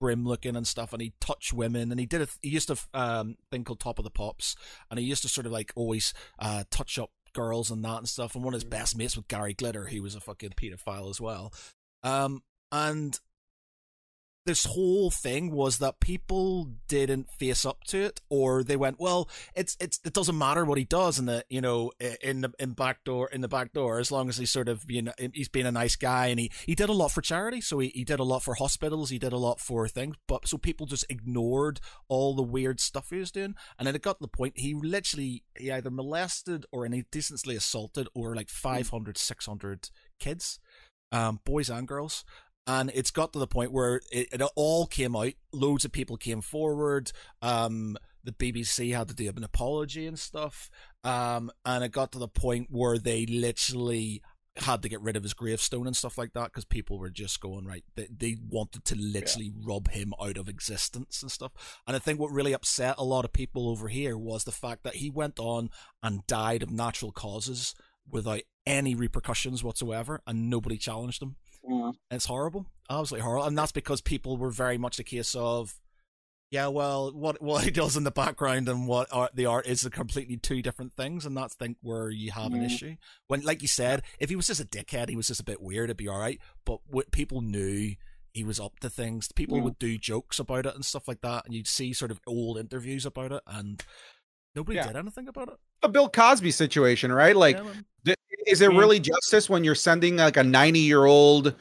grim 0.00 0.26
looking 0.26 0.56
and 0.56 0.66
stuff, 0.66 0.92
and 0.92 1.00
he'd 1.02 1.20
touch 1.20 1.52
women, 1.52 1.92
and 1.92 2.00
he 2.00 2.06
did 2.06 2.22
a 2.22 2.26
he 2.42 2.48
used 2.48 2.66
to 2.66 2.76
um 2.94 3.36
thing 3.52 3.62
called 3.62 3.78
Top 3.78 4.00
of 4.00 4.04
the 4.04 4.10
Pops, 4.10 4.56
and 4.90 4.98
he 4.98 5.06
used 5.06 5.22
to 5.22 5.28
sort 5.28 5.46
of 5.46 5.52
like 5.52 5.72
always 5.76 6.12
uh 6.40 6.64
touch 6.72 6.98
up 6.98 7.10
girls 7.32 7.70
and 7.70 7.84
that 7.84 7.98
and 7.98 8.08
stuff. 8.08 8.34
And 8.34 8.42
one 8.42 8.54
of 8.54 8.60
his 8.60 8.68
best 8.68 8.98
mates 8.98 9.16
with 9.16 9.28
Gary 9.28 9.54
Glitter, 9.54 9.84
he 9.86 10.00
was 10.00 10.16
a 10.16 10.20
fucking 10.20 10.54
pedophile 10.56 11.10
as 11.10 11.20
well. 11.20 11.52
Um, 12.02 12.42
and 12.72 13.20
this 14.46 14.64
whole 14.64 15.10
thing 15.10 15.50
was 15.50 15.78
that 15.78 16.00
people 16.00 16.70
didn't 16.88 17.30
face 17.30 17.64
up 17.64 17.84
to 17.84 17.98
it 17.98 18.20
or 18.28 18.62
they 18.62 18.76
went 18.76 19.00
well 19.00 19.28
it's 19.54 19.76
it's 19.80 20.00
it 20.04 20.12
doesn't 20.12 20.36
matter 20.36 20.64
what 20.64 20.78
he 20.78 20.84
does 20.84 21.18
in 21.18 21.26
the 21.26 21.44
you 21.48 21.60
know 21.60 21.90
in 22.22 22.42
the 22.42 22.52
in 22.58 22.72
back 22.72 23.02
door 23.04 23.28
in 23.30 23.40
the 23.40 23.48
back 23.48 23.72
door 23.72 23.98
as 23.98 24.12
long 24.12 24.28
as 24.28 24.36
he's 24.36 24.50
sort 24.50 24.68
of 24.68 24.86
being 24.86 25.08
he's 25.32 25.48
being 25.48 25.66
a 25.66 25.72
nice 25.72 25.96
guy 25.96 26.26
and 26.26 26.40
he 26.40 26.50
he 26.66 26.74
did 26.74 26.88
a 26.88 26.92
lot 26.92 27.12
for 27.12 27.22
charity. 27.22 27.60
So 27.60 27.78
he, 27.78 27.88
he 27.88 28.04
did 28.04 28.20
a 28.20 28.24
lot 28.24 28.42
for 28.42 28.54
hospitals. 28.54 29.10
He 29.10 29.18
did 29.18 29.32
a 29.32 29.38
lot 29.38 29.60
for 29.60 29.86
things. 29.88 30.16
But 30.26 30.48
so 30.48 30.58
people 30.58 30.86
just 30.86 31.06
ignored 31.08 31.80
all 32.08 32.34
the 32.34 32.42
weird 32.42 32.80
stuff 32.80 33.10
he 33.10 33.18
was 33.18 33.30
doing. 33.30 33.54
And 33.78 33.86
then 33.86 33.94
it 33.94 34.02
got 34.02 34.18
to 34.18 34.22
the 34.22 34.28
point 34.28 34.58
he 34.58 34.74
literally 34.74 35.44
he 35.56 35.70
either 35.70 35.90
molested 35.90 36.66
or 36.72 36.86
indecently 36.86 37.56
assaulted 37.56 38.08
or 38.14 38.34
like 38.34 38.48
500 38.48 39.18
600 39.18 39.90
kids 40.18 40.58
um, 41.12 41.40
boys 41.44 41.70
and 41.70 41.86
girls 41.86 42.24
and 42.66 42.90
it's 42.94 43.10
got 43.10 43.32
to 43.32 43.38
the 43.38 43.46
point 43.46 43.72
where 43.72 44.00
it, 44.10 44.28
it 44.32 44.42
all 44.54 44.86
came 44.86 45.14
out. 45.14 45.32
Loads 45.52 45.84
of 45.84 45.92
people 45.92 46.16
came 46.16 46.40
forward. 46.40 47.12
Um, 47.42 47.96
the 48.22 48.32
BBC 48.32 48.96
had 48.96 49.08
to 49.08 49.14
do 49.14 49.28
an 49.28 49.44
apology 49.44 50.06
and 50.06 50.18
stuff. 50.18 50.70
Um, 51.02 51.50
and 51.64 51.84
it 51.84 51.92
got 51.92 52.12
to 52.12 52.18
the 52.18 52.28
point 52.28 52.68
where 52.70 52.98
they 52.98 53.26
literally 53.26 54.22
had 54.56 54.82
to 54.82 54.88
get 54.88 55.00
rid 55.00 55.16
of 55.16 55.24
his 55.24 55.34
gravestone 55.34 55.86
and 55.86 55.96
stuff 55.96 56.16
like 56.16 56.32
that 56.32 56.46
because 56.46 56.64
people 56.64 56.98
were 56.98 57.10
just 57.10 57.40
going 57.40 57.66
right. 57.66 57.84
They, 57.96 58.08
they 58.16 58.36
wanted 58.48 58.84
to 58.86 58.94
literally 58.94 59.52
yeah. 59.54 59.62
rub 59.66 59.90
him 59.90 60.14
out 60.22 60.38
of 60.38 60.48
existence 60.48 61.22
and 61.22 61.30
stuff. 61.30 61.52
And 61.86 61.96
I 61.96 61.98
think 61.98 62.20
what 62.20 62.30
really 62.30 62.52
upset 62.52 62.94
a 62.96 63.04
lot 63.04 63.24
of 63.24 63.32
people 63.32 63.68
over 63.68 63.88
here 63.88 64.16
was 64.16 64.44
the 64.44 64.52
fact 64.52 64.84
that 64.84 64.96
he 64.96 65.10
went 65.10 65.38
on 65.38 65.70
and 66.02 66.26
died 66.26 66.62
of 66.62 66.70
natural 66.70 67.10
causes 67.10 67.74
without 68.08 68.42
any 68.66 68.94
repercussions 68.94 69.64
whatsoever, 69.64 70.20
and 70.26 70.48
nobody 70.48 70.76
challenged 70.76 71.22
him. 71.22 71.36
Yeah. 71.68 71.92
It's 72.10 72.26
horrible, 72.26 72.66
absolutely 72.90 73.24
horrible, 73.24 73.46
and 73.46 73.56
that's 73.56 73.72
because 73.72 74.00
people 74.00 74.36
were 74.36 74.50
very 74.50 74.78
much 74.78 74.96
the 74.96 75.04
case 75.04 75.34
of, 75.34 75.74
yeah, 76.50 76.68
well, 76.68 77.10
what 77.12 77.42
what 77.42 77.64
he 77.64 77.70
does 77.70 77.96
in 77.96 78.04
the 78.04 78.10
background 78.10 78.68
and 78.68 78.86
what 78.86 79.08
art, 79.10 79.34
the 79.34 79.46
art 79.46 79.66
is 79.66 79.84
are 79.84 79.90
completely 79.90 80.36
two 80.36 80.62
different 80.62 80.92
things, 80.92 81.26
and 81.26 81.36
that's 81.36 81.54
think 81.54 81.78
where 81.82 82.10
you 82.10 82.30
have 82.32 82.52
an 82.52 82.62
issue. 82.62 82.96
When, 83.28 83.42
like 83.42 83.62
you 83.62 83.68
said, 83.68 84.02
if 84.18 84.30
he 84.30 84.36
was 84.36 84.46
just 84.46 84.60
a 84.60 84.64
dickhead, 84.64 85.08
he 85.08 85.16
was 85.16 85.28
just 85.28 85.40
a 85.40 85.44
bit 85.44 85.60
weird, 85.60 85.84
it'd 85.84 85.96
be 85.96 86.08
all 86.08 86.20
right. 86.20 86.40
But 86.64 86.80
what 86.86 87.10
people 87.10 87.40
knew 87.40 87.94
he 88.34 88.44
was 88.44 88.60
up 88.60 88.80
to 88.80 88.90
things. 88.90 89.30
People 89.32 89.60
would 89.60 89.78
do 89.78 89.96
jokes 89.96 90.40
about 90.40 90.66
it 90.66 90.74
and 90.74 90.84
stuff 90.84 91.06
like 91.06 91.20
that, 91.22 91.46
and 91.46 91.54
you'd 91.54 91.68
see 91.68 91.92
sort 91.92 92.10
of 92.10 92.20
old 92.26 92.58
interviews 92.58 93.06
about 93.06 93.30
it, 93.32 93.42
and 93.46 93.82
nobody 94.56 94.76
yeah. 94.76 94.88
did 94.88 94.96
anything 94.96 95.28
about 95.28 95.48
it. 95.48 95.54
A 95.82 95.88
Bill 95.88 96.08
Cosby 96.08 96.50
situation, 96.50 97.12
right? 97.12 97.36
Like, 97.36 97.58
yeah, 98.02 98.14
is 98.46 98.60
it 98.60 98.70
hmm. 98.70 98.78
really 98.78 99.00
justice 99.00 99.48
when 99.48 99.64
you're 99.64 99.74
sending 99.74 100.16
like 100.16 100.36
a 100.36 100.44
90 100.44 100.78
year 100.78 101.04
old 101.04 101.54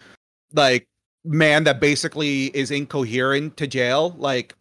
like 0.54 0.88
man 1.26 1.64
that 1.64 1.80
basically 1.80 2.46
is 2.48 2.72
incoherent 2.72 3.58
to 3.58 3.68
jail? 3.68 4.16
Like, 4.18 4.56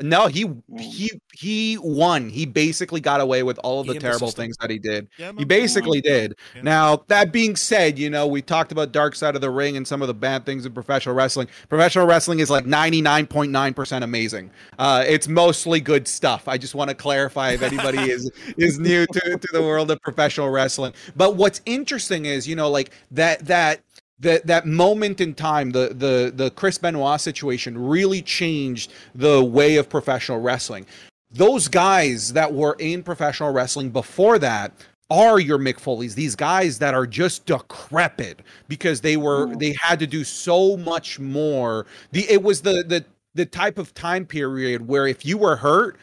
no, 0.00 0.26
he 0.26 0.46
he 0.78 1.10
he 1.32 1.78
won. 1.80 2.28
He 2.28 2.44
basically 2.44 3.00
got 3.00 3.22
away 3.22 3.42
with 3.42 3.58
all 3.64 3.80
of 3.80 3.86
the 3.86 3.98
terrible 3.98 4.30
things 4.30 4.54
that 4.58 4.68
he 4.68 4.78
did. 4.78 5.08
Yeah, 5.16 5.32
he 5.38 5.44
basically 5.46 6.02
did. 6.02 6.36
Yeah. 6.54 6.62
Now, 6.62 7.04
that 7.08 7.32
being 7.32 7.56
said, 7.56 7.98
you 7.98 8.10
know, 8.10 8.26
we 8.26 8.42
talked 8.42 8.72
about 8.72 8.92
Dark 8.92 9.14
Side 9.14 9.34
of 9.36 9.40
the 9.40 9.50
Ring 9.50 9.76
and 9.76 9.88
some 9.88 10.02
of 10.02 10.08
the 10.08 10.14
bad 10.14 10.44
things 10.44 10.66
in 10.66 10.72
professional 10.72 11.14
wrestling. 11.14 11.48
Professional 11.70 12.06
wrestling 12.06 12.40
is 12.40 12.50
like 12.50 12.66
99.9% 12.66 14.02
amazing. 14.02 14.50
Uh, 14.78 15.02
it's 15.06 15.28
mostly 15.28 15.80
good 15.80 16.06
stuff. 16.06 16.46
I 16.46 16.58
just 16.58 16.74
want 16.74 16.90
to 16.90 16.94
clarify 16.94 17.52
if 17.52 17.62
anybody 17.62 18.10
is 18.10 18.30
is 18.58 18.78
new 18.78 19.06
to, 19.06 19.20
to 19.38 19.48
the 19.52 19.62
world 19.62 19.90
of 19.90 20.00
professional 20.02 20.50
wrestling. 20.50 20.92
But 21.16 21.36
what's 21.36 21.62
interesting 21.64 22.26
is, 22.26 22.46
you 22.46 22.54
know, 22.54 22.68
like 22.68 22.90
that 23.12 23.46
that 23.46 23.80
that 24.20 24.46
that 24.46 24.66
moment 24.66 25.20
in 25.20 25.34
time, 25.34 25.70
the 25.70 25.88
the 25.88 26.32
the 26.34 26.50
Chris 26.52 26.78
Benoit 26.78 27.20
situation 27.20 27.76
really 27.76 28.22
changed 28.22 28.92
the 29.14 29.44
way 29.44 29.76
of 29.76 29.88
professional 29.88 30.40
wrestling. 30.40 30.86
Those 31.30 31.68
guys 31.68 32.32
that 32.32 32.52
were 32.52 32.76
in 32.78 33.02
professional 33.02 33.52
wrestling 33.52 33.90
before 33.90 34.38
that 34.38 34.72
are 35.10 35.38
your 35.38 35.58
Mick 35.58 35.78
Foley's. 35.78 36.14
These 36.14 36.34
guys 36.34 36.78
that 36.78 36.94
are 36.94 37.06
just 37.06 37.46
decrepit 37.46 38.40
because 38.68 39.00
they 39.00 39.16
were 39.16 39.48
hmm. 39.48 39.58
they 39.58 39.74
had 39.80 39.98
to 40.00 40.06
do 40.06 40.24
so 40.24 40.76
much 40.78 41.18
more. 41.18 41.86
The 42.12 42.24
it 42.30 42.42
was 42.42 42.62
the 42.62 42.84
the 42.86 43.04
the 43.34 43.46
type 43.46 43.76
of 43.76 43.92
time 43.92 44.24
period 44.24 44.88
where 44.88 45.06
if 45.06 45.26
you 45.26 45.36
were 45.36 45.56
hurt, 45.56 45.98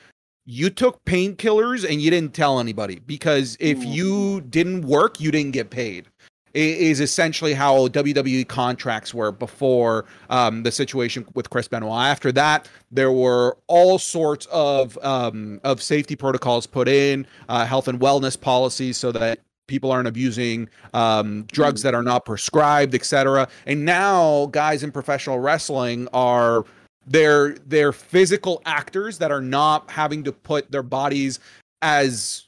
you 0.45 0.69
took 0.69 1.03
painkillers 1.05 1.89
and 1.89 1.99
you 1.99 2.11
didn't 2.11 2.35
tell 2.35 2.59
anybody 2.59 2.99
because 2.99 3.57
if 3.59 3.79
hmm. 3.79 3.89
you 3.89 4.41
didn't 4.41 4.81
work, 4.81 5.19
you 5.19 5.31
didn't 5.31 5.53
get 5.53 5.71
paid 5.71 6.05
is 6.53 6.99
essentially 6.99 7.53
how 7.53 7.87
WWE 7.87 8.47
contracts 8.47 9.13
were 9.13 9.31
before 9.31 10.05
um, 10.29 10.63
the 10.63 10.71
situation 10.71 11.25
with 11.33 11.49
Chris 11.49 11.67
Benoit. 11.67 12.05
After 12.05 12.31
that, 12.33 12.69
there 12.91 13.11
were 13.11 13.57
all 13.67 13.97
sorts 13.97 14.45
of 14.51 14.97
um, 15.03 15.59
of 15.63 15.81
safety 15.81 16.15
protocols 16.15 16.67
put 16.67 16.87
in, 16.87 17.25
uh, 17.49 17.65
health 17.65 17.87
and 17.87 17.99
wellness 17.99 18.39
policies, 18.39 18.97
so 18.97 19.11
that 19.11 19.39
people 19.67 19.91
aren't 19.91 20.07
abusing 20.07 20.69
um, 20.93 21.43
drugs 21.51 21.81
that 21.81 21.95
are 21.95 22.03
not 22.03 22.25
prescribed, 22.25 22.93
etc. 22.93 23.47
And 23.65 23.85
now, 23.85 24.47
guys 24.47 24.83
in 24.83 24.91
professional 24.91 25.39
wrestling 25.39 26.07
are 26.13 26.65
they're 27.07 27.55
they're 27.65 27.93
physical 27.93 28.61
actors 28.65 29.17
that 29.17 29.31
are 29.31 29.41
not 29.41 29.89
having 29.89 30.23
to 30.23 30.31
put 30.31 30.71
their 30.71 30.83
bodies 30.83 31.39
as 31.81 32.45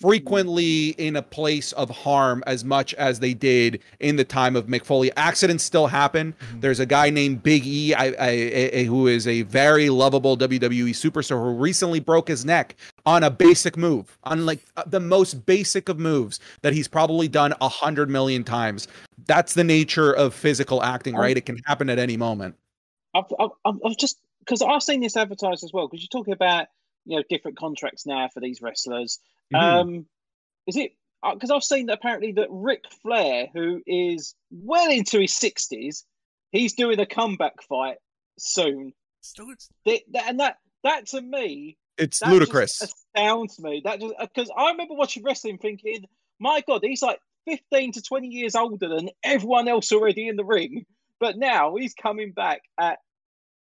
frequently 0.00 0.90
in 0.90 1.16
a 1.16 1.22
place 1.22 1.72
of 1.72 1.90
harm 1.90 2.42
as 2.46 2.64
much 2.64 2.94
as 2.94 3.20
they 3.20 3.34
did 3.34 3.80
in 4.00 4.16
the 4.16 4.24
time 4.24 4.54
of 4.56 4.66
Mick 4.66 4.84
Foley. 4.84 5.10
Accidents 5.16 5.64
still 5.64 5.86
happen. 5.86 6.32
Mm-hmm. 6.32 6.60
There's 6.60 6.80
a 6.80 6.86
guy 6.86 7.10
named 7.10 7.42
Big 7.42 7.66
E, 7.66 7.94
I, 7.94 8.06
I, 8.06 8.70
I, 8.74 8.82
who 8.84 9.06
is 9.06 9.26
a 9.26 9.42
very 9.42 9.90
lovable 9.90 10.36
WWE 10.36 10.90
superstar 10.90 11.42
who 11.42 11.58
recently 11.60 12.00
broke 12.00 12.28
his 12.28 12.44
neck 12.44 12.76
on 13.06 13.24
a 13.24 13.30
basic 13.30 13.76
move, 13.76 14.16
on 14.24 14.46
like 14.46 14.60
uh, 14.76 14.84
the 14.86 15.00
most 15.00 15.46
basic 15.46 15.88
of 15.88 15.98
moves 15.98 16.38
that 16.62 16.72
he's 16.72 16.88
probably 16.88 17.28
done 17.28 17.54
a 17.60 17.68
hundred 17.68 18.08
million 18.08 18.44
times. 18.44 18.86
That's 19.26 19.54
the 19.54 19.64
nature 19.64 20.12
of 20.12 20.32
physical 20.32 20.82
acting, 20.82 21.14
right? 21.16 21.36
It 21.36 21.44
can 21.46 21.58
happen 21.66 21.90
at 21.90 21.98
any 21.98 22.16
moment. 22.16 22.54
I've, 23.14 23.24
I've, 23.38 23.50
I've 23.84 23.96
just 23.96 24.18
because 24.40 24.62
I've 24.62 24.82
seen 24.82 25.00
this 25.00 25.16
advertised 25.16 25.64
as 25.64 25.72
well 25.72 25.88
because 25.88 26.02
you're 26.02 26.20
talking 26.20 26.32
about 26.32 26.68
you 27.08 27.16
know 27.16 27.24
different 27.28 27.58
contracts 27.58 28.06
now 28.06 28.28
for 28.32 28.40
these 28.40 28.62
wrestlers 28.62 29.18
Mm-hmm. 29.52 29.64
Um, 29.64 30.06
is 30.66 30.76
it 30.76 30.92
because 31.34 31.50
uh, 31.50 31.56
I've 31.56 31.64
seen 31.64 31.86
that 31.86 31.94
apparently 31.94 32.32
that 32.32 32.48
Ric 32.50 32.84
Flair, 33.02 33.48
who 33.52 33.82
is 33.86 34.34
well 34.50 34.90
into 34.90 35.20
his 35.20 35.34
sixties, 35.34 36.04
he's 36.52 36.74
doing 36.74 37.00
a 37.00 37.06
comeback 37.06 37.62
fight 37.62 37.96
soon. 38.38 38.92
That, 39.84 40.00
that, 40.12 40.28
and 40.28 40.40
that 40.40 40.56
that 40.84 41.06
to 41.08 41.20
me, 41.20 41.76
it's 41.96 42.22
ludicrous. 42.22 42.82
astounds 42.82 43.58
me. 43.58 43.82
That 43.84 44.00
just 44.00 44.14
because 44.20 44.50
I 44.56 44.70
remember 44.70 44.94
watching 44.94 45.24
wrestling, 45.24 45.58
thinking, 45.58 46.04
"My 46.38 46.62
God, 46.66 46.82
he's 46.84 47.02
like 47.02 47.18
fifteen 47.46 47.92
to 47.92 48.02
twenty 48.02 48.28
years 48.28 48.54
older 48.54 48.88
than 48.88 49.10
everyone 49.24 49.66
else 49.66 49.90
already 49.92 50.28
in 50.28 50.36
the 50.36 50.44
ring." 50.44 50.84
But 51.20 51.36
now 51.36 51.74
he's 51.74 51.94
coming 51.94 52.30
back 52.30 52.60
at 52.78 52.98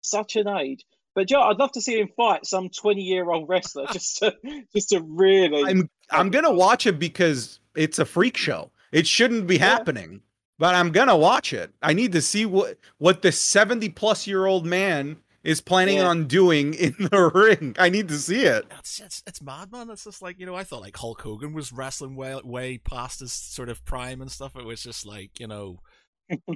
such 0.03 0.37
an 0.37 0.47
age. 0.47 0.85
But 1.17 1.29
Joe, 1.29 1.41
I'd 1.41 1.57
love 1.59 1.73
to 1.73 1.81
see 1.81 1.99
him 1.99 2.11
fight 2.15 2.45
some 2.45 2.69
twenty-year-old 2.69 3.49
wrestler 3.49 3.87
just 3.93 4.19
to 4.19 4.37
just 4.75 4.91
to 4.91 5.01
really. 5.01 5.65
I'm 5.65 5.91
I'm 6.11 6.31
gonna 6.31 6.53
watch 6.53 6.87
it 6.87 6.99
because 6.99 7.59
it's 7.75 7.99
a 7.99 8.05
freak 8.05 8.37
show. 8.37 8.71
It 8.93 9.07
shouldn't 9.07 9.47
be 9.47 9.57
yeah. 9.57 9.65
happening, 9.65 10.21
but 10.59 10.75
I'm 10.75 10.93
gonna 10.93 11.17
watch 11.17 11.55
it. 11.55 11.73
I 11.83 11.95
need 11.95 12.13
to 12.13 12.21
see 12.21 12.45
what 12.45 12.79
what 12.99 13.23
the 13.23 13.33
seventy-plus-year-old 13.33 14.67
man 14.67 15.17
is 15.43 15.63
planning 15.63 15.99
yeah. 15.99 16.09
on 16.09 16.27
doing 16.27 16.75
in 16.75 16.95
the 16.99 17.31
ring. 17.35 17.75
I 17.79 17.89
need 17.89 18.09
to 18.09 18.19
see 18.19 18.43
it. 18.43 18.67
It's, 18.79 19.01
it's 19.01 19.23
it's 19.27 19.41
mad, 19.41 19.73
man. 19.73 19.89
It's 19.89 20.05
just 20.05 20.21
like 20.21 20.39
you 20.39 20.45
know, 20.45 20.55
I 20.55 20.65
thought 20.65 20.83
like 20.83 20.99
Hulk 20.99 21.23
Hogan 21.23 21.55
was 21.55 21.73
wrestling 21.73 22.15
way 22.15 22.39
way 22.45 22.77
past 22.77 23.21
his 23.21 23.33
sort 23.33 23.71
of 23.71 23.83
prime 23.87 24.21
and 24.21 24.31
stuff. 24.31 24.55
It 24.55 24.67
was 24.67 24.83
just 24.83 25.07
like 25.07 25.41
you 25.41 25.47
know, 25.47 25.79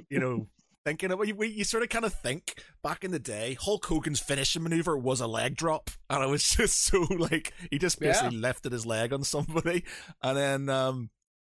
you 0.07 0.19
know, 0.19 0.45
thinking 0.85 1.11
about 1.11 1.27
you, 1.27 1.41
you 1.43 1.63
sort 1.63 1.83
of 1.83 1.89
kind 1.89 2.05
of 2.05 2.13
think 2.13 2.63
back 2.83 3.03
in 3.03 3.11
the 3.11 3.19
day, 3.19 3.57
Hulk 3.59 3.85
Hogan's 3.85 4.19
finishing 4.19 4.63
maneuver 4.63 4.97
was 4.97 5.21
a 5.21 5.27
leg 5.27 5.55
drop, 5.55 5.89
and 6.09 6.23
it 6.23 6.29
was 6.29 6.43
just 6.49 6.83
so 6.83 7.01
like 7.09 7.53
he 7.69 7.77
just 7.77 7.99
basically 7.99 8.37
yeah. 8.37 8.41
lifted 8.41 8.71
his 8.71 8.85
leg 8.85 9.13
on 9.13 9.23
somebody, 9.23 9.83
and 10.21 10.37
then 10.37 10.69
um 10.69 11.09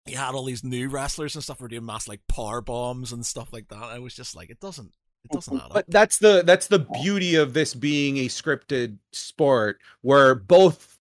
he 0.06 0.16
had 0.16 0.36
all 0.36 0.44
these 0.44 0.64
new 0.64 0.90
wrestlers 0.90 1.36
and 1.36 1.44
stuff 1.44 1.62
were 1.62 1.68
doing 1.68 1.86
mass 1.86 2.08
like 2.08 2.22
power 2.28 2.62
bombs 2.62 3.14
and 3.14 3.26
stuff 3.26 3.54
like 3.54 3.70
that. 3.70 3.84
I 3.84 4.00
was 4.00 4.14
just 4.14 4.36
like, 4.36 4.50
it 4.50 4.60
doesn't 4.60 4.92
it 5.24 5.32
doesn't 5.32 5.58
add 5.58 5.70
But 5.72 5.90
that's 5.90 6.18
the 6.18 6.44
that's 6.46 6.68
the 6.68 6.80
beauty 6.80 7.36
of 7.36 7.54
this 7.54 7.74
being 7.74 8.18
a 8.18 8.28
scripted 8.28 8.98
sport 9.12 9.80
where 10.02 10.36
both 10.36 10.93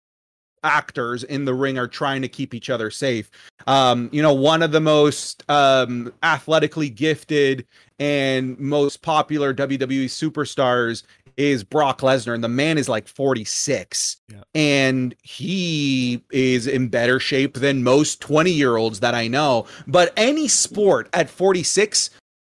actors 0.65 1.25
in 1.25 1.45
the 1.45 1.55
ring 1.55 1.79
are 1.79 1.89
trying 1.89 2.23
to 2.23 2.29
keep 2.29 2.55
each 2.55 2.71
other 2.71 2.91
safe. 2.91 3.31
Um, 3.67 4.09
you 4.13 4.23
know, 4.23 4.35
one 4.35 4.63
of 4.63 4.73
the 4.73 4.81
most 4.81 5.45
um, 5.49 6.13
athletically 6.23 6.91
gifted 6.91 7.67
and 7.99 8.59
most 8.59 9.03
popular 9.03 9.55
WWE 9.55 10.07
superstars 10.07 11.05
is 11.37 11.65
Brock 11.65 12.01
Lesnar, 12.01 12.35
and 12.35 12.45
the 12.45 12.49
man 12.49 12.79
is 12.79 12.89
like 12.89 13.09
46. 13.09 14.19
Yeah. 14.29 14.43
And 14.55 15.15
he 15.23 16.23
is 16.31 16.67
in 16.67 16.89
better 16.89 17.19
shape 17.19 17.55
than 17.55 17.83
most 17.83 18.21
20 18.21 18.51
year 18.51 18.77
olds 18.77 19.01
that 19.01 19.15
I 19.15 19.29
know. 19.29 19.67
But 19.87 20.13
any 20.17 20.49
sport 20.49 21.09
at 21.13 21.31
46, 21.31 22.11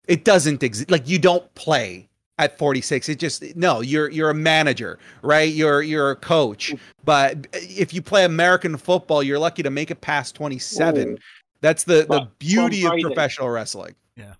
it 0.08 0.24
doesn't 0.24 0.62
exist. 0.62 0.90
Like 0.90 1.08
you 1.08 1.18
don't 1.18 1.52
play 1.54 2.09
at 2.40 2.56
46 2.58 3.08
it 3.10 3.18
just 3.18 3.54
no 3.54 3.80
you're 3.82 4.08
you're 4.10 4.30
a 4.30 4.34
manager 4.34 4.98
right 5.22 5.52
you're 5.52 5.82
you're 5.82 6.10
a 6.10 6.16
coach 6.16 6.74
but 7.04 7.46
if 7.52 7.92
you 7.92 8.00
play 8.00 8.24
american 8.24 8.76
football 8.76 9.22
you're 9.22 9.38
lucky 9.38 9.62
to 9.62 9.70
make 9.70 9.90
it 9.90 10.00
past 10.00 10.34
27 10.36 11.08
Ooh. 11.08 11.16
that's 11.60 11.84
the 11.84 12.06
the 12.08 12.28
beauty 12.38 12.86
of 12.86 12.92
professional 13.00 13.48
wrestling 13.50 13.94
Yeah. 14.16 14.34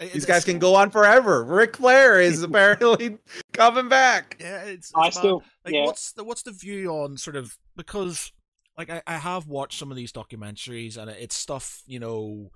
these 0.00 0.26
guys 0.26 0.44
can 0.44 0.58
go 0.58 0.74
on 0.74 0.90
forever 0.90 1.44
Ric 1.44 1.76
Flair 1.76 2.20
is 2.20 2.42
apparently 2.48 3.18
coming 3.52 3.88
back 3.88 4.36
Yeah, 4.40 4.62
it's. 4.64 4.92
I 4.94 5.06
it's 5.06 5.16
mad. 5.16 5.20
still, 5.20 5.42
like 5.64 5.74
yeah. 5.74 5.84
what's 5.84 6.12
the 6.12 6.24
what's 6.24 6.42
the 6.42 6.52
view 6.52 6.90
on 6.90 7.16
sort 7.16 7.36
of 7.36 7.56
because 7.76 8.32
like 8.76 8.90
I, 8.90 9.02
I 9.06 9.18
have 9.18 9.46
watched 9.46 9.78
some 9.78 9.90
of 9.92 9.96
these 9.96 10.12
documentaries 10.12 10.96
and 10.96 11.08
it's 11.10 11.36
stuff 11.36 11.82
you 11.86 12.00
know 12.00 12.50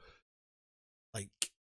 like 1.14 1.28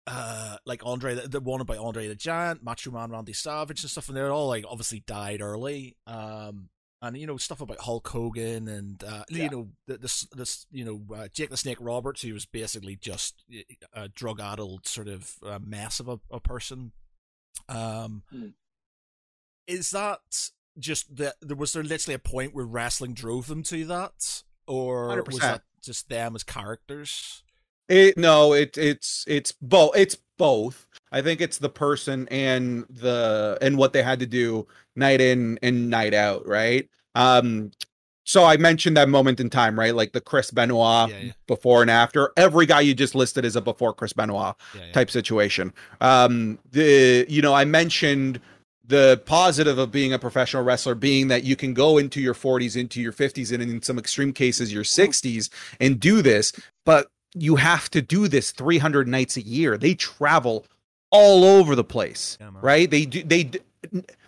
uh 0.06 0.56
like 0.66 0.82
Andre 0.84 1.14
the, 1.14 1.28
the 1.28 1.40
one 1.40 1.60
about 1.60 1.78
Andre 1.78 2.08
the 2.08 2.14
Giant, 2.14 2.62
Macho 2.62 2.90
Man 2.90 3.10
Randy 3.10 3.32
Savage 3.32 3.82
and 3.82 3.90
stuff 3.90 4.08
and 4.08 4.16
they're 4.16 4.32
all 4.32 4.48
like 4.48 4.64
obviously 4.68 5.00
died 5.06 5.40
early 5.42 5.96
um 6.06 6.70
and 7.02 7.16
you 7.16 7.26
know 7.26 7.36
stuff 7.36 7.60
about 7.60 7.80
Hulk 7.80 8.08
Hogan 8.08 8.66
and 8.68 9.02
uh 9.04 9.24
Yeah. 9.28 9.44
you 9.44 9.50
know 9.50 9.68
this 9.86 10.26
this 10.34 10.66
you 10.70 10.84
know 10.84 11.14
uh, 11.16 11.28
Jake 11.32 11.50
the 11.50 11.56
Snake 11.56 11.78
Roberts 11.80 12.22
who 12.22 12.32
was 12.32 12.46
basically 12.46 12.96
just 12.96 13.44
a 13.92 14.08
drug 14.08 14.40
addled 14.40 14.86
sort 14.86 15.08
of 15.08 15.34
uh, 15.44 15.58
mess 15.62 16.00
of 16.00 16.08
a, 16.08 16.18
a 16.30 16.40
person 16.40 16.92
um 17.68 18.22
Hmm. 18.30 18.48
is 19.66 19.90
that 19.90 20.20
just 20.78 21.16
that 21.16 21.34
there 21.40 21.56
was 21.56 21.72
there 21.72 21.82
literally 21.82 22.14
a 22.14 22.18
point 22.18 22.54
where 22.54 22.64
wrestling 22.64 23.12
drove 23.12 23.46
them 23.48 23.62
to 23.64 23.84
that 23.86 24.42
or 24.66 25.22
was 25.24 25.36
100%. 25.36 25.40
that 25.40 25.62
just 25.82 26.08
them 26.08 26.34
as 26.34 26.42
characters 26.44 27.42
It 27.90 28.16
no, 28.16 28.52
it 28.52 28.78
it's 28.78 29.24
it's 29.26 29.50
both. 29.50 29.96
It's 29.96 30.16
both. 30.38 30.86
I 31.10 31.22
think 31.22 31.40
it's 31.40 31.58
the 31.58 31.68
person 31.68 32.28
and 32.28 32.84
the 32.88 33.58
and 33.60 33.76
what 33.76 33.92
they 33.92 34.02
had 34.02 34.20
to 34.20 34.26
do 34.26 34.68
night 34.94 35.20
in 35.20 35.58
and 35.60 35.90
night 35.90 36.14
out, 36.14 36.46
right? 36.46 36.88
Um 37.16 37.72
so 38.22 38.44
I 38.44 38.58
mentioned 38.58 38.96
that 38.96 39.08
moment 39.08 39.40
in 39.40 39.50
time, 39.50 39.76
right? 39.76 39.92
Like 39.92 40.12
the 40.12 40.20
Chris 40.20 40.52
Benoit 40.52 41.10
Yeah, 41.10 41.18
yeah. 41.18 41.32
before 41.48 41.82
and 41.82 41.90
after. 41.90 42.32
Every 42.36 42.64
guy 42.64 42.80
you 42.82 42.94
just 42.94 43.16
listed 43.16 43.44
is 43.44 43.56
a 43.56 43.60
before 43.60 43.92
Chris 43.92 44.12
Benoit 44.12 44.54
yeah, 44.78 44.92
type 44.92 45.10
situation. 45.10 45.72
Um 46.00 46.60
the 46.70 47.26
you 47.28 47.42
know, 47.42 47.54
I 47.54 47.64
mentioned 47.64 48.40
the 48.86 49.20
positive 49.26 49.78
of 49.78 49.90
being 49.90 50.12
a 50.12 50.18
professional 50.18 50.62
wrestler 50.62 50.94
being 50.94 51.26
that 51.28 51.42
you 51.42 51.56
can 51.56 51.74
go 51.74 51.98
into 51.98 52.20
your 52.20 52.34
40s, 52.34 52.76
into 52.76 53.00
your 53.00 53.12
50s, 53.12 53.52
and 53.52 53.62
in 53.62 53.82
some 53.82 53.98
extreme 53.98 54.32
cases 54.32 54.72
your 54.72 54.84
60s 54.84 55.48
and 55.80 55.98
do 55.98 56.22
this, 56.22 56.52
but 56.84 57.08
you 57.34 57.56
have 57.56 57.90
to 57.90 58.02
do 58.02 58.28
this 58.28 58.50
300 58.50 59.06
nights 59.08 59.36
a 59.36 59.42
year. 59.42 59.76
They 59.78 59.94
travel 59.94 60.66
all 61.10 61.44
over 61.44 61.74
the 61.74 61.84
place, 61.84 62.38
Yeah, 62.40 62.50
right? 62.60 62.90
They 62.90 63.04
do 63.06 63.22
they 63.22 63.50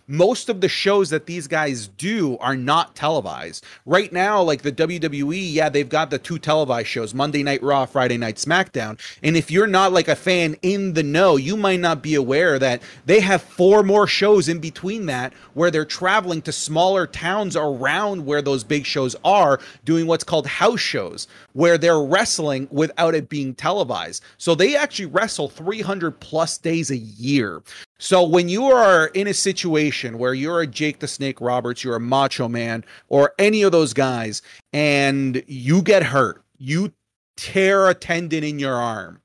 most 0.07 0.49
of 0.49 0.61
the 0.61 0.69
shows 0.69 1.09
that 1.09 1.25
these 1.25 1.47
guys 1.47 1.87
do 1.87 2.37
are 2.39 2.55
not 2.55 2.95
televised. 2.95 3.65
Right 3.85 4.11
now, 4.11 4.41
like 4.41 4.61
the 4.61 4.71
WWE, 4.71 5.53
yeah, 5.53 5.69
they've 5.69 5.87
got 5.87 6.09
the 6.09 6.19
two 6.19 6.39
televised 6.39 6.87
shows, 6.87 7.13
Monday 7.13 7.43
Night 7.43 7.63
Raw, 7.63 7.85
Friday 7.85 8.17
Night 8.17 8.35
SmackDown. 8.35 8.99
And 9.21 9.37
if 9.37 9.49
you're 9.49 9.67
not 9.67 9.93
like 9.93 10.07
a 10.07 10.15
fan 10.15 10.55
in 10.61 10.93
the 10.93 11.03
know, 11.03 11.37
you 11.37 11.55
might 11.55 11.79
not 11.79 12.01
be 12.03 12.15
aware 12.15 12.59
that 12.59 12.81
they 13.05 13.19
have 13.21 13.41
four 13.41 13.83
more 13.83 14.07
shows 14.07 14.49
in 14.49 14.59
between 14.59 15.05
that 15.05 15.33
where 15.53 15.71
they're 15.71 15.85
traveling 15.85 16.41
to 16.43 16.51
smaller 16.51 17.07
towns 17.07 17.55
around 17.55 18.25
where 18.25 18.41
those 18.41 18.63
big 18.63 18.85
shows 18.85 19.15
are, 19.23 19.59
doing 19.85 20.07
what's 20.07 20.23
called 20.23 20.47
house 20.47 20.79
shows, 20.79 21.27
where 21.53 21.77
they're 21.77 22.01
wrestling 22.01 22.67
without 22.71 23.15
it 23.15 23.29
being 23.29 23.53
televised. 23.55 24.23
So 24.37 24.55
they 24.55 24.75
actually 24.75 25.05
wrestle 25.05 25.47
300 25.47 26.19
plus 26.19 26.57
days 26.57 26.91
a 26.91 26.97
year. 26.97 27.61
So 28.03 28.21
when 28.21 28.49
you 28.49 28.65
are 28.65 29.07
in 29.13 29.27
a 29.27 29.33
situation 29.33 30.17
where 30.17 30.33
you're 30.33 30.59
a 30.59 30.67
Jake 30.67 30.99
the 30.99 31.07
Snake 31.07 31.39
Roberts, 31.39 31.85
you're 31.85 31.95
a 31.95 32.01
Macho 32.01 32.49
Man, 32.49 32.83
or 33.07 33.33
any 33.39 33.63
of 33.63 33.71
those 33.71 33.93
guys, 33.93 34.41
and 34.73 35.41
you 35.47 35.81
get 35.81 36.03
hurt, 36.03 36.43
you 36.57 36.91
tear 37.37 37.87
a 37.87 37.93
tendon 37.93 38.43
in 38.43 38.59
your 38.59 38.75
arm, 38.75 39.21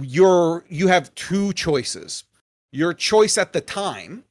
you're 0.00 0.64
you 0.68 0.88
have 0.88 1.14
two 1.14 1.52
choices. 1.52 2.24
Your 2.72 2.92
choice 2.92 3.38
at 3.38 3.52
the 3.52 3.60
time 3.60 4.24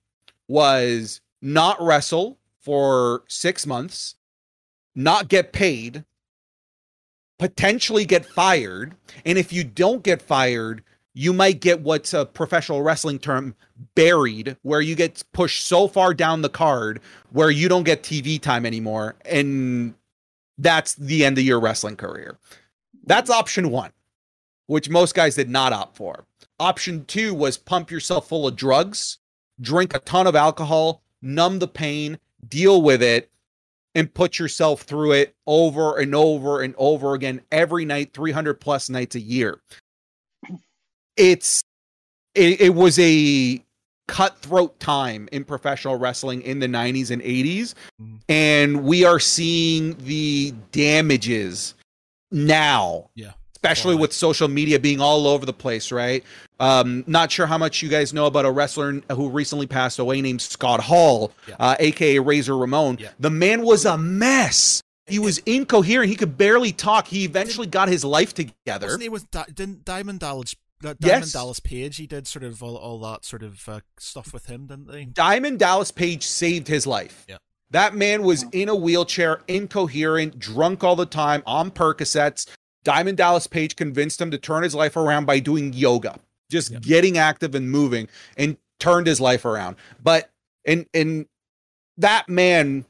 was 0.50 1.22
not 1.42 1.82
wrestle 1.82 2.38
for 2.60 3.24
six 3.30 3.66
months, 3.66 4.16
not 4.94 5.30
get 5.30 5.54
paid, 5.54 6.04
potentially 7.40 8.04
get 8.04 8.26
fired, 8.26 8.94
and 9.24 9.38
if 9.38 9.54
you 9.54 9.64
don't 9.64 10.04
get 10.04 10.22
fired, 10.22 10.84
you 11.14 11.34
might 11.34 11.60
get 11.60 11.82
what's 11.82 12.14
a 12.14 12.26
professional 12.26 12.82
wrestling 12.82 13.20
term 13.20 13.56
buried, 13.96 14.58
where 14.62 14.82
you 14.82 14.96
get 14.96 15.24
pushed 15.34 15.66
so 15.66 15.88
far 15.88 16.14
down 16.14 16.42
the 16.42 16.50
card 16.50 17.02
where 17.32 17.52
you 17.52 17.68
don't 17.68 17.84
get 17.84 18.04
TV 18.04 18.40
time 18.40 18.66
anymore, 18.66 19.16
and 19.26 19.94
that's 20.58 20.96
the 20.96 21.26
end 21.26 21.38
of 21.38 21.44
your 21.44 21.60
wrestling 21.60 21.96
career. 21.96 22.38
That's 23.06 23.30
option 23.30 23.72
one, 23.72 23.92
which 24.68 24.90
most 24.90 25.16
guys 25.16 25.36
did 25.36 25.50
not 25.50 25.74
opt 25.74 25.98
for. 25.98 26.26
Option 26.60 27.06
two 27.06 27.34
was 27.34 27.58
pump 27.58 27.92
yourself 27.92 28.28
full 28.28 28.48
of 28.48 28.56
drugs, 28.56 29.18
drink 29.60 29.96
a 29.96 30.00
ton 30.00 30.28
of 30.28 30.36
alcohol, 30.36 31.02
numb 31.22 31.60
the 31.60 31.68
pain, 31.68 32.20
deal 32.48 32.82
with 32.82 33.02
it, 33.02 33.30
and 33.96 34.14
put 34.14 34.40
yourself 34.40 34.84
through 34.84 35.12
it 35.12 35.36
over 35.46 35.98
and 35.98 36.16
over 36.16 36.62
and 36.62 36.74
over 36.78 37.14
again 37.14 37.42
every 37.52 37.84
night, 37.84 38.14
300 38.14 38.56
plus 38.56 38.90
nights 38.90 39.16
a 39.16 39.20
year. 39.20 39.60
It's 41.22 41.62
it, 42.36 42.62
it 42.62 42.74
was 42.76 42.98
a 43.00 43.64
cutthroat 44.08 44.80
time 44.80 45.30
in 45.32 45.44
professional 45.46 45.96
wrestling 45.98 46.42
in 46.42 46.60
the 46.60 46.68
90s 46.68 47.12
and 47.12 47.22
80s 47.22 47.74
Mhm. 48.02 48.20
and 48.28 48.84
we 48.84 49.06
are 49.06 49.20
seeing 49.20 49.96
the 50.04 50.54
damages 50.72 51.76
now. 52.32 53.10
Yeah. 53.16 53.32
especially 53.56 53.94
with 53.96 54.12
social 54.12 54.48
media 54.48 54.80
being 54.80 55.00
all 55.00 55.28
over 55.28 55.46
the 55.46 55.54
place 55.54 55.92
right? 55.92 56.24
Um 56.60 57.04
not 57.08 57.32
sure 57.32 57.46
how 57.46 57.58
much 57.60 57.84
you 57.84 57.90
guys 57.90 58.12
know 58.12 58.26
about 58.26 58.44
a 58.46 58.52
wrestler 58.52 59.02
who 59.12 59.30
recently 59.30 59.68
passed 59.68 60.00
away 60.00 60.20
named 60.20 60.42
scott 60.42 60.82
hall 60.82 61.32
Yeah. 61.48 61.56
uh, 61.60 61.76
aka 61.80 62.18
razor 62.20 62.58
ramon. 62.58 62.98
Yeah. 63.00 63.10
the 63.20 63.30
man 63.30 63.62
was 63.62 63.86
a 63.86 63.98
mess. 64.00 64.82
He 65.06 65.20
was 65.20 65.38
incoherent. 65.46 66.10
He 66.10 66.16
could 66.16 66.38
barely 66.38 66.72
talk. 66.72 67.08
He 67.08 67.24
eventually 67.24 67.68
got 67.68 67.88
his 67.88 68.04
life 68.04 68.34
together. 68.34 68.88
Wasn't 68.88 69.12
with 69.12 69.30
Di- 69.30 69.46
didn't 69.54 69.86
Diamond 69.86 70.20
Dallas 70.22 70.56
Diamond 70.82 70.98
Yes. 71.02 71.32
Dallas 71.34 71.60
Page? 71.60 71.98
He 71.98 72.08
did 72.08 72.28
sort 72.28 72.44
of 72.44 72.62
all, 72.64 72.76
all 72.78 73.00
that 73.00 73.24
sort 73.26 73.44
of 73.44 73.68
uh, 73.70 73.80
stuff 73.98 74.34
with 74.34 74.48
him, 74.48 74.68
didn't 74.68 74.94
he? 74.94 75.06
Diamond 75.06 75.60
Dallas 75.60 75.92
Page 75.92 76.24
saved 76.26 76.68
his 76.68 76.86
life. 76.88 77.26
Yeah. 77.30 77.38
That 77.70 77.96
man 77.96 78.24
was 78.24 78.44
in 78.52 78.68
a 78.68 78.76
wheelchair, 78.76 79.42
incoherent, 79.48 80.38
drunk 80.40 80.84
all 80.84 80.96
the 80.98 81.06
time, 81.06 81.42
on 81.46 81.72
Percocets. 81.72 82.48
Diamond 82.84 83.18
Dallas 83.18 83.48
Page 83.48 83.76
convinced 83.76 84.20
him 84.20 84.32
to 84.32 84.38
turn 84.38 84.64
his 84.64 84.76
life 84.76 84.96
around 84.98 85.26
by 85.26 85.40
doing 85.40 85.72
yoga, 85.72 86.20
just 86.50 86.72
Yeah. 86.72 86.80
getting 86.80 87.18
active 87.18 87.56
and 87.56 87.72
moving, 87.72 88.10
and 88.36 88.58
turned 88.80 89.08
his 89.08 89.22
life 89.22 89.46
around. 89.46 89.78
But 90.04 90.30
and 90.66 90.86
and 90.94 91.28
that 91.98 92.28
man 92.28 92.86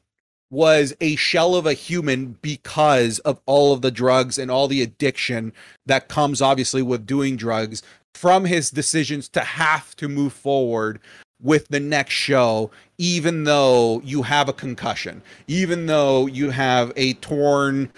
was 0.51 0.93
a 0.99 1.15
shell 1.15 1.55
of 1.55 1.65
a 1.65 1.73
human 1.73 2.37
because 2.41 3.19
of 3.19 3.39
all 3.45 3.73
of 3.73 3.81
the 3.81 3.89
drugs 3.89 4.37
and 4.37 4.51
all 4.51 4.67
the 4.67 4.81
addiction 4.81 5.53
that 5.85 6.09
comes 6.09 6.41
obviously 6.41 6.81
with 6.81 7.07
doing 7.07 7.37
drugs 7.37 7.81
from 8.13 8.43
his 8.45 8.69
decisions 8.69 9.29
to 9.29 9.39
have 9.39 9.95
to 9.95 10.09
move 10.09 10.33
forward 10.33 10.99
with 11.41 11.67
the 11.69 11.79
next 11.79 12.13
show 12.13 12.69
even 12.97 13.45
though 13.45 14.01
you 14.03 14.21
have 14.21 14.49
a 14.49 14.53
concussion 14.53 15.21
even 15.47 15.85
though 15.85 16.27
you 16.27 16.49
have 16.49 16.91
a 16.97 17.13
torn 17.15 17.91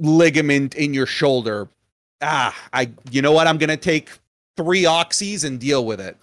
ligament 0.00 0.74
in 0.74 0.94
your 0.94 1.06
shoulder. 1.06 1.68
Ah 2.22 2.56
i 2.72 2.90
you 3.10 3.20
know 3.20 3.32
what? 3.32 3.46
I'm 3.46 3.58
going 3.58 3.68
to 3.68 3.76
take 3.76 4.10
3 4.56 4.84
oxys 4.84 5.44
and 5.44 5.60
deal 5.60 5.84
with 5.84 6.00
it 6.00 6.16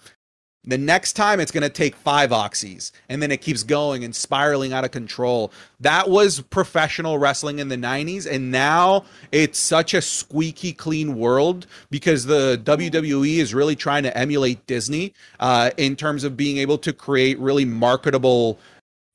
the 0.68 0.78
next 0.78 1.14
time 1.14 1.40
it's 1.40 1.50
going 1.50 1.62
to 1.62 1.70
take 1.70 1.96
five 1.96 2.28
oxys 2.28 2.92
and 3.08 3.22
then 3.22 3.32
it 3.32 3.40
keeps 3.40 3.62
going 3.62 4.04
and 4.04 4.14
spiraling 4.14 4.74
out 4.74 4.84
of 4.84 4.90
control. 4.90 5.50
That 5.80 6.10
was 6.10 6.42
professional 6.42 7.18
wrestling 7.18 7.58
in 7.58 7.68
the 7.68 7.76
90s 7.76 8.30
and 8.30 8.52
now 8.52 9.06
it's 9.32 9.58
such 9.58 9.94
a 9.94 10.02
squeaky 10.02 10.74
clean 10.74 11.18
world 11.18 11.66
because 11.90 12.26
the 12.26 12.60
WWE 12.62 13.38
is 13.38 13.54
really 13.54 13.76
trying 13.76 14.02
to 14.02 14.16
emulate 14.16 14.66
Disney 14.66 15.14
uh, 15.40 15.70
in 15.78 15.96
terms 15.96 16.22
of 16.22 16.36
being 16.36 16.58
able 16.58 16.76
to 16.78 16.92
create 16.92 17.38
really 17.38 17.64
marketable 17.64 18.58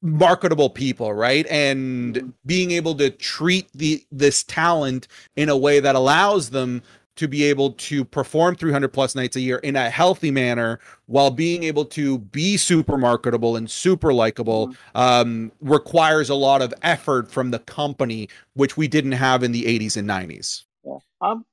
marketable 0.06 0.70
people 0.70 1.14
right 1.14 1.48
and 1.48 2.34
being 2.46 2.72
able 2.72 2.94
to 2.94 3.10
treat 3.10 3.70
the 3.74 4.04
this 4.12 4.44
talent 4.44 5.08
in 5.38 5.48
a 5.48 5.56
way 5.56 5.80
that 5.80 5.96
allows 5.96 6.50
them 6.50 6.82
to 7.16 7.28
be 7.28 7.44
able 7.44 7.72
to 7.74 8.04
perform 8.04 8.56
300 8.56 8.90
plus 8.90 9.16
nights 9.16 9.36
a 9.36 9.42
year 9.42 9.58
in 9.58 9.76
a 9.76 9.90
healthy 9.90 10.32
manner 10.32 10.80
while 11.06 11.32
being 11.32 11.64
able 11.64 11.86
to 11.86 12.18
be 12.18 12.58
super 12.58 12.98
marketable 12.98 13.56
and 13.56 13.70
super 13.70 14.14
likable 14.14 14.64
Mm-hmm. 14.64 14.98
um, 14.98 15.52
requires 15.62 16.30
a 16.30 16.36
lot 16.36 16.62
of 16.62 16.74
effort 16.82 17.32
from 17.32 17.52
the 17.52 17.60
company, 17.60 18.30
which 18.54 18.78
we 18.78 18.88
didn't 18.88 19.14
have 19.14 19.44
in 19.44 19.52
the 19.52 19.64
80s 19.64 19.98
and 19.98 20.08
90s. 20.08 20.64
Yeah. 20.84 20.98
Um, 21.22 21.46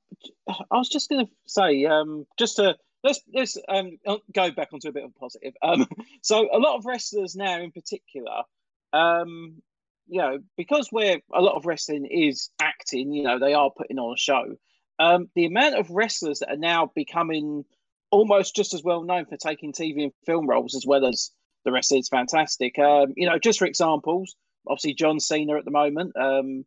I 0.47 0.77
was 0.77 0.89
just 0.89 1.09
going 1.09 1.25
to 1.25 1.31
say, 1.45 1.85
um, 1.85 2.25
just 2.37 2.57
to 2.57 2.75
let's 3.03 3.21
let's 3.33 3.57
um 3.67 3.97
go 4.33 4.51
back 4.51 4.69
onto 4.73 4.89
a 4.89 4.91
bit 4.91 5.03
of 5.03 5.11
a 5.15 5.19
positive. 5.19 5.53
Um, 5.61 5.87
so 6.21 6.47
a 6.53 6.59
lot 6.59 6.77
of 6.77 6.85
wrestlers 6.85 7.35
now, 7.35 7.59
in 7.61 7.71
particular, 7.71 8.43
um, 8.93 9.61
you 10.07 10.21
know, 10.21 10.39
because 10.57 10.89
we're 10.91 11.19
a 11.33 11.41
lot 11.41 11.55
of 11.55 11.65
wrestling 11.65 12.05
is 12.05 12.49
acting. 12.61 13.11
You 13.11 13.23
know, 13.23 13.39
they 13.39 13.53
are 13.53 13.71
putting 13.75 13.99
on 13.99 14.13
a 14.13 14.17
show. 14.17 14.55
Um, 14.99 15.29
the 15.35 15.45
amount 15.45 15.75
of 15.75 15.89
wrestlers 15.89 16.39
that 16.39 16.51
are 16.51 16.57
now 16.57 16.91
becoming 16.95 17.65
almost 18.11 18.55
just 18.55 18.73
as 18.73 18.83
well 18.83 19.03
known 19.03 19.25
for 19.25 19.37
taking 19.37 19.73
TV 19.73 20.03
and 20.03 20.13
film 20.25 20.47
roles 20.47 20.75
as 20.75 20.85
well 20.85 21.05
as 21.05 21.31
the 21.65 21.71
rest 21.71 21.91
is 21.93 22.09
fantastic. 22.09 22.77
Um, 22.77 23.13
you 23.15 23.27
know, 23.27 23.39
just 23.39 23.59
for 23.59 23.65
examples, 23.65 24.35
obviously 24.67 24.93
John 24.93 25.19
Cena 25.19 25.57
at 25.57 25.65
the 25.65 25.71
moment, 25.71 26.15
um, 26.17 26.65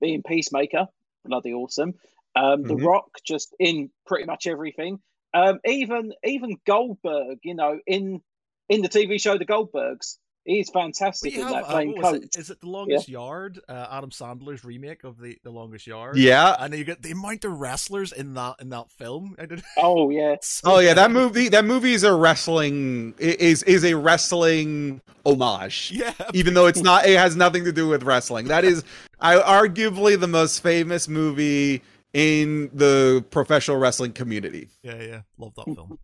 being 0.00 0.22
Peacemaker, 0.22 0.86
bloody 1.24 1.52
awesome. 1.52 1.94
Um, 2.34 2.64
The 2.64 2.74
Mhm. 2.74 2.86
Rock 2.86 3.08
just 3.26 3.54
in 3.58 3.90
pretty 4.06 4.26
much 4.26 4.46
everything. 4.46 5.00
Um, 5.34 5.58
even 5.64 6.12
even 6.24 6.56
Goldberg, 6.66 7.38
you 7.42 7.54
know, 7.54 7.80
in 7.86 8.22
in 8.68 8.82
the 8.82 8.88
TV 8.88 9.18
show 9.20 9.38
The 9.38 9.46
Goldbergs, 9.46 10.18
he's 10.46 10.70
We 10.74 10.80
fantastic 10.80 11.34
in 11.34 11.42
have, 11.42 11.50
that 11.50 11.64
uh, 11.64 11.70
playing 11.72 11.92
what 12.00 12.14
was 12.14 12.22
it? 12.22 12.36
Is 12.36 12.50
it 12.50 12.60
The 12.60 12.68
Longest 12.68 13.08
Yard? 13.08 13.60
Uh, 13.68 13.86
Adam 13.90 14.10
Sandler's 14.10 14.64
remake 14.64 15.04
of 15.04 15.20
the 15.20 15.38
The 15.42 15.50
Longest 15.50 15.86
Yard. 15.86 16.16
Yeah. 16.16 16.56
and 16.58 16.72
you 16.74 16.84
get 16.84 17.02
the 17.02 17.10
amount 17.10 17.44
of 17.44 17.58
wrestlers 17.60 18.12
in 18.12 18.34
that 18.34 18.56
in 18.60 18.70
that 18.70 18.90
film. 18.90 19.36
I. 19.38 19.46
Oh 19.78 20.10
yeah, 20.10 20.36
so 20.42 20.72
Oh 20.74 20.78
yeah, 20.78 20.94
that 20.94 21.10
movie 21.10 21.48
that 21.50 21.64
movie 21.64 21.92
is 21.92 22.04
a 22.04 22.14
wrestling 22.14 23.14
is 23.18 23.62
is 23.64 23.84
a 23.84 23.94
wrestling 23.94 25.00
homage. 25.24 25.92
Yeah, 25.94 26.12
Even 26.34 26.54
though 26.54 26.66
it's 26.66 26.80
not 26.82 27.06
it 27.06 27.18
has 27.18 27.36
nothing 27.36 27.64
to 27.64 27.72
do 27.72 27.88
with 27.88 28.02
wrestling. 28.04 28.46
That 28.46 28.64
is 28.64 28.84
I 29.20 29.36
arguably 29.36 30.18
the 30.18 30.28
most 30.28 30.62
famous 30.62 31.08
movie 31.08 31.82
in 32.12 32.70
the 32.72 33.24
professional 33.30 33.76
wrestling 33.76 34.12
community. 34.12 34.68
yeah, 34.82 35.02
yeah. 35.02 35.20
Love 35.38 35.54
that 35.56 35.64
film. 35.74 35.98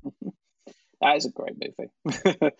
that 1.00 1.16
is 1.16 1.24
a 1.26 1.30
great 1.30 1.54
movie. 1.58 2.50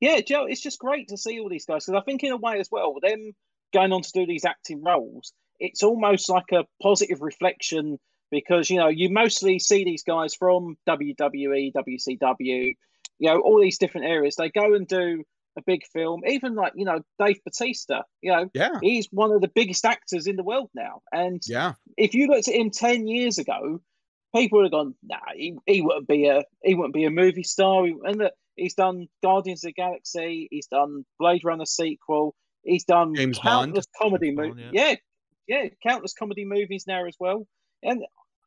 Yeah, 0.00 0.20
Joe, 0.20 0.44
it's 0.46 0.60
just 0.60 0.78
great 0.78 1.08
to 1.08 1.16
see 1.16 1.40
all 1.40 1.48
these 1.48 1.66
guys 1.66 1.86
because 1.86 2.00
I 2.00 2.04
think 2.04 2.22
in 2.24 2.32
a 2.32 2.36
way 2.36 2.58
as 2.60 2.68
well, 2.70 2.94
them 3.02 3.32
going 3.72 3.92
on 3.92 4.02
to 4.02 4.12
do 4.12 4.26
these 4.26 4.44
acting 4.44 4.82
roles, 4.82 5.32
it's 5.58 5.82
almost 5.82 6.28
like 6.28 6.52
a 6.52 6.64
positive 6.82 7.22
reflection 7.22 7.98
because 8.30 8.68
you 8.70 8.76
know 8.76 8.88
you 8.88 9.08
mostly 9.10 9.58
see 9.58 9.84
these 9.84 10.02
guys 10.02 10.34
from 10.34 10.76
WWE, 10.88 11.72
WCW, 11.72 12.74
you 13.18 13.30
know, 13.30 13.40
all 13.40 13.60
these 13.60 13.78
different 13.78 14.06
areas. 14.06 14.36
They 14.36 14.50
go 14.50 14.74
and 14.74 14.86
do 14.86 15.24
a 15.58 15.62
big 15.62 15.86
film, 15.92 16.22
even 16.26 16.54
like 16.54 16.72
you 16.76 16.84
know 16.84 17.00
Dave 17.18 17.42
Batista. 17.44 18.02
You 18.20 18.32
know, 18.32 18.50
Yeah. 18.54 18.78
he's 18.82 19.08
one 19.10 19.32
of 19.32 19.40
the 19.40 19.48
biggest 19.48 19.84
actors 19.84 20.26
in 20.26 20.36
the 20.36 20.42
world 20.44 20.70
now, 20.74 21.02
and 21.12 21.40
Yeah. 21.46 21.74
if 21.96 22.14
you 22.14 22.26
looked 22.26 22.48
at 22.48 22.54
him 22.54 22.70
ten 22.70 23.06
years 23.06 23.38
ago, 23.38 23.80
people 24.34 24.58
would 24.58 24.64
have 24.66 24.72
gone, 24.72 24.94
"Nah, 25.02 25.16
he, 25.34 25.56
he 25.66 25.80
wouldn't 25.80 26.08
be 26.08 26.26
a 26.26 26.44
he 26.62 26.74
wouldn't 26.74 26.94
be 26.94 27.04
a 27.04 27.10
movie 27.10 27.42
star." 27.44 27.84
And 27.84 28.16
look, 28.18 28.34
he's 28.56 28.74
done 28.74 29.06
Guardians 29.22 29.64
of 29.64 29.68
the 29.68 29.72
Galaxy, 29.72 30.48
he's 30.50 30.66
done 30.66 31.04
Blade 31.18 31.42
Runner 31.44 31.66
sequel, 31.66 32.34
he's 32.62 32.84
done 32.84 33.14
James 33.14 33.38
Bond. 33.38 33.66
countless 33.68 33.86
comedy 34.00 34.30
movies. 34.34 34.64
Bond, 34.64 34.74
yeah. 34.74 34.94
yeah, 35.46 35.64
countless 35.86 36.14
comedy 36.14 36.44
movies 36.44 36.84
now 36.86 37.06
as 37.06 37.16
well. 37.20 37.46
And 37.82 38.04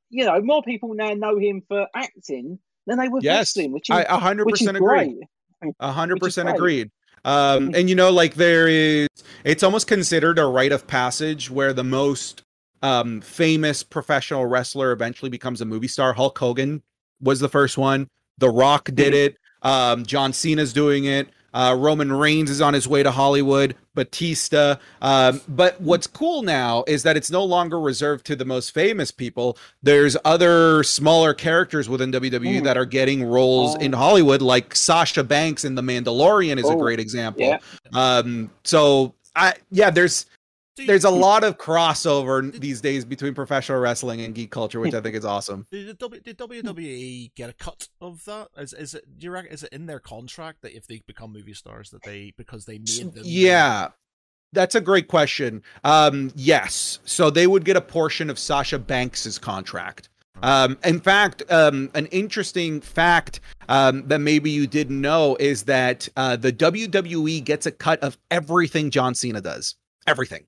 you 0.10 0.26
know, 0.26 0.42
more 0.42 0.64
people 0.64 0.94
now 0.96 1.14
know 1.14 1.38
him 1.38 1.62
for 1.68 1.88
acting 1.96 2.60
than 2.88 2.98
they 2.98 3.08
would 3.08 3.24
Yes. 3.24 3.56
wrestling, 3.56 3.72
which 3.72 3.90
is 3.90 3.96
I 3.96 4.02
a 4.04 4.18
hundred 4.18 4.46
which 4.46 4.56
is 4.56 4.62
percent 4.62 4.78
agree. 4.78 5.26
great. 5.62 5.76
A 5.80 5.92
100% 5.92 6.54
agreed. 6.54 6.90
Um, 7.26 7.72
and 7.76 7.90
you 7.90 7.96
know, 7.96 8.10
like 8.12 8.36
there 8.36 8.68
is, 8.70 9.08
it's 9.44 9.62
almost 9.62 9.88
considered 9.88 10.40
a 10.40 10.46
rite 10.46 10.72
of 10.72 10.88
passage 10.88 11.52
where 11.52 11.74
the 11.74 11.84
most 11.84 12.44
um, 12.82 13.20
famous 13.20 13.84
professional 13.84 14.46
wrestler 14.46 14.94
eventually 14.94 15.30
becomes 15.30 15.60
a 15.60 15.66
movie 15.66 15.90
star. 15.90 16.14
Hulk 16.14 16.38
Hogan 16.40 16.82
was 17.22 17.42
the 17.42 17.50
first 17.50 17.78
one. 17.78 18.08
The 18.38 18.50
Rock 18.50 18.90
did 18.94 19.14
it. 19.14 19.36
Um, 19.62 20.06
John 20.06 20.34
Cena's 20.34 20.74
doing 20.74 21.06
it. 21.06 21.28
Uh, 21.52 21.76
Roman 21.78 22.12
Reigns 22.12 22.52
is 22.52 22.62
on 22.62 22.76
his 22.76 22.88
way 22.88 23.02
to 23.02 23.10
Hollywood. 23.10 23.76
Batista. 23.96 24.76
Um, 25.02 25.42
but 25.48 25.82
what's 25.82 26.06
cool 26.08 26.44
now 26.44 26.84
is 26.88 27.04
that 27.04 27.18
it's 27.18 27.32
no 27.32 27.44
longer 27.44 27.80
reserved 27.80 28.26
to 28.28 28.36
the 28.36 28.46
most 28.46 28.72
famous 28.72 29.12
people. 29.12 29.58
There's 29.82 30.16
other 30.24 30.84
smaller 30.84 31.34
characters 31.34 31.90
within 31.90 32.12
WWE 32.12 32.60
Mm. 32.62 32.64
that 32.66 32.78
are 32.78 32.86
getting 32.86 33.24
roles 33.24 33.76
Oh. 33.76 33.80
in 33.80 33.94
Hollywood, 33.94 34.42
like 34.44 34.76
Sasha 34.76 35.24
Banks 35.24 35.66
in 35.66 35.74
The 35.76 35.82
Mandalorian 35.82 36.60
is 36.60 36.66
a 36.66 36.74
Oh, 36.74 36.78
great 36.78 37.00
example. 37.00 37.42
Yeah, 37.44 37.58
Um, 37.94 38.52
so 38.64 39.16
I 39.36 39.54
yeah, 39.72 39.90
there's 39.90 40.28
There's 40.86 41.04
a 41.04 41.10
lot 41.10 41.44
of 41.44 41.58
crossover 41.58 42.52
these 42.60 42.82
days 42.82 43.06
between 43.06 43.34
professional 43.34 43.80
wrestling 43.80 44.22
and 44.22 44.34
geek 44.34 44.52
culture, 44.52 44.80
which 44.80 44.94
I 44.94 45.02
think 45.02 45.16
is 45.16 45.26
awesome. 45.26 45.68
Did, 45.72 45.98
W- 45.98 46.22
did 46.22 46.38
WWE 46.38 47.36
get 47.36 47.50
a 47.50 47.54
cut 47.54 47.88
of 48.02 48.24
that? 48.26 48.50
Is 48.58 48.74
is 48.74 48.94
it? 48.94 49.06
Do 49.18 49.26
you 49.26 49.32
reckon 49.32 49.52
is 49.52 49.64
it 49.64 49.74
in 49.74 49.86
their 49.86 50.00
contract 50.00 50.62
that 50.62 50.76
if 50.76 50.88
they 50.88 51.02
become 51.06 51.34
movie 51.34 51.54
stars 51.54 51.90
that 51.92 52.04
they 52.04 52.34
because 52.38 52.66
they 52.66 52.80
made 52.80 53.14
them? 53.14 53.24
Yeah. 53.26 53.90
That's 54.52 54.74
a 54.74 54.82
great 54.82 55.08
question. 55.08 55.62
Um, 55.84 56.32
yes. 56.36 57.00
So 57.06 57.30
they 57.30 57.46
would 57.46 57.66
get 57.66 57.78
a 57.78 57.82
portion 57.82 58.32
of 58.32 58.40
Sasha 58.40 58.80
Banks's 58.80 59.38
contract. 59.38 60.10
Um, 60.42 60.78
in 60.84 61.00
fact, 61.00 61.44
um, 61.52 61.90
an 61.94 62.06
interesting 62.08 62.82
fact 62.82 63.42
um, 63.68 64.08
that 64.08 64.20
maybe 64.20 64.50
you 64.50 64.68
didn't 64.68 65.00
know 65.00 65.36
is 65.40 65.64
that 65.64 66.08
uh, 66.16 66.36
the 66.36 66.52
WWE 66.52 67.44
gets 67.44 67.66
a 67.66 67.72
cut 67.72 68.00
of 68.00 68.18
everything 68.32 68.90
John 68.90 69.14
Cena 69.16 69.42
does. 69.42 69.76
Everything. 70.08 70.46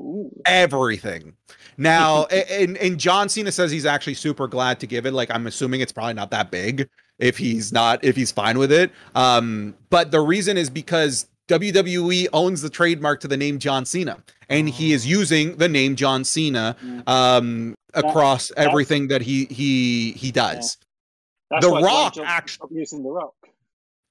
Ooh. 0.00 0.30
everything. 0.46 1.34
Now, 1.76 2.24
and 2.26 2.76
and 2.78 2.98
John 2.98 3.28
Cena 3.28 3.52
says 3.52 3.70
he's 3.70 3.86
actually 3.86 4.14
super 4.14 4.48
glad 4.48 4.80
to 4.80 4.86
give 4.86 5.06
it. 5.06 5.12
Like 5.12 5.30
I'm 5.30 5.46
assuming 5.46 5.80
it's 5.80 5.92
probably 5.92 6.14
not 6.14 6.30
that 6.30 6.50
big 6.50 6.88
if 7.18 7.38
he's 7.38 7.72
not 7.72 8.02
if 8.04 8.16
he's 8.16 8.32
fine 8.32 8.58
with 8.58 8.72
it. 8.72 8.90
Um, 9.14 9.74
but 9.90 10.10
the 10.10 10.20
reason 10.20 10.56
is 10.56 10.70
because 10.70 11.26
WWE 11.48 12.28
owns 12.32 12.62
the 12.62 12.70
trademark 12.70 13.20
to 13.20 13.28
the 13.28 13.36
name 13.36 13.58
John 13.58 13.84
Cena, 13.84 14.22
and 14.48 14.68
he 14.68 14.92
is 14.92 15.06
using 15.06 15.56
the 15.56 15.68
name 15.68 15.96
John 15.96 16.24
Cena 16.24 16.76
um 17.06 17.74
across 17.94 18.52
everything 18.56 19.08
that 19.08 19.22
he 19.22 19.46
he 19.46 20.12
he 20.12 20.30
does. 20.30 20.78
That's 21.50 21.66
The 21.66 21.72
Rock 21.72 22.14
Johnson 22.14 22.24
act- 22.26 22.50
stopped 22.50 22.72
using 22.72 23.02
the 23.02 23.10
Rock. 23.10 23.34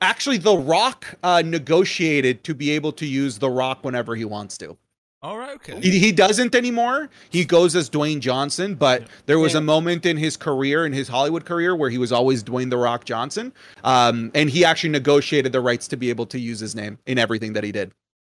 Actually, 0.01 0.37
The 0.37 0.57
Rock 0.57 1.15
uh, 1.23 1.41
negotiated 1.45 2.43
to 2.45 2.53
be 2.53 2.71
able 2.71 2.91
to 2.93 3.05
use 3.05 3.37
The 3.37 3.49
Rock 3.49 3.83
whenever 3.83 4.15
he 4.15 4.25
wants 4.25 4.57
to. 4.59 4.77
All 5.21 5.37
right. 5.37 5.55
Okay. 5.55 5.81
He, 5.81 5.99
he 5.99 6.11
doesn't 6.13 6.55
anymore. 6.55 7.09
He 7.29 7.43
goes 7.43 7.75
as 7.75 7.89
Dwayne 7.89 8.21
Johnson, 8.21 8.75
but 8.75 9.03
there 9.25 9.37
was 9.37 9.51
Yeah. 9.53 9.59
a 9.59 9.61
moment 9.61 10.05
in 10.05 10.15
his 10.15 10.37
career, 10.37 10.85
in 10.85 10.93
his 10.93 11.09
Hollywood 11.09 11.43
career, 11.45 11.75
where 11.75 11.89
he 11.89 11.97
was 11.97 12.11
always 12.13 12.41
Dwayne 12.41 12.69
the 12.69 12.77
Rock 12.77 13.03
Johnson. 13.03 13.51
Um, 13.83 14.31
and 14.33 14.49
he 14.49 14.63
actually 14.63 14.91
negotiated 14.91 15.51
the 15.51 15.59
rights 15.59 15.89
to 15.89 15.97
be 15.97 16.09
able 16.09 16.25
to 16.27 16.39
use 16.39 16.61
his 16.61 16.73
name 16.73 16.99
in 17.05 17.17
everything 17.17 17.51
that 17.53 17.65
he 17.65 17.73
did. 17.73 17.91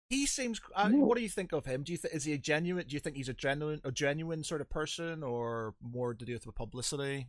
He 0.09 0.25
seems. 0.25 0.59
Uh, 0.73 0.89
Ooh. 0.91 1.01
what 1.01 1.17
do 1.17 1.21
you 1.23 1.30
think 1.30 1.51
of 1.51 1.65
him? 1.65 1.84
Do 1.84 1.91
you 1.91 1.97
think 1.97 2.15
is 2.15 2.23
he 2.23 2.34
a 2.34 2.38
genuine? 2.38 2.86
Do 2.88 2.95
you 2.95 2.99
think 2.99 3.15
he's 3.17 3.30
a 3.30 3.34
genuine, 3.34 3.82
a 3.84 3.91
genuine 3.91 4.43
sort 4.43 4.61
of 4.61 4.69
person, 4.69 5.21
or 5.21 5.75
more 5.82 6.13
to 6.15 6.25
do 6.25 6.34
with 6.34 6.45
the 6.45 6.51
publicity? 6.51 7.27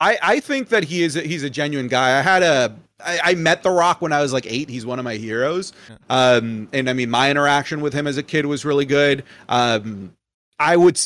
I, 0.00 0.18
I 0.22 0.40
think 0.40 0.68
that 0.68 0.84
he 0.84 1.02
is 1.02 1.16
a, 1.16 1.22
he's 1.22 1.42
a 1.42 1.50
genuine 1.50 1.88
guy. 1.88 2.18
I 2.18 2.22
had 2.22 2.42
a 2.42 2.76
I, 3.04 3.20
I 3.22 3.34
met 3.34 3.62
The 3.62 3.70
Rock 3.70 4.00
when 4.00 4.12
I 4.12 4.20
was 4.20 4.32
like 4.32 4.46
eight. 4.46 4.68
He's 4.68 4.86
one 4.86 4.98
of 4.98 5.04
my 5.04 5.14
heroes. 5.14 5.72
Um, 6.08 6.68
and 6.72 6.88
I 6.88 6.92
mean 6.92 7.10
my 7.10 7.30
interaction 7.30 7.80
with 7.80 7.92
him 7.92 8.06
as 8.06 8.16
a 8.16 8.22
kid 8.22 8.46
was 8.46 8.64
really 8.64 8.84
good. 8.84 9.24
Um, 9.48 10.14
I 10.58 10.76
would 10.76 11.00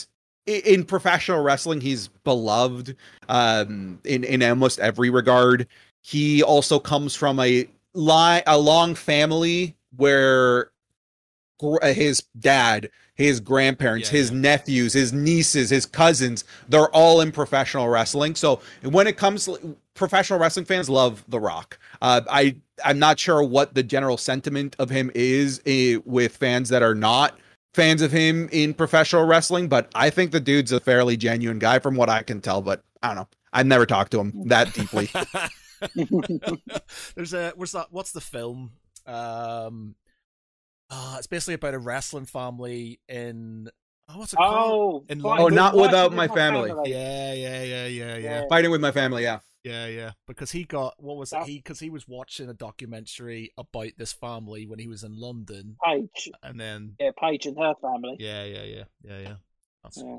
in 0.46 0.84
professional 0.84 1.40
wrestling 1.40 1.80
he's 1.80 2.08
beloved 2.24 2.96
um, 3.28 4.00
in 4.04 4.24
in 4.24 4.42
almost 4.42 4.78
every 4.78 5.10
regard. 5.10 5.66
He 6.02 6.42
also 6.42 6.78
comes 6.78 7.14
from 7.14 7.38
a 7.38 7.68
li- 7.94 8.42
a 8.46 8.58
long 8.58 8.94
family 8.94 9.76
where 9.96 10.71
his 11.82 12.22
dad, 12.38 12.90
his 13.14 13.40
grandparents, 13.40 14.12
Yeah, 14.12 14.18
his 14.18 14.30
yeah. 14.30 14.38
nephews, 14.38 14.92
his 14.92 15.12
nieces, 15.12 15.70
his 15.70 15.86
cousins, 15.86 16.44
they're 16.68 16.90
all 16.90 17.20
in 17.20 17.32
professional 17.32 17.88
wrestling. 17.88 18.34
So 18.34 18.60
when 18.82 19.06
it 19.06 19.16
comes 19.16 19.48
professional 19.94 20.38
wrestling 20.38 20.64
fans 20.66 20.88
love 20.88 21.24
The 21.28 21.40
Rock. 21.40 21.78
Uh, 22.00 22.22
I 22.30 22.56
I'm 22.84 22.98
not 22.98 23.18
sure 23.18 23.42
what 23.42 23.74
the 23.74 23.82
general 23.82 24.16
sentiment 24.16 24.74
of 24.78 24.90
him 24.90 25.10
is 25.14 25.60
eh, 25.66 25.98
with 26.04 26.36
fans 26.36 26.68
that 26.70 26.82
are 26.82 26.94
not 26.94 27.38
fans 27.74 28.02
of 28.02 28.10
him 28.10 28.48
in 28.52 28.74
professional 28.74 29.24
wrestling, 29.24 29.68
but 29.68 29.88
I 29.94 30.10
think 30.10 30.32
the 30.32 30.40
dude's 30.40 30.72
a 30.72 30.80
fairly 30.80 31.16
genuine 31.16 31.58
guy 31.58 31.78
from 31.78 31.94
what 31.94 32.08
I 32.08 32.22
can 32.22 32.40
tell, 32.40 32.60
but 32.60 32.82
I 33.02 33.08
don't 33.08 33.16
know. 33.16 33.28
I've 33.52 33.66
never 33.66 33.86
talked 33.86 34.12
to 34.12 34.20
him 34.20 34.32
that 34.48 34.72
deeply. 34.72 35.10
There's 37.14 37.34
a 37.34 37.52
what's 37.56 37.72
that? 37.72 37.88
What's 37.90 38.12
the 38.12 38.20
film? 38.20 38.72
Um, 39.06 39.94
uh, 40.92 41.16
it's 41.18 41.26
basically 41.26 41.54
about 41.54 41.74
a 41.74 41.78
wrestling 41.78 42.26
family 42.26 43.00
in 43.08 43.68
Oh, 44.08 44.18
what's 44.18 44.32
it 44.32 44.36
called? 44.36 45.04
Oh, 45.08 45.12
In 45.12 45.24
Oh, 45.24 45.48
not 45.48 45.72
Fighting 45.72 45.80
without 45.80 46.10
with 46.10 46.16
my 46.16 46.28
family. 46.28 46.90
Yeah, 46.90 47.32
yeah, 47.32 47.62
yeah, 47.62 47.86
yeah, 47.86 47.86
yeah, 47.86 48.16
Yeah. 48.16 48.42
Fighting 48.48 48.70
with 48.70 48.80
my 48.80 48.90
family, 48.90 49.22
yeah. 49.22 49.38
yeah, 49.64 49.86
yeah. 49.86 50.10
Because 50.26 50.50
he 50.50 50.64
got 50.64 50.94
what 51.02 51.16
was 51.16 51.32
it? 51.32 51.44
He 51.44 51.58
because 51.58 51.80
he 51.80 51.88
was 51.88 52.06
watching 52.06 52.48
a 52.50 52.54
documentary 52.54 53.52
about 53.56 53.92
this 53.96 54.12
family 54.12 54.66
when 54.66 54.78
he 54.78 54.88
was 54.88 55.02
in 55.02 55.18
London, 55.18 55.76
Paige. 55.82 56.30
and 56.42 56.60
then 56.60 56.96
Yeah, 57.00 57.12
Paige 57.18 57.46
and 57.46 57.58
her 57.58 57.74
family. 57.80 58.16
yeah, 58.18 58.44
yeah, 58.44 58.64
yeah, 58.64 58.84
yeah, 59.02 59.18
yeah. 59.18 59.34
That's 59.82 59.96
Yeah. 59.96 60.18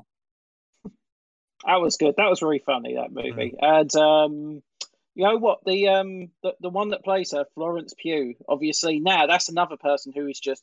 That 1.66 1.80
was 1.80 1.96
good. 1.96 2.14
That 2.16 2.28
was 2.28 2.42
really 2.42 2.58
funny. 2.58 2.94
That 2.94 3.12
movie. 3.12 3.54
And 3.58 3.94
um, 3.96 4.62
you 5.14 5.24
know 5.24 5.36
what? 5.36 5.60
The 5.64 5.88
um, 5.88 6.30
the, 6.42 6.54
the 6.60 6.70
one 6.70 6.90
that 6.90 7.04
plays 7.04 7.32
her, 7.32 7.44
Florence 7.54 7.94
Pugh. 7.96 8.34
Obviously, 8.48 9.00
now 9.00 9.26
that's 9.26 9.48
another 9.48 9.76
person 9.76 10.12
who 10.14 10.26
is 10.26 10.40
just 10.40 10.62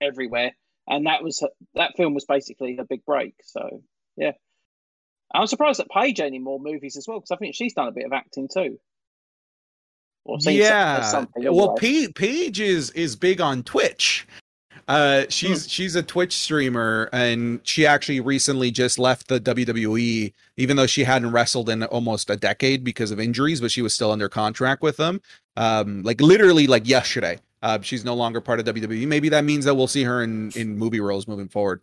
everywhere. 0.00 0.52
And 0.88 1.06
that 1.06 1.22
was 1.22 1.42
that 1.74 1.96
film 1.96 2.14
was 2.14 2.24
basically 2.24 2.76
a 2.78 2.84
big 2.84 3.04
break. 3.04 3.34
So 3.42 3.82
yeah, 4.16 4.32
I'm 5.34 5.46
surprised 5.46 5.80
that 5.80 5.90
Paige 5.90 6.20
any 6.20 6.38
more 6.38 6.60
movies 6.60 6.96
as 6.96 7.08
well 7.08 7.18
because 7.18 7.32
I 7.32 7.36
think 7.36 7.54
she's 7.54 7.74
done 7.74 7.88
a 7.88 7.92
bit 7.92 8.06
of 8.06 8.12
acting 8.12 8.48
too. 8.52 8.78
Or 10.24 10.38
yeah. 10.40 11.02
something 11.02 11.44
well, 11.44 11.76
anyway. 11.80 12.12
Paige 12.14 12.60
is 12.60 12.90
is 12.90 13.16
big 13.16 13.40
on 13.40 13.62
Twitch. 13.62 14.26
Uh, 14.88 15.24
she's 15.28 15.68
she's 15.68 15.96
a 15.96 16.02
Twitch 16.02 16.32
streamer, 16.32 17.08
and 17.12 17.60
she 17.64 17.84
actually 17.86 18.20
recently 18.20 18.70
just 18.70 18.98
left 18.98 19.26
the 19.26 19.40
WWE, 19.40 20.32
even 20.56 20.76
though 20.76 20.86
she 20.86 21.02
hadn't 21.02 21.32
wrestled 21.32 21.68
in 21.68 21.82
almost 21.84 22.30
a 22.30 22.36
decade 22.36 22.84
because 22.84 23.10
of 23.10 23.18
injuries, 23.18 23.60
but 23.60 23.72
she 23.72 23.82
was 23.82 23.92
still 23.92 24.12
under 24.12 24.28
contract 24.28 24.82
with 24.82 24.96
them. 24.96 25.20
Um, 25.56 26.02
like 26.02 26.20
literally 26.20 26.66
like 26.68 26.88
yesterday. 26.88 27.38
Uh, 27.62 27.80
she's 27.82 28.04
no 28.04 28.14
longer 28.14 28.40
part 28.40 28.60
of 28.60 28.66
WWE. 28.66 29.08
Maybe 29.08 29.28
that 29.30 29.44
means 29.44 29.64
that 29.64 29.74
we'll 29.74 29.88
see 29.88 30.04
her 30.04 30.22
in 30.22 30.52
in 30.54 30.78
movie 30.78 31.00
roles 31.00 31.26
moving 31.26 31.48
forward. 31.48 31.80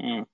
Mm. 0.00 0.26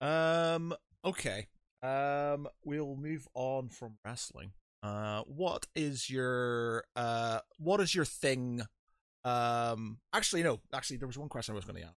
Um. 0.00 0.74
Okay. 1.04 1.48
Um. 1.82 2.46
We'll 2.64 2.94
move 2.94 3.26
on 3.34 3.68
from 3.68 3.96
wrestling. 4.04 4.52
Uh. 4.80 5.22
What 5.22 5.66
is 5.74 6.08
your 6.08 6.84
uh? 6.94 7.40
What 7.58 7.80
is 7.80 7.96
your 7.96 8.04
thing? 8.04 8.62
Um. 9.26 9.98
Actually, 10.12 10.42
no. 10.42 10.60
Actually, 10.72 10.98
there 10.98 11.08
was 11.08 11.18
one 11.18 11.28
question 11.28 11.52
I 11.54 11.56
was 11.56 11.64
going 11.64 11.76
to 11.76 11.82
ask. 11.82 11.94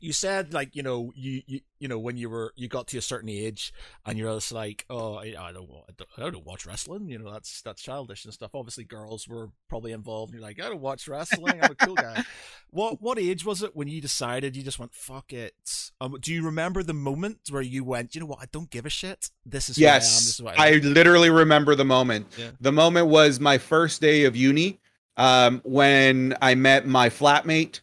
You 0.00 0.12
said 0.12 0.52
like 0.52 0.76
you 0.76 0.82
know 0.82 1.12
you, 1.16 1.40
you 1.46 1.60
you 1.80 1.88
know 1.88 1.98
when 1.98 2.18
you 2.18 2.28
were 2.28 2.52
you 2.56 2.68
got 2.68 2.88
to 2.88 2.98
a 2.98 3.02
certain 3.02 3.30
age 3.30 3.72
and 4.04 4.18
you're 4.18 4.34
just 4.34 4.52
like 4.52 4.84
oh 4.90 5.14
I, 5.14 5.34
I 5.38 5.50
don't 5.50 5.66
I 5.88 5.92
don't, 5.96 6.08
I 6.18 6.30
don't 6.30 6.44
watch 6.44 6.66
wrestling 6.66 7.08
you 7.08 7.18
know 7.18 7.32
that's 7.32 7.62
that's 7.62 7.80
childish 7.80 8.26
and 8.26 8.34
stuff 8.34 8.50
obviously 8.54 8.84
girls 8.84 9.26
were 9.26 9.48
probably 9.70 9.92
involved 9.92 10.34
and 10.34 10.40
you're 10.40 10.46
like 10.46 10.60
I 10.60 10.68
don't 10.68 10.82
watch 10.82 11.08
wrestling 11.08 11.62
I'm 11.62 11.70
a 11.70 11.74
cool 11.74 11.94
guy 11.94 12.22
what 12.70 13.00
what 13.00 13.18
age 13.18 13.46
was 13.46 13.62
it 13.62 13.74
when 13.74 13.88
you 13.88 14.02
decided 14.02 14.56
you 14.56 14.62
just 14.62 14.78
went 14.78 14.92
fuck 14.92 15.32
it? 15.32 15.90
Um, 16.02 16.18
do 16.20 16.34
you 16.34 16.44
remember 16.44 16.82
the 16.82 16.92
moment 16.92 17.38
where 17.48 17.62
you 17.62 17.82
went, 17.82 18.14
you 18.14 18.20
know 18.20 18.26
what, 18.26 18.40
I 18.42 18.46
don't 18.52 18.68
give 18.68 18.84
a 18.84 18.90
shit. 18.90 19.30
This 19.46 19.70
is 19.70 19.78
who 19.78 19.86
I 19.86 19.88
am. 19.88 19.94
This 20.00 20.04
Yes, 20.04 20.28
is 20.28 20.42
what 20.42 20.58
I 20.60 20.68
I, 20.68 20.72
literally 20.74 21.30
remember 21.30 21.74
the 21.74 21.86
moment. 21.86 22.26
Yeah. 22.36 22.50
The 22.60 22.72
moment 22.72 23.06
was 23.06 23.40
my 23.40 23.56
first 23.56 24.02
day 24.02 24.24
of 24.24 24.36
uni, 24.36 24.80
um, 25.18 25.60
when 25.64 26.34
I 26.40 26.54
met 26.54 26.86
my 26.86 27.10
flatmate, 27.10 27.80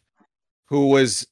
who 0.70 0.88
was 0.88 1.28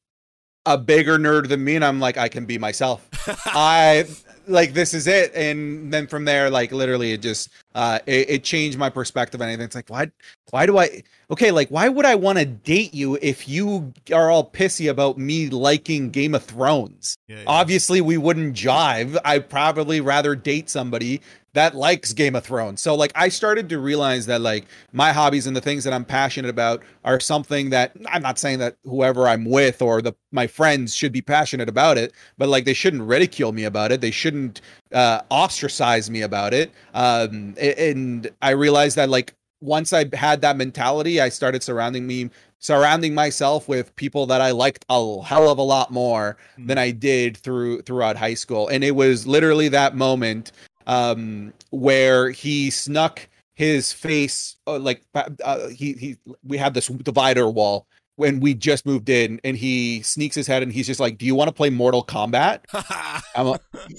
a 0.65 0.77
bigger 0.77 1.17
nerd 1.17 1.47
than 1.49 1.63
me, 1.63 1.75
and 1.75 1.83
I'm 1.83 1.99
like, 1.99 2.17
I 2.17 2.27
can 2.27 2.45
be 2.45 2.57
myself. 2.57 3.09
I 3.45 4.05
like 4.47 4.73
this 4.73 4.93
is 4.93 5.07
it, 5.07 5.33
and 5.33 5.91
then 5.91 6.05
from 6.07 6.25
there, 6.25 6.49
like 6.49 6.71
literally, 6.71 7.13
it 7.13 7.21
just 7.21 7.49
uh, 7.76 7.99
it, 8.05 8.30
it 8.30 8.43
changed 8.43 8.78
my 8.78 8.89
perspective 8.89 9.41
on 9.41 9.47
anything. 9.47 9.65
It's 9.65 9.76
like, 9.76 9.89
why, 9.89 10.11
why 10.51 10.65
do 10.65 10.78
I? 10.78 11.03
Okay, 11.32 11.51
like 11.51 11.69
why 11.69 11.89
would 11.89 12.05
I 12.05 12.15
want 12.15 12.38
to 12.38 12.45
date 12.45 12.93
you 12.93 13.17
if 13.21 13.47
you 13.47 13.93
are 14.13 14.30
all 14.30 14.49
pissy 14.49 14.89
about 14.89 15.17
me 15.17 15.49
liking 15.49 16.09
Game 16.11 16.36
of 16.36 16.43
Thrones? 16.43 17.17
Yeah, 17.28 17.38
yeah. 17.38 17.43
obviously 17.47 18.01
we 18.01 18.17
wouldn't 18.17 18.55
jive. 18.55 19.17
I'd 19.26 19.49
probably 19.49 20.01
rather 20.01 20.36
date 20.36 20.69
somebody 20.69 21.21
that 21.53 21.76
likes 21.76 22.13
Game 22.13 22.36
of 22.36 22.43
Thrones. 22.43 22.82
So 22.82 22.95
like 22.95 23.11
I 23.15 23.30
started 23.30 23.69
to 23.69 23.80
realize 23.80 24.26
that 24.26 24.41
like 24.41 24.65
my 24.91 25.13
hobbies 25.13 25.47
and 25.47 25.55
the 25.55 25.61
things 25.61 25.84
that 25.84 25.93
I'm 25.93 26.05
passionate 26.05 26.49
about 26.49 26.82
are 27.05 27.19
something 27.19 27.69
that 27.69 27.95
I'm 28.09 28.24
not 28.24 28.39
saying 28.39 28.59
that 28.59 28.78
whoever 28.84 29.28
I'm 29.28 29.45
with 29.45 29.82
or 29.82 30.01
the 30.01 30.13
my 30.32 30.47
friends 30.47 30.95
should 30.95 31.11
be 31.11 31.21
passionate 31.21 31.69
about 31.69 31.97
it, 31.97 32.11
but 32.38 32.49
like 32.49 32.65
they 32.65 32.74
shouldn't 32.74 33.03
ridicule 33.03 33.51
me 33.51 33.65
about 33.65 33.91
it. 33.91 34.01
They 34.01 34.11
shouldn't 34.11 34.61
uh 34.91 35.21
ostracize 35.30 36.09
me 36.09 36.21
about 36.21 36.53
it. 36.53 36.71
Um 36.93 37.53
and 37.68 38.30
I 38.41 38.51
realized 38.51 38.95
that 38.97 39.09
like 39.09 39.34
once 39.61 39.93
I 39.93 40.05
had 40.16 40.41
that 40.41 40.57
mentality, 40.57 41.22
I 41.22 41.30
started 41.30 41.64
surrounding 41.64 42.05
me 42.05 42.30
surrounding 42.59 43.14
myself 43.14 43.68
with 43.68 43.93
people 43.97 44.26
that 44.26 44.39
I 44.39 44.51
liked 44.51 44.86
a 44.89 45.22
hell 45.22 45.49
of 45.49 45.57
a 45.57 45.64
lot 45.64 45.91
more 45.91 46.38
Hmm. 46.55 46.68
than 46.68 46.78
I 46.78 46.91
did 46.91 47.38
through 47.38 47.82
throughout 47.84 48.16
high 48.16 48.36
school. 48.36 48.68
And 48.70 48.84
it 48.84 48.91
was 48.95 49.26
literally 49.28 49.68
that 49.70 49.95
moment 49.95 50.51
um 50.86 51.53
where 51.72 52.30
he 52.32 52.70
snuck 52.70 53.28
his 53.55 53.93
face 53.93 54.57
uh, 54.68 54.80
like 54.80 55.01
uh, 55.16 55.70
he 55.70 55.93
he 55.93 56.18
we 56.45 56.57
had 56.57 56.74
this 56.74 56.88
divider 56.88 57.47
wall 57.49 57.86
when 58.16 58.39
we 58.41 58.53
just 58.53 58.86
moved 58.86 59.07
in 59.09 59.39
and 59.43 59.55
he 59.57 60.01
sneaks 60.01 60.36
his 60.36 60.45
head 60.47 60.61
and 60.64 60.74
he's 60.74 60.86
just 60.88 60.99
like 60.99 61.18
do 61.18 61.26
you 61.26 61.36
want 61.36 61.47
to 61.47 61.53
play 61.53 61.70
mortal 61.70 62.03
kombat 62.03 62.59
i'm 63.36 63.47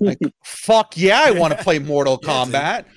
like 0.01 0.19
fuck 0.45 0.95
yeah 0.97 1.23
i 1.25 1.31
want 1.31 1.57
to 1.57 1.63
play 1.65 1.79
mortal 1.79 2.19
Yeah, 2.23 2.45
dude. 2.45 2.93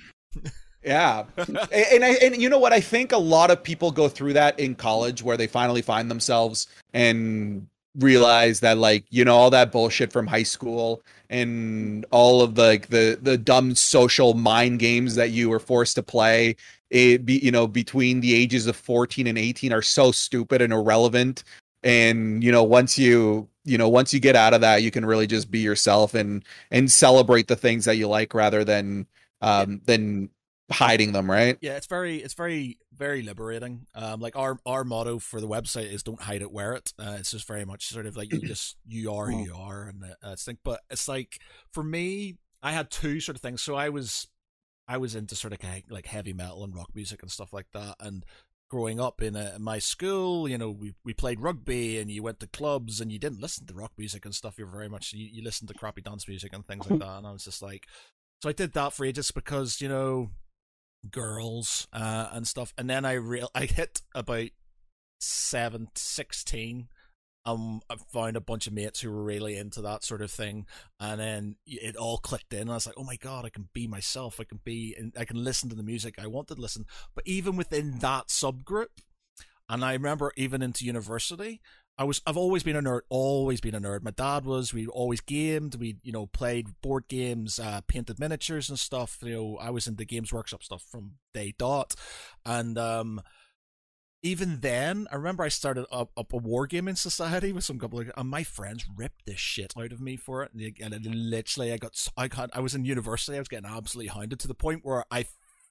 Yeah. 0.82 1.24
And, 1.36 1.58
and 1.72 2.04
I 2.04 2.10
and 2.22 2.40
you 2.40 2.48
know 2.48 2.58
what? 2.58 2.72
I 2.72 2.80
think 2.80 3.12
a 3.12 3.18
lot 3.18 3.50
of 3.50 3.62
people 3.62 3.90
go 3.90 4.08
through 4.08 4.34
that 4.34 4.58
in 4.58 4.74
college 4.74 5.22
where 5.22 5.36
they 5.36 5.46
finally 5.46 5.82
find 5.82 6.10
themselves 6.10 6.66
and 6.92 7.66
realize 7.98 8.60
that 8.60 8.78
like 8.78 9.04
you 9.10 9.24
know 9.24 9.36
all 9.36 9.50
that 9.50 9.72
bullshit 9.72 10.12
from 10.12 10.26
high 10.26 10.42
school 10.42 11.02
and 11.30 12.06
all 12.10 12.42
of 12.42 12.54
the 12.54 12.62
like 12.62 12.88
the 12.88 13.18
the 13.20 13.36
dumb 13.36 13.74
social 13.74 14.34
mind 14.34 14.78
games 14.78 15.14
that 15.16 15.30
you 15.30 15.48
were 15.48 15.58
forced 15.58 15.96
to 15.96 16.02
play 16.02 16.54
it 16.90 17.24
be 17.26 17.38
you 17.38 17.50
know 17.50 17.66
between 17.66 18.20
the 18.20 18.34
ages 18.34 18.66
of 18.66 18.76
14 18.76 19.26
and 19.26 19.38
18 19.38 19.72
are 19.72 19.82
so 19.82 20.12
stupid 20.12 20.62
and 20.62 20.72
irrelevant. 20.72 21.44
And 21.84 22.42
you 22.42 22.50
know 22.50 22.64
once 22.64 22.98
you 22.98 23.48
you 23.64 23.78
know 23.78 23.88
once 23.88 24.12
you 24.12 24.20
get 24.20 24.36
out 24.36 24.54
of 24.54 24.60
that 24.62 24.82
you 24.82 24.90
can 24.90 25.04
really 25.04 25.26
just 25.26 25.50
be 25.50 25.60
yourself 25.60 26.14
and 26.14 26.44
and 26.70 26.90
celebrate 26.90 27.46
the 27.48 27.56
things 27.56 27.84
that 27.84 27.96
you 27.96 28.08
like 28.08 28.34
rather 28.34 28.64
than 28.64 29.06
um 29.42 29.80
than 29.84 30.30
hiding 30.70 31.12
them 31.12 31.30
right 31.30 31.58
yeah, 31.60 31.76
it's 31.76 31.86
very, 31.86 32.18
it's 32.18 32.34
very, 32.34 32.78
very 32.92 33.22
liberating. 33.22 33.86
Um, 33.94 34.20
like 34.20 34.36
our 34.36 34.58
our 34.66 34.84
motto 34.84 35.18
for 35.18 35.40
the 35.40 35.48
website 35.48 35.92
is 35.92 36.02
"Don't 36.02 36.20
hide 36.20 36.42
it, 36.42 36.52
wear 36.52 36.74
it." 36.74 36.92
Uh, 36.98 37.16
it's 37.18 37.30
just 37.30 37.46
very 37.46 37.64
much 37.64 37.86
sort 37.86 38.06
of 38.06 38.16
like 38.16 38.32
you 38.32 38.40
just 38.46 38.76
you 38.86 39.12
are 39.12 39.30
who 39.30 39.44
you 39.44 39.54
are, 39.54 39.84
and 39.84 40.04
uh, 40.04 40.30
it's 40.30 40.46
like, 40.46 40.58
but 40.64 40.80
it's 40.90 41.08
like 41.08 41.40
for 41.72 41.82
me, 41.82 42.36
I 42.62 42.72
had 42.72 42.90
two 42.90 43.20
sort 43.20 43.36
of 43.36 43.42
things. 43.42 43.62
So 43.62 43.74
I 43.74 43.88
was, 43.88 44.28
I 44.86 44.98
was 44.98 45.14
into 45.14 45.34
sort 45.34 45.52
of 45.52 45.62
like, 45.62 45.86
like 45.90 46.06
heavy 46.06 46.32
metal 46.32 46.64
and 46.64 46.74
rock 46.74 46.90
music 46.94 47.22
and 47.22 47.30
stuff 47.30 47.52
like 47.52 47.68
that, 47.72 47.96
and 48.00 48.24
growing 48.70 49.00
up 49.00 49.22
in, 49.22 49.34
a, 49.34 49.54
in 49.56 49.62
my 49.62 49.78
school, 49.78 50.48
you 50.48 50.58
know, 50.58 50.70
we 50.70 50.94
we 51.04 51.12
played 51.12 51.40
rugby 51.40 51.98
and 51.98 52.10
you 52.10 52.22
went 52.22 52.40
to 52.40 52.46
clubs 52.46 53.00
and 53.00 53.10
you 53.10 53.18
didn't 53.18 53.40
listen 53.40 53.66
to 53.66 53.74
rock 53.74 53.92
music 53.98 54.24
and 54.24 54.34
stuff. 54.34 54.56
You're 54.58 54.68
very 54.68 54.88
much 54.88 55.12
you, 55.12 55.26
you 55.30 55.42
listened 55.42 55.68
to 55.68 55.74
crappy 55.74 56.02
dance 56.02 56.28
music 56.28 56.52
and 56.52 56.64
things 56.64 56.88
like 56.88 57.00
that, 57.00 57.18
and 57.18 57.26
I 57.26 57.32
was 57.32 57.44
just 57.44 57.62
like, 57.62 57.86
so 58.42 58.48
I 58.48 58.52
did 58.52 58.74
that 58.74 58.92
for 58.92 59.04
ages 59.04 59.30
because 59.30 59.80
you 59.80 59.88
know 59.88 60.30
girls 61.10 61.86
uh, 61.92 62.28
and 62.32 62.46
stuff. 62.46 62.72
And 62.76 62.88
then 62.88 63.04
I 63.04 63.14
real 63.14 63.50
I 63.54 63.66
hit 63.66 64.02
about 64.14 64.48
seven, 65.20 65.88
16. 65.94 66.88
Um, 67.44 67.80
I 67.88 67.96
found 68.12 68.36
a 68.36 68.42
bunch 68.42 68.66
of 68.66 68.74
mates 68.74 69.00
who 69.00 69.10
were 69.10 69.22
really 69.22 69.56
into 69.56 69.80
that 69.80 70.04
sort 70.04 70.20
of 70.20 70.30
thing, 70.30 70.66
and 71.00 71.18
then 71.18 71.56
it 71.66 71.96
all 71.96 72.18
clicked 72.18 72.52
in. 72.52 72.62
And 72.62 72.70
I 72.70 72.74
was 72.74 72.86
like, 72.86 72.96
"Oh 72.98 73.04
my 73.04 73.16
god, 73.16 73.46
I 73.46 73.48
can 73.48 73.68
be 73.72 73.86
myself. 73.86 74.38
I 74.38 74.44
can 74.44 74.60
be, 74.64 74.94
and 74.98 75.14
I 75.18 75.24
can 75.24 75.42
listen 75.42 75.70
to 75.70 75.76
the 75.76 75.82
music 75.82 76.16
I 76.18 76.26
wanted 76.26 76.56
to 76.56 76.60
listen." 76.60 76.84
But 77.14 77.26
even 77.26 77.56
within 77.56 78.00
that 78.00 78.26
subgroup, 78.28 78.88
and 79.66 79.82
I 79.82 79.94
remember 79.94 80.32
even 80.36 80.60
into 80.60 80.84
university, 80.84 81.62
I 81.98 82.04
was 82.04 82.22
I've 82.26 82.36
always 82.36 82.62
been 82.62 82.76
a 82.76 82.82
nerd, 82.82 83.00
always 83.08 83.60
been 83.60 83.74
a 83.74 83.80
nerd. 83.80 84.02
My 84.02 84.12
dad 84.12 84.44
was. 84.44 84.72
We 84.72 84.86
always 84.86 85.20
gamed. 85.20 85.74
We 85.74 85.96
you 86.02 86.12
know 86.12 86.26
played 86.26 86.80
board 86.80 87.08
games, 87.08 87.58
uh, 87.58 87.80
painted 87.88 88.20
miniatures 88.20 88.68
and 88.68 88.78
stuff. 88.78 89.18
You 89.22 89.34
know, 89.34 89.58
I 89.60 89.70
was 89.70 89.86
into 89.86 90.04
Games 90.04 90.32
Workshop 90.32 90.62
stuff 90.62 90.84
from 90.88 91.14
day 91.34 91.54
dot, 91.58 91.94
and 92.46 92.78
um, 92.78 93.20
even 94.22 94.60
then, 94.60 95.06
I 95.12 95.16
remember 95.16 95.44
I 95.44 95.48
started 95.48 95.86
up, 95.92 96.10
up 96.16 96.32
a 96.32 96.40
wargaming 96.40 96.98
society 96.98 97.52
with 97.52 97.64
some 97.64 97.78
couple 97.78 98.00
of, 98.00 98.10
and 98.16 98.28
my 98.28 98.42
friends 98.42 98.84
ripped 98.96 99.26
the 99.26 99.36
shit 99.36 99.72
out 99.78 99.92
of 99.92 100.00
me 100.00 100.16
for 100.16 100.42
it. 100.42 100.50
And, 100.52 100.92
and 100.92 101.04
literally, 101.14 101.72
I 101.72 101.76
got, 101.76 101.94
I 102.16 102.26
got, 102.26 102.50
I 102.52 102.60
was 102.60 102.74
in 102.74 102.84
university, 102.84 103.36
I 103.36 103.40
was 103.40 103.48
getting 103.48 103.70
absolutely 103.70 104.08
hounded 104.08 104.40
to 104.40 104.48
the 104.48 104.54
point 104.54 104.80
where 104.82 105.04
I, 105.10 105.26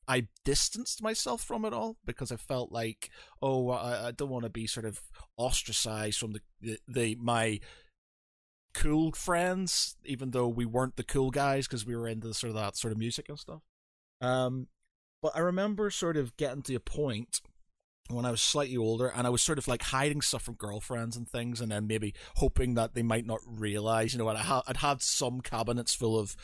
I 0.08 0.28
distanced 0.45 1.01
myself 1.01 1.43
from 1.43 1.66
it 1.66 1.74
all 1.74 1.97
because 2.05 2.32
I 2.32 2.38
felt 2.38 2.72
like, 2.72 3.10
oh, 3.41 3.70
I, 3.70 4.08
I 4.08 4.12
don't 4.12 4.30
want 4.30 4.45
to 4.45 4.49
be 4.49 4.68
sort 4.68 4.86
of 4.86 5.01
ostracized 5.36 6.20
from 6.20 6.34
the, 6.34 6.41
the, 6.62 6.80
the 6.88 7.16
my 7.16 7.60
cool 8.74 9.12
friends, 9.12 9.95
even 10.05 10.32
though 10.32 10.47
we 10.47 10.66
weren't 10.66 10.95
the 10.95 11.03
cool 11.03 11.32
guys 11.32 11.68
because 11.68 11.86
we 11.86 11.95
were 11.95 12.08
into 12.08 12.34
sort 12.34 12.49
of 12.49 12.55
that 12.55 12.78
sort 12.78 12.91
of 12.91 12.97
music 12.97 13.28
and 13.28 13.39
stuff. 13.39 13.62
Um, 14.22 14.68
but 15.22 15.36
I 15.36 15.39
remember 15.39 15.89
sort 15.89 16.16
of 16.16 16.38
getting 16.38 16.62
to 16.64 16.76
a 16.76 16.80
point 16.80 17.41
when 18.10 18.26
I 18.26 18.32
was 18.32 18.41
slightly 18.41 18.78
older, 18.78 19.08
and 19.08 19.28
I 19.28 19.30
was 19.30 19.41
sort 19.41 19.58
of 19.58 19.68
like 19.68 19.82
hiding 19.82 20.22
stuff 20.22 20.43
from 20.43 20.53
girlfriends 20.53 21.18
and 21.18 21.28
things, 21.28 21.60
and 21.60 21.72
then 21.72 21.88
maybe 21.88 22.14
hoping 22.36 22.76
that 22.76 22.93
they 22.93 23.03
might 23.03 23.26
not 23.26 23.39
realize, 23.45 24.14
you 24.14 24.20
know, 24.20 24.30
I 24.30 24.38
had 24.38 24.62
I'd 24.68 24.78
had 24.78 25.01
some 25.01 25.41
cabinets 25.41 25.93
full 25.93 26.18
of 26.18 26.36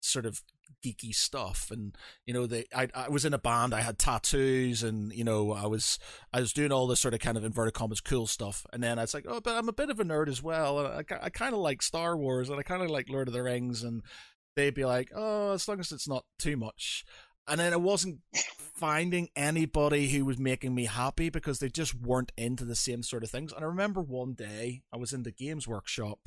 sort 0.00 0.26
of 0.26 0.42
geeky 0.82 1.14
stuff 1.14 1.70
and 1.70 1.96
you 2.26 2.34
know 2.34 2.46
they 2.46 2.64
I, 2.74 2.88
I 2.94 3.08
was 3.08 3.24
in 3.24 3.34
a 3.34 3.38
band 3.38 3.74
i 3.74 3.80
had 3.80 3.98
tattoos 3.98 4.82
and 4.82 5.12
you 5.12 5.24
know 5.24 5.52
i 5.52 5.66
was 5.66 5.98
i 6.32 6.40
was 6.40 6.52
doing 6.52 6.72
all 6.72 6.86
this 6.86 7.00
sort 7.00 7.14
of 7.14 7.20
kind 7.20 7.36
of 7.36 7.44
inverted 7.44 7.74
commas 7.74 8.00
cool 8.00 8.26
stuff 8.26 8.66
and 8.72 8.82
then 8.82 8.98
i 8.98 9.02
was 9.02 9.14
like 9.14 9.26
oh 9.28 9.40
but 9.40 9.56
i'm 9.56 9.68
a 9.68 9.72
bit 9.72 9.90
of 9.90 10.00
a 10.00 10.04
nerd 10.04 10.28
as 10.28 10.42
well 10.42 10.78
and 10.80 11.06
i, 11.10 11.18
I 11.22 11.30
kind 11.30 11.54
of 11.54 11.60
like 11.60 11.82
star 11.82 12.16
wars 12.16 12.50
and 12.50 12.58
i 12.58 12.62
kind 12.62 12.82
of 12.82 12.90
like 12.90 13.08
lord 13.08 13.28
of 13.28 13.34
the 13.34 13.42
rings 13.42 13.82
and 13.82 14.02
they'd 14.56 14.74
be 14.74 14.84
like 14.84 15.10
oh 15.14 15.52
as 15.52 15.68
long 15.68 15.80
as 15.80 15.92
it's 15.92 16.08
not 16.08 16.24
too 16.38 16.56
much 16.56 17.04
and 17.48 17.58
then 17.58 17.72
I 17.72 17.76
wasn't 17.76 18.20
finding 18.56 19.28
anybody 19.34 20.08
who 20.08 20.24
was 20.24 20.38
making 20.38 20.74
me 20.74 20.84
happy 20.84 21.28
because 21.28 21.58
they 21.58 21.68
just 21.68 21.94
weren't 21.94 22.32
into 22.36 22.64
the 22.64 22.76
same 22.76 23.02
sort 23.02 23.24
of 23.24 23.30
things. 23.30 23.52
And 23.52 23.64
I 23.64 23.66
remember 23.66 24.00
one 24.00 24.34
day 24.34 24.82
I 24.92 24.96
was 24.96 25.12
in 25.12 25.24
the 25.24 25.32
games 25.32 25.66
workshop, 25.66 26.20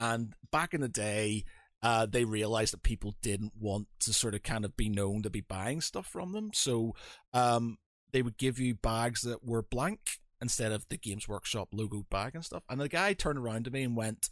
and 0.00 0.34
back 0.50 0.74
in 0.74 0.80
the 0.80 0.88
day, 0.88 1.44
uh, 1.84 2.06
they 2.06 2.24
realized 2.24 2.72
that 2.72 2.82
people 2.82 3.14
didn't 3.20 3.52
want 3.60 3.86
to 4.00 4.14
sort 4.14 4.34
of 4.34 4.42
kind 4.42 4.64
of 4.64 4.74
be 4.74 4.88
known 4.88 5.22
to 5.22 5.28
be 5.28 5.42
buying 5.42 5.82
stuff 5.82 6.06
from 6.06 6.32
them. 6.32 6.50
So 6.54 6.94
um, 7.34 7.76
they 8.10 8.22
would 8.22 8.38
give 8.38 8.58
you 8.58 8.74
bags 8.74 9.20
that 9.20 9.44
were 9.44 9.60
blank 9.60 10.18
instead 10.40 10.72
of 10.72 10.88
the 10.88 10.96
Games 10.96 11.28
Workshop 11.28 11.68
logo 11.72 12.06
bag 12.10 12.34
and 12.34 12.42
stuff. 12.42 12.62
And 12.70 12.80
the 12.80 12.88
guy 12.88 13.12
turned 13.12 13.38
around 13.38 13.66
to 13.66 13.70
me 13.70 13.82
and 13.82 13.94
went, 13.94 14.30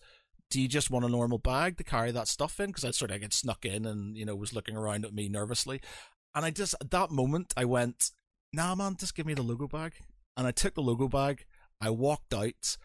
do 0.51 0.63
you 0.63 0.69
just 0.69 0.91
want 0.91 1.05
a 1.05 1.11
normal 1.11 1.37
bag 1.37 1.77
to 1.77 1.85
carry 1.85 2.11
that 2.13 2.27
stuff 2.27 2.59
in? 2.59 2.69
Because 2.69 2.87
I 2.87 2.91
sort 2.91 3.11
of 3.11 3.21
get 3.21 3.35
snuck 3.35 3.67
in 3.67 3.85
and, 3.85 4.17
you 4.17 4.25
know, 4.25 4.35
was 4.35 4.55
looking 4.55 4.77
around 4.77 5.05
at 5.05 5.13
me 5.13 5.29
nervously. 5.29 5.83
And 6.35 6.47
I 6.47 6.51
just, 6.51 6.75
at 6.81 6.91
that 6.93 7.11
moment, 7.11 7.53
I 7.55 7.67
went, 7.67 8.13
nah, 8.55 8.75
man, 8.75 8.97
just 8.99 9.15
give 9.15 9.27
me 9.27 9.35
the 9.35 9.43
logo 9.43 9.69
bag. 9.69 9.93
And 10.39 10.47
I 10.47 10.53
took 10.53 10.75
the 10.75 10.81
logo 10.81 11.07
bag. 11.07 11.45
I 11.83 11.91
walked 11.91 12.33
out 12.33 12.79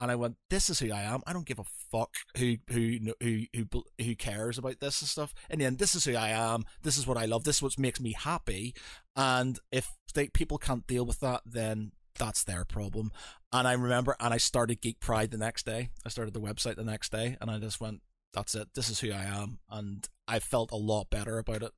and 0.00 0.10
I 0.10 0.16
went, 0.16 0.36
"This 0.48 0.70
is 0.70 0.78
who 0.78 0.92
I 0.92 1.02
am. 1.02 1.22
I 1.26 1.32
don't 1.32 1.46
give 1.46 1.58
a 1.58 1.64
fuck 1.64 2.14
who 2.36 2.56
who 2.68 2.98
who 3.20 3.44
who 3.54 3.84
who 4.02 4.14
cares 4.16 4.58
about 4.58 4.80
this 4.80 5.00
and 5.02 5.08
stuff." 5.08 5.34
And 5.48 5.60
then 5.60 5.76
this 5.76 5.94
is 5.94 6.04
who 6.04 6.14
I 6.14 6.28
am. 6.28 6.64
This 6.82 6.96
is 6.96 7.06
what 7.06 7.16
I 7.16 7.26
love. 7.26 7.44
This 7.44 7.56
is 7.56 7.62
what 7.62 7.78
makes 7.78 8.00
me 8.00 8.12
happy. 8.12 8.74
And 9.16 9.58
if 9.70 9.92
they, 10.14 10.28
people 10.28 10.58
can't 10.58 10.86
deal 10.86 11.04
with 11.04 11.20
that, 11.20 11.42
then 11.44 11.92
that's 12.18 12.44
their 12.44 12.64
problem. 12.64 13.12
And 13.52 13.66
I 13.66 13.72
remember, 13.72 14.16
and 14.20 14.32
I 14.32 14.38
started 14.38 14.80
Geek 14.80 15.00
Pride 15.00 15.30
the 15.30 15.38
next 15.38 15.66
day. 15.66 15.90
I 16.04 16.08
started 16.08 16.34
the 16.34 16.40
website 16.40 16.76
the 16.76 16.84
next 16.84 17.12
day, 17.12 17.36
and 17.40 17.50
I 17.50 17.58
just 17.58 17.80
went, 17.80 18.02
"That's 18.32 18.54
it. 18.54 18.74
This 18.74 18.88
is 18.88 19.00
who 19.00 19.12
I 19.12 19.24
am." 19.24 19.58
And 19.68 20.08
I 20.26 20.38
felt 20.38 20.72
a 20.72 20.76
lot 20.76 21.10
better 21.10 21.38
about 21.38 21.62
it 21.62 21.72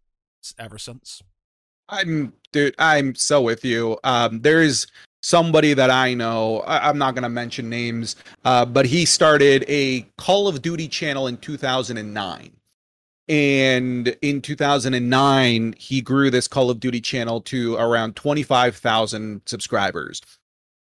ever 0.58 0.78
since. 0.78 1.22
I'm 1.92 2.32
dude, 2.52 2.74
I'm 2.78 3.14
so 3.14 3.42
with 3.42 3.64
you. 3.64 3.98
Um, 4.02 4.40
there's 4.40 4.86
somebody 5.22 5.74
that 5.74 5.90
I 5.90 6.14
know. 6.14 6.60
I, 6.60 6.88
am 6.88 6.98
not 6.98 7.14
going 7.14 7.22
to 7.22 7.28
mention 7.28 7.68
names, 7.68 8.16
uh, 8.44 8.64
but 8.64 8.86
he 8.86 9.04
started 9.04 9.64
a 9.68 10.02
Call 10.18 10.48
of 10.48 10.62
Duty 10.62 10.88
channel 10.88 11.26
in 11.26 11.36
2009. 11.36 12.50
And 13.28 14.08
in 14.20 14.42
2009, 14.42 15.74
he 15.78 16.00
grew 16.00 16.30
this 16.30 16.48
Call 16.48 16.70
of 16.70 16.80
Duty 16.80 17.00
channel 17.00 17.40
to 17.42 17.76
around 17.76 18.16
25,000 18.16 19.42
subscribers. 19.46 20.20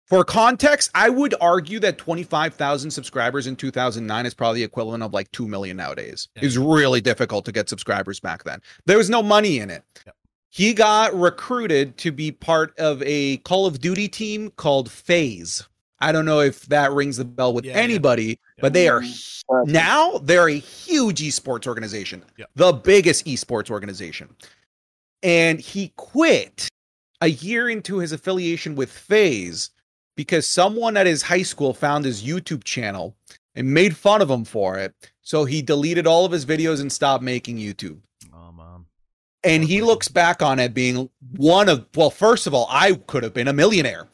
For 0.07 0.23
context, 0.23 0.91
I 0.93 1.09
would 1.09 1.33
argue 1.39 1.79
that 1.79 1.97
25,000 1.97 2.91
subscribers 2.91 3.47
in 3.47 3.55
2009 3.55 4.25
is 4.25 4.33
probably 4.33 4.59
the 4.59 4.65
equivalent 4.65 5.01
of 5.01 5.13
like 5.13 5.31
2 5.31 5.47
million 5.47 5.77
nowadays. 5.77 6.27
Yeah. 6.35 6.43
It 6.43 6.45
was 6.45 6.57
really 6.57 7.01
difficult 7.01 7.45
to 7.45 7.51
get 7.51 7.69
subscribers 7.69 8.19
back 8.19 8.43
then. 8.43 8.59
There 8.85 8.97
was 8.97 9.09
no 9.09 9.23
money 9.23 9.59
in 9.59 9.69
it. 9.69 9.83
Yeah 10.05 10.11
he 10.55 10.73
got 10.73 11.13
recruited 11.13 11.97
to 11.97 12.13
be 12.13 12.31
part 12.31 12.73
of 12.79 13.03
a 13.03 13.35
Call 13.39 13.65
of 13.65 13.81
Duty 13.81 14.07
team 14.07 14.51
called 14.51 14.89
FaZe. 14.89 15.67
I 15.99 16.13
don't 16.13 16.23
know 16.23 16.39
if 16.39 16.67
that 16.67 16.93
rings 16.93 17.17
the 17.17 17.25
bell 17.25 17.53
with 17.53 17.65
yeah, 17.65 17.73
anybody, 17.73 18.23
yeah. 18.27 18.61
but 18.61 18.71
they 18.71 18.87
are 18.87 19.03
now 19.65 20.17
they're 20.19 20.47
a 20.47 20.53
huge 20.53 21.19
esports 21.19 21.67
organization, 21.67 22.23
yeah. 22.37 22.45
the 22.55 22.71
biggest 22.71 23.25
esports 23.25 23.69
organization. 23.69 24.33
And 25.21 25.59
he 25.59 25.91
quit 25.97 26.69
a 27.19 27.31
year 27.31 27.67
into 27.67 27.97
his 27.97 28.13
affiliation 28.13 28.75
with 28.75 28.89
FaZe 28.89 29.71
because 30.15 30.47
someone 30.47 30.95
at 30.95 31.05
his 31.05 31.23
high 31.23 31.43
school 31.43 31.73
found 31.73 32.05
his 32.05 32.23
YouTube 32.23 32.63
channel 32.63 33.13
and 33.55 33.73
made 33.73 33.97
fun 33.97 34.21
of 34.21 34.29
him 34.29 34.45
for 34.45 34.77
it. 34.77 34.93
So 35.21 35.43
he 35.43 35.61
deleted 35.61 36.07
all 36.07 36.23
of 36.23 36.31
his 36.31 36.45
videos 36.45 36.79
and 36.79 36.89
stopped 36.89 37.25
making 37.25 37.57
YouTube 37.57 37.99
and 39.45 39.63
he 39.63 39.81
looks 39.81 40.07
back 40.07 40.41
on 40.41 40.59
it 40.59 40.73
being 40.73 41.09
one 41.37 41.69
of 41.69 41.85
well 41.95 42.09
first 42.09 42.47
of 42.47 42.53
all 42.53 42.67
i 42.69 42.93
could 43.07 43.23
have 43.23 43.33
been 43.33 43.47
a 43.47 43.53
millionaire. 43.53 44.07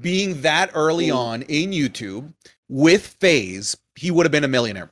Being 0.00 0.42
that 0.42 0.70
early 0.74 1.10
on 1.10 1.42
in 1.42 1.70
youtube 1.70 2.32
with 2.68 3.16
FaZe 3.20 3.76
he 3.96 4.10
would 4.10 4.26
have 4.26 4.32
been 4.32 4.44
a 4.44 4.48
millionaire. 4.48 4.90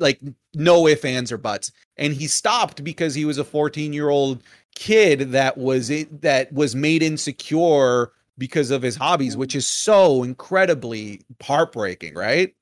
Like 0.00 0.20
no 0.54 0.86
ifs 0.86 1.04
ands 1.04 1.32
or 1.32 1.38
buts. 1.38 1.72
And 1.96 2.12
he 2.12 2.26
stopped 2.26 2.84
because 2.84 3.14
he 3.14 3.24
was 3.24 3.38
a 3.38 3.44
14 3.44 3.92
year 3.92 4.10
old 4.10 4.42
kid 4.74 5.32
that 5.32 5.56
was 5.58 5.90
it 5.90 6.22
that 6.22 6.52
was 6.52 6.74
made 6.74 7.02
insecure 7.02 8.12
because 8.36 8.70
of 8.70 8.82
his 8.82 8.94
hobbies 8.94 9.36
which 9.36 9.56
is 9.56 9.66
so 9.66 10.22
incredibly 10.22 11.22
heartbreaking 11.42 12.14
right? 12.14 12.54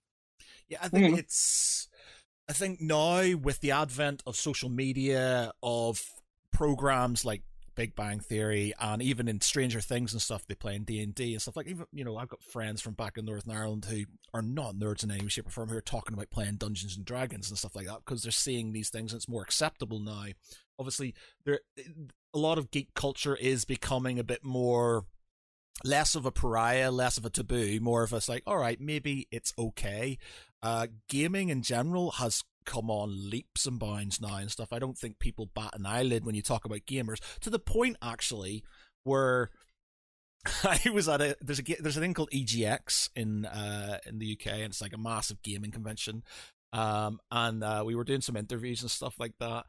Yeah 0.68 0.78
i 0.82 0.88
think 0.88 1.06
mm-hmm. 1.06 1.18
it's 1.18 1.88
i 2.48 2.52
think 2.54 2.80
now 2.80 3.36
with 3.36 3.60
the 3.60 3.72
advent 3.72 4.22
of 4.26 4.34
social 4.34 4.70
media 4.70 5.52
of 5.62 6.02
programs 6.56 7.24
like 7.24 7.42
Big 7.74 7.94
Bang 7.94 8.20
Theory, 8.20 8.72
and 8.80 9.02
even 9.02 9.28
in 9.28 9.40
Stranger 9.42 9.80
Things 9.80 10.12
and 10.12 10.22
stuff, 10.22 10.46
they 10.46 10.54
play 10.54 10.74
in 10.74 10.84
D 10.84 11.00
and 11.00 11.14
D 11.14 11.34
and 11.34 11.42
stuff. 11.42 11.56
Like 11.56 11.68
even 11.68 11.86
you 11.92 12.04
know, 12.04 12.16
I've 12.16 12.28
got 12.28 12.42
friends 12.42 12.80
from 12.80 12.94
back 12.94 13.18
in 13.18 13.26
Northern 13.26 13.54
Ireland 13.54 13.84
who 13.84 14.04
are 14.32 14.42
not 14.42 14.74
nerds 14.74 15.04
in 15.04 15.10
any 15.10 15.28
shape 15.28 15.46
or 15.46 15.50
form 15.50 15.68
who 15.68 15.76
are 15.76 15.82
talking 15.82 16.14
about 16.14 16.30
playing 16.30 16.56
Dungeons 16.56 16.96
and 16.96 17.04
Dragons 17.04 17.50
and 17.50 17.58
stuff 17.58 17.76
like 17.76 17.86
that 17.86 18.00
because 18.04 18.22
they're 18.22 18.32
seeing 18.32 18.72
these 18.72 18.88
things 18.88 19.12
and 19.12 19.18
it's 19.18 19.28
more 19.28 19.42
acceptable 19.42 20.00
now. 20.00 20.24
Obviously, 20.78 21.14
there 21.44 21.60
a 22.34 22.38
lot 22.38 22.58
of 22.58 22.70
geek 22.70 22.94
culture 22.94 23.36
is 23.36 23.64
becoming 23.64 24.18
a 24.18 24.24
bit 24.24 24.42
more 24.42 25.04
less 25.84 26.14
of 26.14 26.24
a 26.24 26.32
pariah, 26.32 26.90
less 26.90 27.18
of 27.18 27.26
a 27.26 27.30
taboo, 27.30 27.78
more 27.80 28.02
of 28.02 28.14
us 28.14 28.28
like, 28.28 28.42
all 28.46 28.58
right, 28.58 28.80
maybe 28.80 29.28
it's 29.30 29.52
okay. 29.58 30.18
Uh, 30.62 30.86
gaming 31.08 31.48
in 31.48 31.62
general 31.62 32.12
has 32.12 32.42
come 32.66 32.90
on 32.90 33.30
leaps 33.30 33.64
and 33.64 33.78
bounds 33.78 34.20
now 34.20 34.36
and 34.36 34.50
stuff. 34.50 34.72
I 34.72 34.78
don't 34.78 34.98
think 34.98 35.18
people 35.18 35.48
bat 35.54 35.74
an 35.74 35.86
eyelid 35.86 36.26
when 36.26 36.34
you 36.34 36.42
talk 36.42 36.64
about 36.64 36.86
gamers 36.86 37.20
to 37.40 37.48
the 37.48 37.58
point 37.58 37.96
actually 38.02 38.64
where 39.04 39.50
I 40.64 40.90
was 40.90 41.08
at 41.08 41.20
a 41.20 41.36
there's 41.40 41.60
a 41.60 41.76
there's 41.80 41.96
a 41.96 42.00
thing 42.00 42.12
called 42.14 42.30
EGX 42.30 43.10
in 43.16 43.46
uh 43.46 43.98
in 44.06 44.18
the 44.18 44.38
UK 44.38 44.54
and 44.54 44.64
it's 44.64 44.82
like 44.82 44.92
a 44.92 44.98
massive 44.98 45.42
gaming 45.42 45.70
convention. 45.70 46.22
Um 46.72 47.20
and 47.30 47.64
uh, 47.64 47.82
we 47.86 47.94
were 47.94 48.04
doing 48.04 48.20
some 48.20 48.36
interviews 48.36 48.82
and 48.82 48.90
stuff 48.90 49.14
like 49.18 49.34
that. 49.40 49.64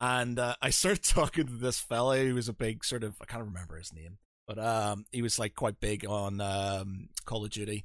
And 0.00 0.38
uh, 0.38 0.54
I 0.62 0.70
started 0.70 1.02
talking 1.04 1.46
to 1.46 1.52
this 1.52 1.78
fella 1.78 2.18
who 2.18 2.34
was 2.34 2.48
a 2.48 2.54
big 2.54 2.84
sort 2.84 3.04
of 3.04 3.16
I 3.20 3.26
can't 3.26 3.44
remember 3.44 3.76
his 3.76 3.92
name, 3.92 4.18
but 4.46 4.58
um 4.58 5.04
he 5.12 5.22
was 5.22 5.38
like 5.38 5.54
quite 5.54 5.80
big 5.80 6.06
on 6.06 6.40
um 6.40 7.08
Call 7.26 7.44
of 7.44 7.50
Duty 7.50 7.84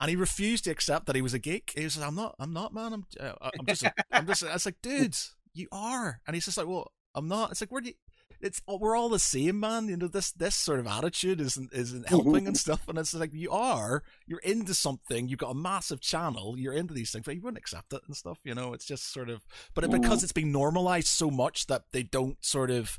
and 0.00 0.10
he 0.10 0.16
refused 0.16 0.64
to 0.64 0.70
accept 0.70 1.06
that 1.06 1.16
he 1.16 1.22
was 1.22 1.34
a 1.34 1.38
geek. 1.38 1.72
He 1.76 1.84
was 1.84 1.98
like, 1.98 2.08
"I'm 2.08 2.14
not, 2.14 2.34
I'm 2.38 2.52
not, 2.52 2.72
man. 2.72 2.92
I'm, 2.92 3.06
uh, 3.18 3.32
I'm 3.58 3.66
just, 3.66 3.82
a, 3.82 3.92
I'm 4.12 4.26
just." 4.26 4.44
I 4.44 4.52
was 4.52 4.66
like, 4.66 4.80
"Dude, 4.82 5.16
you 5.54 5.68
are," 5.72 6.20
and 6.26 6.34
he's 6.34 6.44
just 6.44 6.56
like, 6.56 6.66
"Well, 6.66 6.92
I'm 7.14 7.28
not." 7.28 7.50
It's 7.50 7.60
like, 7.60 7.72
"Where 7.72 7.80
do 7.80 7.88
you?" 7.88 7.94
It's 8.40 8.62
we're 8.68 8.96
all 8.96 9.08
the 9.08 9.18
same, 9.18 9.58
man. 9.58 9.88
You 9.88 9.96
know 9.96 10.06
this 10.06 10.30
this 10.30 10.54
sort 10.54 10.78
of 10.78 10.86
attitude 10.86 11.40
isn't 11.40 11.72
isn't 11.72 12.08
helping 12.08 12.46
and 12.46 12.56
stuff. 12.56 12.86
And 12.86 12.96
it's 12.96 13.12
like 13.12 13.34
you 13.34 13.50
are, 13.50 14.04
you're 14.26 14.38
into 14.40 14.74
something. 14.74 15.28
You've 15.28 15.40
got 15.40 15.50
a 15.50 15.54
massive 15.54 16.00
channel. 16.00 16.54
You're 16.56 16.72
into 16.72 16.94
these 16.94 17.10
things, 17.10 17.24
but 17.24 17.34
you 17.34 17.42
wouldn't 17.42 17.58
accept 17.58 17.92
it 17.92 18.02
and 18.06 18.16
stuff. 18.16 18.38
You 18.44 18.54
know, 18.54 18.74
it's 18.74 18.86
just 18.86 19.12
sort 19.12 19.28
of. 19.28 19.44
But 19.74 19.84
it, 19.84 19.90
because 19.90 20.22
it's 20.22 20.32
been 20.32 20.52
normalized 20.52 21.08
so 21.08 21.30
much 21.30 21.66
that 21.66 21.84
they 21.92 22.04
don't 22.04 22.36
sort 22.44 22.70
of. 22.70 22.98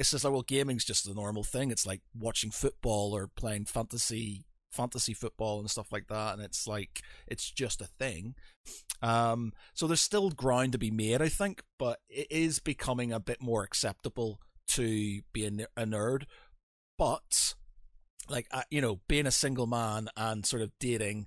It's 0.00 0.10
just 0.10 0.24
like 0.24 0.32
well, 0.32 0.42
gaming's 0.42 0.84
just 0.84 1.06
a 1.06 1.14
normal 1.14 1.44
thing. 1.44 1.70
It's 1.70 1.86
like 1.86 2.00
watching 2.12 2.50
football 2.50 3.14
or 3.14 3.28
playing 3.28 3.66
fantasy 3.66 4.46
fantasy 4.70 5.14
football 5.14 5.58
and 5.58 5.70
stuff 5.70 5.92
like 5.92 6.06
that 6.08 6.34
and 6.34 6.42
it's 6.42 6.66
like 6.66 7.02
it's 7.26 7.50
just 7.50 7.80
a 7.80 7.86
thing. 7.86 8.34
Um 9.02 9.52
so 9.74 9.86
there's 9.86 10.00
still 10.00 10.30
ground 10.30 10.72
to 10.72 10.78
be 10.78 10.90
made 10.90 11.22
i 11.22 11.28
think 11.28 11.62
but 11.78 12.00
it 12.08 12.26
is 12.30 12.58
becoming 12.58 13.12
a 13.12 13.20
bit 13.20 13.40
more 13.40 13.62
acceptable 13.62 14.40
to 14.70 15.22
be 15.32 15.46
a, 15.46 15.86
nerd. 15.86 16.24
But 16.96 17.54
like 18.28 18.46
uh, 18.50 18.62
you 18.70 18.80
know 18.80 19.00
being 19.08 19.26
a 19.26 19.32
single 19.32 19.66
man 19.66 20.08
and 20.16 20.46
sort 20.46 20.62
of 20.62 20.70
dating 20.78 21.26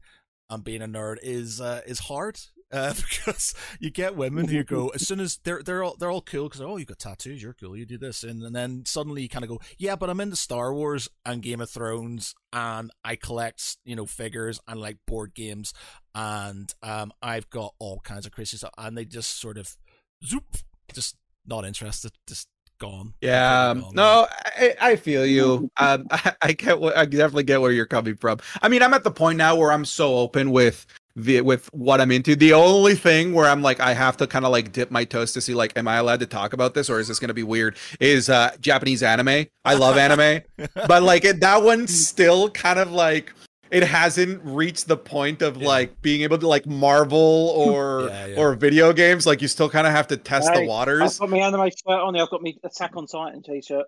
and 0.50 0.64
being 0.64 0.82
a 0.82 0.88
nerd 0.88 1.18
is 1.22 1.60
uh, 1.60 1.82
is 1.86 2.00
hard 2.00 2.40
uh, 2.74 2.94
because 3.10 3.54
you 3.80 3.90
get 3.90 4.16
women 4.16 4.48
who 4.48 4.64
go 4.64 4.90
as 4.90 5.08
soon 5.08 5.20
as 5.20 5.40
they're 5.44 5.62
they're 5.64 5.84
all 5.84 5.96
they're 5.98 6.12
all 6.12 6.22
cool 6.22 6.46
because 6.46 6.62
oh 6.62 6.78
you 6.78 6.86
got 6.86 7.00
tattoos 7.00 7.42
you're 7.42 7.54
cool 7.54 7.78
you 7.78 7.86
do 7.86 7.98
this 7.98 8.24
and, 8.24 8.44
and 8.44 8.56
then 8.56 8.84
suddenly 8.86 9.22
you 9.22 9.30
kind 9.30 9.44
of 9.44 9.50
go 9.50 9.60
yeah 9.78 9.96
but 9.96 10.10
I'm 10.10 10.20
into 10.20 10.36
Star 10.36 10.74
Wars 10.74 11.08
and 11.26 11.42
Game 11.42 11.62
of 11.62 11.70
Thrones 11.70 12.36
and 12.52 12.92
I 13.06 13.16
collect 13.16 13.78
you 13.86 13.96
know 13.96 14.06
figures 14.06 14.60
and 14.68 14.82
like 14.82 14.98
board 15.06 15.34
games 15.34 15.74
and 16.16 16.74
um 16.82 17.14
I've 17.22 17.50
got 17.50 17.76
all 17.80 18.00
kinds 18.04 18.26
of 18.26 18.32
crazy 18.32 18.58
stuff 18.58 18.72
and 18.78 18.98
they 18.98 19.06
just 19.06 19.40
sort 19.40 19.58
of 19.58 19.78
zoop 20.26 20.58
just 20.94 21.16
not 21.46 21.66
interested 21.66 22.12
just 22.28 22.48
gone. 22.80 23.14
Yeah, 23.22 23.74
gone. 23.74 23.92
no, 23.94 24.28
I, 24.58 24.76
I 24.82 24.96
feel 24.96 25.26
you. 25.26 25.70
Um, 25.78 26.08
I, 26.12 26.34
I 26.42 26.52
get, 26.54 26.80
what, 26.80 26.98
I 26.98 27.06
definitely 27.06 27.44
get 27.44 27.62
where 27.62 27.72
you're 27.72 27.86
coming 27.86 28.16
from. 28.16 28.40
I 28.62 28.68
mean, 28.68 28.82
I'm 28.82 28.94
at 28.94 29.04
the 29.04 29.12
point 29.12 29.38
now 29.38 29.56
where 29.56 29.72
I'm 29.72 29.86
so 29.86 30.16
open 30.18 30.52
with 30.52 30.86
the 31.16 31.42
with 31.42 31.70
what 31.74 32.02
I'm 32.02 32.12
into. 32.12 32.36
The 32.36 32.54
only 32.54 32.96
thing 32.96 33.34
where 33.34 33.46
I'm 33.48 33.62
like, 33.62 33.80
I 33.80 33.94
have 33.94 34.18
to 34.18 34.28
kind 34.28 34.46
of 34.46 34.52
like 34.52 34.72
dip 34.72 34.90
my 34.92 35.04
toes 35.06 35.32
to 35.34 35.42
see 35.42 35.54
like, 35.54 35.78
am 35.78 35.88
I 35.88 35.98
allowed 35.98 36.20
to 36.22 36.26
talk 36.26 36.54
about 36.54 36.74
this 36.74 36.90
or 36.90 37.00
is 37.00 37.08
this 37.08 37.20
going 37.20 37.28
to 37.30 37.34
be 37.34 37.44
weird? 37.44 37.78
Is 38.00 38.30
uh 38.30 38.56
Japanese 38.60 39.04
anime? 39.04 39.46
I 39.66 39.76
love 39.76 39.98
anime, 39.98 40.42
but 40.88 41.04
like 41.04 41.24
it, 41.26 41.40
that 41.42 41.62
one's 41.64 42.08
still 42.08 42.50
kind 42.50 42.80
of 42.80 42.92
like. 42.92 43.34
It 43.72 43.82
hasn't 43.82 44.40
reached 44.44 44.88
the 44.88 44.98
point 44.98 45.42
of 45.42 45.58
Yeah. 45.58 45.68
like 45.68 46.00
being 46.04 46.22
able 46.22 46.38
to 46.38 46.48
like 46.48 46.68
Marvel 46.68 47.52
or 47.58 48.02
Yeah, 48.10 48.26
yeah. 48.28 48.38
or 48.40 48.54
video 48.54 48.94
games. 48.94 49.26
Like 49.26 49.42
you 49.42 49.48
still 49.48 49.68
kind 49.68 49.88
of 49.88 49.94
have 49.94 50.06
to 50.10 50.18
test 50.18 50.50
Hey, 50.50 50.58
the 50.58 50.62
I've 50.62 50.68
waters. 50.68 51.18
got 51.18 51.30
my 51.30 51.38
anime 51.40 51.70
shirt 51.70 52.00
on. 52.00 52.16
I've 52.16 52.30
got 52.30 52.44
my 52.44 52.54
Attack 52.64 52.96
on 52.96 53.08
Titan 53.08 53.42
t-shirt. 53.42 53.86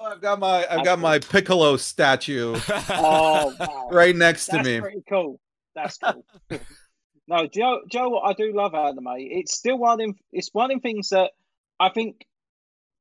I've 0.00 0.20
got 0.20 0.38
my 0.38 0.64
I've 0.70 0.84
got 0.84 1.00
my 1.00 1.18
Piccolo 1.18 1.76
statue 1.76 2.54
Oh, 2.90 3.54
wow. 3.58 3.88
right 3.90 4.14
next 4.14 4.46
to 4.46 4.62
me. 4.62 4.80
pretty 4.80 5.02
cool. 5.08 5.40
That's 5.74 5.98
cool. 5.98 6.24
no, 7.28 7.46
Jo, 7.46 7.80
Jo, 7.90 8.08
what 8.08 8.28
I 8.28 8.32
do 8.34 8.52
love 8.54 8.74
anime. 8.74 9.14
It's 9.18 9.56
still 9.56 9.78
one 9.78 9.92
of 9.92 9.98
them. 9.98 10.14
It's 10.32 10.50
one 10.52 10.70
of 10.70 10.82
things 10.82 11.10
that 11.10 11.32
I 11.80 11.88
think 11.88 12.26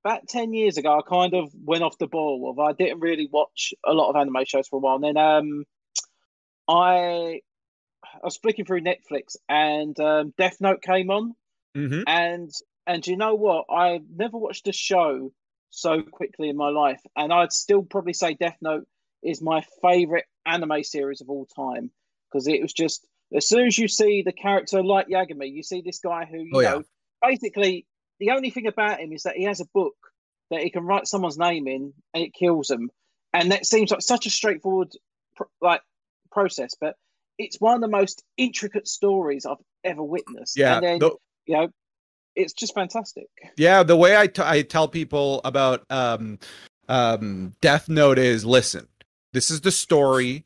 about 0.04 0.28
ten 0.28 0.54
years 0.54 0.78
ago 0.78 0.98
I 0.98 1.02
kind 1.08 1.34
of 1.34 1.52
went 1.64 1.84
off 1.84 1.98
the 1.98 2.08
ball 2.08 2.50
of. 2.50 2.60
I 2.60 2.74
didn't 2.74 3.00
really 3.00 3.30
watch 3.32 3.74
a 3.86 3.94
lot 3.94 4.10
of 4.10 4.16
anime 4.16 4.46
shows 4.46 4.68
for 4.68 4.78
a 4.78 4.80
while. 4.80 4.96
And 4.96 5.04
then 5.04 5.18
um, 5.18 5.66
I 6.68 7.42
I 8.04 8.20
was 8.24 8.38
flicking 8.38 8.66
through 8.66 8.82
Netflix 8.82 9.36
and 9.48 9.98
um, 10.00 10.34
Death 10.38 10.58
Note 10.60 10.82
came 10.82 11.10
on, 11.10 11.36
hmm 11.76 12.02
and 12.08 12.50
and 12.86 13.06
you 13.06 13.18
know 13.18 13.36
what? 13.36 13.66
I 13.70 14.02
never 14.14 14.38
watched 14.38 14.68
a 14.68 14.74
show 14.74 15.32
so 15.70 16.02
quickly 16.02 16.50
in 16.50 16.58
my 16.58 16.70
life, 16.70 17.02
and 17.16 17.32
I'd 17.34 17.54
still 17.54 17.84
probably 17.84 18.14
say 18.14 18.34
Death 18.34 18.58
Note 18.62 18.88
is 19.24 19.42
my 19.42 19.64
favorite 19.82 20.26
anime 20.46 20.84
series 20.84 21.22
of 21.22 21.30
all 21.30 21.46
time 21.46 21.92
because 22.34 22.48
it 22.48 22.62
was 22.62 22.74
just 22.74 23.06
as 23.36 23.48
soon 23.48 23.68
as 23.68 23.78
you 23.78 23.88
see 23.88 24.24
the 24.26 24.32
character 24.34 24.84
like 24.84 25.08
Yagami, 25.08 25.52
you 25.52 25.64
see 25.64 25.82
this 25.82 26.00
guy 26.00 26.26
who 26.26 26.40
you 26.40 26.52
Oh, 26.56 26.60
yeah. 26.62 26.72
know 26.74 26.84
basically 27.22 27.86
the 28.20 28.32
only 28.32 28.50
thing 28.50 28.68
about 28.68 29.00
him 29.00 29.12
is 29.14 29.24
that 29.24 29.36
he 29.36 29.44
has 29.44 29.60
a 29.62 29.66
book 29.74 29.96
that 30.52 30.62
he 30.62 30.70
can 30.70 30.84
write 30.84 31.08
someone's 31.08 31.38
name 31.38 31.68
in 31.68 31.94
and 32.14 32.24
it 32.24 32.34
kills 32.34 32.68
them, 32.68 32.90
and 33.34 33.52
that 33.52 33.66
seems 33.66 33.92
like 33.92 34.02
such 34.02 34.26
a 34.26 34.30
straightforward 34.30 34.92
like 35.62 35.82
process, 36.32 36.72
but 36.80 36.96
it's 37.40 37.60
one 37.60 37.76
of 37.76 37.82
the 37.82 37.88
most 37.88 38.24
intricate 38.38 38.88
stories 38.88 39.46
I've 39.46 39.58
ever 39.84 40.04
witnessed. 40.04 40.58
Yeah, 40.58 40.76
and 40.78 40.86
then 40.86 41.00
the- 41.00 41.16
you 41.46 41.56
know 41.58 41.70
it's 42.36 42.54
just 42.54 42.74
fantastic. 42.74 43.28
yeah. 43.58 43.84
The 43.84 43.96
way 43.96 44.18
I, 44.18 44.26
t- 44.26 44.42
I 44.44 44.64
tell 44.64 44.88
people 44.88 45.40
about 45.46 45.84
um, 45.92 46.40
um, 46.90 47.54
Death 47.62 47.88
Note 47.90 48.18
is, 48.18 48.44
listen, 48.44 48.88
this 49.34 49.52
is 49.52 49.62
the 49.62 49.72
story 49.72 50.44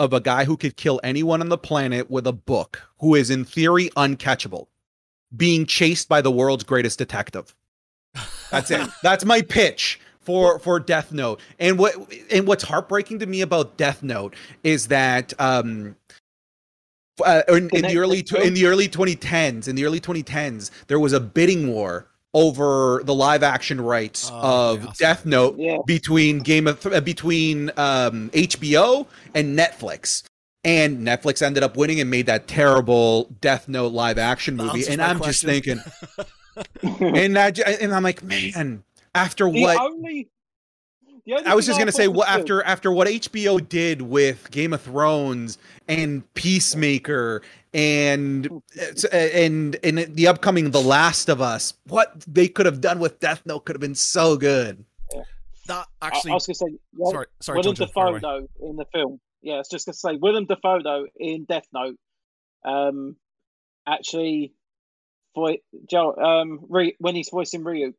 of 0.00 0.14
a 0.14 0.20
guy 0.20 0.44
who 0.44 0.56
could 0.56 0.78
kill 0.78 0.98
anyone 1.04 1.42
on 1.42 1.50
the 1.50 1.58
planet 1.58 2.10
with 2.10 2.26
a 2.26 2.32
book, 2.32 2.88
who 3.00 3.14
is 3.14 3.28
in 3.28 3.44
theory 3.44 3.90
uncatchable, 3.90 4.66
being 5.36 5.66
chased 5.66 6.08
by 6.08 6.22
the 6.22 6.30
world's 6.30 6.64
greatest 6.64 6.98
detective. 6.98 7.54
That's 8.50 8.70
it. 8.70 8.88
That's 9.02 9.26
my 9.26 9.42
pitch 9.42 10.00
for 10.20 10.58
for 10.58 10.80
Death 10.80 11.12
Note. 11.12 11.38
And 11.58 11.78
what 11.78 11.94
and 12.30 12.46
what's 12.46 12.64
heartbreaking 12.64 13.18
to 13.18 13.26
me 13.26 13.42
about 13.42 13.76
Death 13.76 14.02
Note 14.02 14.34
is 14.64 14.88
that 14.88 15.34
um 15.38 15.96
uh, 17.22 17.42
in, 17.48 17.68
in 17.74 17.82
the 17.82 17.98
early 17.98 18.24
in 18.42 18.54
the 18.54 18.64
early 18.64 18.88
2010s 18.88 19.68
in 19.68 19.76
the 19.76 19.84
early 19.84 20.00
2010s 20.00 20.70
there 20.86 20.98
was 20.98 21.12
a 21.12 21.20
bidding 21.20 21.68
war 21.68 22.06
over 22.34 23.02
the 23.04 23.14
live 23.14 23.42
action 23.42 23.80
rights 23.80 24.30
Oh, 24.32 24.72
of 24.74 24.82
yeah, 24.82 24.88
I 24.88 24.92
saw 24.92 24.98
Death. 24.98 25.26
Note 25.26 25.56
Yeah. 25.58 25.78
between 25.86 26.38
Game 26.40 26.66
of 26.66 26.80
Th- 26.80 26.94
uh, 26.94 27.00
between 27.00 27.70
um, 27.76 28.30
HBO 28.30 29.06
and 29.34 29.58
Netflix. 29.58 30.22
And 30.62 31.06
Netflix 31.06 31.40
ended 31.42 31.62
up 31.62 31.76
winning 31.76 32.00
and 32.00 32.10
made 32.10 32.26
that 32.26 32.46
terrible 32.46 33.24
Death 33.40 33.66
Note 33.66 33.92
live 33.92 34.18
action 34.18 34.56
movie. 34.56 34.80
answers 34.80 34.88
And 34.88 35.02
I'm 35.02 35.20
just 35.22 35.42
thinking, 35.42 35.80
and 36.82 37.34
that, 37.36 37.58
and 37.58 37.94
I'm 37.94 38.02
like, 38.02 38.22
man, 38.22 38.84
after 39.14 39.50
The 39.50 39.62
what 39.62 39.80
only, 39.80 40.28
only 41.32 41.46
I 41.46 41.54
was 41.54 41.64
thing 41.64 41.70
just 41.72 41.78
gonna 41.78 41.92
say, 41.92 42.08
was 42.08 42.18
what 42.18 42.28
after 42.28 42.62
after 42.62 42.92
what 42.92 43.08
HBO 43.08 43.66
did 43.66 44.02
with 44.02 44.50
Game 44.50 44.72
of 44.74 44.82
Thrones 44.82 45.56
and 45.88 46.22
Peacemaker 46.34 47.40
and 47.72 48.48
and 49.12 49.76
and 49.82 49.98
the 50.14 50.26
upcoming 50.26 50.70
The 50.70 50.80
Last 50.80 51.28
of 51.28 51.40
Us, 51.40 51.74
what 51.86 52.20
they 52.26 52.48
could 52.48 52.66
have 52.66 52.80
done 52.80 52.98
with 52.98 53.20
Death 53.20 53.42
Note 53.46 53.64
could 53.64 53.76
have 53.76 53.80
been 53.80 53.94
so 53.94 54.36
good. 54.36 54.84
that 55.66 55.86
I, 56.02 56.06
actually. 56.08 56.32
I 56.32 56.34
was 56.34 56.46
gonna 56.46 56.54
say 56.54 56.78
yeah, 56.96 57.10
sorry, 57.10 57.26
sorry, 57.40 57.58
Willem 57.58 57.76
Jojo, 57.76 57.92
fire 57.92 58.12
Dafoe 58.14 58.20
though 58.58 58.68
in 58.68 58.76
the 58.76 58.86
film. 58.92 59.20
Yeah, 59.42 59.54
I 59.54 59.58
was 59.58 59.68
just 59.68 59.86
gonna 59.86 59.94
say 59.94 60.16
Willem 60.16 60.46
Dafoe 60.46 60.82
though 60.82 61.06
in 61.16 61.44
Death 61.44 61.66
Note, 61.72 61.96
um, 62.64 63.16
actually, 63.86 64.52
for 65.34 65.56
Joe, 65.88 66.14
um, 66.16 66.60
Ry- 66.68 66.94
when 66.98 67.14
he's 67.14 67.28
voicing 67.30 67.62
Ryuk, 67.62 67.94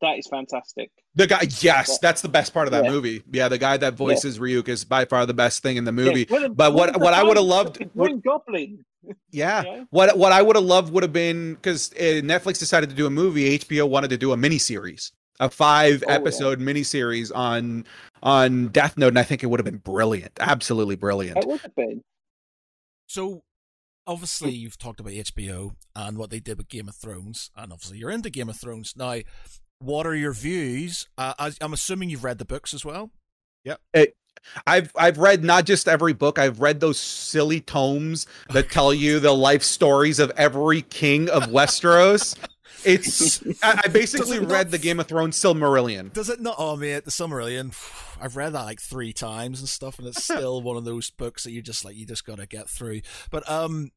that 0.00 0.18
is 0.18 0.26
fantastic. 0.26 0.90
The 1.14 1.26
guy, 1.26 1.46
yes, 1.60 1.98
that's 1.98 2.20
the 2.22 2.28
best 2.28 2.52
part 2.52 2.66
of 2.68 2.72
that 2.72 2.84
Yeah. 2.84 2.90
movie. 2.90 3.22
Yeah, 3.32 3.48
the 3.48 3.58
guy 3.58 3.76
that 3.76 3.94
voices 3.94 4.38
Ryuk 4.38 4.68
is 4.68 4.84
by 4.84 5.04
far 5.04 5.24
the 5.26 5.34
best 5.34 5.62
thing 5.62 5.76
in 5.76 5.84
the 5.84 5.92
movie. 5.92 6.26
Yeah, 6.28 6.36
Willem- 6.36 6.54
But 6.54 6.74
what- 6.74 6.88
Willem 6.90 7.00
what 7.02 7.14
I 7.14 7.22
would've 7.22 7.42
loved- 7.44 7.74
fucking 7.78 7.90
what- 7.94 8.22
Goblin. 8.22 8.84
Yeah. 9.30 9.62
Yeah. 9.64 9.84
What 9.90 10.16
what 10.16 10.32
I 10.32 10.40
would 10.40 10.56
have 10.56 10.64
loved 10.64 10.90
would 10.92 11.02
have 11.02 11.12
been 11.12 11.54
because 11.54 11.92
uh, 11.92 12.22
Netflix 12.24 12.58
decided 12.58 12.88
to 12.88 12.96
do 12.96 13.06
a 13.06 13.10
movie. 13.10 13.58
HBO 13.58 13.86
wanted 13.88 14.08
to 14.08 14.16
do 14.16 14.32
a 14.32 14.36
miniseries, 14.36 15.12
a 15.38 15.50
five 15.50 16.02
Oh, 16.06 16.10
yeah. 16.10 16.16
episode 16.16 16.58
miniseries 16.58 17.30
on 17.34 17.84
on 18.22 18.68
Death 18.68 18.96
Note, 18.96 19.08
and 19.08 19.18
I 19.18 19.22
think 19.22 19.42
it 19.42 19.46
would 19.48 19.60
have 19.60 19.66
been 19.66 19.76
brilliant, 19.76 20.32
absolutely 20.40 20.96
brilliant. 20.96 21.36
It 21.36 21.46
would 21.46 21.60
have 21.60 21.74
been. 21.76 22.02
So, 23.06 23.42
obviously, 24.06 24.52
you've 24.52 24.78
talked 24.78 25.00
about 25.00 25.12
HBO 25.12 25.74
and 25.94 26.16
what 26.16 26.30
they 26.30 26.40
did 26.40 26.56
with 26.56 26.68
Game 26.68 26.88
of 26.88 26.96
Thrones, 26.96 27.50
and 27.54 27.72
obviously, 27.74 27.98
you're 27.98 28.10
into 28.10 28.30
Game 28.30 28.48
of 28.48 28.56
Thrones 28.58 28.94
now. 28.96 29.18
What 29.84 30.06
are 30.06 30.14
your 30.14 30.32
views? 30.32 31.08
Uh, 31.18 31.34
as- 31.38 31.58
I'm 31.60 31.72
assuming 31.72 32.10
you've 32.10 32.24
read 32.24 32.38
the 32.38 32.44
books 32.44 32.72
as 32.72 32.84
well. 32.84 33.10
I've 34.66 34.92
I've 34.96 35.18
read 35.18 35.42
not 35.44 35.64
just 35.64 35.88
every 35.88 36.12
book. 36.12 36.38
I've 36.38 36.60
read 36.60 36.80
those 36.80 36.98
silly 36.98 37.60
tomes 37.60 38.26
that 38.50 38.70
tell 38.70 38.92
you 38.92 39.18
the 39.20 39.32
life 39.32 39.62
stories 39.62 40.18
of 40.18 40.30
every 40.36 40.82
king 40.82 41.30
of 41.30 41.44
Westeros. 41.44 42.36
It's 42.84 43.42
I, 43.62 43.80
I 43.84 43.88
basically 43.92 44.36
it 44.36 44.40
read 44.40 44.66
not 44.66 44.70
the 44.70 44.78
Game 44.78 45.00
of 45.00 45.06
Thrones 45.06 45.36
Silmarillion. 45.36 46.12
Does 46.12 46.28
it 46.28 46.40
not? 46.40 46.56
Oh, 46.58 46.76
mate, 46.76 47.04
the 47.04 47.10
Silmarillion. 47.10 47.74
I've 48.20 48.36
read 48.36 48.52
that 48.52 48.64
like 48.64 48.80
three 48.80 49.12
times 49.12 49.60
and 49.60 49.68
stuff, 49.68 49.98
and 49.98 50.06
it's 50.08 50.22
still 50.24 50.60
one 50.60 50.76
of 50.76 50.84
those 50.84 51.10
books 51.10 51.44
that 51.44 51.52
you 51.52 51.62
just 51.62 51.84
like 51.84 51.96
you 51.96 52.06
just 52.06 52.26
gotta 52.26 52.46
get 52.46 52.68
through. 52.68 53.00
But 53.30 53.48
um, 53.50 53.90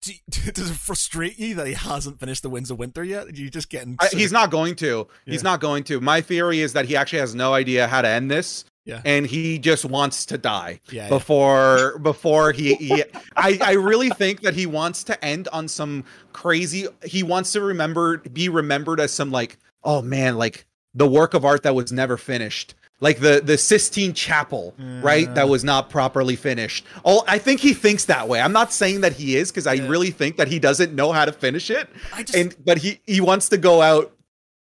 do 0.00 0.12
you- 0.12 0.52
does 0.52 0.70
it 0.70 0.74
frustrate 0.74 1.38
you 1.38 1.54
that 1.56 1.66
he 1.66 1.74
hasn't 1.74 2.20
finished 2.20 2.42
the 2.42 2.50
Winds 2.50 2.70
of 2.70 2.78
Winter 2.78 3.04
yet? 3.04 3.36
You 3.36 3.50
just 3.50 3.68
getting 3.68 3.96
I, 3.98 4.08
he's 4.08 4.32
not 4.32 4.50
going 4.50 4.76
to. 4.76 5.08
He's 5.26 5.42
not 5.42 5.60
going 5.60 5.84
to. 5.84 6.00
My 6.00 6.20
theory 6.20 6.60
is 6.60 6.72
that 6.72 6.86
he 6.86 6.96
actually 6.96 7.20
has 7.20 7.34
no 7.34 7.54
idea 7.54 7.86
how 7.86 8.02
to 8.02 8.08
end 8.08 8.30
this. 8.30 8.64
Yeah. 8.84 9.02
And 9.04 9.26
he 9.26 9.58
just 9.58 9.84
wants 9.84 10.24
to 10.26 10.38
die 10.38 10.80
yeah, 10.90 11.04
yeah. 11.04 11.08
before 11.10 11.98
before 11.98 12.52
he, 12.52 12.74
he 12.76 13.04
I, 13.36 13.58
I 13.60 13.72
really 13.72 14.08
think 14.08 14.40
that 14.40 14.54
he 14.54 14.64
wants 14.64 15.04
to 15.04 15.22
end 15.22 15.46
on 15.52 15.68
some 15.68 16.04
crazy 16.32 16.86
he 17.04 17.22
wants 17.22 17.52
to 17.52 17.60
remember 17.60 18.16
be 18.16 18.48
remembered 18.48 18.98
as 18.98 19.12
some 19.12 19.30
like 19.30 19.58
oh 19.84 20.00
man 20.00 20.38
like 20.38 20.64
the 20.94 21.06
work 21.06 21.34
of 21.34 21.44
art 21.44 21.64
that 21.64 21.74
was 21.74 21.92
never 21.92 22.16
finished 22.16 22.74
like 23.00 23.20
the 23.20 23.40
the 23.44 23.56
Sistine 23.58 24.12
Chapel 24.14 24.74
right 24.78 25.32
that 25.34 25.48
was 25.48 25.64
not 25.64 25.88
properly 25.90 26.36
finished 26.36 26.84
oh 27.04 27.24
I 27.28 27.38
think 27.38 27.60
he 27.60 27.74
thinks 27.74 28.06
that 28.06 28.28
way 28.28 28.40
I'm 28.40 28.52
not 28.52 28.72
saying 28.72 29.02
that 29.02 29.12
he 29.12 29.36
is 29.36 29.50
because 29.50 29.66
I 29.66 29.74
Yeah. 29.74 29.88
really 29.88 30.10
think 30.10 30.36
that 30.36 30.48
he 30.48 30.58
doesn't 30.58 30.94
know 30.94 31.12
how 31.12 31.24
to 31.24 31.32
finish 31.32 31.70
it 31.70 31.88
I 32.12 32.22
just 32.22 32.36
and 32.36 32.56
but 32.64 32.78
he 32.78 33.00
he 33.06 33.20
wants 33.20 33.48
to 33.50 33.56
go 33.58 33.82
out 33.82 34.12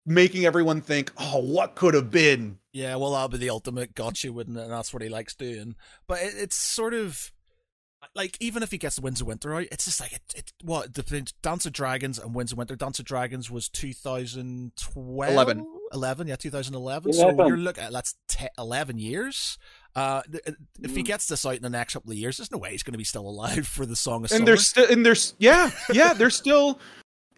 making 0.07 0.45
everyone 0.47 0.81
think 0.81 1.13
oh 1.17 1.39
what 1.39 1.75
could 1.77 1.95
have 1.95 2.11
been 2.11 2.59
Yeah, 2.73 2.97
well, 2.97 3.13
that'll 3.13 3.29
be 3.29 3.39
the 3.39 3.51
ultimate 3.51 3.95
gotcha, 3.95 4.33
wouldn't 4.33 4.59
it? 4.59 4.63
And 4.65 4.73
that's 4.73 4.93
what 4.93 5.01
he 5.03 5.09
likes 5.09 5.35
doing. 5.37 5.77
But 6.09 6.19
it, 6.23 6.35
it's 6.37 6.57
sort 6.57 6.93
of 6.93 7.33
like 8.17 8.37
even 8.41 8.63
if 8.65 8.71
he 8.73 8.77
gets 8.79 8.97
the 8.97 9.03
Winds 9.03 9.21
of 9.23 9.29
Winter 9.29 9.55
out, 9.55 9.67
it's 9.73 9.85
just 9.87 10.01
like 10.01 10.13
it. 10.13 10.23
it 10.37 10.53
what 10.63 10.93
the 10.95 11.33
Dance 11.41 11.65
of 11.67 11.73
Dragons 11.73 12.19
and 12.19 12.35
Winds 12.35 12.51
of 12.53 12.59
Winter. 12.59 12.75
Dance 12.77 12.99
of 12.99 13.05
Dragons 13.07 13.49
was 13.51 13.69
2012, 13.69 15.31
Eleven. 15.33 15.67
11, 15.95 16.27
yeah, 16.27 16.37
2011. 16.37 17.13
So 17.13 17.47
you're 17.47 17.57
looking 17.57 17.85
at 17.85 17.93
that's 17.93 18.15
te- 18.29 18.49
11 18.59 18.99
years. 18.99 19.57
Uh, 19.97 20.23
if 20.83 20.95
he 20.97 21.03
Mm. 21.03 21.07
gets 21.07 21.29
this 21.29 21.47
out 21.47 21.55
in 21.55 21.63
the 21.63 21.71
next 21.71 21.95
couple 21.95 22.11
of 22.11 22.19
years, 22.19 22.37
there's 22.37 22.51
no 22.51 22.59
way 22.59 22.73
he's 22.73 22.83
going 22.83 22.93
to 22.93 22.99
be 22.99 23.05
still 23.05 23.27
alive 23.29 23.67
for 23.69 23.87
the 23.87 23.95
Song 23.97 24.25
of 24.25 24.33
and 24.33 24.47
there's 24.47 24.69
still 24.69 24.91
and 24.91 25.07
there's 25.07 25.35
yeah 25.39 25.71
yeah 25.93 26.13
there's 26.15 26.35
still 26.35 26.81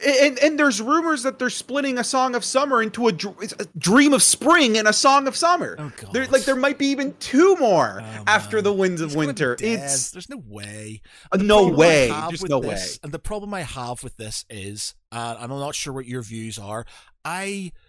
and 0.06 0.38
and 0.40 0.58
there's 0.58 0.80
rumors 0.80 1.22
that 1.22 1.38
they're 1.38 1.48
splitting 1.50 1.96
a 1.98 2.04
song 2.04 2.34
of 2.34 2.44
summer 2.44 2.82
into 2.82 3.08
a, 3.08 3.12
dr- 3.12 3.54
a 3.58 3.64
dream 3.78 4.12
of 4.12 4.22
spring 4.22 4.76
and 4.76 4.86
a 4.86 4.92
song 4.92 5.26
of 5.26 5.34
summer 5.34 5.74
Oh, 5.78 5.90
God. 6.00 6.12
there 6.12 6.26
like 6.26 6.44
there 6.44 6.54
might 6.56 6.76
be 6.78 6.88
even 6.88 7.14
two 7.18 7.56
more 7.56 8.02
Oh, 8.02 8.22
after 8.26 8.60
the 8.60 8.74
winds 8.74 9.00
of 9.00 9.14
winter 9.14 9.56
it's 9.58 10.10
there's 10.10 10.28
no 10.28 10.42
way. 10.46 11.00
uh, 11.32 11.38
no 11.38 11.68
way 11.68 12.08
just 12.30 12.46
no 12.48 12.60
this- 12.60 12.68
way 12.70 12.98
And 13.04 13.12
the 13.12 13.18
problem 13.18 13.54
I 13.54 13.62
have 13.62 14.02
with 14.02 14.16
this 14.18 14.44
is, 14.50 14.94
uh, 15.12 15.36
and 15.40 15.50
I'm 15.52 15.58
not 15.58 15.74
sure 15.74 15.92
what 15.94 16.04
your 16.06 16.20
views 16.22 16.58
are. 16.58 16.84
I 17.24 17.72
uh, 17.74 17.80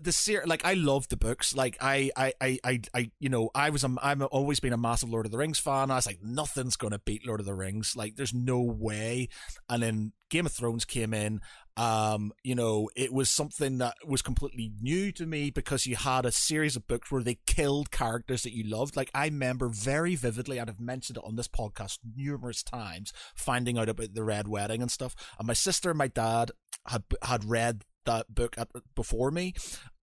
the 0.00 0.12
series 0.12 0.48
like 0.48 0.64
i 0.64 0.74
love 0.74 1.08
the 1.08 1.16
books. 1.16 1.54
Like 1.54 1.76
I, 1.80 2.10
I 2.16 2.32
i 2.40 2.58
i 2.64 2.80
i 2.94 3.10
you 3.20 3.28
know 3.28 3.50
i 3.54 3.70
was 3.70 3.84
a, 3.84 3.94
i'm 4.02 4.22
always 4.30 4.60
been 4.60 4.72
a 4.72 4.78
massive 4.78 5.10
lord 5.10 5.26
of 5.26 5.32
the 5.32 5.38
rings 5.38 5.58
fan. 5.58 5.90
I 5.90 5.96
was 5.96 6.06
like 6.06 6.20
nothing's 6.22 6.76
gonna 6.76 6.98
beat 6.98 7.26
lord 7.26 7.40
of 7.40 7.46
the 7.46 7.54
rings. 7.54 7.94
Like 7.96 8.16
there's 8.16 8.34
no 8.34 8.60
way. 8.60 9.28
And 9.68 9.82
then 9.82 10.12
game 10.28 10.46
of 10.46 10.52
thrones 10.52 10.84
came 10.84 11.14
in. 11.14 11.40
Um 11.76 12.32
you 12.42 12.54
know 12.54 12.90
it 12.96 13.12
was 13.12 13.30
something 13.30 13.78
that 13.78 13.94
was 14.04 14.22
completely 14.22 14.72
new 14.80 15.12
to 15.12 15.26
me 15.26 15.50
because 15.50 15.86
you 15.86 15.96
had 15.96 16.26
a 16.26 16.32
series 16.32 16.74
of 16.76 16.86
books 16.86 17.10
where 17.10 17.22
they 17.22 17.38
killed 17.46 17.90
characters 17.90 18.42
that 18.42 18.54
you 18.54 18.64
loved. 18.64 18.96
Like 18.96 19.10
i 19.14 19.26
remember 19.26 19.68
very 19.68 20.16
vividly 20.16 20.58
and 20.58 20.68
i've 20.68 20.80
mentioned 20.80 21.16
it 21.18 21.24
on 21.24 21.36
this 21.36 21.48
podcast 21.48 21.98
numerous 22.16 22.62
times 22.62 23.12
finding 23.36 23.78
out 23.78 23.88
about 23.88 24.14
the 24.14 24.24
red 24.24 24.48
wedding 24.48 24.82
and 24.82 24.90
stuff. 24.90 25.14
And 25.38 25.46
my 25.46 25.54
sister 25.54 25.90
and 25.90 25.98
my 25.98 26.08
dad 26.08 26.50
had 26.86 27.04
had 27.22 27.44
read 27.44 27.84
that 28.06 28.34
book 28.34 28.56
at, 28.58 28.68
before 28.94 29.30
me 29.30 29.54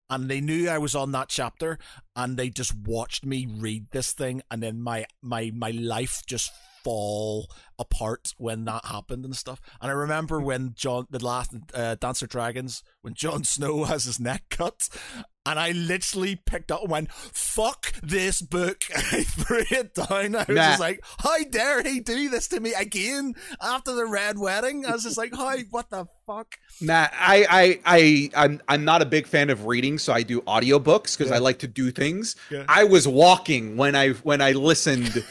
and 0.10 0.30
they 0.30 0.42
knew 0.42 0.70
I 0.70 0.78
was 0.78 0.96
on 0.96 1.12
that 1.14 1.30
chapter 1.30 1.80
and 2.16 2.38
they 2.38 2.50
just 2.50 2.76
watched 2.76 3.26
me 3.26 3.48
read 3.50 3.88
this 3.92 4.12
thing 4.12 4.42
and 4.52 4.62
then 4.62 4.82
my 4.82 5.06
my 5.22 5.52
my 5.54 5.72
life 5.72 6.22
just 6.28 6.52
fall 6.84 7.50
apart 7.80 8.36
when 8.38 8.66
that 8.66 8.86
happened 8.86 9.26
and 9.26 9.36
stuff. 9.36 9.60
And 9.82 9.90
I 9.90 9.94
remember 9.94 10.40
when 10.40 10.74
John 10.76 11.08
the 11.10 11.24
last 11.24 11.56
uh, 11.74 11.96
Dancer 11.96 12.28
Dragons 12.28 12.84
when 13.02 13.16
Jon 13.16 13.44
Snow 13.56 13.86
has 13.86 14.06
his 14.06 14.20
neck 14.20 14.44
cut 14.50 14.88
and 15.46 15.60
I 15.60 15.72
literally 15.72 16.36
picked 16.36 16.72
up 16.72 16.82
and 16.82 16.92
went, 16.92 17.12
fuck 17.12 17.94
this 18.02 18.42
book. 18.42 18.84
I 18.96 19.24
threw 19.24 19.64
it 19.70 19.94
down. 19.94 20.36
I 20.36 20.46
was 20.48 20.56
nah. 20.56 20.70
just 20.70 20.80
like, 20.80 21.04
how 21.20 21.44
dare 21.44 21.84
he 21.84 22.00
do 22.00 22.30
this 22.30 22.48
to 22.50 22.60
me 22.60 22.74
again 22.74 23.36
after 23.62 23.94
the 23.94 24.06
red 24.06 24.40
wedding? 24.40 24.86
I 24.86 24.92
was 24.92 25.04
just 25.04 25.18
like, 25.18 25.34
hi, 25.34 25.66
what 25.70 25.90
the 25.90 26.08
fuck? 26.26 26.56
Nah, 26.82 27.08
I, 27.14 27.46
I, 27.50 27.80
I, 27.86 28.30
I'm, 28.36 28.62
I'm 28.68 28.86
not 28.86 29.02
a 29.02 29.06
big 29.06 29.28
fan 29.28 29.50
of 29.50 29.66
reading, 29.66 29.98
so 29.98 30.14
I 30.14 30.24
do 30.24 30.42
audiobooks 30.42 31.18
because 31.18 31.30
yeah. 31.30 31.36
I 31.36 31.40
like 31.40 31.60
to 31.60 31.68
do 31.68 31.92
things. 31.92 32.36
Yeah. 32.50 32.66
I 32.68 32.84
was 32.84 33.08
walking 33.08 33.78
when 33.78 33.96
I, 33.96 34.10
when 34.10 34.42
I 34.42 34.54
listened 34.54 35.24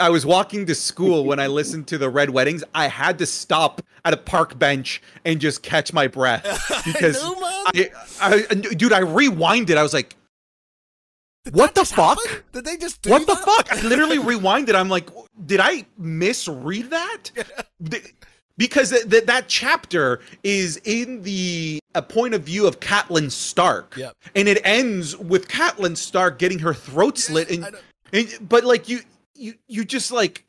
I 0.00 0.08
was 0.08 0.24
walking 0.24 0.66
to 0.66 0.74
school 0.74 1.24
when 1.24 1.38
I 1.38 1.46
listened 1.46 1.86
to 1.88 1.98
the 1.98 2.08
Red 2.08 2.30
Weddings. 2.30 2.64
I 2.74 2.88
had 2.88 3.18
to 3.18 3.26
stop 3.26 3.82
at 4.04 4.14
a 4.14 4.16
park 4.16 4.58
bench 4.58 5.02
and 5.24 5.40
just 5.40 5.62
catch 5.62 5.92
my 5.92 6.06
breath 6.06 6.42
because 6.86 7.22
I, 7.22 7.28
know, 7.28 7.86
I, 8.20 8.44
I, 8.50 8.54
dude, 8.54 8.92
I 8.92 9.02
rewinded. 9.02 9.76
I 9.76 9.82
was 9.82 9.92
like, 9.92 10.16
did 11.44 11.54
what 11.54 11.74
the 11.74 11.84
fuck? 11.84 12.18
Happen? 12.26 12.42
Did 12.52 12.64
they 12.64 12.76
just 12.76 13.06
What 13.06 13.26
that? 13.26 13.38
the 13.38 13.44
fuck? 13.44 13.72
I 13.72 13.80
literally 13.86 14.18
rewinded. 14.18 14.74
I'm 14.74 14.88
like, 14.88 15.10
did 15.46 15.60
I 15.60 15.86
misread 15.98 16.90
that? 16.90 17.30
because 18.56 18.90
th- 18.90 19.08
th- 19.08 19.24
that 19.24 19.48
chapter 19.48 20.20
is 20.42 20.80
in 20.84 21.22
the 21.22 21.78
a 21.94 22.02
point 22.02 22.34
of 22.34 22.42
view 22.42 22.66
of 22.66 22.80
Catelyn 22.80 23.30
Stark. 23.30 23.96
Yep. 23.96 24.14
And 24.34 24.48
it 24.48 24.60
ends 24.64 25.16
with 25.16 25.48
Catelyn 25.48 25.96
Stark 25.96 26.38
getting 26.38 26.58
her 26.60 26.74
throat 26.74 27.18
slit 27.18 27.50
and, 27.50 27.66
and 28.12 28.48
but 28.48 28.64
like 28.64 28.88
you 28.88 29.00
you 29.40 29.54
you 29.66 29.84
just 29.84 30.12
like 30.12 30.44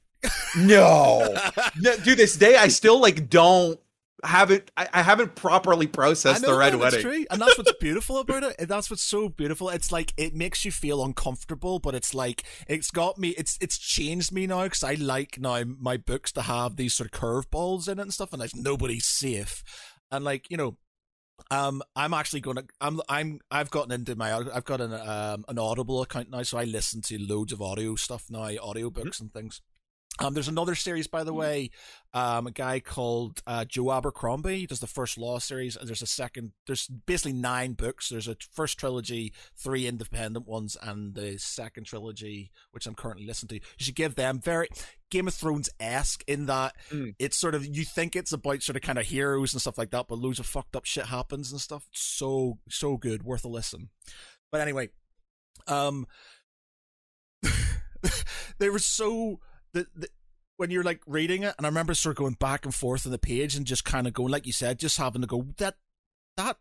no. 0.58 1.36
no 1.80 1.96
to 1.96 2.16
this 2.16 2.36
day 2.36 2.56
I 2.56 2.68
still 2.68 3.00
like 3.00 3.30
don't 3.30 3.80
haven't 4.24 4.70
I, 4.78 4.88
I 4.94 5.02
haven't 5.02 5.36
properly 5.36 5.88
processed 5.88 6.44
know, 6.44 6.52
the 6.52 6.58
red 6.58 6.76
wedding. 6.76 7.02
True. 7.02 7.26
And 7.30 7.42
that's 7.42 7.58
what's 7.58 7.72
beautiful 7.80 8.18
about 8.18 8.44
it. 8.44 8.56
And 8.60 8.68
that's 8.68 8.90
what's 8.90 9.04
so 9.04 9.30
beautiful. 9.30 9.70
It's 9.70 9.92
like 9.92 10.14
it 10.18 10.36
makes 10.36 10.64
you 10.66 10.72
feel 10.72 11.04
uncomfortable, 11.04 11.80
but 11.80 11.96
it's 11.96 12.14
like 12.14 12.44
it's 12.68 12.92
got 12.92 13.18
me. 13.18 13.30
It's 13.30 13.58
it's 13.62 13.78
changed 13.78 14.32
me 14.32 14.48
now 14.48 14.64
because 14.64 14.84
I 14.84 14.94
like 14.94 15.40
now 15.40 15.64
my 15.64 15.98
books 15.98 16.32
to 16.34 16.44
have 16.44 16.76
these 16.76 16.94
sort 16.94 17.12
of 17.14 17.20
curveballs 17.20 17.88
in 17.88 18.00
it 18.00 18.04
and 18.04 18.14
stuff, 18.14 18.34
and 18.34 18.42
there's 18.42 18.56
nobody 18.56 19.00
safe. 19.00 19.64
And 20.12 20.26
like 20.26 20.50
you 20.50 20.58
know, 20.58 20.78
um, 21.50 21.82
I'm 21.96 22.14
actually 22.14 22.42
gonna. 22.42 22.64
I'm. 22.80 23.02
I'm. 23.10 23.40
I've 23.50 23.72
gotten 23.72 23.92
into 23.92 24.16
my. 24.16 24.36
I've 24.36 24.66
got 24.66 24.82
an 24.82 24.94
um 24.94 25.46
an 25.48 25.58
Audible 25.58 26.02
account 26.02 26.30
now, 26.30 26.44
so 26.44 26.58
I 26.58 26.66
listen 26.66 27.02
to 27.04 27.18
loads 27.18 27.52
of 27.52 27.62
audio 27.62 27.96
stuff 27.96 28.26
now, 28.30 28.48
audiobooks 28.48 28.94
mm-hmm. 28.94 29.24
and 29.24 29.34
things. 29.34 29.62
Um, 30.22 30.34
there's 30.34 30.48
another 30.48 30.76
series, 30.76 31.08
by 31.08 31.24
the 31.24 31.34
mm. 31.34 31.38
way, 31.38 31.70
um, 32.14 32.48
a 32.48 32.52
guy 32.52 32.80
called 32.80 33.42
uh, 33.48 33.66
Joe 33.66 33.92
Abercrombie. 33.92 34.60
He 34.60 34.66
does 34.68 34.80
the 34.80 34.88
first 34.88 35.18
Law 35.18 35.40
series, 35.40 35.76
and 35.76 35.88
there's 35.88 36.02
a 36.02 36.08
second. 36.08 36.52
There's 36.68 36.88
basically 36.88 37.34
nine 37.34 37.74
books. 37.74 38.10
There's 38.10 38.28
a 38.28 38.38
first 38.52 38.78
trilogy, 38.78 39.34
three 39.58 39.88
independent 39.88 40.48
ones, 40.48 40.78
and 40.82 41.16
the 41.16 41.38
second 41.38 41.86
trilogy, 41.86 42.52
which 42.72 42.86
I'm 42.86 42.96
currently 42.96 43.26
listening 43.26 43.50
to. 43.50 43.56
You 43.56 43.86
should 43.86 43.96
give 43.96 44.16
them 44.16 44.40
very 44.40 44.68
Game 45.10 45.28
of 45.28 45.34
Thrones 45.34 45.70
esque 45.80 46.24
in 46.28 46.46
that 46.46 46.74
mm. 46.90 47.14
it's 47.20 47.38
sort 47.38 47.54
of 47.54 47.66
you 47.66 47.84
think 47.84 48.16
it's 48.16 48.32
about 48.32 48.64
sort 48.64 48.78
of 48.78 48.82
kind 48.82 48.98
of 48.98 49.06
heroes 49.06 49.54
and 49.54 49.62
stuff 49.62 49.78
like 49.78 49.92
that, 49.92 50.08
but 50.08 50.18
loads 50.18 50.40
of 50.40 50.46
fucked 50.46 50.76
up 50.76 50.86
shit 50.86 51.06
happens 51.06 51.52
and 51.52 51.60
stuff. 51.60 51.88
So 51.92 52.60
so 52.70 52.98
good, 52.98 53.24
worth 53.24 53.44
a 53.44 53.50
listen. 53.50 53.90
But 54.52 54.62
anyway, 54.62 54.90
um, 55.68 56.08
they 58.60 58.70
were 58.70 58.80
so 58.80 59.40
the, 59.74 59.88
the 59.96 60.10
when 60.58 60.70
you're 60.70 60.84
like 60.84 61.02
reading 61.08 61.44
it, 61.44 61.56
and 61.58 61.66
I 61.66 61.70
remember 61.70 61.94
sort 61.94 62.14
of 62.14 62.18
going 62.18 62.34
back 62.36 62.66
and 62.66 62.76
forth 62.76 63.06
on 63.06 63.12
the 63.12 63.18
page 63.18 63.56
and 63.56 63.66
just 63.66 63.84
kind 63.84 64.06
of 64.06 64.14
going, 64.14 64.32
like 64.32 64.46
you 64.46 64.54
said, 64.54 64.80
just 64.80 64.98
having 64.98 65.22
to 65.22 65.28
go 65.28 65.48
that 65.58 65.76
that 66.38 66.58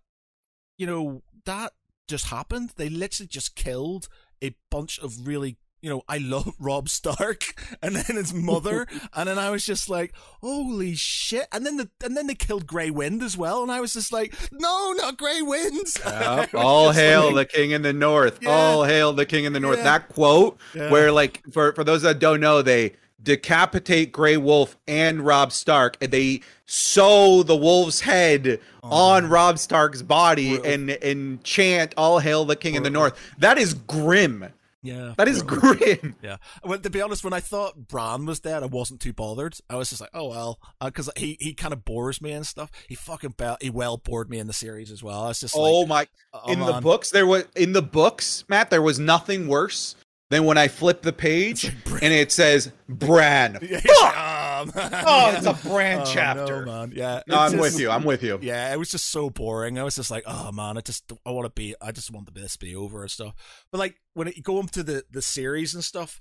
you 0.78 0.86
know 0.86 1.22
that 1.44 1.72
just 2.08 2.26
happened. 2.26 2.72
They 2.76 2.88
literally 2.88 3.28
just 3.28 3.54
killed 3.54 4.08
a 4.42 4.54
bunch 4.70 4.98
of 4.98 5.26
really 5.26 5.58
you 5.82 5.90
know, 5.90 6.02
I 6.08 6.18
love 6.18 6.54
Robb 6.58 6.88
Stark, 6.88 7.54
and 7.82 7.96
then 7.96 8.16
his 8.16 8.32
mother, 8.34 8.86
and 9.14 9.28
then 9.28 9.38
I 9.38 9.50
was 9.50 9.64
just 9.64 9.88
like, 9.88 10.14
holy 10.40 10.94
shit! 10.94 11.46
And 11.52 11.64
then 11.64 11.76
the 11.76 11.90
and 12.04 12.16
then 12.16 12.26
they 12.26 12.34
killed 12.34 12.66
Grey 12.66 12.90
Wind 12.90 13.22
as 13.22 13.36
well, 13.36 13.62
and 13.62 13.72
I 13.72 13.80
was 13.80 13.94
just 13.94 14.12
like, 14.12 14.34
no, 14.52 14.92
not 14.96 15.16
Grey 15.16 15.42
Winds. 15.42 15.98
Yep. 16.04 16.54
All 16.54 16.92
hail 16.92 17.32
like, 17.32 17.50
the 17.50 17.56
king 17.56 17.70
in 17.70 17.82
the 17.82 17.92
north! 17.92 18.38
Yeah. 18.42 18.50
All 18.50 18.84
hail 18.84 19.12
the 19.12 19.26
king 19.26 19.44
in 19.44 19.52
the 19.52 19.60
north! 19.60 19.78
Yeah. 19.78 19.84
That 19.84 20.08
quote, 20.08 20.58
yeah. 20.74 20.90
where 20.90 21.12
like 21.12 21.42
for 21.52 21.72
for 21.72 21.84
those 21.84 22.02
that 22.02 22.18
don't 22.18 22.40
know, 22.40 22.62
they 22.62 22.94
decapitate 23.22 24.12
Grey 24.12 24.36
Wolf 24.36 24.76
and 24.86 25.20
Robb 25.20 25.52
Stark, 25.52 25.96
and 26.00 26.10
they 26.10 26.40
sew 26.66 27.42
the 27.42 27.56
wolf's 27.56 28.00
head 28.00 28.60
oh, 28.82 28.88
on 28.88 29.24
man. 29.24 29.30
Robb 29.30 29.58
Stark's 29.58 30.02
body 30.02 30.56
and 30.64 30.90
and 30.90 31.42
chant 31.44 31.94
"All 31.96 32.18
hail 32.18 32.44
the 32.44 32.56
king 32.56 32.74
in 32.74 32.82
the 32.82 32.90
north." 32.90 33.18
That 33.38 33.58
is 33.58 33.74
grim. 33.74 34.52
Yeah, 34.82 35.14
that 35.18 35.28
is 35.28 35.42
grim. 35.42 36.16
Yeah, 36.22 36.36
well, 36.64 36.78
to 36.78 36.90
be 36.90 37.02
honest, 37.02 37.22
when 37.22 37.32
I 37.32 37.40
thought 37.40 37.88
Bran 37.88 38.24
was 38.24 38.40
dead, 38.40 38.62
I 38.62 38.66
wasn't 38.66 39.00
too 39.00 39.12
bothered. 39.12 39.56
I 39.68 39.76
was 39.76 39.90
just 39.90 40.00
like, 40.00 40.10
oh 40.14 40.28
well, 40.30 40.58
because 40.82 41.08
uh, 41.08 41.12
he 41.16 41.36
he 41.40 41.52
kind 41.54 41.72
of 41.72 41.84
bores 41.84 42.22
me 42.22 42.32
and 42.32 42.46
stuff. 42.46 42.70
He 42.88 42.94
fucking 42.94 43.34
be- 43.36 43.56
he 43.60 43.70
well 43.70 43.98
bored 43.98 44.30
me 44.30 44.38
in 44.38 44.46
the 44.46 44.52
series 44.52 44.90
as 44.90 45.02
well. 45.02 45.22
I 45.22 45.28
was 45.28 45.40
just 45.40 45.54
oh 45.56 45.80
like, 45.80 45.88
my. 45.88 46.08
Oh, 46.32 46.52
in 46.52 46.60
man. 46.60 46.72
the 46.72 46.80
books, 46.80 47.10
there 47.10 47.26
was 47.26 47.44
in 47.56 47.72
the 47.72 47.82
books, 47.82 48.44
Matt. 48.48 48.70
There 48.70 48.82
was 48.82 48.98
nothing 48.98 49.48
worse 49.48 49.96
then 50.30 50.44
when 50.44 50.56
I 50.56 50.68
flip 50.68 51.02
the 51.02 51.12
page 51.12 51.64
and 51.64 52.12
it 52.12 52.30
says 52.30 52.72
Bran, 52.88 53.58
yeah, 53.62 54.60
um, 54.60 54.72
oh, 54.76 55.34
it's 55.36 55.46
a 55.46 55.68
Bran 55.68 56.00
oh, 56.02 56.04
chapter. 56.06 56.64
No, 56.64 56.72
man. 56.72 56.92
Yeah, 56.94 57.22
no, 57.26 57.38
I'm 57.38 57.52
just, 57.52 57.60
with 57.60 57.80
you. 57.80 57.90
I'm 57.90 58.04
with 58.04 58.22
you. 58.22 58.38
Yeah, 58.40 58.72
it 58.72 58.78
was 58.78 58.90
just 58.90 59.08
so 59.08 59.28
boring. 59.28 59.78
I 59.78 59.82
was 59.82 59.96
just 59.96 60.10
like, 60.10 60.22
oh 60.26 60.52
man, 60.52 60.78
I 60.78 60.82
just 60.82 61.12
I 61.26 61.32
want 61.32 61.46
to 61.46 61.50
be, 61.50 61.74
I 61.82 61.90
just 61.90 62.12
want 62.12 62.26
the 62.26 62.32
best 62.32 62.60
to 62.60 62.66
be 62.66 62.76
over 62.76 63.02
and 63.02 63.10
stuff. 63.10 63.34
But 63.72 63.78
like 63.78 63.96
when 64.14 64.28
it, 64.28 64.36
you 64.36 64.42
go 64.42 64.60
into 64.60 64.84
the 64.84 65.04
the 65.10 65.22
series 65.22 65.74
and 65.74 65.82
stuff, 65.82 66.20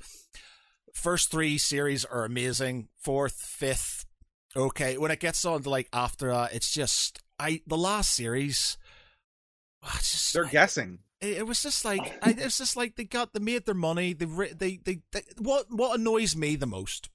first 0.94 1.30
three 1.30 1.60
series 1.60 2.04
are 2.04 2.26
amazing. 2.26 2.88
Fourth, 2.98 3.36
fifth, 3.36 4.06
okay. 4.56 4.98
When 4.98 5.12
it 5.12 5.20
gets 5.20 5.46
on 5.46 5.62
to 5.62 5.70
like 5.70 5.88
after 5.94 6.32
that, 6.32 6.54
it's 6.54 6.74
just 6.74 7.22
I 7.38 7.62
the 7.68 7.78
last 7.78 8.16
series. 8.16 8.78
Just, 10.00 10.34
They're 10.34 10.46
guessing 10.46 11.00
it, 11.22 11.46
was 11.46 11.62
just 11.62 11.86
like 11.86 12.20
I, 12.24 12.32
it 12.32 12.44
was 12.44 12.58
just 12.58 12.78
like 12.78 12.96
they 12.96 13.06
got 13.06 13.34
they 13.34 13.40
made 13.40 13.66
their 13.66 13.76
money. 13.76 14.14
They, 14.14 14.26
they 14.26 14.80
they 14.84 15.02
they 15.12 15.22
what 15.38 15.68
what 15.70 16.00
annoys 16.00 16.36
me 16.36 16.56
the 16.56 16.66
most 16.66 17.10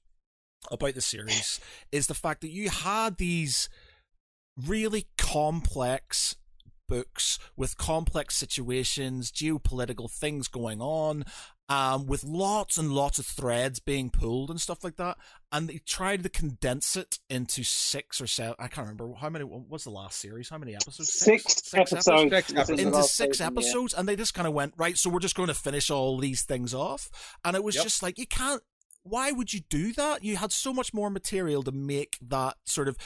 about 0.71 0.95
the 0.95 1.01
series 1.01 1.59
is 1.91 2.07
the 2.07 2.13
fact 2.13 2.41
that 2.41 2.49
you 2.49 2.69
had 2.69 3.17
these 3.17 3.69
really 4.57 5.07
complex 5.17 6.35
books 6.87 7.39
with 7.55 7.77
complex 7.77 8.35
situations, 8.35 9.31
geopolitical 9.31 10.09
things 10.09 10.47
going 10.47 10.81
on, 10.81 11.25
um, 11.67 12.05
with 12.05 12.23
lots 12.23 12.77
and 12.77 12.91
lots 12.91 13.17
of 13.17 13.25
threads 13.25 13.79
being 13.79 14.09
pulled 14.09 14.49
and 14.49 14.61
stuff 14.61 14.83
like 14.83 14.97
that. 14.97 15.17
And 15.51 15.69
they 15.69 15.79
tried 15.85 16.23
to 16.23 16.29
condense 16.29 16.95
it 16.95 17.19
into 17.29 17.63
six 17.63 18.21
or 18.21 18.27
seven. 18.27 18.55
I 18.59 18.67
can't 18.67 18.87
remember 18.87 19.13
how 19.15 19.29
many. 19.29 19.45
What 19.45 19.69
was 19.69 19.83
the 19.83 19.89
last 19.89 20.19
series? 20.19 20.49
How 20.49 20.57
many 20.57 20.75
episodes? 20.75 21.13
Six, 21.13 21.43
six, 21.43 21.63
six 21.69 21.93
episodes. 21.93 22.33
episodes. 22.33 22.69
Into 22.81 23.03
six 23.03 23.37
season, 23.37 23.53
episodes, 23.53 23.93
yeah. 23.93 23.99
and 23.99 24.09
they 24.09 24.15
just 24.15 24.33
kind 24.33 24.47
of 24.47 24.53
went 24.53 24.73
right. 24.77 24.97
So 24.97 25.09
we're 25.09 25.19
just 25.19 25.35
going 25.35 25.47
to 25.47 25.53
finish 25.53 25.89
all 25.89 26.17
these 26.17 26.43
things 26.43 26.73
off, 26.73 27.09
and 27.43 27.55
it 27.55 27.63
was 27.63 27.75
yep. 27.75 27.85
just 27.85 28.03
like 28.03 28.19
you 28.19 28.27
can't. 28.27 28.61
Why 29.03 29.31
would 29.31 29.53
you 29.53 29.61
do 29.69 29.93
that? 29.93 30.23
You 30.23 30.35
had 30.37 30.51
so 30.51 30.73
much 30.73 30.93
more 30.93 31.09
material 31.09 31.63
to 31.63 31.71
make 31.71 32.17
that 32.27 32.55
sort 32.65 32.87
of 32.87 32.97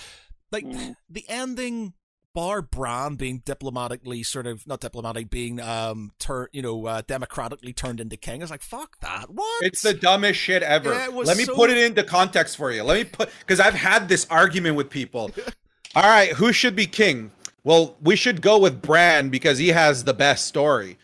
like 0.52 0.66
mm. 0.66 0.96
the 1.10 1.26
ending 1.28 1.94
bar 2.34 2.62
Bran 2.62 3.16
being 3.16 3.42
diplomatically 3.46 4.24
sort 4.24 4.48
of 4.48 4.66
not 4.68 4.80
diplomatic, 4.80 5.30
being 5.30 5.60
um 5.60 6.12
turn 6.20 6.48
you 6.52 6.62
know 6.62 6.86
uh, 6.86 7.02
democratically 7.06 7.74
turned 7.74 8.00
into 8.00 8.18
king. 8.18 8.42
It's 8.42 8.52
like 8.52 8.62
fuck 8.62 9.00
that. 9.02 9.30
What? 9.30 9.64
It's 9.64 9.82
the 9.82 9.94
dumbest 9.94 10.40
shit 10.40 10.64
ever. 10.64 10.94
Yeah, 10.94 11.08
Let 11.08 11.38
me 11.38 11.46
so... 11.46 11.56
put 11.56 11.70
it 11.70 11.78
into 11.78 12.04
context 12.04 12.58
for 12.58 12.72
you. 12.72 12.84
Let 12.84 12.98
me 12.98 13.04
put 13.04 13.30
because 13.40 13.60
I've 13.60 13.74
had 13.74 14.10
this 14.10 14.26
argument 14.30 14.76
with 14.76 14.90
people. 14.90 15.32
All 15.96 16.04
right, 16.04 16.30
who 16.34 16.54
should 16.54 16.76
be 16.76 16.86
king? 16.86 17.32
well, 17.64 17.96
we 18.02 18.16
should 18.16 18.42
go 18.42 18.58
with 18.58 18.82
Bran 18.82 19.30
because 19.30 19.58
he 19.58 19.70
has 19.70 20.04
the 20.04 20.14
best 20.14 20.46
story. 20.48 20.98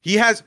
He 0.00 0.14
has 0.14 0.42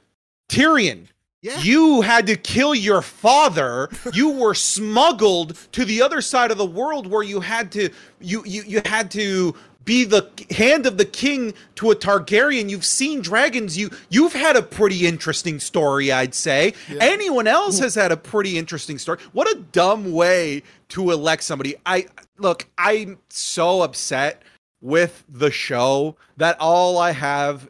Tyrion. 0.49 1.07
Yeah. 1.41 1.59
You 1.59 2.01
had 2.01 2.27
to 2.27 2.35
kill 2.35 2.75
your 2.75 3.01
father. 3.01 3.89
You 4.13 4.31
were 4.31 4.53
smuggled 4.53 5.57
to 5.71 5.85
the 5.85 6.01
other 6.01 6.21
side 6.21 6.51
of 6.51 6.57
the 6.57 6.65
world 6.65 7.07
where 7.07 7.23
you 7.23 7.39
had 7.39 7.71
to 7.71 7.89
you 8.19 8.43
you 8.45 8.63
you 8.63 8.81
had 8.85 9.09
to 9.11 9.55
be 9.85 10.03
the 10.03 10.29
hand 10.51 10.85
of 10.85 10.97
the 10.97 11.05
king 11.05 11.53
to 11.75 11.91
a 11.91 11.95
Targaryen. 11.95 12.69
You've 12.69 12.85
seen 12.85 13.21
dragons. 13.21 13.77
You 13.77 13.89
you've 14.09 14.33
had 14.33 14.55
a 14.55 14.61
pretty 14.61 15.07
interesting 15.07 15.59
story, 15.59 16.11
I'd 16.11 16.35
say. 16.35 16.73
Yeah. 16.89 16.99
Anyone 17.01 17.47
else 17.47 17.79
has 17.79 17.95
had 17.95 18.11
a 18.11 18.17
pretty 18.17 18.57
interesting 18.57 18.97
story. 18.97 19.19
What 19.33 19.49
a 19.49 19.59
dumb 19.59 20.11
way 20.11 20.63
to 20.89 21.11
elect 21.11 21.43
somebody. 21.43 21.75
I 21.85 22.07
look, 22.37 22.67
I'm 22.77 23.19
so 23.29 23.81
upset 23.81 24.43
with 24.81 25.23
the 25.29 25.51
show 25.51 26.15
that 26.37 26.57
all 26.59 26.97
I 26.97 27.11
have 27.11 27.69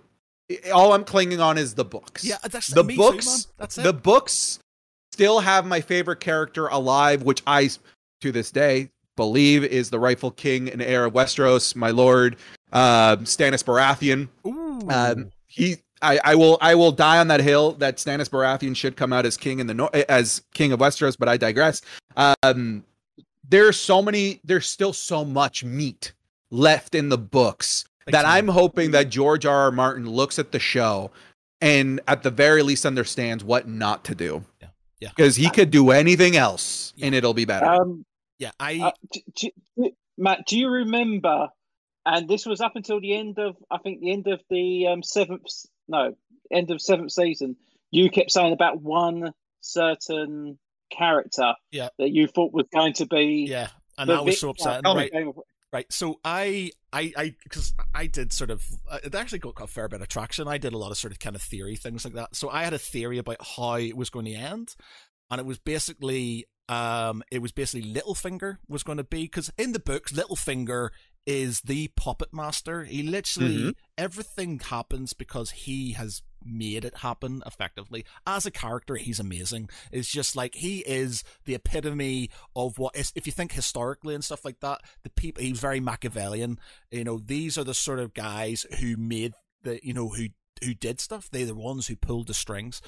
all 0.74 0.94
I'm 0.94 1.04
clinging 1.04 1.40
on 1.40 1.58
is 1.58 1.76
the 1.76 1.86
books. 1.86 2.24
Yeah, 2.24 2.38
that's 2.44 2.68
the 2.68 2.84
books. 2.84 3.46
Too. 3.46 3.52
That's. 3.58 3.76
The 3.76 3.94
books 3.94 4.60
still 5.12 5.40
have 5.40 5.66
my 5.66 5.82
favorite 5.82 6.20
character 6.20 6.68
alive, 6.68 7.24
which 7.24 7.42
I, 7.46 7.70
to 8.22 8.32
this 8.32 8.52
day, 8.52 8.90
believe 9.16 9.64
is 9.64 9.90
the 9.90 10.00
rightful 10.00 10.32
king 10.32 10.70
and 10.70 10.82
heir 10.82 11.06
of 11.06 11.14
Westeros, 11.14 11.76
my 11.76 11.92
lord, 11.92 12.38
uh, 12.72 13.18
Stannis 13.18 13.64
Baratheon. 13.64 14.30
Um, 14.92 15.32
he, 15.48 15.78
I, 16.02 16.20
I 16.24 16.36
will, 16.36 16.58
I 16.62 16.76
will 16.76 16.92
die 16.92 17.20
on 17.20 17.28
that 17.28 17.42
hill 17.42 17.74
that 17.74 17.98
Stannis 17.98 18.30
Baratheon 18.30 18.76
should 18.76 18.96
come 18.96 19.14
out 19.14 19.26
as 19.26 19.38
king 19.38 19.60
in 19.60 19.68
the 19.68 19.74
nor- 19.74 19.96
as 20.10 20.42
king 20.54 20.72
of 20.72 20.80
Westeros. 20.80 21.18
But 21.18 21.30
I 21.30 21.38
digress. 21.38 21.82
Um, 22.18 22.84
there's 23.48 23.78
so 23.78 24.02
many. 24.02 24.40
There's 24.44 24.68
still 24.68 24.94
so 24.94 25.24
much 25.26 25.64
meat 25.64 26.14
left 26.50 26.96
in 26.96 27.10
the 27.10 27.18
books 27.18 27.86
Big 28.06 28.14
that 28.14 28.24
time. 28.24 28.32
I'm 28.32 28.48
hoping 28.48 28.92
that 28.92 29.10
George 29.10 29.46
R. 29.46 29.64
R. 29.64 29.72
Martin 29.72 30.10
looks 30.10 30.40
at 30.40 30.52
the 30.52 30.60
show 30.60 31.12
and 31.60 32.00
at 32.08 32.24
the 32.24 32.32
very 32.32 32.64
least 32.64 32.86
understands 32.86 33.44
what 33.44 33.68
not 33.68 34.04
to 34.06 34.16
do. 34.16 34.44
Yeah. 34.62 34.68
Yeah. 35.00 35.10
Because 35.16 35.36
he 35.36 35.50
could 35.50 35.70
do 35.72 35.92
anything 35.92 36.36
else 36.36 36.94
Yeah. 36.96 37.08
and 37.08 37.16
it'll 37.16 37.34
be 37.34 37.46
better. 37.46 37.66
Um, 37.66 38.06
yeah, 38.42 38.52
I 38.60 38.92
uh, 39.78 39.88
Matt, 40.18 40.48
do 40.48 40.58
you 40.58 40.68
remember? 40.68 41.50
And 42.08 42.28
this 42.28 42.48
was 42.48 42.60
up 42.60 42.76
until 42.76 43.00
the 43.00 43.16
end 43.16 43.38
of, 43.38 43.56
I 43.70 43.78
think, 43.78 44.02
the 44.02 44.12
end 44.12 44.28
of 44.28 44.42
the 44.50 44.88
um, 44.88 45.04
seventh, 45.04 45.46
no, 45.88 46.16
end 46.52 46.72
of 46.72 46.82
seventh 46.82 47.12
season. 47.12 47.56
You 47.92 48.10
kept 48.10 48.32
saying 48.32 48.52
about 48.52 48.82
one 48.82 49.34
certain 49.60 50.58
character 50.92 51.54
Yeah. 51.72 51.90
that 52.00 52.10
you 52.10 52.26
thought 52.26 52.52
was 52.52 52.66
going 52.74 52.94
to 52.94 53.06
be. 53.06 53.46
yeah, 53.48 53.68
and 54.00 54.10
the 54.10 54.16
I 54.16 54.22
was 54.22 54.40
so 54.40 54.48
victor 54.48 54.70
upset. 54.70 54.86
Right, 54.86 55.12
Right. 55.72 55.94
So 55.94 56.20
I, 56.26 56.72
I, 56.92 57.14
I, 57.16 57.36
because 57.44 57.74
I 57.94 58.08
did 58.08 58.34
sort 58.34 58.50
of, 58.50 58.64
uh, 58.90 58.98
it 59.04 59.14
actually 59.14 59.40
got 59.40 59.54
a 59.62 59.68
fair 59.68 59.88
bit 59.88 60.02
of 60.02 60.08
traction. 60.08 60.48
I 60.48 60.58
did 60.58 60.74
a 60.74 60.78
lot 60.78 60.90
of 60.90 60.98
sort 60.98 61.14
of 61.14 61.20
kind 61.20 61.36
of 61.36 61.42
theory 61.44 61.76
things 61.76 62.04
like 62.04 62.16
that. 62.16 62.36
So 62.36 62.50
I 62.50 62.64
had 62.64 62.74
a 62.74 62.80
theory 62.80 63.20
about 63.20 63.38
how 63.56 63.76
it 63.76 63.96
was 63.96 64.10
going 64.10 64.26
to 64.26 64.34
end, 64.34 64.76
and 65.30 65.40
it 65.40 65.46
was 65.46 65.60
basically, 65.60 66.48
um, 66.70 67.24
it 67.32 67.42
was 67.42 67.52
basically 67.52 67.92
Littlefinger 67.94 68.58
was 68.68 68.84
going 68.84 68.98
to 68.98 69.04
be 69.04 69.24
because 69.24 69.52
in 69.58 69.74
the 69.74 69.80
books, 69.80 70.12
Littlefinger 70.14 70.90
is 71.26 71.62
the 71.62 71.90
puppet 71.96 72.34
master. 72.34 72.84
He 72.86 73.04
literally 73.04 73.64
Mhm. 73.64 73.76
everything 73.98 74.60
happens 74.60 75.14
because 75.14 75.52
he 75.52 75.92
has 75.94 76.24
made 76.44 76.84
it 76.84 76.98
happen 76.98 77.44
effectively. 77.46 78.04
As 78.26 78.48
a 78.48 78.52
character, 78.52 78.96
he's 78.96 79.20
amazing. 79.20 79.70
It's 79.92 80.08
just 80.10 80.36
like 80.36 80.56
he 80.56 80.80
is 80.80 81.24
the 81.46 81.54
epitome 81.54 82.32
of 82.56 82.80
what 82.80 82.96
is 82.96 83.12
if 83.14 83.28
you 83.28 83.32
think 83.32 83.52
historically 83.52 84.16
and 84.16 84.24
stuff 84.26 84.44
like 84.44 84.60
that, 84.62 84.82
the 85.04 85.12
people 85.12 85.44
he's 85.44 85.60
very 85.60 85.80
Machiavellian. 85.80 86.58
You 86.90 87.04
know, 87.04 87.20
these 87.20 87.58
are 87.60 87.64
the 87.64 87.76
sort 87.76 88.00
of 88.00 88.16
guys 88.16 88.66
who 88.80 88.98
made 88.98 89.34
the 89.62 89.80
you 89.86 89.94
know, 89.94 90.10
who 90.10 90.30
who 90.64 90.74
did 90.74 91.00
stuff. 91.00 91.30
They're 91.30 91.46
the 91.46 91.54
ones 91.56 91.86
who 91.88 91.96
pulled 91.96 92.28
the 92.28 92.34
strings. 92.34 92.82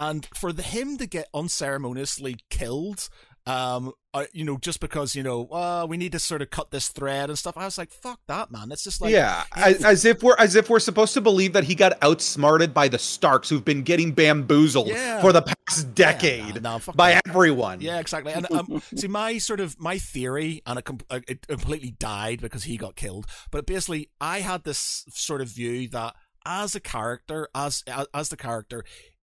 And 0.00 0.26
for 0.34 0.52
the, 0.52 0.62
him 0.62 0.96
to 0.98 1.06
get 1.06 1.28
unceremoniously 1.34 2.38
killed, 2.48 3.08
um, 3.46 3.92
uh, 4.14 4.24
you 4.32 4.44
know, 4.44 4.56
just 4.58 4.80
because 4.80 5.14
you 5.14 5.22
know, 5.22 5.46
uh, 5.48 5.86
we 5.88 5.96
need 5.96 6.12
to 6.12 6.18
sort 6.18 6.42
of 6.42 6.50
cut 6.50 6.70
this 6.70 6.88
thread 6.88 7.28
and 7.30 7.38
stuff. 7.38 7.56
I 7.56 7.64
was 7.64 7.78
like, 7.78 7.90
"Fuck 7.90 8.20
that, 8.26 8.50
man!" 8.50 8.70
It's 8.72 8.82
just 8.84 9.00
like, 9.00 9.12
yeah, 9.12 9.44
as, 9.54 9.84
as 9.84 10.04
if 10.04 10.22
we're 10.22 10.36
as 10.38 10.56
if 10.56 10.68
we're 10.68 10.78
supposed 10.78 11.14
to 11.14 11.20
believe 11.20 11.52
that 11.52 11.64
he 11.64 11.74
got 11.74 11.98
outsmarted 12.02 12.72
by 12.74 12.88
the 12.88 12.98
Starks, 12.98 13.48
who've 13.48 13.64
been 13.64 13.82
getting 13.82 14.12
bamboozled 14.12 14.88
Yeah. 14.88 15.20
for 15.20 15.32
the 15.32 15.42
past 15.42 15.94
decade 15.94 16.54
Yeah, 16.56 16.60
no, 16.60 16.78
fuck 16.78 16.96
by 16.96 17.12
that. 17.12 17.22
everyone. 17.28 17.80
Yeah, 17.80 17.98
exactly. 17.98 18.32
And 18.32 18.50
um, 18.50 18.82
see, 18.94 19.08
my 19.08 19.38
sort 19.38 19.60
of 19.60 19.78
my 19.80 19.98
theory, 19.98 20.62
and 20.66 20.78
it, 20.78 20.88
uh, 21.08 21.20
it 21.28 21.46
completely 21.46 21.90
died 21.92 22.40
because 22.40 22.64
he 22.64 22.76
got 22.76 22.96
killed. 22.96 23.26
But 23.50 23.66
basically, 23.66 24.10
I 24.20 24.40
had 24.40 24.64
this 24.64 25.04
sort 25.10 25.40
of 25.40 25.48
view 25.48 25.88
that 25.88 26.14
as 26.46 26.74
a 26.74 26.80
character, 26.80 27.48
as, 27.54 27.84
as 28.14 28.30
the 28.30 28.36
character, 28.36 28.82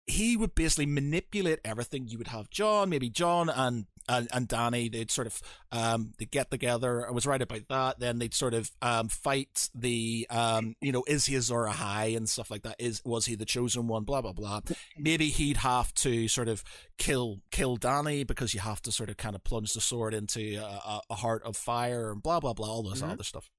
he 0.07 0.35
would 0.35 0.55
basically 0.55 0.85
manipulate 0.87 1.59
everything. 1.63 2.07
You 2.07 2.17
would 2.17 2.27
have 2.27 2.49
Jon, 2.49 2.89
maybe 2.89 3.09
Jon 3.09 3.49
and 3.49 3.85
and, 4.09 4.27
and 4.33 4.49
Dany. 4.49 4.91
They'd 4.91 5.11
sort 5.11 5.27
of 5.27 5.41
um 5.71 6.13
they 6.17 6.25
get 6.25 6.49
together. 6.51 7.07
I 7.07 7.11
was 7.11 7.25
right 7.27 7.41
about 7.41 7.67
that. 7.69 7.99
Then 7.99 8.19
they'd 8.19 8.33
sort 8.33 8.53
of 8.53 8.71
um 8.81 9.07
fight 9.09 9.69
the 9.75 10.25
um 10.29 10.75
you 10.81 10.91
know 10.91 11.03
is 11.07 11.27
he 11.27 11.35
a 11.35 11.37
Azor 11.37 11.67
Ahai 11.69 12.17
and 12.17 12.27
stuff 12.27 12.49
like 12.49 12.63
that. 12.63 12.75
Is 12.79 13.01
was 13.05 13.27
he 13.27 13.35
the 13.35 13.45
chosen 13.45 13.87
one? 13.87 14.03
Blah 14.03 14.21
blah 14.21 14.33
blah. 14.33 14.61
Maybe 14.97 15.29
he'd 15.29 15.57
have 15.57 15.93
to 15.95 16.27
sort 16.27 16.47
of 16.47 16.63
kill 16.97 17.41
kill 17.51 17.77
Dany 17.77 18.25
because 18.25 18.53
you 18.53 18.59
have 18.59 18.81
to 18.81 18.91
sort 18.91 19.09
of 19.09 19.17
kind 19.17 19.35
of 19.35 19.43
plunge 19.43 19.73
the 19.73 19.81
sword 19.81 20.13
into 20.13 20.55
a, 20.55 21.01
a, 21.09 21.15
heart 21.15 21.43
of 21.43 21.55
fire 21.55 22.11
and 22.11 22.23
blah 22.23 22.39
blah 22.39 22.53
blah 22.53 22.67
all 22.67 22.83
this 22.83 23.01
Mhm. 23.01 23.11
other 23.13 23.23
stuff. 23.23 23.49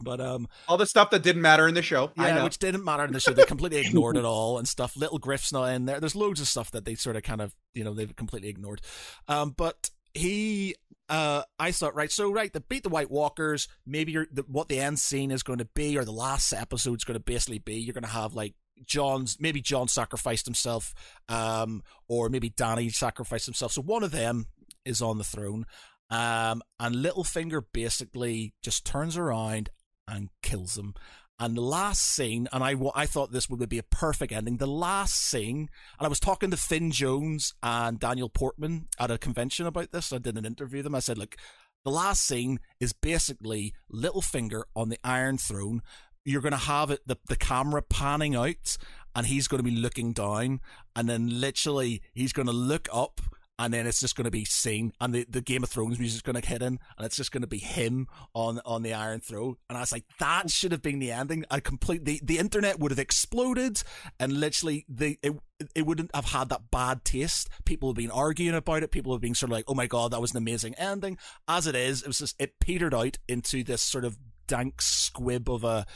But 0.00 0.20
um 0.20 0.48
All 0.68 0.76
the 0.76 0.86
stuff 0.86 1.10
that 1.10 1.22
didn't 1.22 1.42
matter 1.42 1.66
in 1.66 1.74
the 1.74 1.82
show. 1.82 2.12
I 2.18 2.28
yeah, 2.28 2.34
know. 2.36 2.44
which 2.44 2.58
didn't 2.58 2.84
matter 2.84 3.04
in 3.04 3.12
the 3.12 3.20
show. 3.20 3.32
They 3.32 3.44
completely 3.46 3.80
ignored 3.80 4.16
it 4.16 4.24
all 4.24 4.58
and 4.58 4.68
stuff. 4.68 4.96
Little 4.96 5.18
Griff's 5.18 5.52
not 5.52 5.66
in 5.66 5.86
there. 5.86 6.00
There's 6.00 6.16
loads 6.16 6.40
of 6.40 6.48
stuff 6.48 6.70
that 6.72 6.84
they 6.84 6.94
sort 6.94 7.16
of 7.16 7.22
kind 7.22 7.40
of, 7.40 7.54
you 7.74 7.84
know, 7.84 7.94
they've 7.94 8.14
completely 8.14 8.48
ignored. 8.48 8.80
Um, 9.28 9.54
but 9.56 9.90
he, 10.14 10.74
uh, 11.08 11.42
I 11.58 11.72
thought, 11.72 11.94
right, 11.94 12.10
so 12.10 12.30
right, 12.32 12.52
they 12.52 12.60
beat 12.68 12.82
the 12.82 12.88
White 12.88 13.10
Walkers. 13.10 13.68
Maybe 13.86 14.12
you're, 14.12 14.26
the, 14.30 14.42
what 14.48 14.68
the 14.68 14.80
end 14.80 14.98
scene 14.98 15.30
is 15.30 15.42
going 15.42 15.58
to 15.58 15.68
be, 15.74 15.96
or 15.96 16.04
the 16.04 16.12
last 16.12 16.52
episode 16.52 16.98
is 16.98 17.04
going 17.04 17.18
to 17.18 17.24
basically 17.24 17.58
be, 17.58 17.74
you're 17.74 17.94
going 17.94 18.04
to 18.04 18.10
have 18.10 18.34
like 18.34 18.54
Jon's, 18.84 19.38
maybe 19.40 19.60
Jon 19.60 19.88
sacrificed 19.88 20.46
himself, 20.46 20.94
um, 21.28 21.82
or 22.08 22.28
maybe 22.28 22.50
Dany 22.50 22.92
sacrificed 22.92 23.46
himself. 23.46 23.72
So 23.72 23.82
one 23.82 24.02
of 24.02 24.10
them 24.10 24.46
is 24.84 25.02
on 25.02 25.18
the 25.18 25.24
throne. 25.24 25.66
Um, 26.10 26.62
and 26.78 26.96
Littlefinger 26.96 27.62
basically 27.72 28.54
just 28.62 28.84
turns 28.84 29.16
around 29.16 29.70
and 30.08 30.30
kills 30.42 30.76
him. 30.76 30.94
And 31.38 31.54
the 31.54 31.62
last 31.62 32.00
scene, 32.00 32.48
and 32.50 32.64
I, 32.64 32.74
I 32.94 33.04
thought 33.04 33.30
this 33.30 33.50
would 33.50 33.68
be 33.68 33.78
a 33.78 33.82
perfect 33.82 34.32
ending. 34.32 34.56
The 34.56 34.66
last 34.66 35.14
scene, 35.14 35.68
and 35.98 36.06
I 36.06 36.08
was 36.08 36.20
talking 36.20 36.50
to 36.50 36.56
Finn 36.56 36.90
Jones 36.90 37.52
and 37.62 38.00
Daniel 38.00 38.30
Portman 38.30 38.88
at 38.98 39.10
a 39.10 39.18
convention 39.18 39.66
about 39.66 39.92
this. 39.92 40.12
I 40.12 40.18
did 40.18 40.38
an 40.38 40.46
interview 40.46 40.78
with 40.78 40.84
them. 40.84 40.94
I 40.94 41.00
said, 41.00 41.18
look, 41.18 41.36
the 41.84 41.90
last 41.90 42.22
scene 42.26 42.58
is 42.80 42.94
basically 42.94 43.74
Littlefinger 43.92 44.62
on 44.74 44.88
the 44.88 44.98
Iron 45.04 45.36
Throne. 45.36 45.82
You're 46.24 46.40
going 46.40 46.52
to 46.52 46.58
have 46.58 46.90
it, 46.90 47.00
the, 47.06 47.16
the 47.28 47.36
camera 47.36 47.82
panning 47.82 48.34
out, 48.34 48.78
and 49.14 49.26
he's 49.26 49.46
going 49.46 49.62
to 49.62 49.70
be 49.70 49.76
looking 49.76 50.12
down, 50.12 50.60
and 50.96 51.08
then 51.08 51.40
literally 51.40 52.02
he's 52.14 52.32
going 52.32 52.46
to 52.46 52.52
look 52.52 52.88
up, 52.92 53.20
and 53.58 53.72
then 53.72 53.86
it's 53.86 54.00
just 54.00 54.16
going 54.16 54.26
to 54.26 54.30
be 54.30 54.44
seen, 54.44 54.92
and 55.00 55.14
the, 55.14 55.26
the 55.28 55.40
Game 55.40 55.62
of 55.62 55.70
Thrones 55.70 55.98
music's 55.98 56.22
going 56.22 56.40
to 56.40 56.46
hit 56.46 56.62
in, 56.62 56.78
and 56.96 57.06
it's 57.06 57.16
just 57.16 57.32
going 57.32 57.42
to 57.42 57.46
be 57.46 57.58
him 57.58 58.06
on 58.34 58.60
on 58.64 58.82
the 58.82 58.92
Iron 58.92 59.20
Throne. 59.20 59.56
And 59.68 59.78
I 59.78 59.80
was 59.80 59.92
like, 59.92 60.04
that 60.18 60.50
should 60.50 60.72
have 60.72 60.82
been 60.82 60.98
the 60.98 61.12
ending. 61.12 61.44
I 61.50 61.60
complete 61.60 62.04
the, 62.04 62.20
the 62.22 62.38
internet 62.38 62.78
would 62.78 62.90
have 62.90 62.98
exploded, 62.98 63.82
and 64.20 64.40
literally 64.40 64.84
the 64.88 65.18
it, 65.22 65.32
it 65.74 65.86
wouldn't 65.86 66.14
have 66.14 66.26
had 66.26 66.48
that 66.50 66.70
bad 66.70 67.04
taste. 67.04 67.48
People 67.64 67.88
have 67.88 67.96
been 67.96 68.10
arguing 68.10 68.54
about 68.54 68.82
it. 68.82 68.90
People 68.90 69.12
have 69.12 69.22
been 69.22 69.34
sort 69.34 69.50
of 69.50 69.54
like, 69.54 69.64
oh 69.68 69.74
my 69.74 69.86
god, 69.86 70.10
that 70.10 70.20
was 70.20 70.32
an 70.32 70.38
amazing 70.38 70.74
ending. 70.74 71.18
As 71.48 71.66
it 71.66 71.74
is, 71.74 72.02
it 72.02 72.08
was 72.08 72.18
just 72.18 72.40
it 72.40 72.58
petered 72.60 72.94
out 72.94 73.18
into 73.28 73.64
this 73.64 73.82
sort 73.82 74.04
of 74.04 74.18
dank 74.46 74.80
squib 74.82 75.48
of 75.50 75.64
a 75.64 75.86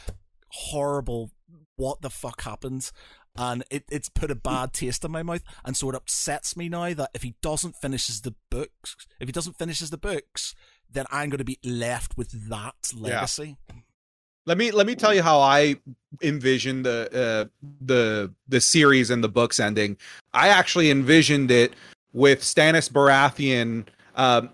horrible 0.48 1.30
what 1.76 2.02
the 2.02 2.10
fuck 2.10 2.42
happens 2.42 2.92
and 3.36 3.64
it, 3.70 3.84
it's 3.90 4.08
put 4.08 4.30
a 4.30 4.34
bad 4.34 4.72
taste 4.72 5.04
in 5.04 5.10
my 5.10 5.22
mouth 5.22 5.42
and 5.64 5.76
so 5.76 5.88
it 5.88 5.94
upsets 5.94 6.56
me 6.56 6.68
now 6.68 6.92
that 6.94 7.10
if 7.14 7.22
he 7.22 7.34
doesn't 7.42 7.76
finishes 7.76 8.20
the 8.22 8.34
books 8.50 8.96
if 9.20 9.28
he 9.28 9.32
doesn't 9.32 9.56
finishes 9.58 9.90
the 9.90 9.98
books 9.98 10.54
then 10.90 11.06
i'm 11.10 11.30
going 11.30 11.38
to 11.38 11.44
be 11.44 11.58
left 11.64 12.16
with 12.16 12.48
that 12.48 12.92
legacy 12.96 13.56
Let 14.46 14.56
me 14.58 14.70
let 14.72 14.86
me 14.86 14.94
tell 14.96 15.14
you 15.14 15.22
how 15.22 15.38
I 15.40 15.76
envisioned 16.22 16.84
the 16.86 17.08
uh, 17.12 17.68
the 17.82 18.32
the 18.48 18.60
series 18.60 19.10
and 19.10 19.22
the 19.22 19.28
books 19.28 19.60
ending. 19.60 19.96
I 20.32 20.48
actually 20.48 20.90
envisioned 20.90 21.50
it 21.50 21.74
with 22.12 22.40
Stannis 22.40 22.90
Baratheon. 22.90 23.84
Um, 24.16 24.50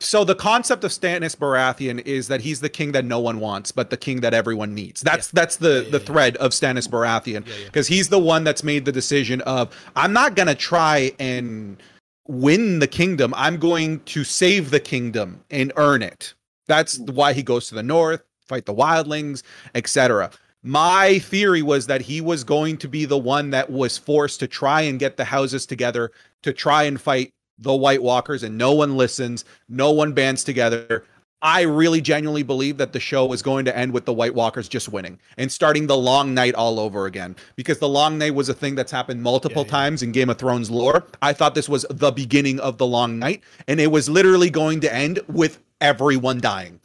so 0.00 0.24
the 0.24 0.34
concept 0.34 0.84
of 0.84 0.90
Stannis 0.90 1.36
Baratheon 1.36 2.00
is 2.06 2.28
that 2.28 2.40
he's 2.40 2.60
the 2.60 2.68
king 2.68 2.92
that 2.92 3.04
no 3.04 3.18
one 3.20 3.40
wants, 3.40 3.72
but 3.72 3.90
the 3.90 3.96
king 3.96 4.20
that 4.20 4.34
everyone 4.34 4.74
needs. 4.74 5.00
That's 5.00 5.28
that's 5.30 5.56
the 5.56 5.68
Yeah, 5.68 5.80
yeah, 5.82 5.90
the 5.90 5.98
yeah. 5.98 6.04
thread 6.04 6.36
of 6.36 6.52
Stannis 6.52 6.88
Baratheon 6.88 7.46
Yeah, 7.46 7.54
yeah. 7.56 7.64
because 7.66 7.88
he's 7.88 8.08
the 8.08 8.18
one 8.18 8.44
that's 8.44 8.62
made 8.62 8.84
the 8.84 8.92
decision 8.92 9.40
of 9.42 9.74
I'm 9.96 10.12
not 10.12 10.36
gonna 10.36 10.54
try 10.54 11.12
and 11.18 11.82
win 12.28 12.78
the 12.80 12.88
kingdom. 12.88 13.32
I'm 13.36 13.56
going 13.58 14.00
to 14.00 14.24
save 14.24 14.70
the 14.70 14.80
kingdom 14.80 15.44
and 15.50 15.72
earn 15.76 16.02
it. 16.02 16.34
That's 16.66 16.98
why 16.98 17.32
he 17.32 17.42
goes 17.42 17.68
to 17.68 17.74
the 17.74 17.82
north. 17.82 18.22
fight 18.48 18.66
the 18.66 18.74
wildlings, 18.74 19.42
etc. 19.74 20.30
My 20.62 21.18
theory 21.20 21.62
was 21.62 21.86
that 21.86 22.00
he 22.02 22.20
was 22.20 22.42
going 22.44 22.76
to 22.78 22.88
be 22.88 23.04
the 23.04 23.18
one 23.18 23.50
that 23.50 23.70
was 23.70 23.96
forced 23.98 24.40
to 24.40 24.48
try 24.48 24.82
and 24.82 24.98
get 24.98 25.16
the 25.16 25.24
houses 25.24 25.66
together 25.66 26.10
to 26.42 26.52
try 26.52 26.84
and 26.84 27.00
fight 27.00 27.32
the 27.58 27.74
White 27.74 28.02
Walkers, 28.02 28.42
and 28.42 28.58
no 28.58 28.72
one 28.72 28.96
listens, 28.96 29.44
no 29.68 29.90
one 29.90 30.12
bands 30.12 30.44
together. 30.44 31.04
I 31.42 31.62
really 31.62 32.00
genuinely 32.00 32.42
believe 32.42 32.78
that 32.78 32.92
the 32.92 33.00
show 33.00 33.32
is 33.32 33.42
going 33.42 33.66
to 33.66 33.76
end 33.76 33.92
with 33.92 34.06
the 34.06 34.12
White 34.12 34.34
Walkers 34.34 34.68
just 34.68 34.88
winning 34.88 35.18
and 35.36 35.52
starting 35.52 35.86
the 35.86 35.96
long 35.96 36.32
night 36.32 36.54
all 36.54 36.80
over 36.80 37.06
again. 37.06 37.36
Because 37.56 37.78
the 37.78 37.88
long 37.88 38.18
night 38.18 38.34
was 38.34 38.48
a 38.48 38.54
thing 38.54 38.74
that's 38.74 38.90
happened 38.90 39.22
multiple 39.22 39.62
yeah, 39.62 39.66
yeah. 39.66 39.70
times 39.70 40.02
in 40.02 40.12
Game 40.12 40.30
of 40.30 40.38
Thrones 40.38 40.70
lore. 40.70 41.04
I 41.20 41.34
thought 41.34 41.54
this 41.54 41.68
was 41.68 41.84
the 41.90 42.10
beginning 42.10 42.58
of 42.60 42.78
the 42.78 42.86
long 42.86 43.18
night, 43.18 43.42
and 43.68 43.80
it 43.80 43.92
was 43.92 44.08
literally 44.08 44.50
going 44.50 44.80
to 44.80 44.92
end 44.92 45.20
with 45.28 45.60
everyone 45.80 46.40
dying. 46.40 46.80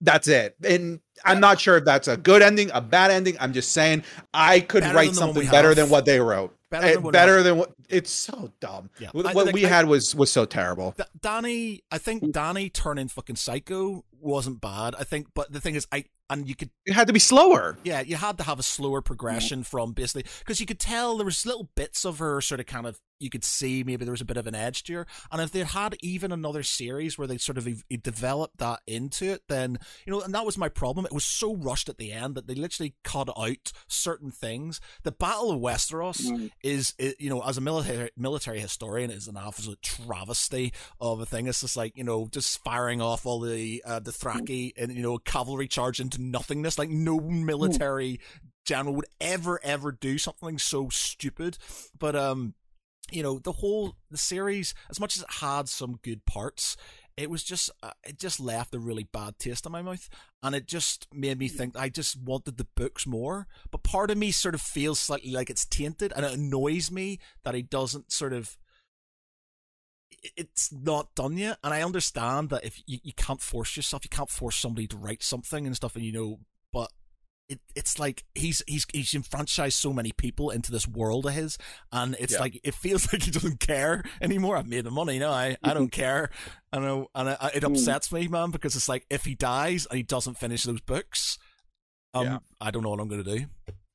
That's 0.00 0.28
it. 0.28 0.54
And 0.62 1.00
I'm 1.24 1.40
not 1.40 1.58
sure 1.58 1.78
if 1.78 1.84
that's 1.84 2.06
a 2.06 2.16
good 2.16 2.42
ending, 2.42 2.70
a 2.72 2.80
bad 2.80 3.10
ending. 3.10 3.36
I'm 3.40 3.52
just 3.52 3.72
saying 3.72 4.04
I 4.32 4.60
could 4.60 4.82
better 4.82 4.94
write 4.94 5.14
something 5.14 5.48
better 5.48 5.74
than 5.74 5.88
what 5.88 6.04
they 6.04 6.20
wrote. 6.20 6.54
Better, 6.70 6.86
eh, 6.86 6.94
than, 6.96 7.10
better 7.10 7.42
than 7.42 7.56
what 7.56 7.72
it's 7.88 8.10
so 8.10 8.52
dumb. 8.60 8.90
Yeah. 9.00 9.08
What, 9.12 9.26
I, 9.26 9.52
we 9.52 9.64
I, 9.64 9.68
had 9.68 9.86
was 9.86 10.14
was 10.14 10.30
so 10.30 10.44
terrible. 10.44 10.94
Dany, 11.18 11.80
I 11.90 11.96
think 11.96 12.22
Dany 12.24 12.70
turning 12.70 13.08
fucking 13.08 13.36
psycho 13.36 14.04
wasn't 14.20 14.60
bad. 14.60 14.94
I 14.98 15.04
think, 15.04 15.28
but 15.34 15.50
the 15.50 15.60
thing 15.60 15.76
is, 15.76 15.86
I 15.92 16.04
and 16.30 16.48
you 16.48 16.54
could 16.54 16.70
it 16.84 16.92
had 16.92 17.06
to 17.06 17.12
be 17.12 17.18
slower. 17.18 17.78
Yeah, 17.84 18.02
you 18.02 18.16
had 18.16 18.38
to 18.38 18.44
have 18.44 18.58
a 18.58 18.62
slower 18.62 19.00
progression 19.00 19.62
from 19.62 19.92
basically 19.92 20.24
because 20.40 20.60
you 20.60 20.66
could 20.66 20.78
tell 20.78 21.16
there 21.16 21.24
was 21.24 21.46
little 21.46 21.70
bits 21.74 22.04
of 22.04 22.18
her 22.18 22.40
sort 22.40 22.60
of 22.60 22.66
kind 22.66 22.86
of 22.86 23.00
you 23.20 23.30
could 23.30 23.44
see 23.44 23.82
maybe 23.84 24.04
there 24.04 24.12
was 24.12 24.20
a 24.20 24.26
bit 24.26 24.36
of 24.36 24.46
an 24.46 24.54
edge 24.54 24.82
to 24.84 24.94
her. 24.94 25.06
And 25.30 25.40
if 25.40 25.50
they 25.50 25.64
had 25.64 25.96
even 26.00 26.32
another 26.32 26.62
series 26.62 27.18
where 27.18 27.26
they 27.26 27.38
sort 27.38 27.58
of 27.58 27.68
developed 28.02 28.58
that 28.58 28.80
into 28.86 29.26
it, 29.26 29.42
then 29.48 29.78
you 30.06 30.12
know, 30.12 30.20
and 30.20 30.34
that 30.34 30.46
was 30.46 30.58
my 30.58 30.68
problem. 30.68 31.06
It 31.06 31.12
was 31.12 31.24
so 31.24 31.54
rushed 31.54 31.88
at 31.88 31.98
the 31.98 32.12
end 32.12 32.34
that 32.34 32.46
they 32.46 32.54
literally 32.54 32.94
cut 33.04 33.28
out 33.38 33.72
certain 33.86 34.30
things. 34.30 34.80
The 35.02 35.12
Battle 35.12 35.50
of 35.50 35.60
Westeros 35.60 36.26
mm. 36.26 36.50
is, 36.62 36.94
you 37.18 37.30
know, 37.30 37.42
as 37.42 37.58
a 37.58 37.60
military 37.60 38.10
military 38.16 38.60
historian, 38.60 39.10
is 39.10 39.28
an 39.28 39.36
absolute 39.36 39.82
travesty 39.82 40.72
of 41.00 41.20
a 41.20 41.26
thing. 41.26 41.46
It's 41.46 41.60
just 41.60 41.76
like 41.76 41.96
you 41.96 42.04
know, 42.04 42.28
just 42.30 42.62
firing 42.62 43.00
off 43.00 43.26
all 43.26 43.40
the 43.40 43.82
uh, 43.84 44.00
the 44.00 44.10
Thraki 44.10 44.72
and 44.76 44.92
you 44.92 45.02
know, 45.02 45.18
cavalry 45.18 45.68
charge 45.68 46.00
into 46.00 46.20
nothingness. 46.20 46.78
Like 46.78 46.90
no 46.90 47.20
military 47.20 48.20
general 48.68 48.94
would 48.94 49.06
ever 49.18 49.58
ever 49.64 49.90
do 49.92 50.18
something 50.18 50.58
so 50.58 50.88
stupid. 50.90 51.56
But 51.98 52.14
um 52.14 52.54
you 53.10 53.22
know 53.22 53.38
the 53.38 53.52
whole 53.52 53.96
the 54.10 54.18
series 54.18 54.74
as 54.90 55.00
much 55.00 55.16
as 55.16 55.22
it 55.22 55.32
had 55.40 55.68
some 55.68 55.98
good 56.02 56.24
parts 56.24 56.76
it 57.18 57.28
was 57.28 57.42
just 57.42 57.70
uh, 57.82 57.90
it 58.06 58.16
just 58.16 58.38
left 58.38 58.76
a 58.76 58.78
really 58.78 59.02
bad 59.02 59.40
taste 59.40 59.66
in 59.66 59.72
my 59.72 59.82
mouth. 59.82 60.08
And 60.40 60.54
it 60.54 60.68
just 60.68 61.08
made 61.12 61.36
me 61.36 61.48
think 61.48 61.76
i 61.76 61.88
just 61.88 62.16
wanted 62.16 62.56
the 62.56 62.68
books 62.76 63.06
more. 63.06 63.48
But 63.72 63.82
part 63.82 64.12
of 64.12 64.16
me 64.16 64.30
sort 64.30 64.54
of 64.54 64.62
feels 64.62 65.00
slightly 65.00 65.32
like 65.32 65.50
it's 65.50 65.66
tainted 65.66 66.12
and 66.14 66.24
it 66.24 66.32
annoys 66.32 66.92
me 66.92 67.18
that 67.42 67.56
he 67.56 67.62
doesn't 67.62 68.12
sort 68.12 68.32
of 68.32 68.56
it's 70.36 70.72
not 70.72 71.14
done 71.16 71.36
yet. 71.36 71.58
And 71.64 71.74
i 71.74 71.82
understand 71.82 72.50
that 72.50 72.64
if 72.64 72.80
you, 72.86 72.98
you 73.02 73.12
can't 73.12 73.42
force 73.42 73.76
yourself 73.76 74.04
you 74.04 74.10
can't 74.10 74.30
force 74.30 74.56
somebody 74.56 74.86
to 74.86 74.96
write 74.96 75.24
something 75.24 75.66
and 75.66 75.74
stuff 75.74 75.96
and 75.96 76.04
you 76.04 76.12
know 76.12 76.38
but 76.72 76.92
it, 77.48 77.60
it's 77.74 77.98
like 77.98 78.24
he's 78.34 78.62
he's 78.66 78.86
he's 78.92 79.14
enfranchised 79.14 79.78
so 79.78 79.92
many 79.92 80.12
people 80.12 80.50
into 80.50 80.70
this 80.70 80.86
world 80.86 81.26
of 81.26 81.32
his, 81.32 81.56
and 81.90 82.14
it's 82.18 82.34
yeah. 82.34 82.40
like 82.40 82.60
it 82.62 82.74
feels 82.74 83.12
like 83.12 83.22
he 83.22 83.30
doesn't 83.30 83.60
care 83.60 84.04
anymore. 84.20 84.56
I've 84.56 84.68
made 84.68 84.84
the 84.84 84.90
money, 84.90 85.18
no, 85.18 85.30
I 85.30 85.56
I 85.62 85.74
don't 85.74 85.90
care. 85.90 86.30
I 86.72 86.78
know, 86.78 87.08
and 87.14 87.30
I, 87.30 87.50
it 87.54 87.62
hmm. 87.62 87.72
upsets 87.72 88.12
me, 88.12 88.28
man, 88.28 88.50
because 88.50 88.76
it's 88.76 88.88
like 88.88 89.06
if 89.10 89.24
he 89.24 89.34
dies 89.34 89.86
and 89.86 89.96
he 89.96 90.02
doesn't 90.02 90.38
finish 90.38 90.64
those 90.64 90.80
books, 90.80 91.38
um, 92.14 92.24
yeah. 92.26 92.38
I 92.60 92.70
don't 92.70 92.82
know 92.82 92.90
what 92.90 93.00
I'm 93.00 93.08
gonna 93.08 93.24
do. 93.24 93.46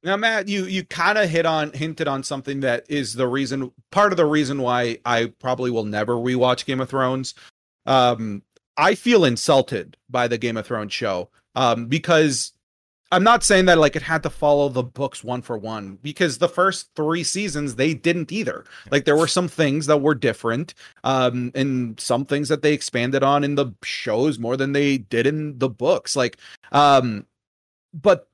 Now, 0.03 0.17
Matt, 0.17 0.49
you 0.49 0.65
you 0.65 0.83
kind 0.83 1.17
of 1.17 1.29
hit 1.29 1.45
on 1.45 1.71
hinted 1.73 2.07
on 2.07 2.23
something 2.23 2.61
that 2.61 2.85
is 2.89 3.13
the 3.13 3.27
reason, 3.27 3.71
part 3.91 4.11
of 4.11 4.17
the 4.17 4.25
reason 4.25 4.61
why 4.61 4.97
I 5.05 5.31
probably 5.39 5.71
will 5.71 5.85
never 5.85 6.15
rewatch 6.15 6.65
Game 6.65 6.81
of 6.81 6.89
Thrones. 6.89 7.35
Um, 7.85 8.41
I 8.75 8.95
feel 8.95 9.23
insulted 9.23 9.95
by 10.09 10.27
the 10.27 10.37
Game 10.37 10.57
of 10.57 10.65
Thrones 10.65 10.91
show 10.91 11.29
um, 11.55 11.85
because 11.85 12.53
I'm 13.13 13.23
not 13.23 13.43
saying 13.43 13.65
that 13.65 13.77
like 13.77 13.95
it 13.95 14.01
had 14.01 14.23
to 14.23 14.29
follow 14.31 14.69
the 14.69 14.81
books 14.81 15.23
one 15.23 15.43
for 15.43 15.55
one 15.55 15.99
because 16.01 16.39
the 16.39 16.49
first 16.49 16.89
three 16.95 17.23
seasons 17.23 17.75
they 17.75 17.93
didn't 17.93 18.31
either. 18.31 18.65
Like 18.89 19.05
there 19.05 19.15
were 19.15 19.27
some 19.27 19.47
things 19.47 19.85
that 19.85 19.97
were 19.97 20.15
different, 20.15 20.73
um, 21.03 21.51
and 21.53 21.99
some 21.99 22.25
things 22.25 22.49
that 22.49 22.63
they 22.63 22.73
expanded 22.73 23.21
on 23.21 23.43
in 23.43 23.53
the 23.53 23.71
shows 23.83 24.39
more 24.39 24.57
than 24.57 24.71
they 24.71 24.97
did 24.97 25.27
in 25.27 25.59
the 25.59 25.69
books. 25.69 26.15
Like, 26.15 26.37
um, 26.71 27.27
but 27.93 28.27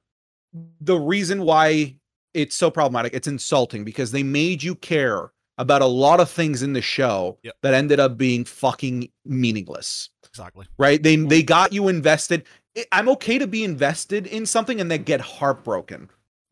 the 0.79 0.97
reason 0.97 1.43
why 1.43 1.95
it's 2.33 2.55
so 2.55 2.71
problematic, 2.71 3.13
it's 3.13 3.27
insulting 3.27 3.83
because 3.83 4.11
they 4.11 4.23
made 4.23 4.63
you 4.63 4.75
care 4.75 5.31
about 5.57 5.81
a 5.81 5.85
lot 5.85 6.21
of 6.21 6.29
things 6.29 6.63
in 6.63 6.71
the 6.71 6.81
show 6.81 7.37
yep. 7.43 7.53
that 7.63 7.73
ended 7.73 7.99
up 7.99 8.17
being 8.17 8.45
fucking 8.45 9.09
meaningless. 9.25 10.09
Exactly. 10.25 10.65
Right? 10.77 11.03
They 11.03 11.17
they 11.17 11.43
got 11.43 11.73
you 11.73 11.89
invested. 11.89 12.45
I'm 12.91 13.09
okay 13.09 13.37
to 13.37 13.47
be 13.47 13.63
invested 13.63 14.27
in 14.27 14.45
something 14.45 14.79
and 14.79 14.89
then 14.89 15.03
get 15.03 15.21
heartbroken. 15.21 16.09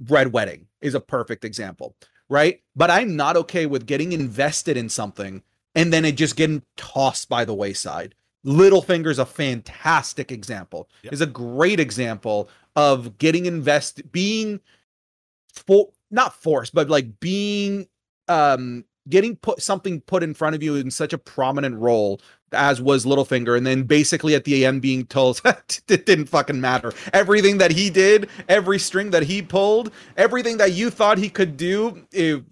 Red 0.07 0.33
Wedding 0.33 0.67
is 0.81 0.95
a 0.95 0.99
perfect 0.99 1.43
example, 1.45 1.95
right? 2.29 2.61
But 2.75 2.91
I'm 2.91 3.15
not 3.15 3.37
okay 3.37 3.65
with 3.65 3.85
getting 3.85 4.11
invested 4.11 4.77
in 4.77 4.89
something 4.89 5.43
and 5.75 5.93
then 5.93 6.05
it 6.05 6.13
just 6.13 6.35
getting 6.35 6.63
tossed 6.75 7.29
by 7.29 7.45
the 7.45 7.53
wayside. 7.53 8.15
Littlefinger's 8.45 9.19
a 9.19 9.25
fantastic 9.25 10.31
example. 10.31 10.89
Yep. 11.03 11.13
Is 11.13 11.21
a 11.21 11.27
great 11.27 11.79
example 11.79 12.49
of 12.75 13.17
getting 13.17 13.45
invested, 13.45 14.11
being 14.11 14.59
for 15.53 15.89
not 16.09 16.35
forced, 16.41 16.73
but 16.73 16.89
like 16.89 17.19
being 17.19 17.87
um 18.27 18.85
getting 19.09 19.35
put 19.35 19.61
something 19.61 20.01
put 20.01 20.23
in 20.23 20.33
front 20.33 20.55
of 20.55 20.63
you 20.63 20.75
in 20.75 20.91
such 20.91 21.13
a 21.13 21.17
prominent 21.17 21.75
role 21.77 22.19
as 22.51 22.81
was 22.81 23.05
Littlefinger, 23.05 23.57
and 23.57 23.65
then 23.65 23.83
basically 23.83 24.35
at 24.35 24.45
the 24.45 24.65
end 24.65 24.81
being 24.81 25.05
told 25.05 25.41
it 25.45 25.81
didn't 26.05 26.27
fucking 26.27 26.61
matter. 26.61 26.93
Everything 27.13 27.57
that 27.57 27.71
he 27.71 27.89
did, 27.89 28.29
every 28.47 28.79
string 28.79 29.11
that 29.11 29.23
he 29.23 29.41
pulled, 29.41 29.91
everything 30.15 30.57
that 30.57 30.73
you 30.73 30.89
thought 30.89 31.17
he 31.17 31.29
could 31.29 31.57
do, 31.57 32.05
it, 32.11 32.43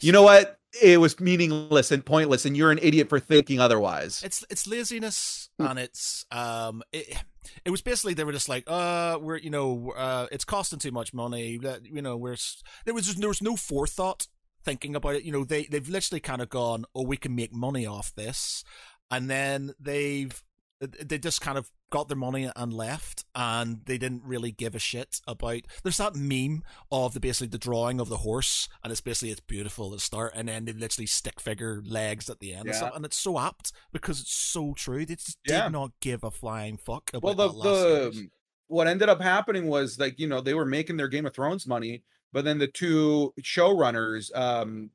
you 0.00 0.12
know 0.12 0.22
what? 0.22 0.58
It 0.82 1.00
was 1.00 1.20
meaningless 1.20 1.92
and 1.92 2.04
pointless, 2.04 2.44
and 2.44 2.56
you're 2.56 2.72
an 2.72 2.80
idiot 2.82 3.08
for 3.08 3.20
thinking 3.20 3.60
otherwise. 3.60 4.22
It's 4.24 4.44
it's 4.50 4.66
laziness, 4.66 5.48
and 5.58 5.78
it's 5.78 6.26
um, 6.32 6.82
it, 6.92 7.22
it 7.64 7.70
was 7.70 7.80
basically 7.80 8.14
they 8.14 8.24
were 8.24 8.32
just 8.32 8.48
like, 8.48 8.64
uh, 8.66 9.18
we're 9.20 9.36
you 9.36 9.50
know, 9.50 9.92
uh, 9.96 10.26
it's 10.32 10.44
costing 10.44 10.80
too 10.80 10.90
much 10.90 11.14
money. 11.14 11.58
that 11.58 11.86
You 11.86 12.02
know, 12.02 12.16
we're 12.16 12.36
there 12.84 12.94
was 12.94 13.06
just, 13.06 13.20
there 13.20 13.28
was 13.28 13.40
no 13.40 13.54
forethought 13.54 14.26
thinking 14.64 14.96
about 14.96 15.16
it. 15.16 15.24
You 15.24 15.32
know, 15.32 15.44
they 15.44 15.64
they've 15.64 15.88
literally 15.88 16.20
kind 16.20 16.42
of 16.42 16.48
gone, 16.48 16.84
oh, 16.94 17.04
we 17.04 17.16
can 17.16 17.34
make 17.34 17.52
money 17.52 17.86
off 17.86 18.14
this, 18.14 18.64
and 19.10 19.30
then 19.30 19.74
they've 19.78 20.42
they 20.80 21.18
just 21.18 21.40
kind 21.40 21.56
of 21.56 21.70
got 21.90 22.08
their 22.08 22.16
money 22.16 22.50
and 22.56 22.72
left 22.72 23.24
and 23.34 23.80
they 23.84 23.96
didn't 23.96 24.22
really 24.24 24.50
give 24.50 24.74
a 24.74 24.78
shit 24.78 25.20
about 25.28 25.60
there's 25.82 25.98
that 25.98 26.16
meme 26.16 26.62
of 26.90 27.14
the 27.14 27.20
basically 27.20 27.46
the 27.46 27.58
drawing 27.58 28.00
of 28.00 28.08
the 28.08 28.18
horse 28.18 28.68
and 28.82 28.90
it's 28.90 29.00
basically 29.00 29.30
it's 29.30 29.40
beautiful 29.40 29.86
at 29.86 29.92
the 29.92 30.00
start 30.00 30.32
and 30.34 30.48
then 30.48 30.64
they 30.64 30.72
literally 30.72 31.06
stick 31.06 31.40
figure 31.40 31.80
legs 31.86 32.28
at 32.28 32.40
the 32.40 32.52
end 32.52 32.66
yeah. 32.66 32.86
and, 32.86 32.96
and, 32.96 33.04
it's 33.04 33.16
so 33.16 33.38
apt 33.38 33.72
because 33.92 34.20
it's 34.20 34.34
so 34.34 34.74
true 34.74 35.06
they 35.06 35.14
just 35.14 35.38
yeah. 35.46 35.64
did 35.64 35.72
not 35.72 35.92
give 36.00 36.24
a 36.24 36.30
flying 36.30 36.76
fuck 36.76 37.10
about 37.14 37.36
well 37.36 37.48
the, 37.48 37.62
the 37.62 38.08
um, 38.08 38.30
what 38.66 38.88
ended 38.88 39.08
up 39.08 39.20
happening 39.20 39.68
was 39.68 39.98
like 39.98 40.18
you 40.18 40.26
know 40.26 40.40
they 40.40 40.54
were 40.54 40.66
making 40.66 40.96
their 40.96 41.08
game 41.08 41.26
of 41.26 41.34
thrones 41.34 41.66
money 41.66 42.02
but 42.34 42.44
then 42.44 42.58
the 42.58 42.66
two 42.68 43.32
showrunners 43.40 44.30
um 44.36 44.90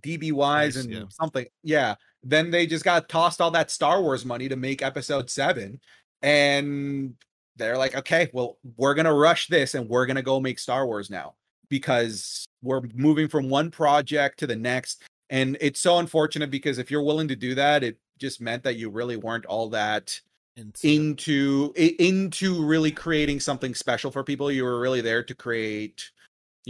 DB 0.00 0.32
Weiss 0.32 0.76
nice, 0.76 0.84
and 0.84 0.94
yeah. 0.94 1.02
something. 1.08 1.46
Yeah. 1.62 1.94
Then 2.22 2.50
they 2.50 2.66
just 2.66 2.84
got 2.84 3.08
tossed 3.08 3.40
all 3.40 3.50
that 3.52 3.70
Star 3.70 4.02
Wars 4.02 4.24
money 4.24 4.48
to 4.48 4.56
make 4.56 4.82
episode 4.82 5.30
seven. 5.30 5.80
And 6.22 7.14
they're 7.56 7.78
like, 7.78 7.94
okay, 7.94 8.30
well, 8.32 8.58
we're 8.76 8.94
going 8.94 9.06
to 9.06 9.12
rush 9.12 9.48
this 9.48 9.74
and 9.74 9.88
we're 9.88 10.06
going 10.06 10.16
to 10.16 10.22
go 10.22 10.40
make 10.40 10.58
Star 10.58 10.86
Wars 10.86 11.10
now 11.10 11.34
because 11.68 12.46
we're 12.62 12.82
moving 12.94 13.28
from 13.28 13.48
one 13.48 13.70
project 13.70 14.38
to 14.40 14.46
the 14.46 14.56
next. 14.56 15.02
And 15.30 15.56
it's 15.60 15.80
so 15.80 15.98
unfortunate 15.98 16.50
because 16.50 16.78
if 16.78 16.90
you're 16.90 17.02
willing 17.02 17.28
to 17.28 17.36
do 17.36 17.54
that, 17.54 17.82
it 17.82 17.98
just 18.18 18.40
meant 18.40 18.62
that 18.64 18.76
you 18.76 18.90
really 18.90 19.16
weren't 19.16 19.46
all 19.46 19.70
that 19.70 20.20
into 20.56 21.72
into 21.76 22.62
really 22.62 22.90
creating 22.90 23.40
something 23.40 23.74
special 23.74 24.10
for 24.10 24.22
people. 24.22 24.50
You 24.50 24.64
were 24.64 24.80
really 24.80 25.00
there 25.00 25.22
to 25.22 25.34
create 25.34 26.10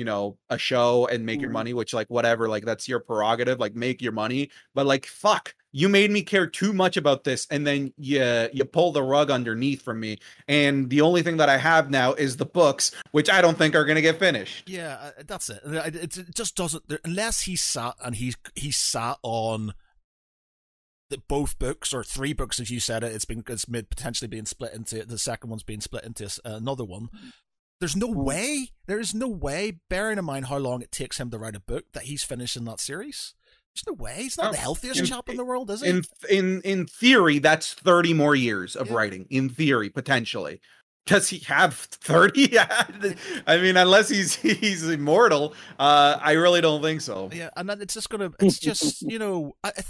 you 0.01 0.07
know 0.07 0.39
a 0.49 0.57
show 0.57 1.07
and 1.09 1.27
make 1.27 1.37
mm-hmm. 1.37 1.43
your 1.43 1.51
money 1.51 1.75
which 1.75 1.93
like 1.93 2.09
whatever 2.09 2.49
like 2.49 2.65
that's 2.65 2.89
your 2.89 3.01
prerogative 3.01 3.61
like 3.61 3.75
make 3.75 4.01
your 4.01 4.13
money 4.13 4.51
but 4.75 4.87
like 4.87 5.05
fuck 5.05 5.55
you 5.73 5.91
made 5.91 6.11
me 6.11 6.23
care 6.23 6.47
too 6.47 6.73
much 6.73 6.97
about 6.97 7.23
this 7.25 7.47
and 7.51 7.67
then 7.67 7.93
you 7.99 8.49
you 8.55 8.65
pull 8.65 8.93
the 8.93 9.03
rug 9.03 9.31
underneath 9.31 9.83
from 9.83 10.01
me 10.01 10.17
and 10.49 10.89
the 10.89 11.03
only 11.03 11.21
thing 11.21 11.37
that 11.37 11.51
i 11.51 11.59
have 11.59 11.91
now 11.91 12.15
is 12.15 12.39
the 12.39 12.47
books 12.47 12.93
which 13.11 13.29
i 13.29 13.43
don't 13.43 13.59
think 13.59 13.75
are 13.75 13.85
going 13.85 13.97
to 13.97 14.01
get 14.01 14.19
finished 14.19 14.67
yeah 14.67 14.97
uh, 15.03 15.11
that's 15.27 15.51
it 15.51 15.61
it 15.67 16.35
just 16.35 16.57
doesn't 16.57 16.83
unless 17.05 17.43
he 17.43 17.55
sat 17.55 17.95
and 18.03 18.17
he's 18.17 18.39
he 18.55 18.71
sat 18.73 19.19
on 19.23 19.75
that 21.11 21.29
both 21.29 21.59
books 21.59 21.93
or 21.93 22.05
three 22.05 22.33
books, 22.33 22.61
as 22.61 22.71
you 22.71 22.79
said 22.79 23.03
it, 23.03 23.13
it's 23.13 23.25
been 23.25 23.43
it's 23.49 23.69
made 23.69 23.91
potentially 23.91 24.29
being 24.29 24.47
split 24.47 24.73
into 24.73 25.05
the 25.05 25.19
second 25.19 25.51
one's 25.51 25.65
being 25.65 25.81
split 25.81 26.05
into 26.05 26.31
another 26.45 26.85
one. 26.85 27.11
There's 27.81 27.97
no 27.97 28.09
way. 28.09 28.69
There 28.87 29.01
is 29.01 29.15
no 29.15 29.29
way. 29.29 29.79
Bearing 29.89 30.19
in 30.19 30.25
mind 30.25 30.47
how 30.47 30.59
long 30.59 30.83
it 30.83 30.93
takes 30.93 31.19
him 31.19 31.31
to 31.31 31.39
write 31.39 31.57
a 31.57 31.61
book, 31.61 31.87
that 31.93 32.05
he's 32.05 32.23
finishing 32.23 32.65
that 32.65 32.79
series. 32.81 33.35
There's 33.75 33.87
no 33.87 33.95
way. 33.95 34.17
He's 34.19 34.37
not 34.37 34.49
Oh, 34.49 34.53
the 34.53 34.59
healthiest 34.59 35.01
in- 35.01 35.07
chap 35.07 35.29
in 35.29 35.37
the 35.37 35.45
world, 35.45 35.71
is 35.71 35.81
he? 35.81 35.89
in 35.89 36.05
in 36.29 36.61
in 36.63 36.87
theory 36.87 37.39
that's 37.39 37.73
30 37.73 38.13
more 38.15 38.35
years 38.35 38.77
of 38.77 38.89
Yeah. 38.89 38.95
writing 38.95 39.27
in 39.31 39.49
theory 39.49 39.89
potentially 39.91 40.61
does 41.07 41.29
he 41.31 41.39
have 41.39 41.75
30 41.75 42.59
i 43.47 43.57
mean 43.57 43.77
unless 43.77 44.09
he's 44.11 44.35
he's 44.37 44.87
immortal 44.89 45.55
uh 45.79 46.19
i 46.21 46.33
really 46.33 46.61
don't 46.61 46.83
think 46.83 47.01
so 47.01 47.31
Yeah, 47.33 47.49
and 47.57 47.71
it's 47.81 47.95
just 47.95 48.11
gonna. 48.11 48.31
It's 48.41 48.59
just 48.59 49.01
you 49.03 49.19
know, 49.19 49.55
I, 49.65 49.73
I, 49.79 49.83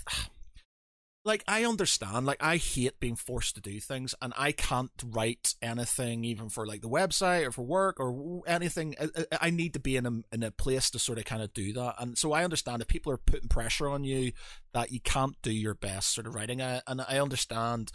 like 1.31 1.45
I 1.49 1.65
understand. 1.65 2.27
Like 2.27 2.43
I 2.43 2.57
hate 2.57 2.99
being 3.01 3.17
forced 3.17 3.55
to 3.55 3.61
do 3.61 3.79
things, 3.81 4.15
and 4.21 4.33
I 4.37 4.53
can't 4.53 4.91
write 5.07 5.55
anything, 5.63 6.25
even 6.25 6.49
for 6.49 6.67
like 6.67 6.83
the 6.83 6.89
website 6.89 7.47
or 7.47 7.53
for 7.53 7.63
work 7.63 7.99
or 8.01 8.43
anything. 8.47 8.97
I, 9.01 9.27
I- 9.41 9.51
need 9.51 9.73
to 9.75 9.81
be 9.81 9.97
in 9.97 10.07
a 10.07 10.35
in 10.35 10.43
a 10.43 10.51
place 10.51 10.91
to 10.91 10.99
sort 10.99 11.19
of 11.19 11.25
kind 11.25 11.43
of 11.43 11.53
do 11.55 11.73
that, 11.75 11.95
and 11.99 12.19
so 12.19 12.33
I 12.33 12.45
understand 12.45 12.83
if 12.83 12.89
people 12.89 13.13
are 13.13 13.17
putting 13.19 13.49
pressure 13.49 13.89
on 13.89 14.05
you 14.05 14.33
that 14.75 14.93
you 14.93 15.01
can't 15.01 15.37
do 15.43 15.53
your 15.53 15.75
best 15.75 16.15
sort 16.15 16.27
of 16.27 16.35
writing. 16.35 16.61
I, 16.61 16.83
and 16.87 17.01
I 17.01 17.19
understand 17.19 17.93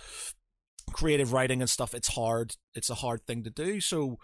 creative 0.94 1.34
writing 1.34 1.62
and 1.62 1.70
stuff. 1.70 1.94
It's 1.94 2.10
hard. 2.10 2.56
It's 2.74 2.90
a 2.90 2.95
hard 2.95 3.26
thing 3.26 3.44
to 3.44 3.49
do. 3.49 3.82
So 3.82 4.18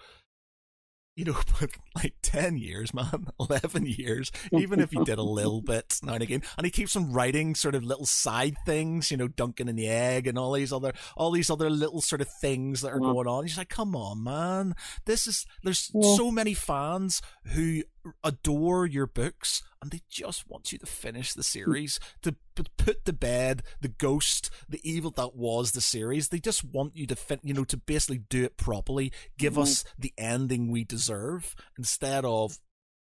you 1.16 1.26
know, 1.26 1.36
but 1.60 1.70
like 1.96 2.14
10 2.22 2.58
years, 2.58 2.94
man, 2.94 3.28
11 3.40 3.86
years, 3.86 4.32
even 4.52 4.80
if 4.80 4.92
he 4.92 5.04
did 5.04 5.18
a 5.18 5.24
little 5.24 5.62
bit 5.66 6.00
now 6.04 6.14
and 6.14 6.24
again, 6.24 6.42
and 6.58 6.66
he 6.66 6.72
keeps 6.72 6.96
on 6.96 7.12
writing 7.12 7.54
sort 7.56 7.76
of 7.76 7.84
little 7.84 8.06
side 8.06 8.56
things, 8.66 9.12
you 9.12 9.18
know, 9.18 9.28
dunking 9.28 9.68
in 9.68 9.76
the 9.76 9.88
egg 9.88 10.28
and 10.28 10.38
all 10.38 10.54
these 10.54 10.72
other, 10.72 10.94
all 11.18 11.32
these 11.32 11.50
other 11.50 11.70
little 11.70 12.02
sort 12.02 12.22
of 12.22 12.28
things 12.40 12.82
that 12.82 12.92
are 12.92 13.00
going 13.00 13.28
on. 13.28 13.44
He's 13.44 13.58
like, 13.58 13.70
come 13.70 13.96
on, 13.96 14.24
man. 14.24 14.74
This 15.06 15.28
is, 15.28 15.46
there's 15.64 15.92
Yeah. 15.94 16.16
so 16.16 16.32
many 16.32 16.54
fans 16.54 17.22
who 17.46 17.84
adore 18.24 18.86
your 18.86 19.08
books 19.08 19.64
and 19.82 19.92
they 19.92 20.02
just 20.10 20.48
want 20.50 20.72
you 20.72 20.78
to 20.78 20.86
finish 20.86 21.34
the 21.34 21.44
series, 21.44 22.00
to 22.22 22.36
p- 22.56 22.64
put 22.78 23.06
to 23.06 23.14
bed 23.14 23.64
the 23.82 23.88
ghost, 23.88 24.50
the 24.70 24.80
evil 24.90 25.12
that 25.12 25.36
was 25.36 25.72
the 25.72 25.82
series. 25.82 26.30
They 26.30 26.40
just 26.40 26.64
want 26.64 26.96
you 26.96 27.06
to, 27.08 27.16
fin- 27.16 27.40
you 27.44 27.54
know, 27.54 27.64
to 27.66 27.78
basically 27.78 28.20
do 28.30 28.44
it 28.44 28.58
properly, 28.58 29.12
give 29.38 29.54
Mhm. 29.54 29.62
us 29.64 29.84
the 29.98 30.14
ending 30.18 30.70
we 30.72 30.84
deserve 30.84 31.56
instead 31.78 32.26
of 32.26 32.60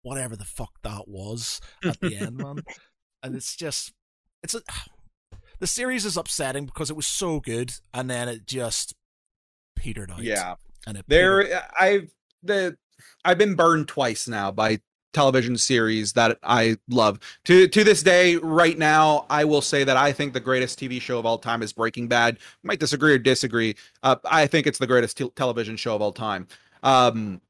whatever 0.04 0.36
the 0.36 0.46
fuck 0.46 0.82
that 0.84 1.08
was 1.08 1.60
at 1.84 2.00
the 2.00 2.16
end, 2.16 2.38
man. 2.38 2.58
And 3.24 3.36
it's 3.36 3.56
just, 3.56 3.94
it's 4.42 4.56
a, 4.56 4.62
the 5.60 5.68
series 5.68 6.06
is 6.06 6.18
upsetting 6.18 6.66
because 6.66 6.90
it 6.90 6.96
was 6.96 7.06
so 7.06 7.40
good 7.40 7.72
and 7.94 8.10
then 8.10 8.28
it 8.28 8.48
just 8.48 8.96
petered 9.76 10.10
out. 10.10 10.24
yeah 10.24 10.56
and 10.88 10.98
it 10.98 11.08
petered- 11.08 11.50
there 11.52 11.68
i've 11.80 12.12
the 12.44 12.76
i've 13.26 13.38
been 13.38 13.56
burned 13.56 13.88
twice 13.88 14.28
now 14.28 14.52
by 14.52 14.80
television 15.14 15.57
series 15.57 16.14
that 16.14 16.38
i 16.44 16.78
love 16.90 17.19
to 17.44 17.68
to 17.68 17.84
this 17.84 18.02
day 18.02 18.38
right 18.38 18.78
now 18.78 19.26
i 19.30 19.44
will 19.44 19.61
say 19.61 19.84
that 19.84 19.98
i 19.98 20.11
think 20.11 20.32
the 20.34 20.40
greatest 20.40 20.80
tv 20.80 21.02
show 21.02 21.19
of 21.19 21.26
all 21.26 21.38
time 21.38 21.61
is 21.61 21.73
breaking 21.73 22.07
bad 22.07 22.36
you 22.36 22.68
might 22.68 22.80
disagree 22.80 23.14
or 23.14 23.18
disagree 23.18 23.76
uh, 24.03 24.15
i 24.26 24.48
think 24.48 24.65
it's 24.65 24.80
the 24.80 24.88
greatest 24.88 25.18
te- 25.18 25.30
television 25.36 25.76
show 25.76 25.95
of 25.95 26.02
all 26.02 26.14
time 26.14 26.48
um 26.84 27.41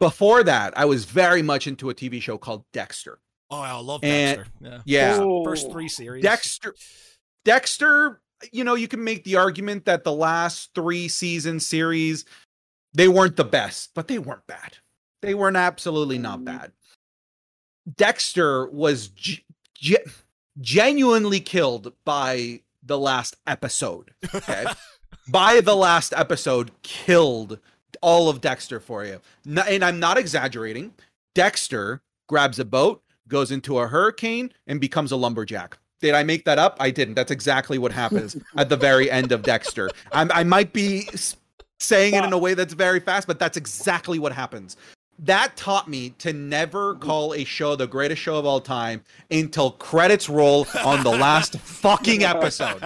before 0.00 0.42
that 0.42 0.76
i 0.76 0.84
was 0.84 1.06
very 1.06 1.40
much 1.42 1.66
into 1.66 1.88
a 1.88 1.94
tv 1.94 2.20
show 2.20 2.36
called 2.38 2.64
dexter 2.72 3.18
Oh, 3.50 3.60
I 3.60 3.72
love 3.80 4.04
and- 4.04 4.36
Dexter. 4.36 4.52
Yeah. 4.60 4.80
yeah 4.84 5.18
Oh. 5.22 5.42
First 5.42 5.70
three 5.72 5.88
series. 5.88 6.22
Dexter 6.22 6.74
Dexter, 7.46 8.20
you 8.52 8.62
know, 8.62 8.74
you 8.74 8.88
can 8.88 9.02
make 9.02 9.24
the 9.24 9.36
argument 9.36 9.86
that 9.86 10.04
the 10.04 10.12
last 10.12 10.70
3 10.74 11.08
season 11.08 11.58
series 11.60 12.26
they 12.92 13.08
weren't 13.08 13.36
the 13.36 13.44
best, 13.44 13.90
but 13.94 14.06
they 14.08 14.18
weren't 14.18 14.46
bad. 14.46 14.76
They 15.22 15.34
weren't 15.34 15.56
absolutely 15.56 16.18
not 16.18 16.40
Mhm. 16.40 16.44
bad. 16.44 16.72
Dexter 17.96 18.66
was 18.66 19.08
ge- 19.08 19.44
ge- 19.74 19.96
genuinely 20.60 21.40
killed 21.40 21.92
by 22.04 22.62
the 22.82 22.98
last 22.98 23.36
episode. 23.46 24.12
Okay. 24.34 24.64
by 25.28 25.60
the 25.60 25.74
last 25.76 26.12
episode, 26.16 26.70
killed 26.82 27.58
all 28.00 28.28
of 28.28 28.40
Dexter 28.40 28.80
for 28.80 29.04
you. 29.04 29.20
N- 29.46 29.58
and 29.66 29.84
I'm 29.84 29.98
not 29.98 30.18
exaggerating. 30.18 30.94
Dexter 31.34 32.02
grabs 32.28 32.58
a 32.58 32.64
boat, 32.64 33.02
goes 33.26 33.50
into 33.50 33.78
a 33.78 33.86
hurricane, 33.88 34.52
and 34.66 34.80
becomes 34.80 35.12
a 35.12 35.16
lumberjack. 35.16 35.78
Did 36.00 36.14
I 36.14 36.22
make 36.22 36.44
that 36.44 36.58
up? 36.58 36.76
I 36.78 36.90
didn't. 36.90 37.14
That's 37.14 37.30
exactly 37.32 37.76
what 37.78 37.90
happens 37.92 38.36
at 38.56 38.68
the 38.68 38.76
very 38.76 39.10
end 39.10 39.32
of 39.32 39.42
Dexter. 39.42 39.90
I'm, 40.12 40.30
I 40.32 40.44
might 40.44 40.72
be 40.72 41.08
saying 41.80 42.14
it 42.14 42.24
in 42.24 42.32
a 42.32 42.38
way 42.38 42.54
that's 42.54 42.74
very 42.74 43.00
fast, 43.00 43.26
but 43.26 43.38
that's 43.38 43.56
exactly 43.56 44.18
what 44.18 44.32
happens. 44.32 44.76
That 45.20 45.56
taught 45.56 45.88
me 45.88 46.10
to 46.18 46.32
never 46.32 46.94
call 46.94 47.34
a 47.34 47.44
show 47.44 47.74
the 47.74 47.88
greatest 47.88 48.22
show 48.22 48.36
of 48.38 48.46
all 48.46 48.60
time 48.60 49.02
until 49.30 49.72
credits 49.72 50.28
roll 50.28 50.66
on 50.84 51.02
the 51.02 51.10
last 51.10 51.58
fucking 51.60 52.22
episode. 52.24 52.82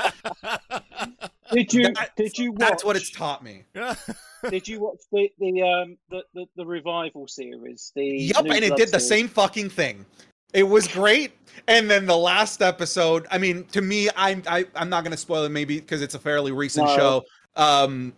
Did 1.52 1.72
you 1.74 1.92
That- 1.92 2.10
did 2.16 2.38
you 2.38 2.52
watch, 2.52 2.60
That's 2.60 2.84
what 2.84 2.96
it's 2.96 3.10
taught 3.10 3.44
me. 3.44 3.64
did 4.50 4.66
you 4.66 4.80
watch 4.80 4.98
the 5.12 5.30
the 5.38 5.62
um 5.62 5.98
the, 6.10 6.22
the, 6.34 6.46
the 6.56 6.64
revival 6.66 7.28
series? 7.28 7.92
The 7.94 8.04
yep, 8.04 8.38
and 8.38 8.52
it 8.64 8.68
Blood 8.68 8.78
did 8.78 8.90
the 8.92 9.00
same 9.00 9.28
fucking 9.28 9.68
thing. 9.68 10.06
It 10.54 10.62
was 10.64 10.88
great. 10.88 11.32
And 11.68 11.90
then 11.90 12.06
the 12.06 12.16
last 12.16 12.62
episode, 12.62 13.26
I 13.30 13.38
mean, 13.38 13.64
to 13.72 13.82
me, 13.82 14.08
I'm 14.16 14.42
I, 14.48 14.64
I'm 14.74 14.88
not 14.88 15.04
gonna 15.04 15.16
spoil 15.18 15.44
it 15.44 15.50
maybe 15.50 15.78
because 15.80 16.00
it's 16.00 16.14
a 16.14 16.18
fairly 16.18 16.52
recent 16.52 16.86
No. 16.86 16.96
show. 16.96 17.22
Um 17.56 18.14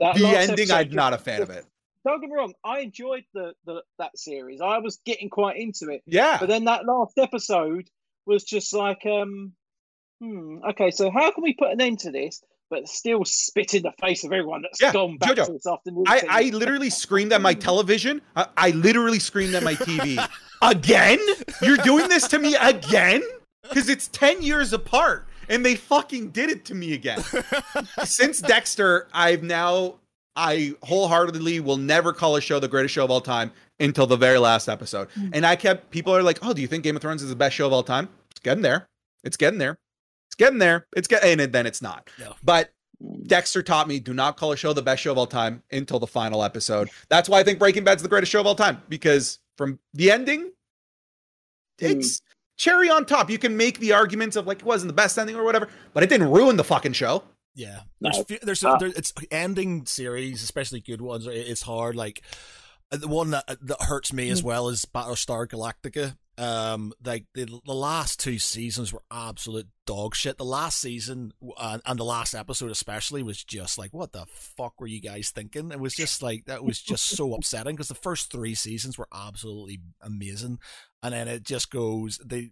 That 0.00 0.14
the 0.16 0.26
ending, 0.28 0.70
episode- 0.70 0.74
I'm 0.88 0.90
not 0.92 1.12
a 1.12 1.18
fan 1.18 1.42
of 1.42 1.50
it. 1.50 1.66
Don't 2.04 2.20
get 2.20 2.28
me 2.30 2.36
wrong, 2.36 2.54
I 2.64 2.80
enjoyed 2.80 3.24
the, 3.32 3.54
the 3.64 3.82
that 3.98 4.18
series. 4.18 4.60
I 4.60 4.78
was 4.78 4.98
getting 5.06 5.30
quite 5.30 5.56
into 5.56 5.90
it, 5.90 6.02
Yeah. 6.06 6.36
but 6.38 6.48
then 6.48 6.64
that 6.64 6.84
last 6.84 7.16
episode 7.18 7.88
was 8.26 8.44
just 8.44 8.72
like, 8.74 9.04
um, 9.06 9.52
hmm, 10.20 10.58
okay, 10.70 10.90
so 10.90 11.10
how 11.10 11.30
can 11.30 11.42
we 11.42 11.54
put 11.54 11.70
an 11.72 11.80
end 11.80 12.00
to 12.00 12.10
this, 12.10 12.42
but 12.70 12.88
still 12.88 13.24
spit 13.24 13.74
in 13.74 13.82
the 13.82 13.92
face 14.00 14.24
of 14.24 14.32
everyone 14.32 14.62
that's 14.62 14.80
Yeah, 14.80 14.92
gone 14.92 15.16
back 15.18 15.30
Jojo, 15.30 15.46
to 15.46 15.52
this 15.52 15.66
afternoon? 15.66 16.04
I. 16.06 16.22
I 16.28 16.42
literally 16.50 16.90
screamed 16.90 17.32
at 17.32 17.40
my 17.40 17.54
television. 17.54 18.20
I, 18.36 18.46
I 18.56 18.70
literally 18.70 19.18
screamed 19.18 19.54
at 19.54 19.62
my 19.62 19.74
TV. 19.74 20.26
again? 20.62 21.18
You're 21.62 21.76
doing 21.78 22.08
this 22.08 22.28
to 22.28 22.38
me 22.38 22.54
again? 22.56 23.22
Because 23.62 23.88
it's 23.88 24.08
10 24.08 24.42
years 24.42 24.72
apart 24.72 25.26
and 25.48 25.64
they 25.64 25.74
fucking 25.74 26.30
did 26.30 26.50
it 26.50 26.64
to 26.66 26.74
me 26.74 26.94
again. 26.94 27.22
Since 28.04 28.40
Dexter, 28.40 29.08
I've 29.12 29.42
now, 29.42 29.96
I 30.36 30.74
wholeheartedly 30.82 31.60
will 31.60 31.76
never 31.76 32.12
call 32.12 32.36
a 32.36 32.40
show 32.40 32.58
the 32.58 32.68
greatest 32.68 32.94
show 32.94 33.04
of 33.04 33.10
all 33.10 33.20
time 33.20 33.52
until 33.78 34.06
the 34.06 34.16
very 34.16 34.38
last 34.38 34.68
episode. 34.68 35.08
Mm. 35.10 35.30
And 35.34 35.46
I 35.46 35.56
kept, 35.56 35.90
people 35.90 36.14
are 36.14 36.22
like, 36.22 36.38
oh, 36.42 36.52
do 36.52 36.60
you 36.60 36.68
think 36.68 36.84
Game 36.84 36.96
of 36.96 37.02
Thrones 37.02 37.22
is 37.22 37.28
the 37.28 37.36
best 37.36 37.54
show 37.54 37.66
of 37.66 37.72
all 37.72 37.82
time? 37.82 38.08
It's 38.30 38.40
getting 38.40 38.62
there. 38.62 38.88
It's 39.22 39.36
getting 39.36 39.58
there. 39.58 39.78
It's 40.28 40.34
getting 40.34 40.58
there. 40.58 40.86
It's 40.96 41.08
getting, 41.08 41.40
and 41.40 41.52
then 41.52 41.66
it's 41.66 41.80
not. 41.80 42.10
No. 42.18 42.34
But 42.42 42.72
Dexter 43.26 43.62
taught 43.62 43.88
me 43.88 44.00
do 44.00 44.14
not 44.14 44.36
call 44.36 44.52
a 44.52 44.56
show 44.56 44.72
the 44.72 44.82
best 44.82 45.02
show 45.02 45.12
of 45.12 45.18
all 45.18 45.26
time 45.26 45.62
until 45.70 45.98
the 45.98 46.06
final 46.06 46.42
episode. 46.42 46.90
That's 47.08 47.28
why 47.28 47.40
I 47.40 47.44
think 47.44 47.58
Breaking 47.58 47.84
Bad's 47.84 48.02
the 48.02 48.08
greatest 48.08 48.32
show 48.32 48.40
of 48.40 48.46
all 48.46 48.54
time 48.54 48.82
because 48.88 49.38
from 49.56 49.78
the 49.92 50.10
ending, 50.10 50.46
mm. 50.46 50.50
it's 51.78 52.20
cherry 52.56 52.90
on 52.90 53.06
top. 53.06 53.30
You 53.30 53.38
can 53.38 53.56
make 53.56 53.78
the 53.78 53.92
arguments 53.92 54.36
of 54.36 54.46
like 54.46 54.60
it 54.60 54.64
wasn't 54.64 54.88
the 54.88 54.94
best 54.94 55.18
ending 55.18 55.36
or 55.36 55.44
whatever, 55.44 55.68
but 55.92 56.02
it 56.02 56.08
didn't 56.08 56.30
ruin 56.30 56.56
the 56.56 56.64
fucking 56.64 56.92
show. 56.92 57.22
Yeah, 57.54 57.80
No. 58.00 58.10
there's 58.10 58.26
few- 58.26 58.38
there's 58.42 58.64
Uh, 58.64 58.76
there, 58.78 58.88
it's 58.88 59.12
ending 59.30 59.86
series, 59.86 60.42
especially 60.42 60.80
good 60.80 61.00
ones. 61.00 61.26
It's 61.26 61.62
hard. 61.62 61.94
Like 61.96 62.22
uh, 62.90 62.96
the 62.98 63.08
one 63.08 63.30
that 63.30 63.46
that 63.62 63.82
hurts 63.82 64.12
me 64.12 64.28
as 64.30 64.42
well 64.42 64.68
is 64.68 64.84
Battlestar 64.84 65.46
Galactica. 65.46 66.16
Um, 66.36 66.92
like 67.04 67.26
the 67.34 67.44
the 67.64 67.74
last 67.74 68.18
two 68.18 68.40
seasons 68.40 68.92
were 68.92 69.04
absolute 69.08 69.68
dog 69.86 70.16
shit. 70.16 70.36
The 70.36 70.44
last 70.44 70.80
season 70.80 71.32
uh, 71.56 71.78
and 71.86 71.96
the 71.98 72.04
last 72.04 72.34
episode 72.34 72.72
especially 72.72 73.22
was 73.22 73.44
just 73.44 73.78
like, 73.78 73.94
what 73.94 74.12
the 74.12 74.26
fuck 74.26 74.80
were 74.80 74.88
you 74.88 75.00
guys 75.00 75.30
thinking? 75.30 75.70
It 75.70 75.78
was 75.78 75.94
just 75.94 76.22
like 76.24 76.46
that 76.46 76.64
was 76.64 76.80
just 76.80 77.04
so 77.06 77.34
upsetting 77.34 77.76
because 77.76 77.86
the 77.86 77.94
first 77.94 78.32
three 78.32 78.56
seasons 78.56 78.98
were 78.98 79.06
absolutely 79.14 79.78
amazing, 80.00 80.58
and 81.04 81.14
then 81.14 81.28
it 81.28 81.44
just 81.44 81.70
goes 81.70 82.18
they- 82.24 82.50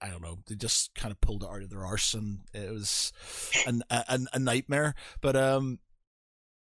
I 0.00 0.08
don't 0.08 0.22
know. 0.22 0.38
They 0.46 0.54
just 0.54 0.94
kind 0.94 1.12
of 1.12 1.20
pulled 1.20 1.42
it 1.42 1.48
out 1.48 1.62
of 1.62 1.70
their 1.70 1.84
arse, 1.84 2.14
and 2.14 2.40
it 2.52 2.70
was 2.72 3.12
an, 3.66 3.82
a, 3.90 4.18
a 4.32 4.38
nightmare. 4.38 4.94
But 5.20 5.36
um, 5.36 5.78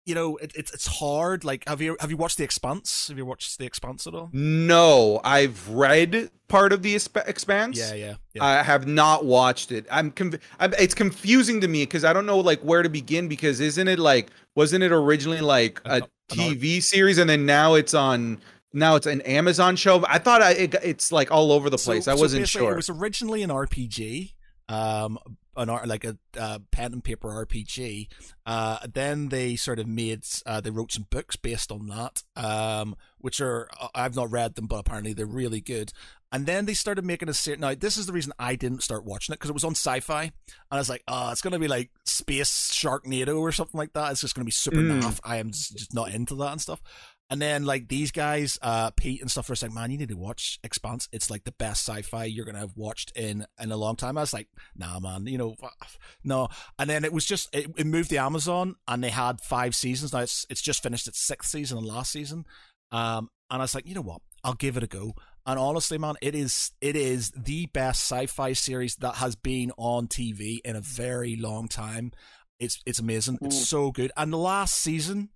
you 0.06 0.16
know, 0.16 0.38
it, 0.38 0.52
it's 0.56 0.72
it's 0.74 0.88
hard. 0.88 1.44
Like, 1.44 1.68
have 1.68 1.82
you 1.82 1.98
have 2.00 2.10
you 2.12 2.18
watched 2.18 2.38
The 2.38 2.44
Expanse? 2.44 3.08
Have 3.10 3.18
you 3.18 3.26
watched 3.26 3.58
The 3.58 3.66
Expanse 3.66 4.08
at 4.08 4.14
all? 4.16 4.30
No, 4.34 5.20
I've 5.24 5.68
read 5.70 6.30
part 6.48 6.74
of 6.74 6.84
the 6.84 6.96
Exp- 6.96 7.28
Expanse. 7.28 7.78
Yeah, 7.78 7.94
yeah, 7.94 8.14
yeah. 8.34 8.44
I 8.44 8.64
have 8.64 8.88
not 8.88 9.26
watched 9.26 9.72
it. 9.72 9.86
I'm, 9.92 10.12
conf- 10.12 10.40
I'm 10.60 10.74
it's 10.80 10.94
confusing 10.94 11.62
to 11.62 11.68
me 11.68 11.84
because 11.84 12.04
I 12.06 12.14
don't 12.14 12.26
know 12.26 12.40
like 12.40 12.62
where 12.62 12.84
to 12.84 12.90
begin 12.90 13.28
because 13.28 13.60
isn't 13.60 13.88
it 13.88 14.00
like 14.00 14.30
wasn't 14.56 14.84
it 14.84 14.92
originally 14.92 15.42
like 15.42 15.80
a 15.86 15.90
another- 15.96 16.10
TV 16.30 16.82
series 16.82 17.18
and 17.20 17.30
then 17.30 17.46
now 17.46 17.76
it's 17.76 17.94
on 17.94 18.40
now 18.76 18.96
it's 18.96 19.08
an 19.08 19.22
Amazon 19.22 19.76
show. 19.76 20.04
I 20.08 20.20
thought 20.20 20.42
I, 20.42 20.52
it, 20.52 20.76
it's 20.84 21.12
like 21.12 21.32
all 21.32 21.52
over 21.52 21.70
the 21.70 21.78
place. 21.78 22.06
So- 22.06 22.12
I 22.12 22.16
wasn't 22.16 22.44
basically 22.44 22.66
sure. 22.68 22.74
It 22.74 22.78
was 22.78 22.90
originally 22.90 23.42
an 23.44 23.50
RPG, 23.50 24.34
um, 24.70 25.18
an 25.58 25.70
art 25.70 25.88
like 25.88 26.04
a 26.04 26.18
uh, 26.40 26.60
pen 26.72 26.94
and 26.94 27.04
paper 27.04 27.30
RPG. 27.30 28.08
Uh, 28.46 28.80
then 28.94 29.30
they 29.30 29.56
sort 29.56 29.80
of 29.80 29.88
made 29.88 30.24
uh, 30.46 30.60
they 30.62 30.70
wrote 30.70 30.92
some 30.92 31.08
books 31.10 31.36
based 31.36 31.72
on 31.72 31.88
that, 31.88 32.24
um, 32.36 32.96
which 33.20 33.40
are 33.42 33.68
uh, 33.80 33.88
I've 33.96 34.16
not 34.16 34.32
read 34.32 34.56
them, 34.56 34.68
but 34.68 34.78
apparently 34.80 35.14
they're 35.14 35.26
really 35.26 35.62
good. 35.62 35.92
And 36.32 36.46
then 36.48 36.66
they 36.66 36.74
started 36.74 37.06
making 37.06 37.30
a 37.30 37.34
series. 37.34 37.62
Now, 37.62 37.74
this 37.76 37.96
is 37.96 38.08
the 38.08 38.12
reason 38.12 38.34
I 38.38 38.56
didn't 38.58 38.84
start 38.84 39.06
watching 39.06 39.32
it 39.32 39.38
because 39.38 39.50
it 39.52 39.54
was 39.54 39.64
on 39.64 39.72
sci-fi, 39.72 40.24
and 40.24 40.32
I 40.70 40.78
was 40.78 40.90
like, 40.90 41.02
"Oh, 41.08 41.32
it's 41.32 41.40
gonna 41.40 41.60
be 41.60 41.70
like 41.70 41.92
Space 42.04 42.72
Sharknado 42.74 43.40
or 43.40 43.54
something 43.54 43.78
like 43.78 43.94
that. 43.94 44.12
It's 44.12 44.20
just 44.22 44.36
gonna 44.36 44.44
be 44.44 44.52
super 44.52 44.78
Mm. 44.78 45.02
naff. 45.02 45.20
I 45.24 45.38
am 45.38 45.52
just 45.52 45.94
not 45.94 46.12
into 46.14 46.36
that 46.36 46.52
and 46.52 46.60
stuff." 46.62 46.82
And 47.30 47.42
then 47.42 47.66
like 47.66 47.88
these 47.88 48.12
guys, 48.12 48.60
uh, 48.62 48.92
Pete 48.92 49.22
and 49.22 49.32
stuff, 49.32 49.50
were 49.50 49.56
saying, 49.56 49.74
"Man, 49.74 49.90
you 49.90 49.98
need 49.98 50.10
to 50.10 50.18
watch 50.18 50.60
Expanse. 50.64 51.10
It's 51.12 51.32
like 51.32 51.44
the 51.44 51.52
best 51.54 51.88
sci-fi 51.88 52.26
you're 52.26 52.46
gonna 52.46 52.60
have 52.60 52.78
watched 52.78 53.12
in 53.16 53.46
in 53.60 53.72
a 53.72 53.78
long 53.78 53.96
time." 53.96 54.18
I 54.18 54.22
was 54.22 54.34
like, 54.34 54.48
"Nah, 54.76 55.00
man, 55.00 55.26
you 55.26 55.38
know, 55.38 55.56
no." 56.24 56.50
And 56.78 56.90
then 56.90 57.04
it 57.04 57.12
was 57.12 57.26
just 57.26 57.54
it, 57.54 57.72
it 57.78 57.88
moved 57.88 58.12
to 58.12 58.18
Amazon, 58.18 58.76
and 58.88 59.04
they 59.04 59.10
had 59.10 59.42
five 59.42 59.74
seasons. 59.74 60.14
Now 60.14 60.20
it's 60.20 60.46
it's 60.50 60.62
just 60.62 60.84
finished 60.84 61.08
its 61.08 61.20
sixth 61.20 61.50
season 61.50 61.80
and 61.80 61.88
last 61.88 62.12
season. 62.12 62.46
Um, 62.92 63.30
and 63.50 63.62
I 63.62 63.64
was 63.64 63.76
like, 63.76 63.88
you 63.88 63.96
know 63.96 64.02
what? 64.02 64.22
I'll 64.44 64.54
give 64.54 64.78
it 64.78 64.84
a 64.84 64.88
go. 64.88 65.14
And 65.48 65.60
honestly, 65.60 65.98
man, 65.98 66.16
it 66.22 66.36
is 66.36 66.72
it 66.82 66.96
is 66.96 67.32
the 67.32 67.68
best 67.68 68.04
sci-fi 68.04 68.54
series 68.54 68.96
that 68.98 69.16
has 69.16 69.36
been 69.36 69.72
on 69.78 70.08
TV 70.08 70.60
in 70.64 70.76
a 70.76 70.82
very 70.82 71.36
long 71.36 71.68
time. 71.68 72.12
It's 72.60 72.82
it's 72.86 73.00
amazing. 73.00 73.40
It's 73.42 73.68
so 73.68 73.92
good. 73.92 74.12
And 74.18 74.32
the 74.34 74.38
last 74.38 74.76
season 74.76 75.30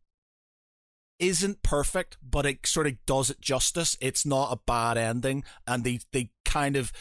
isn't 1.20 1.62
perfect, 1.64 2.18
but 2.22 2.46
it 2.46 2.66
sort 2.66 2.88
of 2.88 2.94
does 3.06 3.30
it 3.30 3.41
justice. 3.41 3.98
It's 4.02 4.26
not 4.26 4.52
a 4.52 4.60
bad 4.66 4.98
ending, 4.98 5.44
and 5.68 5.84
they 5.84 6.00
they 6.12 6.32
kind 6.46 6.76
of. 6.76 6.91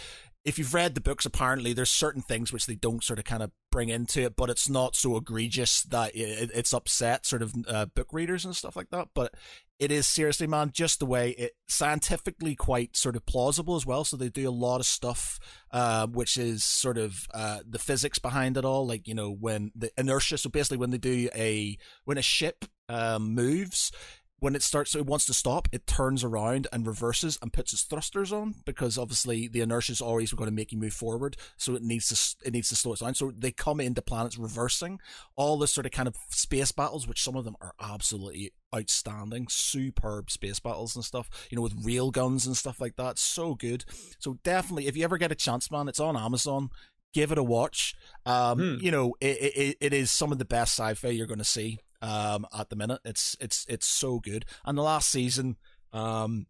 If 0.45 0.57
you've 0.57 0.73
read 0.73 0.95
the 0.95 1.03
books, 1.03 1.27
apparently 1.27 1.75
there's 1.75 1.91
certain 1.91 2.23
things 2.23 2.53
which 2.53 2.65
they 2.65 2.77
don't 2.77 3.05
sort 3.05 3.19
of 3.19 3.27
kind 3.27 3.43
of 3.43 3.51
bring 3.71 3.91
into 3.91 4.23
it, 4.23 4.35
but 4.35 4.49
it's 4.49 4.69
not 4.69 4.97
so 4.97 5.17
egregious 5.17 5.83
that 5.83 6.15
it, 6.15 6.51
it's 6.55 6.73
upset 6.73 7.27
sort 7.27 7.43
of 7.43 7.53
uh, 7.67 7.87
book 7.87 8.09
readers 8.13 8.47
and 8.47 8.57
stuff 8.57 8.75
like 8.75 8.89
that. 8.91 9.09
But 9.15 9.35
it 9.79 9.93
is 9.93 10.07
seriously, 10.07 10.47
man, 10.47 10.71
just 10.73 11.01
the 11.01 11.07
way 11.07 11.31
it 11.31 11.53
scientifically 11.69 12.55
quite 12.55 12.97
sort 12.97 13.15
of 13.15 13.27
plausible 13.27 13.77
as 13.77 13.85
well. 13.85 14.05
So 14.05 14.17
they 14.17 14.31
do 14.31 14.49
a 14.49 14.51
lot 14.51 14.81
of 14.81 14.87
stuff, 14.87 15.39
uh, 15.71 16.07
which 16.07 16.39
is 16.39 16.65
sort 16.65 16.97
of 16.97 17.27
uh, 17.35 17.61
the 17.69 17.79
physics 17.79 18.19
behind 18.19 18.57
it 18.57 18.65
all. 18.65 18.87
Like 18.87 19.07
you 19.07 19.15
know 19.15 19.31
when 19.31 19.71
the 19.75 19.91
inertia. 19.99 20.39
So 20.39 20.49
basically, 20.49 20.79
when 20.79 20.91
they 20.91 20.99
do 20.99 21.29
a 21.35 21.77
when 22.05 22.17
a 22.17 22.23
ship 22.23 22.65
um, 22.89 23.35
moves. 23.35 23.93
When 24.41 24.55
it 24.55 24.63
starts, 24.63 24.93
so 24.93 25.01
it 25.01 25.07
wants 25.07 25.27
to 25.27 25.35
stop. 25.35 25.67
It 25.73 25.85
turns 25.89 26.23
around 26.23 26.69
and 26.73 26.87
reverses 26.87 27.41
and 27.43 27.53
puts 27.53 27.73
its 27.73 27.83
thrusters 27.83 28.33
on 28.33 28.55
because 28.65 28.97
obviously 28.97 29.49
the 29.49 29.63
inertia 29.63 29.91
is 29.91 30.01
always 30.01 30.33
going 30.33 30.49
to 30.49 30.55
make 30.55 30.71
you 30.71 30.79
move 30.79 30.93
forward. 30.93 31.37
So 31.57 31.75
it 31.75 31.83
needs 31.83 32.09
to 32.11 32.47
it 32.47 32.53
needs 32.53 32.69
to 32.69 32.77
slow 32.77 32.93
it 32.93 33.01
down. 33.01 33.17
So 33.17 33.33
they 33.37 33.51
come 33.51 33.81
into 33.81 34.01
planets 34.01 34.39
reversing 34.39 35.01
all 35.35 35.59
this 35.59 35.73
sort 35.73 35.87
of 35.87 35.91
kind 35.91 36.07
of 36.07 36.15
space 36.29 36.71
battles, 36.71 37.09
which 37.09 37.21
some 37.21 37.35
of 37.35 37.45
them 37.45 37.57
are 37.61 37.73
absolutely 37.81 38.53
outstanding, 38.73 39.49
superb 39.51 40.31
space 40.31 40.61
battles 40.61 40.95
and 40.95 41.05
stuff. 41.05 41.29
You 41.51 41.57
know, 41.57 41.63
with 41.63 41.75
real 41.85 42.13
guns 42.13 42.47
and 42.47 42.57
stuff 42.57 42.81
like 42.81 42.95
that. 42.95 43.19
So 43.19 43.57
good. 43.57 43.85
So 44.21 44.39
definitely, 44.45 44.87
if 44.87 44.97
you 44.97 45.03
ever 45.03 45.19
get 45.19 45.33
a 45.33 45.35
chance, 45.35 45.69
man, 45.69 45.89
it's 45.89 45.99
on 45.99 46.17
Amazon. 46.17 46.71
Give 47.13 47.33
it 47.33 47.39
a 47.39 47.43
watch. 47.43 47.97
Um, 48.25 48.59
Hmm. 48.59 48.85
You 48.85 48.93
know, 48.93 49.17
it, 49.21 49.37
it 49.41 49.77
it 49.81 49.93
is 49.93 50.13
some 50.13 50.31
of 50.31 50.39
the 50.39 50.45
best 50.45 50.79
sci-fi 50.79 51.09
you're 51.09 51.27
going 51.27 51.39
to 51.39 51.45
see 51.45 51.81
um, 52.03 52.47
at 52.57 52.71
the 52.71 52.77
minute. 52.77 53.01
It's 53.05 53.37
it's 53.41 53.67
it's 53.69 53.87
so 53.87 54.19
good. 54.19 54.45
And 54.65 54.77
the 54.77 54.83
last 54.83 55.11
season. 55.11 55.57
Um, 55.93 56.47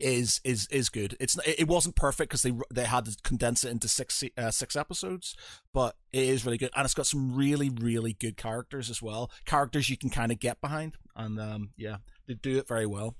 is 0.00 0.40
is 0.44 0.66
is 0.68 0.88
good. 0.88 1.16
It's 1.20 1.38
it 1.46 1.68
wasn't 1.68 1.96
perfect 1.96 2.30
because 2.30 2.42
they 2.42 2.52
they 2.72 2.84
had 2.84 3.04
to 3.04 3.16
condense 3.22 3.64
it 3.64 3.70
into 3.70 3.88
six 3.88 4.24
uh, 4.36 4.50
six 4.50 4.76
episodes, 4.76 5.36
but 5.72 5.96
it 6.12 6.24
is 6.24 6.44
really 6.44 6.58
good, 6.58 6.70
and 6.74 6.84
it's 6.84 6.94
got 6.94 7.06
some 7.06 7.34
really 7.34 7.70
really 7.70 8.12
good 8.12 8.36
characters 8.36 8.90
as 8.90 9.00
well. 9.00 9.30
Characters 9.44 9.88
you 9.88 9.96
can 9.96 10.10
kind 10.10 10.32
of 10.32 10.40
get 10.40 10.60
behind, 10.60 10.96
and 11.14 11.40
um, 11.40 11.70
yeah, 11.76 11.98
they 12.26 12.34
do 12.34 12.58
it 12.58 12.68
very 12.68 12.86
well. 12.86 13.16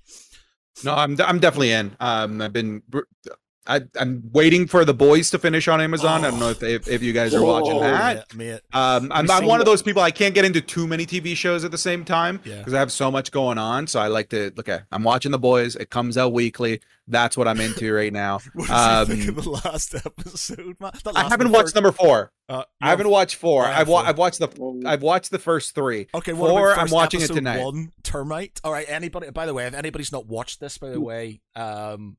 No, 0.85 0.94
I'm 0.94 1.16
I'm 1.20 1.39
definitely 1.39 1.72
in. 1.72 1.97
Um, 2.01 2.40
I've 2.40 2.52
been 2.52 2.82
I, 3.66 3.80
I'm 3.98 4.22
waiting 4.32 4.66
for 4.66 4.84
the 4.84 4.92
boys 4.92 5.30
to 5.30 5.38
finish 5.38 5.68
on 5.68 5.80
Amazon. 5.80 6.24
I 6.24 6.30
don't 6.30 6.38
know 6.40 6.50
if 6.50 6.62
if, 6.62 6.86
if 6.86 7.02
you 7.02 7.12
guys 7.12 7.32
are 7.34 7.42
watching 7.42 7.72
Oh, 7.76 7.80
that. 7.80 8.34
mate, 8.36 8.52
mate. 8.52 8.60
Um, 8.72 9.10
I'm, 9.10 9.22
We've 9.24 9.30
I'm 9.30 9.46
one 9.46 9.60
of 9.60 9.66
those 9.66 9.82
people. 9.82 10.02
I 10.02 10.10
can't 10.10 10.34
get 10.34 10.44
into 10.44 10.60
too 10.60 10.86
many 10.86 11.06
TV 11.06 11.34
shows 11.34 11.64
at 11.64 11.70
the 11.70 11.78
same 11.78 12.04
time 12.04 12.40
Yeah. 12.44 12.58
because 12.58 12.74
I 12.74 12.78
have 12.78 12.92
so 12.92 13.10
much 13.10 13.30
going 13.32 13.56
on. 13.58 13.86
So 13.86 14.00
I 14.00 14.08
like 14.08 14.28
to 14.30 14.52
look 14.56 14.68
at. 14.68 14.84
I'm 14.92 15.02
watching 15.02 15.30
the 15.32 15.38
boys. 15.38 15.76
It 15.76 15.88
comes 15.90 16.18
out 16.18 16.32
weekly. 16.34 16.80
That's 17.08 17.36
what 17.36 17.46
I'm 17.48 17.60
into 17.60 17.92
right 17.92 18.12
now. 18.12 18.40
What 18.54 18.70
Um, 18.70 19.10
you 19.10 19.16
think 19.16 19.38
of 19.38 19.44
the 19.44 19.50
last 19.50 19.94
episode, 19.94 20.76
man? 20.80 20.92
The 21.02 21.12
I 21.14 21.28
haven't 21.28 21.50
watched 21.50 21.64
first- 21.64 21.74
number 21.74 21.92
four. 21.92 22.32
Uh, 22.48 22.64
I 22.82 22.90
haven't 22.90 23.08
watched 23.08 23.36
four. 23.36 23.64
I 23.64 23.72
have 23.72 23.88
wa- 23.88 24.02
I've 24.02 24.18
watched 24.18 24.38
the 24.40 24.48
Oh, 24.60 24.78
I've 24.84 25.02
watched 25.02 25.30
the 25.30 25.38
first 25.38 25.74
three. 25.74 26.06
Okay, 26.14 26.34
what 26.34 26.50
Four, 26.50 26.78
I'm 26.78 26.90
watching 26.90 27.22
it 27.22 27.28
tonight. 27.28 27.62
One, 27.64 27.92
Termite. 28.02 28.60
All 28.62 28.72
right, 28.72 28.84
anybody. 28.88 29.30
By 29.30 29.46
the 29.46 29.54
way, 29.54 29.66
if 29.66 29.72
anybody's 29.74 30.12
not 30.12 30.26
watched 30.26 30.60
this, 30.60 30.76
by 30.76 30.90
the 30.90 31.00
way, 31.00 31.40
um, 31.56 32.16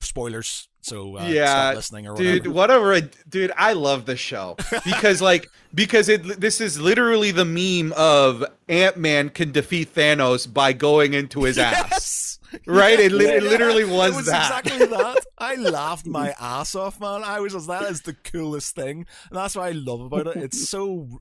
spoilers. 0.00 0.68
So 0.80 1.18
uh, 1.18 1.26
Yeah, 1.28 1.46
stop 1.46 1.74
listening 1.76 2.08
or 2.08 2.16
dude 2.16 2.46
whatever. 2.46 2.90
whatever 2.90 2.94
I- 2.94 3.10
dude 3.28 3.52
i 3.58 3.72
love 3.74 4.06
the 4.06 4.16
show 4.16 4.56
because 4.86 5.20
like 5.20 5.46
because 5.74 6.08
it 6.08 6.22
this 6.40 6.60
is 6.62 6.80
literally 6.80 7.30
the 7.30 7.44
meme 7.44 7.92
of 7.94 8.42
ant-man 8.68 9.28
can 9.28 9.52
defeat 9.52 9.94
thanos 9.94 10.50
by 10.50 10.72
going 10.72 11.12
into 11.14 11.42
his 11.42 11.58
ass 11.58 12.38
right 12.66 12.98
it, 12.98 13.12
li- 13.12 13.26
it 13.26 13.42
Yeah, 13.42 13.50
literally 13.50 13.84
was, 13.84 14.12
it 14.12 14.16
was 14.16 14.26
that 14.26 14.64
exactly 14.64 14.86
that. 14.86 15.18
I 15.36 15.54
laughed 15.56 16.06
my 16.06 16.32
ass 16.40 16.74
off, 16.74 16.98
man. 17.00 17.22
I 17.22 17.40
was 17.40 17.52
just 17.52 17.66
that 17.66 17.82
is 17.90 18.00
the 18.02 18.14
coolest 18.14 18.74
thing, 18.74 19.04
and 19.28 19.38
that's 19.38 19.54
what 19.56 19.64
I 19.66 19.72
love 19.72 20.00
about 20.00 20.28
it. 20.28 20.36
It's 20.38 20.68
so. 20.70 21.20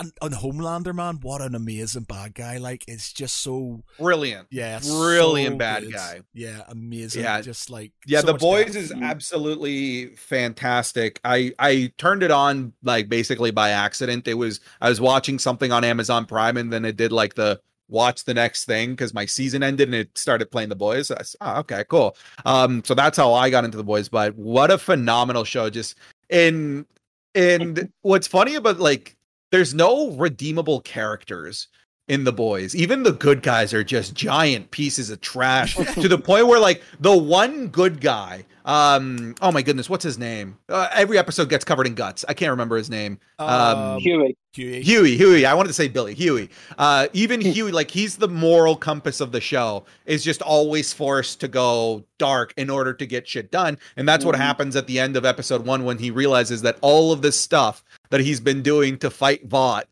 And, 0.00 0.12
and 0.22 0.34
Homelander, 0.34 0.94
man, 0.94 1.18
what 1.22 1.40
an 1.40 1.54
amazing 1.54 2.04
bad 2.04 2.34
guy! 2.34 2.58
Like, 2.58 2.84
it's 2.88 3.12
just 3.12 3.36
so 3.42 3.82
brilliant 3.98 4.48
yeah, 4.50 4.78
Brilliant 4.80 5.54
so 5.54 5.58
bad 5.58 5.82
good. 5.82 5.92
guy. 5.92 6.20
Yeah, 6.32 6.62
amazing. 6.68 7.22
Yeah. 7.22 7.40
just 7.40 7.70
like 7.70 7.92
yeah 8.06 8.20
so 8.20 8.26
the 8.28 8.34
boys 8.34 8.66
depth. 8.66 8.76
is 8.76 8.92
absolutely 8.92 10.06
fantastic 10.16 11.20
i 11.24 11.52
i 11.58 11.92
turned 11.98 12.22
it 12.22 12.30
on 12.30 12.72
like 12.82 13.08
basically 13.08 13.50
by 13.50 13.70
accident 13.70 14.26
it 14.28 14.34
was 14.34 14.60
i 14.80 14.88
was 14.88 15.00
watching 15.00 15.38
something 15.38 15.72
on 15.72 15.84
amazon 15.84 16.24
prime 16.26 16.56
and 16.56 16.72
then 16.72 16.84
it 16.84 16.96
did 16.96 17.12
like 17.12 17.34
the 17.34 17.60
watch 17.88 18.24
the 18.24 18.34
next 18.34 18.64
thing 18.64 18.90
because 18.90 19.12
my 19.12 19.26
season 19.26 19.62
ended 19.62 19.88
and 19.88 19.94
it 19.94 20.16
started 20.16 20.50
playing 20.50 20.68
the 20.70 20.76
boys 20.76 21.10
I 21.10 21.22
said, 21.22 21.38
oh, 21.40 21.58
okay 21.60 21.84
cool 21.88 22.16
um 22.44 22.82
so 22.84 22.94
that's 22.94 23.16
how 23.16 23.32
i 23.34 23.50
got 23.50 23.64
into 23.64 23.76
the 23.76 23.84
boys 23.84 24.08
but 24.08 24.34
what 24.36 24.70
a 24.70 24.78
phenomenal 24.78 25.44
show 25.44 25.68
just 25.70 25.96
in 26.30 26.86
and 27.34 27.92
what's 28.02 28.26
funny 28.26 28.54
about 28.54 28.78
like 28.78 29.16
there's 29.54 29.72
no 29.72 30.10
redeemable 30.16 30.80
characters 30.80 31.68
in 32.08 32.24
the 32.24 32.32
boys. 32.32 32.74
Even 32.74 33.02
the 33.02 33.12
good 33.12 33.42
guys 33.42 33.72
are 33.72 33.82
just 33.84 34.14
giant 34.14 34.70
pieces 34.70 35.10
of 35.10 35.20
trash 35.20 35.74
to 35.94 36.08
the 36.08 36.18
point 36.18 36.46
where 36.46 36.60
like 36.60 36.82
the 37.00 37.16
one 37.16 37.68
good 37.68 38.00
guy, 38.00 38.44
um, 38.66 39.34
oh 39.42 39.52
my 39.52 39.62
goodness, 39.62 39.88
what's 39.90 40.04
his 40.04 40.18
name? 40.18 40.56
Uh, 40.68 40.88
every 40.92 41.18
episode 41.18 41.48
gets 41.48 41.64
covered 41.64 41.86
in 41.86 41.94
guts. 41.94 42.24
I 42.28 42.34
can't 42.34 42.50
remember 42.50 42.76
his 42.76 42.88
name. 42.90 43.18
Um, 43.38 43.98
Hughie. 44.00 44.36
Hughie. 44.52 44.82
Hughie, 44.82 45.16
Hughie. 45.16 45.46
I 45.46 45.54
wanted 45.54 45.68
to 45.68 45.74
say 45.74 45.88
Billy, 45.88 46.14
Hughie. 46.14 46.48
Uh, 46.78 47.08
even 47.12 47.40
Hughie, 47.40 47.72
like 47.72 47.90
he's 47.90 48.16
the 48.18 48.28
moral 48.28 48.76
compass 48.76 49.20
of 49.20 49.32
the 49.32 49.40
show, 49.40 49.84
is 50.06 50.22
just 50.24 50.40
always 50.42 50.92
forced 50.92 51.40
to 51.40 51.48
go 51.48 52.04
dark 52.18 52.54
in 52.56 52.70
order 52.70 52.92
to 52.94 53.06
get 53.06 53.26
shit 53.28 53.50
done. 53.50 53.76
And 53.96 54.08
that's 54.08 54.24
what 54.24 54.34
Mhm. 54.34 54.38
happens 54.38 54.76
at 54.76 54.86
the 54.86 54.98
end 55.00 55.16
of 55.16 55.24
episode 55.24 55.66
one 55.66 55.84
when 55.84 55.98
he 55.98 56.10
realizes 56.10 56.62
that 56.62 56.78
all 56.82 57.12
of 57.12 57.20
this 57.22 57.38
stuff 57.38 57.82
that 58.10 58.20
he's 58.20 58.40
been 58.40 58.62
doing 58.62 58.96
to 58.98 59.10
fight 59.10 59.46
Vought 59.46 59.88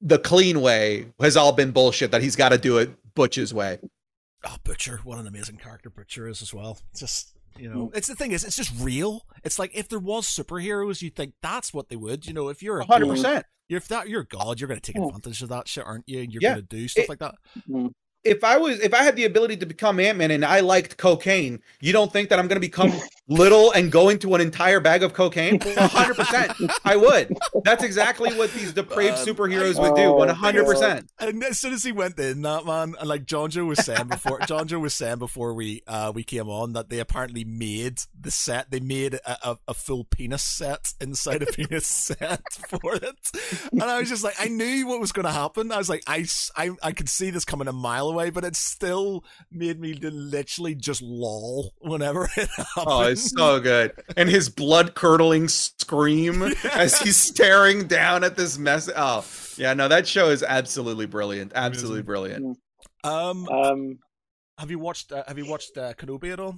the 0.00 0.18
clean 0.18 0.60
way 0.60 1.06
has 1.20 1.36
all 1.36 1.52
been 1.52 1.70
bullshit, 1.72 2.10
that 2.12 2.22
he's 2.22 2.36
got 2.36 2.50
to 2.50 2.58
do 2.58 2.78
it 2.78 2.90
Butch's 3.14 3.52
way. 3.52 3.78
Oh, 4.44 4.56
Butcher, 4.62 5.00
what 5.04 5.18
an 5.18 5.26
amazing 5.26 5.56
character 5.56 5.90
Butcher 5.90 6.28
is 6.28 6.42
as 6.42 6.54
well. 6.54 6.78
Just 6.96 7.34
you 7.58 7.68
Mm. 7.70 7.74
know, 7.74 7.90
it's 7.92 8.06
the 8.06 8.14
thing 8.14 8.30
is, 8.30 8.44
it's 8.44 8.54
just 8.54 8.72
real. 8.78 9.22
It's 9.42 9.58
like 9.58 9.72
if 9.74 9.88
there 9.88 9.98
was 9.98 10.26
superheroes, 10.28 11.02
you'd 11.02 11.16
think 11.16 11.34
that's 11.42 11.74
what 11.74 11.88
they 11.88 11.96
would. 11.96 12.24
You 12.26 12.32
know, 12.32 12.48
if 12.48 12.62
you're 12.62 12.78
a 12.80 12.84
100%. 12.86 13.42
you're, 13.68 13.78
if 13.78 13.88
that 13.88 14.08
you're 14.08 14.20
a 14.20 14.26
god, 14.26 14.60
you're 14.60 14.68
going 14.68 14.78
to 14.80 14.92
take 14.92 15.00
Oh. 15.02 15.08
advantage 15.08 15.42
of 15.42 15.48
that 15.48 15.66
shit, 15.66 15.84
aren't 15.84 16.08
you? 16.08 16.20
And 16.20 16.32
you're 16.32 16.40
Yeah. 16.42 16.50
going 16.54 16.66
to 16.68 16.76
do 16.76 16.86
stuff 16.86 17.04
It- 17.04 17.08
like 17.08 17.18
that. 17.18 17.34
if 18.22 18.44
I 18.44 18.58
was 18.58 18.78
if 18.80 18.94
I 18.94 19.02
had 19.02 19.16
the 19.16 19.24
ability 19.24 19.56
to 19.56 19.66
become 19.66 19.98
Ant-Man 19.98 20.30
and 20.30 20.44
I 20.44 20.60
liked 20.60 20.96
cocaine, 20.98 21.60
you 21.80 21.92
don't 21.92 22.12
think 22.12 22.28
that 22.28 22.38
I'm 22.38 22.46
going 22.46 22.56
to 22.56 22.60
become 22.60 22.92
little 23.28 23.70
and 23.72 23.92
go 23.92 24.08
into 24.08 24.34
an 24.34 24.40
entire 24.40 24.80
bag 24.80 25.02
of 25.02 25.12
cocaine? 25.12 25.58
100%. 25.58 26.70
I 26.84 26.96
would. 26.96 27.36
That's 27.64 27.84
exactly 27.84 28.34
what 28.36 28.52
these 28.52 28.72
depraved 28.72 29.18
superheroes 29.18 29.80
would 29.80 29.94
do. 29.94 30.02
Oh, 30.02 30.26
100%. 30.26 31.08
And 31.20 31.44
as 31.44 31.58
soon 31.58 31.72
as 31.74 31.84
he 31.84 31.92
went 31.92 32.18
in, 32.18 32.42
that 32.42 32.64
man, 32.64 32.94
and 32.98 33.08
like 33.08 33.26
Jon 33.26 33.50
Jo 33.50 33.66
was 33.66 33.84
saying 33.84 34.08
before, 34.08 34.40
Jon 34.40 34.66
Jo 34.66 34.78
was 34.78 34.94
saying 34.94 35.18
before 35.18 35.54
we 35.54 35.82
uh 35.86 36.12
we 36.14 36.24
came 36.24 36.48
on 36.48 36.72
that 36.72 36.88
they 36.88 36.98
apparently 36.98 37.44
made 37.44 38.00
the 38.18 38.30
set. 38.30 38.70
They 38.70 38.80
made 38.80 39.14
a, 39.14 39.50
a, 39.50 39.58
a 39.68 39.74
full 39.74 40.04
penis 40.04 40.42
set 40.42 40.94
inside 41.00 41.42
a 41.42 41.46
penis 41.52 41.86
set 41.86 42.42
for 42.68 42.94
it, 42.94 43.30
and 43.72 43.82
I 43.82 43.98
was 44.00 44.08
just 44.08 44.24
like, 44.24 44.34
I 44.38 44.48
knew 44.48 44.86
what 44.86 45.00
was 45.00 45.12
going 45.12 45.26
to 45.26 45.32
happen. 45.32 45.70
I 45.72 45.78
was 45.78 45.88
like, 45.88 46.02
I, 46.06 46.26
I 46.56 46.70
i 46.82 46.92
could 46.92 47.08
see 47.08 47.30
this 47.30 47.44
coming 47.44 47.68
a 47.68 47.72
mile 47.72 48.08
away, 48.08 48.30
but 48.30 48.44
it 48.44 48.56
still 48.56 49.24
made 49.50 49.80
me 49.80 49.94
literally 49.94 50.74
just 50.74 51.02
lol 51.02 51.74
whenever 51.80 52.28
it 52.36 52.48
happened. 52.48 52.86
Oh, 52.86 53.14
is 53.24 53.30
so 53.36 53.60
good. 53.60 53.92
And 54.16 54.28
his 54.28 54.48
blood 54.48 54.94
curdling 54.94 55.48
scream 55.48 56.42
as 56.72 56.98
he's 57.00 57.16
staring 57.16 57.86
down 57.86 58.24
at 58.24 58.36
this 58.36 58.58
mess. 58.58 58.88
Oh, 58.94 59.24
yeah, 59.56 59.74
no, 59.74 59.88
that 59.88 60.06
show 60.06 60.28
is 60.30 60.42
absolutely 60.42 61.06
brilliant. 61.06 61.52
Absolutely 61.54 62.02
brilliant. 62.02 62.58
Um, 63.04 63.48
Um, 63.48 63.98
have 64.58 64.70
you 64.70 64.78
watched? 64.78 65.12
Uh, 65.12 65.22
have 65.28 65.38
you 65.38 65.46
watched 65.46 65.76
uh, 65.78 65.92
Kenobi 65.94 66.32
at 66.32 66.40
all? 66.40 66.56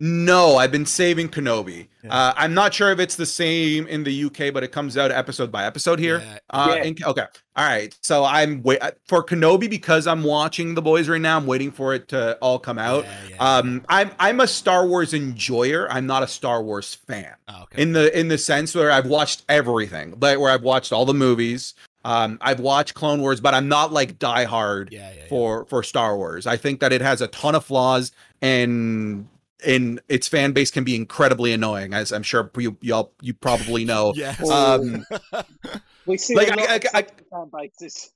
No, 0.00 0.56
I've 0.56 0.72
been 0.72 0.86
saving 0.86 1.28
Kenobi. 1.28 1.86
Yeah. 2.02 2.12
Uh, 2.12 2.34
I'm 2.36 2.54
not 2.54 2.74
sure 2.74 2.90
if 2.90 2.98
it's 2.98 3.14
the 3.14 3.26
same 3.26 3.86
in 3.86 4.02
the 4.02 4.24
UK, 4.24 4.52
but 4.52 4.64
it 4.64 4.72
comes 4.72 4.96
out 4.96 5.12
episode 5.12 5.52
by 5.52 5.64
episode 5.64 6.00
here. 6.00 6.18
Yeah. 6.18 6.38
Uh, 6.50 6.72
Yeah. 6.76 6.82
in- 6.82 6.96
okay, 7.06 7.26
all 7.54 7.64
right. 7.64 7.96
So 8.02 8.24
I'm 8.24 8.62
wait 8.64 8.80
for 9.06 9.22
Kenobi 9.24 9.70
because 9.70 10.08
I'm 10.08 10.24
watching 10.24 10.74
the 10.74 10.82
boys 10.82 11.08
right 11.08 11.20
now. 11.20 11.36
I'm 11.36 11.46
waiting 11.46 11.70
for 11.70 11.94
it 11.94 12.08
to 12.08 12.36
all 12.42 12.58
come 12.58 12.78
out. 12.80 13.04
Yeah, 13.04 13.18
yeah. 13.30 13.36
Um, 13.58 13.84
I'm 13.88 14.10
I'm 14.18 14.40
a 14.40 14.48
Star 14.48 14.86
Wars 14.88 15.14
enjoyer. 15.14 15.86
I'm 15.88 16.06
not 16.06 16.24
a 16.24 16.28
Star 16.28 16.62
Wars 16.64 16.94
fan. 16.94 17.34
Oh, 17.46 17.62
okay. 17.64 17.82
in 17.82 17.92
the 17.92 18.18
in 18.18 18.26
the 18.26 18.38
sense 18.38 18.74
where 18.74 18.90
I've 18.90 19.06
watched 19.06 19.44
everything, 19.48 20.14
but 20.16 20.40
where 20.40 20.50
I've 20.50 20.62
watched 20.64 20.92
all 20.92 21.04
the 21.06 21.14
movies. 21.14 21.74
Um, 22.04 22.38
I've 22.40 22.58
watched 22.58 22.94
Clone 22.94 23.20
Wars, 23.20 23.40
but 23.40 23.54
I'm 23.54 23.68
not 23.68 23.92
like 23.92 24.18
diehard 24.18 24.88
yeah, 24.90 25.10
yeah, 25.10 25.16
yeah. 25.18 25.28
for 25.28 25.64
for 25.66 25.84
Star 25.84 26.16
Wars. 26.16 26.48
I 26.48 26.56
think 26.56 26.80
that 26.80 26.92
it 26.92 27.00
has 27.02 27.20
a 27.20 27.28
ton 27.28 27.54
of 27.54 27.64
flaws 27.64 28.10
and 28.40 29.28
and 29.64 30.00
its 30.08 30.28
fan 30.28 30.52
base 30.52 30.70
can 30.70 30.84
be 30.84 30.94
incredibly 30.96 31.52
annoying, 31.52 31.94
as 31.94 32.12
I'm 32.12 32.22
sure 32.22 32.50
you 32.58 32.76
y'all 32.80 33.12
you 33.20 33.34
probably 33.34 33.84
know. 33.84 34.12
Yes. 34.16 34.48
Um, 34.50 35.04
we 36.06 36.16
see 36.18 36.34
Like, 36.34 36.48
a 36.48 36.56
lot 36.56 36.68
I- 36.70 36.74
I- 36.74 36.98
I- 36.98 37.02
fan 37.02 37.50
bases. 37.52 38.12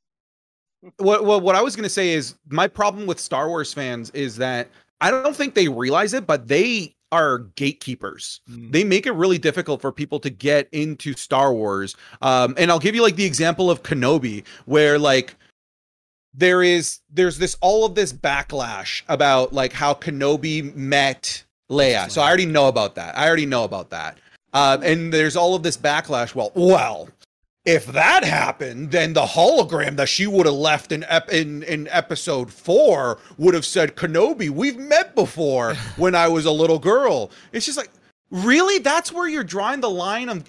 what, 0.98 1.24
what 1.24 1.42
what 1.42 1.54
I 1.54 1.62
was 1.62 1.74
gonna 1.76 1.88
say 1.88 2.10
is 2.10 2.34
my 2.48 2.66
problem 2.68 3.06
with 3.06 3.18
Star 3.20 3.48
Wars 3.48 3.72
fans 3.72 4.10
is 4.10 4.36
that 4.36 4.68
I 5.00 5.10
don't 5.10 5.36
think 5.36 5.54
they 5.54 5.68
realize 5.68 6.14
it, 6.14 6.26
but 6.26 6.48
they 6.48 6.94
are 7.12 7.38
gatekeepers. 7.56 8.40
Mm. 8.50 8.72
They 8.72 8.82
make 8.84 9.06
it 9.06 9.12
really 9.12 9.38
difficult 9.38 9.80
for 9.80 9.92
people 9.92 10.18
to 10.20 10.30
get 10.30 10.68
into 10.72 11.12
Star 11.14 11.52
Wars. 11.54 11.94
Um, 12.22 12.54
and 12.58 12.70
I'll 12.70 12.78
give 12.80 12.94
you 12.94 13.02
like 13.02 13.16
the 13.16 13.24
example 13.24 13.70
of 13.70 13.82
Kenobi, 13.82 14.44
where 14.64 14.98
like 14.98 15.36
there 16.36 16.62
is 16.62 17.00
there's 17.10 17.38
this 17.38 17.56
all 17.60 17.84
of 17.84 17.94
this 17.94 18.12
backlash 18.12 19.02
about 19.08 19.52
like 19.52 19.72
how 19.72 19.94
Kenobi 19.94 20.74
met 20.74 21.44
Leia. 21.70 22.10
So 22.10 22.20
I 22.20 22.28
already 22.28 22.46
know 22.46 22.68
about 22.68 22.94
that. 22.96 23.16
I 23.16 23.26
already 23.26 23.46
know 23.46 23.64
about 23.64 23.90
that. 23.90 24.18
Um, 24.52 24.82
and 24.82 25.12
there's 25.12 25.36
all 25.36 25.54
of 25.54 25.62
this 25.62 25.76
backlash. 25.76 26.34
Well, 26.34 26.52
well, 26.54 27.08
if 27.64 27.86
that 27.86 28.24
happened, 28.24 28.92
then 28.92 29.12
the 29.12 29.24
hologram 29.26 29.96
that 29.96 30.08
she 30.08 30.26
would 30.26 30.46
have 30.46 30.54
left 30.54 30.92
in 30.92 31.04
ep- 31.04 31.32
in 31.32 31.62
in 31.64 31.88
episode 31.88 32.52
four 32.52 33.18
would 33.38 33.54
have 33.54 33.66
said, 33.66 33.96
"Kenobi, 33.96 34.48
we've 34.50 34.78
met 34.78 35.14
before 35.14 35.74
when 35.96 36.14
I 36.14 36.28
was 36.28 36.44
a 36.44 36.52
little 36.52 36.78
girl." 36.78 37.30
It's 37.52 37.66
just 37.66 37.76
like, 37.76 37.90
really? 38.30 38.78
That's 38.78 39.12
where 39.12 39.28
you're 39.28 39.44
drawing 39.44 39.80
the 39.80 39.90
line 39.90 40.28
on 40.28 40.44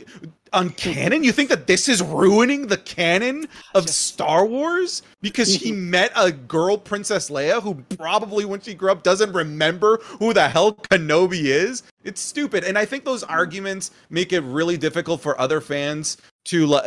on 0.53 0.69
canon? 0.71 1.23
You 1.23 1.31
think 1.31 1.49
that 1.49 1.67
this 1.67 1.87
is 1.87 2.01
ruining 2.01 2.67
the 2.67 2.77
canon 2.77 3.47
of 3.75 3.89
Star 3.89 4.45
Wars 4.45 5.03
because 5.21 5.53
he 5.53 5.71
met 5.71 6.11
a 6.15 6.31
girl, 6.31 6.77
Princess 6.77 7.29
Leia, 7.29 7.61
who 7.61 7.75
probably 7.97 8.45
when 8.45 8.61
she 8.61 8.73
grew 8.73 8.91
up 8.91 9.03
doesn't 9.03 9.33
remember 9.33 9.97
who 10.19 10.33
the 10.33 10.47
hell 10.49 10.73
Kenobi 10.73 11.45
is? 11.45 11.83
It's 12.03 12.21
stupid, 12.21 12.63
and 12.63 12.77
I 12.77 12.85
think 12.85 13.05
those 13.05 13.23
arguments 13.23 13.91
make 14.09 14.33
it 14.33 14.41
really 14.41 14.77
difficult 14.77 15.21
for 15.21 15.39
other 15.39 15.61
fans 15.61 16.17
to 16.45 16.79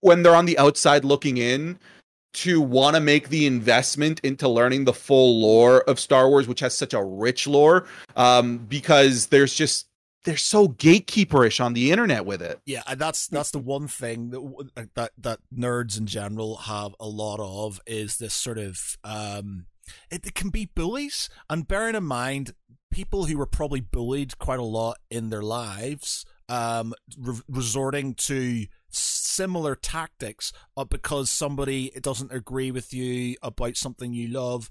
when 0.00 0.22
they're 0.22 0.36
on 0.36 0.46
the 0.46 0.58
outside 0.58 1.04
looking 1.04 1.36
in 1.36 1.78
to 2.32 2.60
want 2.60 2.94
to 2.94 3.00
make 3.00 3.28
the 3.28 3.46
investment 3.46 4.20
into 4.20 4.48
learning 4.48 4.84
the 4.84 4.92
full 4.92 5.40
lore 5.40 5.80
of 5.82 5.98
Star 5.98 6.28
Wars, 6.28 6.46
which 6.46 6.60
has 6.60 6.76
such 6.76 6.94
a 6.94 7.02
rich 7.02 7.46
lore, 7.46 7.86
um, 8.16 8.58
because 8.58 9.26
there's 9.26 9.54
just 9.54 9.86
they're 10.24 10.36
so 10.36 10.68
gatekeeperish 10.68 11.64
on 11.64 11.72
the 11.72 11.90
internet 11.90 12.26
with 12.26 12.42
it. 12.42 12.60
Yeah, 12.66 12.82
that's 12.94 13.26
that's 13.28 13.50
the 13.50 13.58
one 13.58 13.88
thing 13.88 14.30
that 14.30 14.94
that 14.94 15.12
that 15.18 15.40
nerds 15.54 15.98
in 15.98 16.06
general 16.06 16.56
have 16.56 16.94
a 17.00 17.08
lot 17.08 17.40
of 17.40 17.80
is 17.86 18.18
this 18.18 18.34
sort 18.34 18.58
of 18.58 18.98
um 19.04 19.66
it, 20.10 20.26
it 20.26 20.34
can 20.34 20.50
be 20.50 20.66
bullies 20.66 21.28
and 21.48 21.66
bearing 21.66 21.94
in 21.94 22.04
mind 22.04 22.52
people 22.90 23.26
who 23.26 23.38
were 23.38 23.46
probably 23.46 23.80
bullied 23.80 24.38
quite 24.38 24.58
a 24.58 24.64
lot 24.64 24.98
in 25.10 25.30
their 25.30 25.42
lives 25.42 26.24
um 26.48 26.92
re- 27.18 27.40
resorting 27.48 28.14
to 28.14 28.66
similar 28.90 29.74
tactics 29.74 30.52
uh, 30.76 30.84
because 30.84 31.30
somebody 31.30 31.90
doesn't 32.00 32.32
agree 32.32 32.70
with 32.70 32.92
you 32.92 33.36
about 33.42 33.76
something 33.76 34.12
you 34.12 34.28
love 34.28 34.68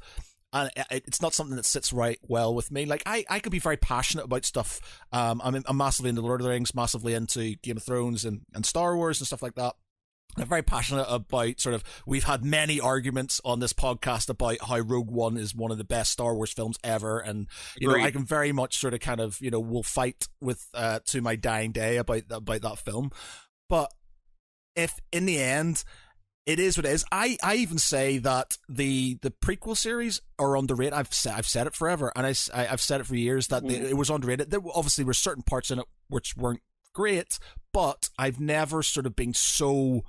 and 0.52 0.72
it's 0.90 1.22
not 1.22 1.34
something 1.34 1.56
that 1.56 1.66
sits 1.66 1.94
right 1.94 2.20
well 2.28 2.56
with 2.56 2.72
me. 2.72 2.86
Like 2.86 3.04
I, 3.06 3.26
I 3.30 3.40
could 3.40 3.52
be 3.52 3.60
very 3.60 3.78
passionate 3.78 4.26
about 4.26 4.46
stuff. 4.46 4.80
Um, 5.12 5.42
I'm, 5.44 5.64
I'm 5.66 5.78
massively 5.78 6.10
into 6.10 6.22
Lord 6.22 6.42
of 6.42 6.46
the 6.46 6.52
Rings, 6.52 6.74
massively 6.74 7.14
into 7.14 7.56
Game 7.58 7.78
of 7.78 7.84
Thrones 7.84 8.26
and, 8.26 8.42
and 8.54 8.66
Star 8.66 8.96
Wars 8.96 9.20
and 9.20 9.28
stuff 9.28 9.44
like 9.44 9.56
that. 9.56 9.76
I'm 10.38 10.48
very 10.48 10.62
passionate 10.62 11.08
about 11.10 11.60
sort 11.60 11.76
of. 11.76 11.84
We've 12.06 12.24
had 12.24 12.46
many 12.46 12.80
arguments 12.80 13.42
on 13.44 13.60
this 13.60 13.74
podcast 13.74 14.30
about 14.30 14.58
how 14.62 14.80
Rogue 14.80 15.10
One 15.10 15.38
is 15.38 15.56
one 15.56 15.72
of 15.72 15.78
the 15.78 15.84
best 15.84 16.12
Star 16.12 16.36
Wars 16.36 16.54
films 16.54 16.78
ever, 16.84 17.20
and 17.20 17.48
you 17.78 17.88
know 17.88 17.96
I 17.96 18.12
can 18.12 18.26
very 18.26 18.52
much 18.52 18.78
sort 18.78 18.94
of 18.94 19.00
kind 19.00 19.20
of 19.20 19.40
you 19.42 19.50
know 19.50 19.60
will 19.60 19.84
fight 19.84 20.28
with 20.40 20.68
uh, 20.74 21.00
to 21.08 21.22
my 21.22 21.36
dying 21.36 21.72
day 21.72 21.98
about 21.98 22.24
about 22.30 22.62
that 22.62 22.78
film. 22.78 23.12
But 23.68 23.92
if 24.76 25.00
in 25.12 25.26
the 25.26 25.40
end 25.40 25.84
it 26.50 26.60
is 26.60 26.78
what 26.78 26.86
it 26.86 26.92
is. 26.92 27.06
I, 27.12 27.38
I 27.44 27.56
even 27.56 27.78
say 27.78 28.18
that 28.18 28.58
the 28.68 29.18
the 29.22 29.30
prequel 29.32 29.78
series 29.78 30.22
are 30.40 30.58
underrated. 30.58 30.94
I've 30.94 31.14
said 31.14 31.34
I've 31.36 31.48
said 31.48 31.68
it 31.68 31.76
forever, 31.76 32.12
and 32.16 32.26
I, 32.26 32.34
I 32.54 32.64
have 32.66 32.82
said 32.82 33.02
it 33.02 33.06
for 33.08 33.16
years 33.16 33.48
that 33.48 33.68
they, 33.68 33.80
Mm. 33.80 33.90
it 33.90 33.98
was 33.98 34.10
underrated. 34.10 34.50
There 34.50 34.62
obviously 34.74 35.04
were 35.04 35.14
certain 35.14 35.44
parts 35.44 35.70
in 35.70 35.80
it 35.80 35.86
which 36.08 36.36
weren't 36.36 36.62
great, 36.94 37.38
but 37.72 38.10
I've 38.18 38.40
never 38.40 38.82
sort 38.82 39.06
of 39.06 39.16
been 39.16 39.34
so 39.34 40.04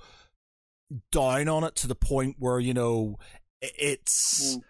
down 1.12 1.48
on 1.48 1.64
it 1.64 1.74
to 1.76 1.86
the 1.86 1.94
point 1.94 2.36
where 2.38 2.58
you 2.58 2.74
know 2.74 3.18
it's 3.60 4.56
Mm. 4.56 4.62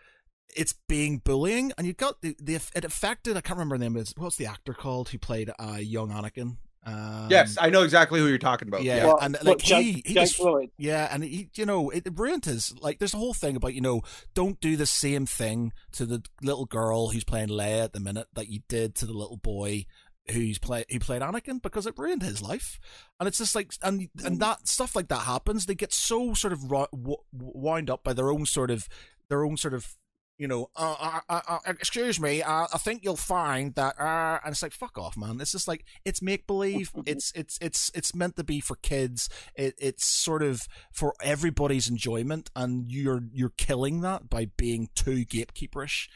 it's 0.56 0.74
being 0.88 1.18
bullying, 1.18 1.72
and 1.78 1.86
you 1.86 1.92
got 1.92 2.20
the, 2.22 2.36
the 2.42 2.56
it 2.74 2.84
affected. 2.84 3.36
I 3.36 3.40
can't 3.40 3.58
remember 3.58 3.78
the 3.78 3.84
name. 3.84 3.96
Of 3.96 4.02
Is 4.02 4.14
what's 4.16 4.36
the 4.36 4.46
actor 4.46 4.74
called 4.74 5.10
who 5.10 5.18
played 5.18 5.50
uh, 5.58 5.76
young 5.80 6.10
Anakin? 6.10 6.56
Um, 6.84 7.26
yes, 7.30 7.56
I 7.60 7.68
know 7.68 7.82
exactly 7.82 8.20
who 8.20 8.26
you're 8.26 8.38
talking 8.38 8.66
about. 8.68 8.82
yeah, 8.82 8.96
Yeah. 8.96 9.06
What- 9.08 9.22
and 9.22 9.36
like 9.42 9.58
Jake, 9.58 9.84
he, 9.84 9.92
he 10.06 10.14
Jake 10.14 10.22
was 10.22 10.40
Lloyd. 10.40 10.70
yeah, 10.78 11.08
and 11.12 11.22
he, 11.22 11.50
you 11.54 11.66
know, 11.66 11.90
it 11.90 12.06
ruined 12.14 12.46
his 12.46 12.72
like. 12.80 12.98
There's 12.98 13.12
a 13.14 13.18
whole 13.18 13.34
thing 13.34 13.54
about 13.56 13.74
you 13.74 13.80
know, 13.82 14.00
don't 14.34 14.58
do 14.60 14.76
the 14.76 14.86
same 14.86 15.26
thing 15.26 15.72
to 15.92 16.06
the 16.06 16.22
little 16.42 16.64
girl 16.64 17.08
who's 17.10 17.24
playing 17.24 17.48
Leia 17.48 17.84
at 17.84 17.92
the 17.92 18.00
minute 18.00 18.28
that 18.34 18.48
you 18.48 18.60
did 18.68 18.94
to 18.96 19.06
the 19.06 19.12
little 19.12 19.36
boy 19.36 19.84
who's 20.30 20.58
play 20.58 20.84
who 20.90 21.00
played 21.00 21.22
Anakin 21.22 21.60
because 21.60 21.86
it 21.86 21.98
ruined 21.98 22.22
his 22.22 22.40
life. 22.40 22.78
And 23.18 23.26
it's 23.26 23.38
just 23.38 23.54
like, 23.54 23.72
and 23.82 24.08
and 24.24 24.40
that 24.40 24.66
stuff 24.66 24.96
like 24.96 25.08
that 25.08 25.22
happens. 25.22 25.66
They 25.66 25.74
get 25.74 25.92
so 25.92 26.32
sort 26.34 26.52
of 26.54 26.70
ro- 26.70 26.86
w- 26.92 27.16
wound 27.32 27.90
up 27.90 28.02
by 28.04 28.12
their 28.14 28.30
own 28.30 28.46
sort 28.46 28.70
of 28.70 28.88
their 29.28 29.44
own 29.44 29.56
sort 29.58 29.74
of. 29.74 29.96
You 30.40 30.48
know, 30.48 30.70
uh, 30.74 30.96
uh, 30.98 31.20
uh, 31.28 31.40
uh, 31.46 31.58
excuse 31.66 32.18
me. 32.18 32.40
Uh, 32.42 32.66
I 32.72 32.78
think 32.78 33.04
you'll 33.04 33.16
find 33.16 33.74
that, 33.74 34.00
uh, 34.00 34.38
and 34.42 34.52
it's 34.52 34.62
like, 34.62 34.72
fuck 34.72 34.96
off, 34.96 35.14
man. 35.16 35.38
It's 35.38 35.52
just 35.52 35.68
like 35.68 35.84
it's 36.06 36.22
make 36.22 36.46
believe. 36.46 36.90
It's 37.06 37.30
it's 37.34 37.58
it's 37.60 37.90
it's 37.94 38.14
meant 38.14 38.36
to 38.36 38.44
be 38.44 38.60
for 38.60 38.76
kids 38.76 39.28
it, 39.54 39.74
it's 39.78 40.04
sort 40.06 40.42
of 40.42 40.66
for 40.92 41.12
everybody's 41.22 41.88
enjoyment 41.90 42.50
and 42.56 42.90
you're 42.90 43.22
you're 43.34 43.52
killing 43.58 44.00
that 44.00 44.30
by 44.30 44.46
being 44.56 44.88
too 44.94 45.24
gatekeeperish 45.26 46.08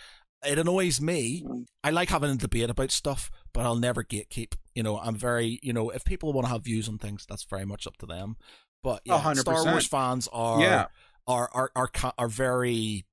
it 0.46 0.58
annoys 0.58 1.00
me 1.00 1.42
Mm. 1.44 1.64
i 1.82 1.90
like 1.90 2.10
having 2.10 2.30
a 2.30 2.36
debate 2.36 2.70
about 2.70 2.90
stuff 2.90 3.30
but 3.52 3.64
i'll 3.64 3.76
never 3.76 4.04
gatekeep 4.04 4.54
you 4.74 4.82
know 4.82 4.98
i'm 4.98 5.16
very 5.16 5.58
you 5.62 5.72
know 5.72 5.90
if 5.90 6.04
people 6.04 6.32
want 6.32 6.46
to 6.46 6.52
have 6.52 6.64
views 6.64 6.88
on 6.88 6.98
things 6.98 7.24
that's 7.28 7.44
very 7.44 7.64
much 7.64 7.86
up 7.86 7.96
to 7.98 8.06
them 8.06 8.36
but 8.82 9.00
yeah 9.04 9.18
hundred 9.18 9.40
star 9.40 9.64
wars 9.64 9.86
fans 9.86 10.28
are 10.32 10.60
Yeah. 10.60 10.86
are 11.26 11.48
are 11.54 11.70
are, 11.74 11.88
ca- 11.88 12.12
are 12.18 12.28
very 12.28 13.04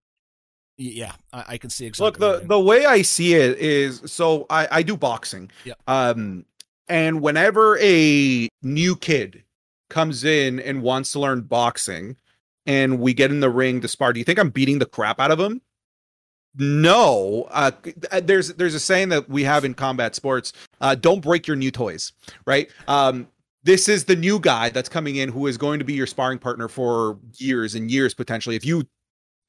yeah 0.81 1.13
I, 1.31 1.45
I 1.49 1.57
can 1.57 1.69
see 1.69 1.85
exactly 1.85 2.27
Look, 2.27 2.41
the 2.41 2.47
the 2.47 2.59
way 2.59 2.85
I 2.85 3.03
see 3.03 3.35
it 3.35 3.57
is 3.59 4.01
so 4.05 4.45
I 4.49 4.67
I 4.71 4.83
do 4.83 4.97
boxing. 4.97 5.51
Yep. 5.65 5.79
Um 5.87 6.45
and 6.89 7.21
whenever 7.21 7.77
a 7.79 8.49
new 8.63 8.95
kid 8.95 9.43
comes 9.89 10.23
in 10.23 10.59
and 10.59 10.81
wants 10.81 11.11
to 11.11 11.19
learn 11.19 11.41
boxing 11.41 12.17
and 12.65 12.99
we 12.99 13.13
get 13.13 13.31
in 13.31 13.39
the 13.39 13.49
ring 13.49 13.81
to 13.81 13.87
spar, 13.87 14.11
do 14.13 14.19
you 14.19 14.25
think 14.25 14.39
I'm 14.39 14.49
beating 14.49 14.79
the 14.79 14.85
crap 14.85 15.19
out 15.19 15.31
of 15.31 15.39
him? 15.39 15.61
No. 16.57 17.47
Uh 17.51 17.71
there's 18.23 18.53
there's 18.55 18.75
a 18.75 18.79
saying 18.79 19.09
that 19.09 19.29
we 19.29 19.43
have 19.43 19.63
in 19.63 19.75
combat 19.75 20.15
sports, 20.15 20.51
uh 20.81 20.95
don't 20.95 21.21
break 21.21 21.47
your 21.47 21.57
new 21.57 21.71
toys, 21.71 22.11
right? 22.45 22.69
Um 22.87 23.27
this 23.63 23.87
is 23.87 24.05
the 24.05 24.15
new 24.15 24.39
guy 24.39 24.69
that's 24.69 24.89
coming 24.89 25.17
in 25.17 25.29
who 25.29 25.45
is 25.45 25.55
going 25.55 25.77
to 25.77 25.85
be 25.85 25.93
your 25.93 26.07
sparring 26.07 26.39
partner 26.39 26.67
for 26.67 27.19
years 27.37 27.75
and 27.75 27.91
years 27.91 28.15
potentially. 28.15 28.55
If 28.55 28.65
you 28.65 28.87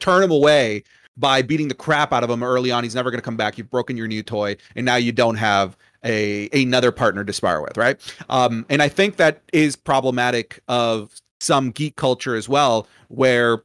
turn 0.03 0.23
him 0.23 0.31
away 0.31 0.83
by 1.17 1.43
beating 1.43 1.69
the 1.69 1.75
crap 1.75 2.13
out 2.13 2.25
of 2.25 2.31
him 2.31 2.43
early 2.43 2.71
on. 2.71 2.85
He's 2.85 2.95
never 2.95 3.11
going 3.11 3.19
to 3.19 3.25
come 3.25 3.37
back. 3.37 3.59
You've 3.59 3.71
broken 3.71 3.97
your 3.97 4.09
new 4.09 4.23
toy, 4.23 4.57
and 4.75 4.87
now 4.87 4.97
you 4.97 5.13
don't 5.13 5.37
have 5.37 5.77
a 6.05 6.49
another 6.53 6.93
partner 6.93 7.25
to 7.25 7.33
spar 7.33 7.63
with, 7.63 7.77
right? 7.77 8.01
Um, 8.29 8.67
and 8.69 8.83
I 8.83 8.89
think 8.89 9.17
that 9.17 9.43
is 9.53 9.77
problematic 9.77 10.61
of 10.69 11.15
some 11.41 11.71
geek 11.71 11.97
culture 11.97 12.35
as 12.37 12.49
well, 12.49 12.87
where 13.09 13.63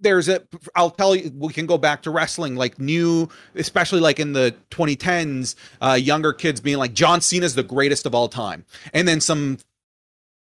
there's 0.00 0.28
a 0.28 0.42
i'll 0.74 0.90
tell 0.90 1.14
you 1.14 1.32
we 1.36 1.52
can 1.52 1.66
go 1.66 1.78
back 1.78 2.02
to 2.02 2.10
wrestling 2.10 2.56
like 2.56 2.78
new 2.78 3.28
especially 3.54 4.00
like 4.00 4.18
in 4.18 4.32
the 4.32 4.54
2010s 4.70 5.54
uh 5.80 5.92
younger 5.92 6.32
kids 6.32 6.60
being 6.60 6.78
like 6.78 6.92
john 6.92 7.20
cena's 7.20 7.54
the 7.54 7.62
greatest 7.62 8.04
of 8.04 8.14
all 8.14 8.28
time 8.28 8.64
and 8.92 9.06
then 9.06 9.20
some 9.20 9.56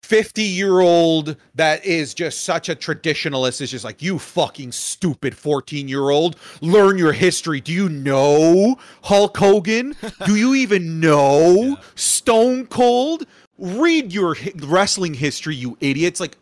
50 0.07 0.43
year 0.43 0.78
old 0.78 1.37
that 1.57 1.85
is 1.85 2.15
just 2.15 2.43
such 2.43 2.69
a 2.69 2.77
traditionalist 2.77 3.61
is 3.61 3.73
just 3.73 3.85
like 3.85 4.01
you 4.01 4.20
fucking 4.20 4.70
stupid 4.70 5.37
14 5.37 5.89
year 5.89 6.11
old 6.11 6.37
learn 6.61 6.97
your 6.97 7.12
history. 7.12 7.61
Do 7.61 7.73
you 7.73 7.89
know 7.89 8.78
hulk 9.03 9.37
hogan? 9.37 9.97
Do 10.27 10.37
you 10.37 10.55
even 10.55 11.01
know 11.01 11.55
yeah. 11.55 11.74
stone 11.97 12.66
cold? 12.69 13.27
Read 13.59 14.12
your 14.12 14.37
wrestling 14.55 15.15
history 15.15 15.57
you 15.57 15.77
idiots. 15.81 16.20
Like 16.20 16.39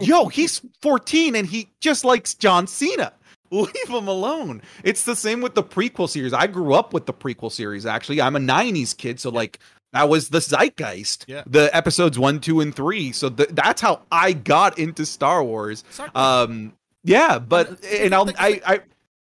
yo 0.00 0.26
he's 0.26 0.60
14 0.82 1.36
and 1.36 1.46
he 1.46 1.68
just 1.78 2.04
likes 2.04 2.34
john 2.34 2.66
cena. 2.66 3.12
Leave 3.52 3.88
him 3.88 4.08
alone. 4.08 4.62
It's 4.82 5.04
the 5.04 5.14
same 5.14 5.40
with 5.40 5.54
the 5.54 5.62
prequel 5.62 6.08
series. 6.08 6.32
I 6.32 6.48
grew 6.48 6.74
up 6.74 6.92
with 6.92 7.06
the 7.06 7.14
prequel 7.14 7.52
series 7.52 7.86
actually. 7.86 8.20
I'm 8.20 8.34
a 8.34 8.40
90s 8.40 8.96
kid 8.96 9.20
so 9.20 9.30
like 9.30 9.60
that 9.96 10.10
was 10.10 10.28
the 10.28 10.40
zeitgeist. 10.40 11.24
Yeah. 11.26 11.42
The 11.46 11.74
episodes 11.74 12.18
one, 12.18 12.38
two, 12.38 12.60
and 12.60 12.74
three. 12.74 13.12
So 13.12 13.30
th- 13.30 13.48
that's 13.52 13.80
how 13.80 14.02
I 14.12 14.34
got 14.34 14.78
into 14.78 15.06
Star 15.06 15.42
Wars. 15.42 15.84
Um, 16.14 16.74
yeah, 17.02 17.38
but 17.38 17.82
and 17.82 18.14
I'll, 18.14 18.28
I, 18.38 18.60
I, 18.66 18.80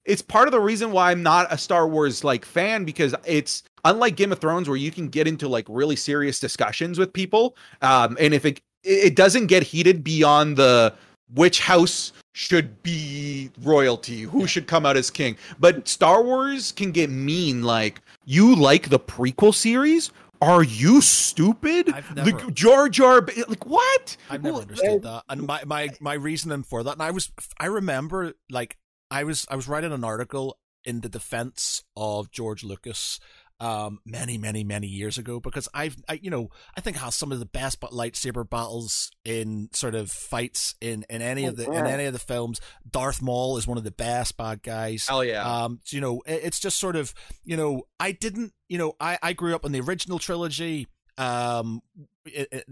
it's 0.05 0.21
part 0.21 0.47
of 0.47 0.53
the 0.53 0.61
reason 0.61 0.93
why 0.93 1.11
I'm 1.11 1.21
not 1.21 1.51
a 1.51 1.57
Star 1.57 1.85
Wars 1.85 2.23
like 2.23 2.45
fan 2.45 2.85
because 2.85 3.13
it's 3.25 3.63
unlike 3.83 4.15
Game 4.15 4.31
of 4.31 4.39
Thrones 4.39 4.69
where 4.69 4.77
you 4.77 4.89
can 4.89 5.09
get 5.09 5.27
into 5.27 5.49
like 5.49 5.65
really 5.67 5.97
serious 5.97 6.39
discussions 6.39 6.97
with 6.97 7.11
people. 7.11 7.57
Um, 7.81 8.15
and 8.17 8.33
if 8.33 8.45
it 8.45 8.61
it 8.83 9.17
doesn't 9.17 9.47
get 9.47 9.63
heated 9.63 10.01
beyond 10.01 10.55
the 10.55 10.93
which 11.33 11.59
house 11.59 12.13
should 12.33 12.81
be 12.83 13.49
royalty, 13.61 14.21
who 14.21 14.47
should 14.47 14.67
come 14.67 14.85
out 14.85 14.97
as 14.97 15.11
king. 15.11 15.35
But 15.59 15.87
Star 15.87 16.23
Wars 16.23 16.71
can 16.71 16.91
get 16.91 17.09
mean 17.09 17.63
like 17.63 18.01
you 18.25 18.55
like 18.55 18.89
the 18.89 18.99
prequel 18.99 19.53
series 19.53 20.11
are 20.43 20.63
you 20.63 21.01
stupid? 21.01 21.91
I've 21.91 22.15
never, 22.15 22.31
like 22.31 22.53
Jar 22.53 22.89
Jar, 22.89 23.25
like 23.47 23.65
what? 23.65 24.17
I've 24.29 24.43
never 24.43 24.59
understood 24.59 25.03
that, 25.03 25.23
and 25.29 25.47
my 25.47 25.63
my 25.65 25.89
my 25.99 26.13
reasoning 26.13 26.63
for 26.63 26.83
that, 26.83 26.93
and 26.93 27.01
I 27.01 27.11
was 27.11 27.31
I 27.59 27.65
remember 27.65 28.33
like 28.49 28.77
I 29.09 29.23
was 29.23 29.45
I 29.49 29.55
was 29.55 29.67
writing 29.67 29.91
an 29.91 30.03
article 30.03 30.57
in 30.85 31.01
the 31.01 31.09
defense 31.09 31.83
of 31.95 32.31
George 32.31 32.63
Lucas 32.63 33.19
um, 33.59 33.99
many, 34.05 34.37
many, 34.37 34.63
many 34.63 34.87
years 34.87 35.17
ago 35.17 35.39
because 35.39 35.69
I've, 35.73 35.95
I, 36.09 36.19
you 36.21 36.29
know, 36.29 36.49
I 36.75 36.81
think 36.81 36.97
how 36.97 37.09
some 37.09 37.31
of 37.31 37.39
the 37.39 37.45
best 37.45 37.79
but 37.79 37.91
lightsaber 37.91 38.49
battles 38.49 39.11
in 39.23 39.69
sort 39.73 39.95
of 39.95 40.11
fights 40.11 40.75
in, 40.81 41.05
in 41.09 41.21
any 41.21 41.45
of 41.45 41.55
the 41.55 41.71
in 41.71 41.85
any 41.85 42.05
of 42.05 42.13
the 42.13 42.19
films. 42.19 42.59
Darth 42.89 43.21
Maul 43.21 43.57
is 43.57 43.67
one 43.67 43.77
of 43.77 43.83
the 43.83 43.91
best 43.91 44.37
bad 44.37 44.63
guys. 44.63 45.07
Oh 45.09 45.21
yeah! 45.21 45.43
Um, 45.43 45.79
you 45.89 46.01
know, 46.01 46.21
it, 46.25 46.41
it's 46.43 46.59
just 46.59 46.77
sort 46.77 46.95
of, 46.95 47.13
you 47.43 47.55
know, 47.55 47.83
I 47.99 48.11
didn't, 48.11 48.53
you 48.67 48.77
know, 48.77 48.95
I 48.99 49.17
I 49.21 49.33
grew 49.33 49.55
up 49.55 49.65
in 49.65 49.71
the 49.71 49.81
original 49.81 50.19
trilogy 50.19 50.87
um 51.17 51.81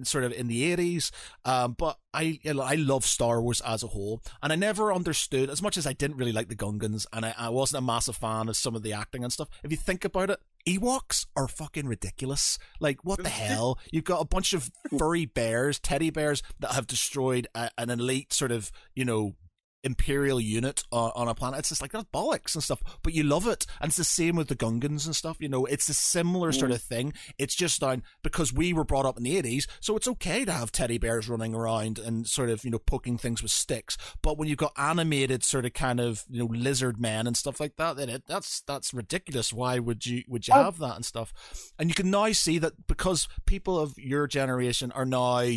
sort 0.04 0.24
of 0.24 0.34
in 0.34 0.48
the 0.48 0.76
80s 0.76 1.12
um 1.46 1.76
but 1.78 1.98
i 2.14 2.40
you 2.42 2.54
know, 2.56 2.62
i 2.64 2.74
love 2.74 3.06
star 3.06 3.40
wars 3.40 3.62
as 3.62 3.84
a 3.84 3.88
whole 3.88 4.22
and 4.42 4.52
i 4.52 4.56
never 4.56 4.92
understood 4.92 5.50
as 5.50 5.62
much 5.62 5.78
as 5.78 5.86
i 5.86 5.94
didn't 5.94 6.18
really 6.18 6.32
like 6.32 6.48
the 6.48 6.56
gungans 6.56 7.06
and 7.14 7.24
I, 7.24 7.36
I 7.38 7.50
wasn't 7.50 7.84
a 7.84 7.86
massive 7.86 8.16
fan 8.16 8.50
of 8.50 8.58
some 8.58 8.76
of 8.76 8.82
the 8.82 8.94
acting 8.94 9.24
and 9.24 9.32
stuff 9.32 9.50
if 9.64 9.70
you 9.70 9.78
think 9.78 10.04
about 10.06 10.32
it 10.32 10.40
Ewoks 10.68 11.26
are 11.36 11.48
fucking 11.48 11.88
ridiculous. 11.88 12.58
Like, 12.80 13.04
what 13.04 13.24
the 13.24 13.30
hell? 13.30 13.80
You've 13.92 14.04
got 14.04 14.22
a 14.22 14.26
bunch 14.26 14.54
of 14.54 14.72
furry 14.98 15.26
bears, 15.26 15.80
teddy 15.80 16.10
bears 16.10 16.42
that 16.60 16.72
have 16.72 16.88
destroyed 16.88 17.48
a, 17.56 17.70
an 17.78 17.90
elite 17.90 18.34
sort 18.34 18.52
of, 18.52 18.72
you 18.96 19.06
know, 19.06 19.36
imperial 19.84 20.40
unit 20.40 20.84
on, 20.92 21.12
on 21.16 21.28
a 21.28 21.36
planet. 21.36 21.60
It's 21.60 21.70
just 21.70 21.82
like 21.82 21.92
that's 21.92 22.06
bollocks 22.14 22.54
and 22.54 22.64
stuff, 22.64 22.82
but 23.04 23.14
you 23.14 23.24
love 23.24 23.48
it. 23.48 23.66
And 23.80 23.90
it's 23.90 23.98
the 23.98 24.04
same 24.04 24.36
with 24.36 24.48
the 24.48 24.56
Gungans 24.56 25.06
and 25.06 25.16
stuff. 25.16 25.38
You 25.40 25.50
know, 25.50 25.66
it's 25.66 25.90
a 25.90 25.94
similar 25.94 26.52
mm. 26.52 26.60
sort 26.60 26.72
of 26.72 26.82
thing. 26.82 27.14
It's 27.38 27.56
just 27.56 27.82
down 27.82 28.04
because 28.24 28.54
we 28.54 28.74
were 28.74 28.84
brought 28.84 29.06
up 29.06 29.18
in 29.18 29.24
the 29.24 29.42
80s, 29.42 29.68
so 29.80 29.96
it's 29.96 30.08
okay 30.08 30.46
to 30.46 30.52
have 30.52 30.72
teddy 30.72 30.98
bears 30.98 31.30
running 31.30 31.56
around 31.56 32.00
and 32.00 32.28
sort 32.28 32.50
of, 32.50 32.64
you 32.64 32.72
know, 32.72 32.80
poking 32.80 33.18
things 33.18 33.42
with 33.42 33.52
sticks. 33.52 33.98
But 34.22 34.38
when 34.38 34.48
you've 34.48 34.58
got 34.58 34.74
animated 34.78 35.44
sort 35.44 35.66
of 35.66 35.74
kind 35.74 36.00
of, 36.00 36.24
you 36.30 36.40
know, 36.40 36.46
lizard 36.46 37.00
men 37.00 37.28
and 37.28 37.36
stuff 37.36 37.60
like 37.60 37.76
that, 37.78 37.98
then 37.98 38.10
it, 38.10 38.24
that's 38.28 38.62
that's 38.62 38.94
ridiculous. 38.94 39.54
Why 39.54 39.80
would 39.80 40.06
you 40.06 40.24
would 40.28 40.48
you 40.48 40.54
oh. 40.56 40.64
have 40.64 40.78
that 40.80 40.96
and 40.96 41.06
stuff? 41.06 41.34
And 41.80 41.90
you 41.90 41.96
can 41.96 42.12
now 42.12 42.32
see 42.32 42.60
that 42.60 42.88
because 42.88 43.28
people 43.46 43.80
of 43.80 43.98
your 43.98 44.28
generation 44.28 44.92
are 44.92 45.06
now 45.06 45.48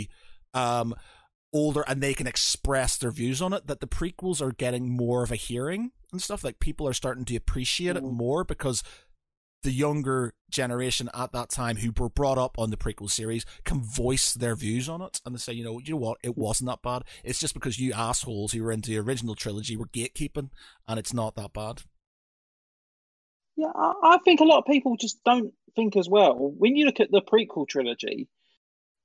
um 0.53 0.95
older 1.55 1.85
and 1.87 2.03
they 2.03 2.13
can 2.13 2.27
express 2.27 2.99
their 2.99 3.13
views 3.13 3.41
on 3.41 3.53
it 3.53 3.67
that 3.67 3.81
the 3.81 3.87
prequels 3.87 4.43
are 4.43 4.53
getting 4.53 4.95
more 4.95 5.23
of 5.23 5.31
a 5.31 5.37
hearing 5.37 5.93
and 6.13 6.21
stuff. 6.21 6.45
Like 6.45 6.59
people 6.59 6.87
are 6.87 6.93
starting 6.93 7.25
to 7.27 7.37
appreciate 7.37 7.97
it 7.97 8.03
mm. 8.03 8.13
more 8.13 8.45
because 8.45 8.83
the 9.63 9.71
younger 9.71 10.35
generation 10.51 11.09
at 11.15 11.33
that 11.33 11.49
time 11.49 11.77
who 11.77 11.91
were 11.99 12.11
brought 12.11 12.37
up 12.37 12.59
on 12.59 12.69
the 12.69 12.77
prequel 12.77 13.11
series 13.11 13.47
can 13.65 13.83
voice 13.83 14.35
their 14.35 14.55
views 14.55 14.91
on 14.91 15.01
it 15.01 15.23
and 15.25 15.35
they 15.35 15.39
say 15.39 15.55
you 15.55 15.65
know 15.65 15.79
you 15.79 15.95
know 15.95 16.01
what? 16.01 16.19
It 16.23 16.37
wasn't 16.37 16.69
that 16.69 16.83
bad. 16.83 17.05
It's 17.23 17.41
just 17.41 17.55
because 17.55 17.79
you 17.79 17.93
assholes 17.93 18.53
who 18.53 18.63
were 18.63 18.73
into 18.73 18.91
the 18.91 18.99
original 18.99 19.35
trilogy 19.35 19.77
were 19.77 19.87
gatekeeping 19.87 20.51
and 20.87 20.99
it's 20.99 21.15
not 21.15 21.37
that 21.37 21.53
bad. 21.55 21.83
Yeah 23.57 23.71
i 24.03 24.19
think 24.25 24.41
a 24.41 24.45
lot 24.45 24.59
of 24.59 24.65
people 24.67 24.97
just 24.97 25.23
don't 25.25 25.55
think 25.77 25.97
as 25.97 26.09
well. 26.09 26.35
When 26.57 26.77
you 26.77 26.87
look 26.87 27.01
at 27.01 27.11
the 27.11 27.23
prequel 27.23 27.69
trilogy 27.69 28.29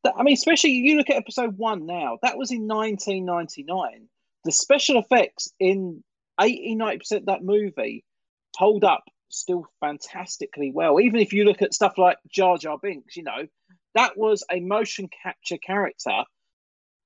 I 0.05 0.23
mean, 0.23 0.34
especially 0.34 0.71
you 0.71 0.97
look 0.97 1.09
at 1.09 1.17
episode 1.17 1.57
one 1.57 1.85
now, 1.85 2.19
that 2.21 2.38
was 2.38 2.51
in 2.51 2.67
1999. 2.67 4.07
The 4.45 4.51
special 4.51 4.99
effects 4.99 5.51
in 5.59 6.03
80 6.39 6.77
90% 6.77 7.11
of 7.17 7.26
that 7.26 7.43
movie 7.43 8.05
hold 8.55 8.84
up 8.84 9.03
still 9.30 9.65
fantastically 9.80 10.71
well. 10.71 10.99
Even 10.99 11.19
if 11.19 11.34
you 11.34 11.43
look 11.43 11.61
at 11.61 11.73
stuff 11.73 11.97
like 11.97 12.17
Jar 12.30 12.57
Jar 12.57 12.77
Binks, 12.81 13.17
you 13.17 13.23
know, 13.23 13.47
that 13.95 14.17
was 14.17 14.43
a 14.51 14.59
motion 14.59 15.09
capture 15.23 15.57
character 15.57 16.23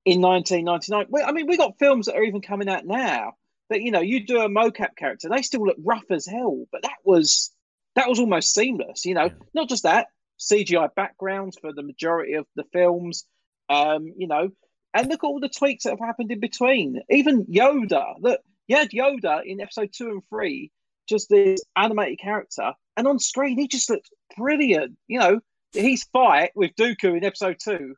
in 0.06 0.22
1999. 0.22 1.24
I 1.26 1.32
mean, 1.32 1.48
we 1.48 1.58
got 1.58 1.80
films 1.80 2.06
that 2.06 2.16
are 2.16 2.24
even 2.24 2.42
coming 2.42 2.70
out 2.70 2.86
now 2.86 3.34
that, 3.70 3.82
you 3.82 3.92
know, 3.92 4.02
you 4.02 4.26
do 4.26 4.42
a 4.42 4.50
mocap 4.50 4.96
character, 4.96 5.30
they 5.30 5.42
still 5.42 5.66
look 5.66 5.78
rough 5.84 6.10
as 6.12 6.26
hell, 6.26 6.66
but 6.72 6.84
that 6.84 6.98
was 7.04 7.52
that 7.96 8.10
was 8.10 8.20
almost 8.20 8.54
seamless, 8.54 9.06
you 9.06 9.14
know. 9.14 9.26
Yeah. 9.26 9.34
Not 9.54 9.70
just 9.70 9.84
that, 9.84 10.08
CGI 10.52 10.94
backgrounds 10.96 11.58
for 11.60 11.74
the 11.74 11.84
majority 11.84 12.34
of 12.34 12.46
the 12.56 12.64
films. 12.74 13.26
Um, 13.70 14.14
you 14.18 14.28
know, 14.28 14.50
and 14.94 15.10
look 15.10 15.24
at 15.24 15.28
all 15.28 15.40
the 15.40 15.50
tweaks 15.50 15.84
that 15.84 15.92
have 15.92 16.00
happened 16.00 16.32
in 16.32 16.40
between. 16.40 17.02
Even 17.10 17.46
Yoda, 17.46 18.16
look, 18.20 18.42
you 18.68 18.78
had 18.78 18.92
Yoda 18.92 19.42
in 19.46 19.62
episode 19.62 19.92
two 19.94 20.10
and 20.10 20.22
three, 20.30 20.72
just 21.08 21.30
this 21.30 21.62
animated 21.76 22.20
character, 22.20 22.74
and 22.98 23.08
on 23.08 23.20
screen 23.20 23.58
he 23.58 23.68
just 23.68 23.90
looked 23.90 24.10
brilliant. 24.38 24.98
You 25.08 25.20
know, 25.20 25.40
his 25.74 26.04
fight 26.14 26.52
with 26.56 26.76
Dooku 26.76 27.18
in 27.18 27.24
episode 27.24 27.58
two, 27.64 27.96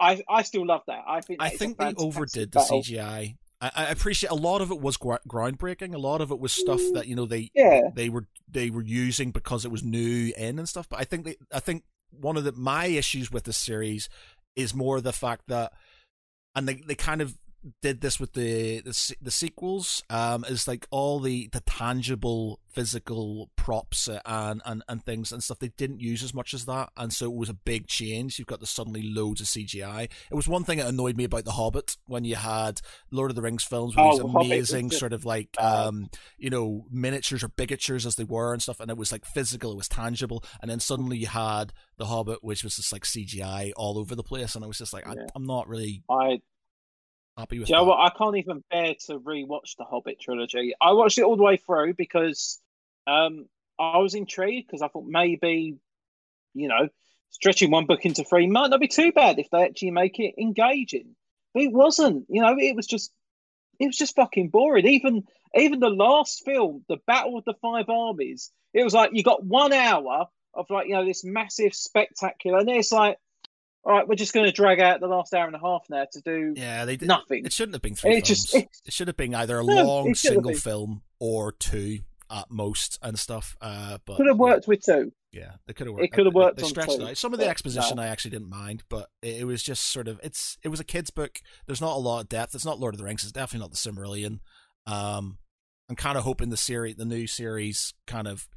I 0.00 0.22
I 0.28 0.42
still 0.42 0.66
love 0.66 0.82
that. 0.86 1.02
I 1.06 1.20
think 1.20 1.42
I 1.42 1.50
think 1.50 1.78
they 1.78 1.94
overdid 1.96 2.52
the 2.52 2.60
battle. 2.60 2.82
CGI. 2.82 3.36
I, 3.60 3.86
appreciate 3.86 4.30
a 4.30 4.34
lot 4.34 4.60
of 4.60 4.70
it 4.70 4.80
was 4.80 4.96
groundbreaking. 4.96 5.94
A 5.94 5.98
lot 5.98 6.20
of 6.20 6.30
it 6.30 6.38
was 6.38 6.52
stuff 6.52 6.80
mm, 6.80 6.94
that 6.94 7.06
you 7.06 7.16
know 7.16 7.24
they 7.24 7.50
yeah. 7.54 7.82
they 7.94 8.08
were 8.08 8.26
they 8.48 8.70
were 8.70 8.82
using 8.82 9.30
because 9.30 9.64
it 9.64 9.70
was 9.70 9.82
new 9.82 10.32
in 10.36 10.58
and 10.58 10.68
stuff. 10.68 10.88
But 10.88 11.00
I 11.00 11.04
think 11.04 11.24
they, 11.24 11.36
I 11.52 11.60
think 11.60 11.84
one 12.10 12.36
of 12.36 12.44
the 12.44 12.52
my 12.52 12.86
issues 12.86 13.32
with 13.32 13.44
the 13.44 13.52
series 13.52 14.08
is 14.56 14.74
more 14.74 15.00
the 15.00 15.12
fact 15.12 15.44
that, 15.48 15.72
and 16.54 16.68
they 16.68 16.74
they 16.74 16.94
kind 16.94 17.22
of 17.22 17.34
did 17.80 18.00
this 18.00 18.20
with 18.20 18.32
the 18.34 18.80
the, 18.80 19.14
the 19.22 19.30
sequels 19.30 20.02
um 20.10 20.44
is 20.44 20.68
like 20.68 20.86
all 20.90 21.18
the 21.18 21.48
the 21.52 21.60
tangible 21.60 22.60
physical 22.68 23.50
props 23.56 24.08
and, 24.26 24.60
and 24.66 24.82
and 24.88 25.04
things 25.04 25.32
and 25.32 25.42
stuff 25.42 25.58
they 25.60 25.68
didn't 25.68 26.00
use 26.00 26.22
as 26.22 26.34
much 26.34 26.52
as 26.52 26.66
that 26.66 26.90
and 26.96 27.12
so 27.12 27.26
it 27.26 27.36
was 27.36 27.48
a 27.48 27.54
big 27.54 27.86
change. 27.86 28.38
You've 28.38 28.48
got 28.48 28.60
the 28.60 28.66
suddenly 28.66 29.02
loads 29.02 29.40
of 29.40 29.46
cgi 29.46 30.04
it 30.04 30.34
was 30.34 30.48
one 30.48 30.64
thing 30.64 30.78
that 30.78 30.88
annoyed 30.88 31.16
me 31.16 31.24
about 31.24 31.44
the 31.44 31.52
hobbit 31.52 31.96
when 32.06 32.24
you 32.24 32.36
had 32.36 32.80
lord 33.10 33.30
of 33.30 33.36
the 33.36 33.42
rings 33.42 33.64
films 33.64 33.96
with 33.96 34.04
oh, 34.04 34.10
these 34.10 34.20
amazing 34.20 34.90
sort 34.90 35.12
of 35.12 35.24
like 35.24 35.48
um 35.58 36.08
you 36.36 36.50
know 36.50 36.84
miniatures 36.90 37.42
or 37.42 37.48
bigatures 37.48 38.04
as 38.04 38.16
they 38.16 38.24
were 38.24 38.52
and 38.52 38.62
stuff 38.62 38.80
and 38.80 38.90
it 38.90 38.96
was 38.96 39.12
like 39.12 39.24
physical 39.24 39.72
it 39.72 39.76
was 39.76 39.88
tangible 39.88 40.44
and 40.60 40.70
then 40.70 40.80
suddenly 40.80 41.16
you 41.16 41.26
had 41.26 41.72
the 41.96 42.06
hobbit 42.06 42.42
which 42.42 42.64
was 42.64 42.76
just 42.76 42.92
like 42.92 43.04
cgi 43.04 43.72
all 43.76 43.98
over 43.98 44.14
the 44.14 44.22
place 44.22 44.54
and 44.54 44.64
i 44.64 44.68
was 44.68 44.78
just 44.78 44.92
like. 44.92 45.06
I, 45.06 45.14
i'm 45.34 45.46
not 45.46 45.68
really 45.68 46.02
i 46.10 46.40
happy 47.36 47.58
with. 47.58 47.68
You 47.68 47.76
know 47.76 47.84
what? 47.84 48.00
I 48.00 48.10
can't 48.16 48.36
even 48.36 48.64
bear 48.70 48.94
to 49.06 49.18
rewatch 49.18 49.76
the 49.76 49.84
Hobbit 49.84 50.20
trilogy. 50.20 50.74
I 50.80 50.92
watched 50.92 51.18
it 51.18 51.24
all 51.24 51.36
the 51.36 51.42
way 51.42 51.56
through 51.56 51.94
because 51.94 52.60
um, 53.06 53.46
I 53.78 53.98
was 53.98 54.14
intrigued 54.14 54.66
because 54.66 54.82
I 54.82 54.88
thought 54.88 55.06
maybe, 55.06 55.76
you 56.54 56.68
know, 56.68 56.88
stretching 57.30 57.70
one 57.70 57.86
book 57.86 58.04
into 58.04 58.24
three 58.24 58.46
might 58.46 58.70
not 58.70 58.80
be 58.80 58.88
too 58.88 59.12
bad 59.12 59.38
if 59.38 59.50
they 59.50 59.62
actually 59.62 59.90
make 59.90 60.18
it 60.18 60.34
engaging. 60.38 61.16
But 61.52 61.64
it 61.64 61.72
wasn't. 61.72 62.26
You 62.28 62.42
know, 62.42 62.56
it 62.58 62.76
was 62.76 62.86
just 62.86 63.12
it 63.78 63.86
was 63.86 63.96
just 63.96 64.16
fucking 64.16 64.48
boring. 64.48 64.86
Even 64.86 65.24
even 65.54 65.80
the 65.80 65.90
last 65.90 66.44
film, 66.44 66.84
the 66.88 66.98
Battle 67.06 67.38
of 67.38 67.44
the 67.44 67.54
Five 67.54 67.88
Armies, 67.88 68.50
it 68.72 68.82
was 68.82 68.94
like 68.94 69.10
you 69.12 69.22
got 69.22 69.44
one 69.44 69.72
hour 69.72 70.26
of 70.52 70.70
like 70.70 70.88
you 70.88 70.94
know 70.94 71.04
this 71.04 71.24
massive 71.24 71.74
spectacular, 71.74 72.58
and 72.58 72.68
it's 72.70 72.92
like 72.92 73.18
all 73.84 73.92
right, 73.92 74.08
we're 74.08 74.14
just 74.14 74.32
going 74.32 74.46
to 74.46 74.52
drag 74.52 74.80
out 74.80 75.00
the 75.00 75.06
last 75.06 75.34
hour 75.34 75.46
and 75.46 75.54
a 75.54 75.58
half 75.58 75.84
now 75.90 76.06
to 76.12 76.20
do 76.20 76.54
Yeah, 76.56 76.84
they 76.84 76.96
did. 76.96 77.08
nothing. 77.08 77.44
It 77.44 77.52
shouldn't 77.52 77.74
have 77.74 77.82
been 77.82 77.94
three 77.94 78.12
It 78.16 78.26
films. 78.26 78.28
just- 78.28 78.54
it- 78.54 78.68
it 78.86 78.92
should 78.92 79.08
have 79.08 79.16
been 79.16 79.34
either 79.34 79.58
a 79.58 79.64
No, 79.64 79.82
long 79.84 80.14
single 80.14 80.54
film 80.54 81.02
or 81.18 81.52
two 81.52 82.00
at 82.30 82.50
most 82.50 82.98
and 83.02 83.18
stuff. 83.18 83.56
Uh, 83.60 83.98
but 84.06 84.16
Could 84.16 84.26
have 84.26 84.38
worked 84.38 84.66
with 84.66 84.82
two. 84.84 85.12
Yeah, 85.32 85.52
they 85.66 85.72
could 85.72 85.86
have 85.88 85.94
worked. 85.94 86.04
It 86.04 86.12
could 86.12 86.26
have 86.26 86.32
they- 86.32 86.38
worked 86.40 86.56
They 86.58 86.64
stretched 86.64 86.92
it 86.92 86.98
two, 86.98 87.06
out. 87.08 87.16
Some 87.16 87.32
of 87.34 87.40
the 87.40 87.46
exposition 87.48 87.96
no. 87.96 88.02
I 88.02 88.06
actually 88.06 88.30
didn't 88.30 88.48
mind, 88.50 88.84
but 88.88 89.10
it, 89.20 89.40
it 89.40 89.44
was 89.44 89.62
just 89.62 89.84
sort 89.92 90.06
of 90.08 90.20
it's. 90.22 90.56
It 90.62 90.68
was 90.68 90.78
a 90.80 90.84
kids' 90.84 91.10
book. 91.10 91.40
There's 91.66 91.80
not 91.80 91.96
a 91.96 91.98
lot 91.98 92.20
of 92.20 92.28
depth. 92.28 92.54
It's 92.54 92.64
not 92.64 92.78
Lord 92.80 92.94
of 92.94 92.98
the 92.98 93.04
Rings. 93.04 93.22
It's 93.24 93.32
definitely 93.32 93.64
not 93.64 93.72
the 93.72 93.76
Silmarillion. 93.76 94.38
Um, 94.86 95.38
I'm 95.90 95.96
kind 95.96 96.16
of 96.16 96.24
hoping 96.24 96.50
the 96.50 96.56
series, 96.56 96.96
the 96.96 97.04
new 97.04 97.26
series, 97.26 97.92
kind 98.06 98.26
of 98.28 98.48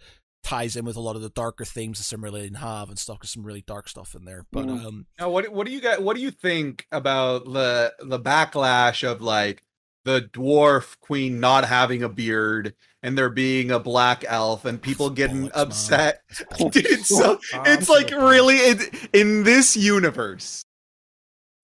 ties 0.47 0.75
in 0.77 0.85
with 0.85 0.95
a 0.95 1.01
lot 1.01 1.15
of 1.17 1.21
the 1.21 1.29
darker 1.29 1.65
themes 1.65 1.97
the 1.97 2.17
Silmarillion 2.17 2.55
have 2.57 2.89
and 2.89 2.97
stuff. 2.97 3.19
Cause 3.19 3.31
some 3.31 3.43
really 3.43 3.63
dark 3.67 3.89
stuff 3.89 4.15
in 4.15 4.23
there. 4.25 4.45
But 4.51 4.65
Mm. 4.67 4.85
um, 4.85 5.05
Now, 5.19 5.29
what 5.29 5.49
what 5.49 5.67
do 5.67 5.73
you 5.73 5.81
guys 5.81 5.99
what 5.99 6.15
do 6.15 6.21
you 6.21 6.31
think 6.31 6.87
about 6.91 7.45
the 7.45 7.93
the 7.99 8.19
backlash 8.19 9.03
of 9.05 9.21
like 9.21 9.63
the 10.05 10.21
dwarf 10.21 10.97
queen 11.01 11.39
not 11.41 11.65
having 11.65 12.01
a 12.01 12.07
beard 12.07 12.73
and 13.03 13.17
there 13.17 13.29
being 13.29 13.71
a 13.71 13.79
black 13.79 14.23
elf 14.27 14.63
and 14.63 14.81
people 14.81 15.09
getting 15.21 15.49
bollocks, 15.49 15.53
man. 15.55 15.67
upset? 15.67 16.21
it's 16.29 16.57
Dude, 16.71 16.85
it's 16.85 17.09
so 17.09 17.39
it's 17.65 17.89
like 17.89 18.11
really 18.11 18.69
in, 18.69 18.79
in 19.13 19.43
this 19.43 19.75
universe 19.75 20.63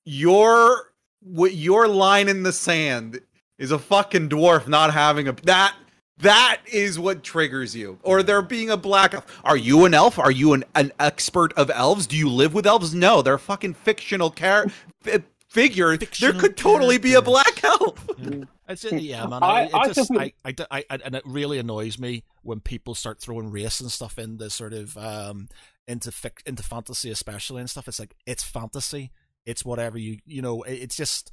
your 0.06 0.92
what 1.22 1.56
your 1.56 1.88
line 1.88 2.28
in 2.28 2.44
the 2.44 2.52
sand 2.52 3.22
is 3.58 3.72
a 3.72 3.80
fucking 3.80 4.28
dwarf 4.30 4.68
not 4.68 4.92
having 4.94 5.28
a 5.28 5.32
that 5.44 5.76
that 6.20 6.62
is 6.72 7.00
what 7.00 7.24
triggers 7.24 7.76
you 7.76 7.98
or 8.04 8.22
there 8.24 8.42
being 8.42 8.70
a 8.70 8.78
black 8.78 9.14
elf 9.14 9.42
are 9.44 9.58
you 9.58 9.86
an 9.86 9.94
elf 9.94 10.20
are 10.20 10.32
you 10.32 10.54
an, 10.54 10.64
an 10.76 10.92
expert 11.00 11.52
of 11.54 11.72
elves 11.72 12.06
do 12.08 12.16
you 12.16 12.30
live 12.30 12.54
with 12.54 12.68
elves 12.68 12.94
no 12.94 13.22
they're 13.22 13.38
fucking 13.38 13.74
fictional 13.74 14.30
char- 14.30 14.68
fi- 15.02 15.24
figure 15.50 15.98
there 16.20 16.34
could 16.34 16.56
totally 16.56 16.98
be 16.98 17.14
a 17.16 17.22
black 17.22 17.64
elf 17.64 18.08
Yeah. 18.18 18.44
It's 18.66 18.86
yeah, 18.86 19.26
man. 19.28 19.44
I- 19.44 19.48
I, 19.48 19.62
it 19.64 19.74
I 19.74 19.88
just, 19.88 20.08
think 20.08 20.20
I, 20.22 20.24
we- 20.24 20.34
I, 20.46 20.52
d- 20.54 20.66
I- 20.72 20.86
I- 20.90 21.00
and 21.04 21.16
it 21.16 21.24
really 21.26 21.60
annoys 21.60 22.00
me 22.00 22.24
when 22.44 22.62
people 22.62 22.96
start 22.96 23.20
throwing 23.20 23.52
race 23.52 23.82
and 23.82 23.92
stuff 23.92 24.18
into 24.18 24.50
sort 24.50 24.72
of 24.72 24.98
um 24.98 25.50
into 25.86 26.12
fic- 26.12 26.42
into 26.48 26.64
fantasy, 26.64 27.10
especially 27.12 27.60
and 27.60 27.70
stuff. 27.70 27.90
It's 27.90 28.00
like 28.00 28.16
it's 28.26 28.42
fantasy. 28.42 29.12
It's 29.46 29.66
whatever 29.66 29.98
you 29.98 30.20
you 30.26 30.42
know. 30.42 30.64
It, 30.64 30.76
it's 30.76 30.96
just 30.96 31.30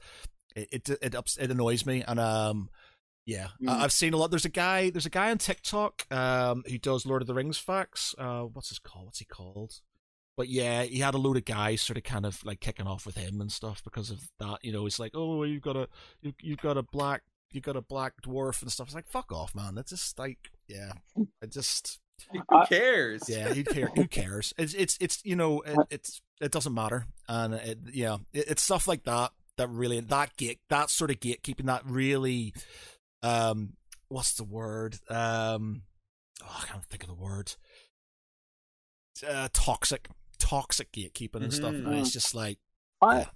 it 0.57 0.69
it 0.73 0.99
it, 1.01 1.15
ups, 1.15 1.37
it 1.37 1.53
annoys 1.53 1.87
me, 1.87 2.03
and 2.07 2.19
um 2.19 2.69
yeah, 3.27 3.49
Mm. 3.63 3.69
I, 3.69 3.85
I've 3.85 3.93
seen 3.93 4.13
a 4.15 4.17
lot. 4.17 4.31
There's 4.31 4.45
a 4.45 4.49
guy. 4.51 4.91
There's 4.91 5.07
a 5.07 5.11
guy 5.11 5.31
on 5.31 5.39
TikTok 5.39 6.07
um 6.13 6.65
who 6.69 6.79
does 6.79 7.07
Lord 7.07 7.23
of 7.23 7.27
the 7.29 7.35
Rings 7.35 7.59
facts. 7.59 8.15
Uh, 8.19 8.43
what's 8.43 8.69
his 8.71 8.79
call? 8.79 9.05
What's 9.07 9.19
he 9.19 9.25
called? 9.25 9.81
But 10.37 10.49
yeah, 10.49 10.85
he 10.85 11.01
had 11.01 11.15
a 11.15 11.19
load 11.19 11.37
of 11.37 11.45
guys 11.45 11.83
sort 11.83 11.99
of 11.99 12.03
kind 12.05 12.25
of 12.25 12.43
like 12.45 12.61
kicking 12.61 12.87
off 12.87 13.05
with 13.05 13.17
him 13.17 13.41
and 13.41 13.53
stuff 13.53 13.83
because 13.85 14.11
of 14.11 14.21
that. 14.39 14.59
You 14.63 14.73
know, 14.73 14.87
it's 14.87 14.99
like, 14.99 15.13
oh, 15.15 15.43
you've 15.45 15.63
got 15.63 15.77
a 15.77 15.89
you 16.23 16.33
you've 16.41 16.63
got 16.63 16.77
a 16.79 16.83
black 16.83 17.23
you've 17.53 17.65
got 17.65 17.77
a 17.77 17.83
black 17.83 18.15
dwarf 18.23 18.63
and 18.63 18.71
stuff. 18.73 18.87
It's 18.89 18.95
like, 18.95 19.09
fuck 19.09 19.33
off, 19.33 19.55
man. 19.55 19.77
It's 19.77 19.91
just 19.91 20.19
like, 20.19 20.51
yeah, 20.67 20.93
I 21.43 21.47
just 21.47 21.99
who 22.33 22.41
cares 22.69 23.29
yeah, 23.29 23.53
who 23.53 23.65
cares? 23.65 23.91
Who 23.97 24.07
cares? 24.07 24.55
It's 24.57 24.73
it's 24.75 24.97
it's 25.01 25.21
you 25.25 25.37
know 25.37 25.61
it, 25.63 25.79
it's 25.91 26.23
it 26.41 26.53
doesn't 26.53 26.73
matter, 26.75 27.07
and 27.29 27.55
it 27.55 27.79
yeah, 27.93 28.19
it, 28.33 28.51
it's 28.51 28.63
stuff 28.63 28.89
like 28.89 29.05
that 29.05 29.33
that 29.59 29.69
really 29.69 30.01
that 30.01 30.37
gate 30.37 30.61
that 30.71 30.89
sort 30.91 31.11
of 31.11 31.21
gatekeeping 31.21 31.67
that 31.67 31.83
really, 31.85 32.55
um, 33.23 33.75
what's 34.09 34.35
the 34.35 34.45
word? 34.45 34.97
Um, 35.09 35.83
oh, 36.43 36.61
I 36.63 36.67
can't 36.67 36.85
think 36.87 37.03
of 37.03 37.09
the 37.09 37.15
word. 37.15 37.53
Uh, 39.29 39.49
toxic, 39.53 40.09
toxic 40.39 40.91
gatekeeping 40.93 41.43
and 41.43 41.53
stuff, 41.53 41.75
and 41.75 41.95
it's 41.95 42.13
just 42.13 42.35
like 42.35 42.59
I, 43.03 43.27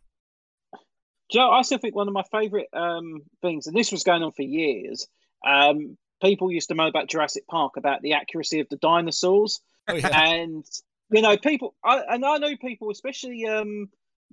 Joe, 1.30 1.50
I 1.50 1.62
still 1.62 1.78
think 1.78 1.94
one 1.94 2.08
of 2.08 2.14
my 2.14 2.24
favourite 2.30 2.68
um, 2.72 3.22
things, 3.42 3.66
and 3.66 3.76
this 3.76 3.92
was 3.92 4.02
going 4.02 4.22
on 4.22 4.32
for 4.32 4.42
years. 4.42 5.06
Um, 5.46 5.98
people 6.22 6.50
used 6.50 6.68
to 6.68 6.74
moan 6.74 6.88
about 6.88 7.08
Jurassic 7.08 7.46
Park 7.46 7.76
about 7.76 8.00
the 8.00 8.14
accuracy 8.14 8.60
of 8.60 8.68
the 8.70 8.76
dinosaurs, 8.76 9.60
oh 9.88 9.94
yeah, 9.94 10.08
and 10.08 10.64
you 11.10 11.22
know, 11.22 11.36
people, 11.36 11.74
I, 11.84 12.02
and 12.08 12.24
I 12.24 12.38
know 12.38 12.56
people, 12.56 12.90
especially 12.90 13.46
um, 13.46 13.88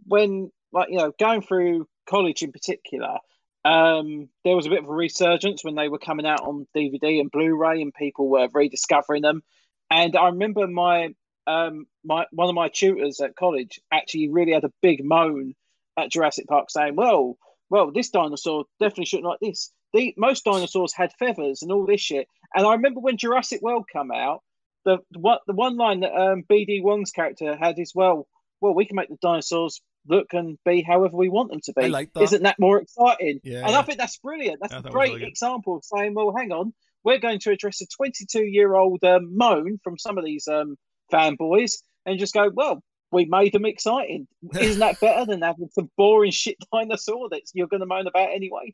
when, 0.05 0.51
like, 0.71 0.89
you 0.89 0.97
know, 0.97 1.11
going 1.19 1.41
through 1.41 1.87
college 2.09 2.41
in 2.41 2.51
particular. 2.51 3.17
Um, 3.63 4.29
there 4.43 4.55
was 4.55 4.65
a 4.65 4.69
bit 4.69 4.83
of 4.83 4.89
a 4.89 4.93
resurgence 4.93 5.63
when 5.63 5.75
they 5.75 5.89
were 5.89 5.99
coming 5.99 6.25
out 6.25 6.41
on 6.41 6.67
DVD 6.75 7.19
and 7.19 7.31
Blu-ray, 7.31 7.81
and 7.81 7.93
people 7.93 8.27
were 8.27 8.49
rediscovering 8.53 9.21
them. 9.21 9.43
And 9.89 10.15
I 10.15 10.27
remember 10.27 10.67
my 10.67 11.13
um, 11.47 11.85
my 12.03 12.25
one 12.31 12.49
of 12.49 12.55
my 12.55 12.69
tutors 12.69 13.19
at 13.19 13.35
college 13.35 13.79
actually 13.91 14.29
really 14.29 14.53
had 14.53 14.63
a 14.63 14.73
big 14.81 15.03
moan 15.03 15.53
at 15.97 16.11
Jurassic 16.11 16.47
Park, 16.47 16.69
saying, 16.69 16.95
"Well, 16.95 17.37
well, 17.69 17.91
this 17.91 18.09
dinosaur 18.09 18.65
definitely 18.79 19.05
shouldn't 19.05 19.27
like 19.27 19.39
this. 19.41 19.71
The 19.93 20.13
most 20.17 20.45
dinosaurs 20.45 20.93
had 20.93 21.11
feathers 21.19 21.61
and 21.61 21.71
all 21.71 21.85
this 21.85 22.01
shit." 22.01 22.27
And 22.55 22.65
I 22.65 22.73
remember 22.73 22.99
when 22.99 23.17
Jurassic 23.17 23.61
World 23.61 23.85
come 23.91 24.11
out, 24.11 24.41
the 24.85 24.99
what 25.13 25.41
the 25.47 25.53
one 25.53 25.77
line 25.77 26.01
that 26.01 26.15
um, 26.15 26.43
BD 26.49 26.81
Wong's 26.81 27.11
character 27.11 27.55
had 27.55 27.77
is, 27.79 27.93
"Well, 27.93 28.27
well, 28.61 28.73
we 28.73 28.85
can 28.85 28.95
make 28.95 29.09
the 29.09 29.17
dinosaurs 29.21 29.81
look 30.07 30.33
and 30.33 30.57
be 30.65 30.81
however 30.81 31.15
we 31.15 31.29
want 31.29 31.51
them 31.51 31.59
to 31.65 31.73
be. 31.73 31.83
I 31.83 31.87
like 31.87 32.13
that. 32.13 32.23
Isn't 32.23 32.43
that 32.43 32.59
more 32.59 32.79
exciting?" 32.81 33.39
Yeah. 33.43 33.65
And 33.67 33.75
I 33.75 33.81
think 33.83 33.97
that's 33.97 34.17
brilliant. 34.17 34.59
That's 34.61 34.73
Yeah, 34.73 34.79
a 34.79 34.83
that 34.83 34.91
great 34.91 35.13
really 35.15 35.27
example 35.27 35.77
of 35.77 35.83
saying, 35.85 36.13
"Well, 36.13 36.33
hang 36.35 36.51
on, 36.51 36.73
we're 37.03 37.19
going 37.19 37.39
to 37.39 37.51
address 37.51 37.81
a 37.81 37.85
22 37.87 38.43
year 38.45 38.75
old 38.75 39.03
um, 39.03 39.35
moan 39.35 39.79
from 39.83 39.97
some 39.97 40.17
of 40.17 40.25
these 40.25 40.47
um, 40.47 40.75
fanboys 41.11 41.81
and 42.05 42.19
just 42.19 42.33
go, 42.33 42.49
well, 42.53 42.81
we 43.11 43.25
made 43.25 43.53
them 43.53 43.65
exciting. 43.65 44.27
Isn't 44.59 44.79
that 44.79 44.99
better 44.99 45.25
than 45.25 45.41
having 45.41 45.69
some 45.73 45.89
boring 45.97 46.31
shit 46.31 46.57
dinosaur 46.73 47.29
that 47.29 47.41
you're 47.53 47.67
going 47.67 47.81
to 47.81 47.85
moan 47.85 48.07
about 48.07 48.29
anyway? 48.33 48.73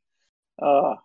Uh, 0.62 0.96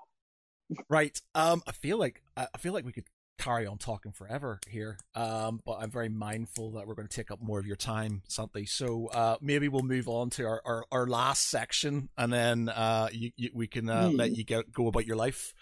Right. 0.88 1.20
Um, 1.34 1.62
I 1.66 1.72
feel 1.72 1.98
like 1.98 2.22
I 2.34 2.46
feel 2.58 2.72
like 2.72 2.86
we 2.86 2.92
could 2.92 3.04
carry 3.42 3.66
on 3.66 3.78
talking 3.78 4.12
forever 4.12 4.60
here. 4.68 4.98
Um, 5.14 5.60
but 5.64 5.78
I'm 5.80 5.90
very 5.90 6.08
mindful 6.08 6.72
that 6.72 6.86
we're 6.86 6.94
going 6.94 7.08
to 7.08 7.14
take 7.14 7.30
up 7.30 7.40
more 7.42 7.58
of 7.58 7.66
your 7.66 7.76
time, 7.76 8.22
Santi. 8.28 8.66
So 8.66 9.08
uh, 9.08 9.36
maybe 9.40 9.68
we'll 9.68 9.82
move 9.82 10.08
on 10.08 10.30
to 10.30 10.44
our, 10.44 10.62
our, 10.64 10.84
our 10.92 11.06
last 11.06 11.50
section, 11.50 12.08
and 12.16 12.32
then 12.32 12.68
uh, 12.68 13.08
you, 13.12 13.30
you, 13.36 13.50
we 13.54 13.66
can 13.66 13.88
uh, 13.88 14.10
Hmm. 14.10 14.16
let 14.16 14.36
you 14.36 14.44
go 14.44 14.62
go 14.72 14.86
about 14.86 15.06
your 15.06 15.16
life. 15.16 15.52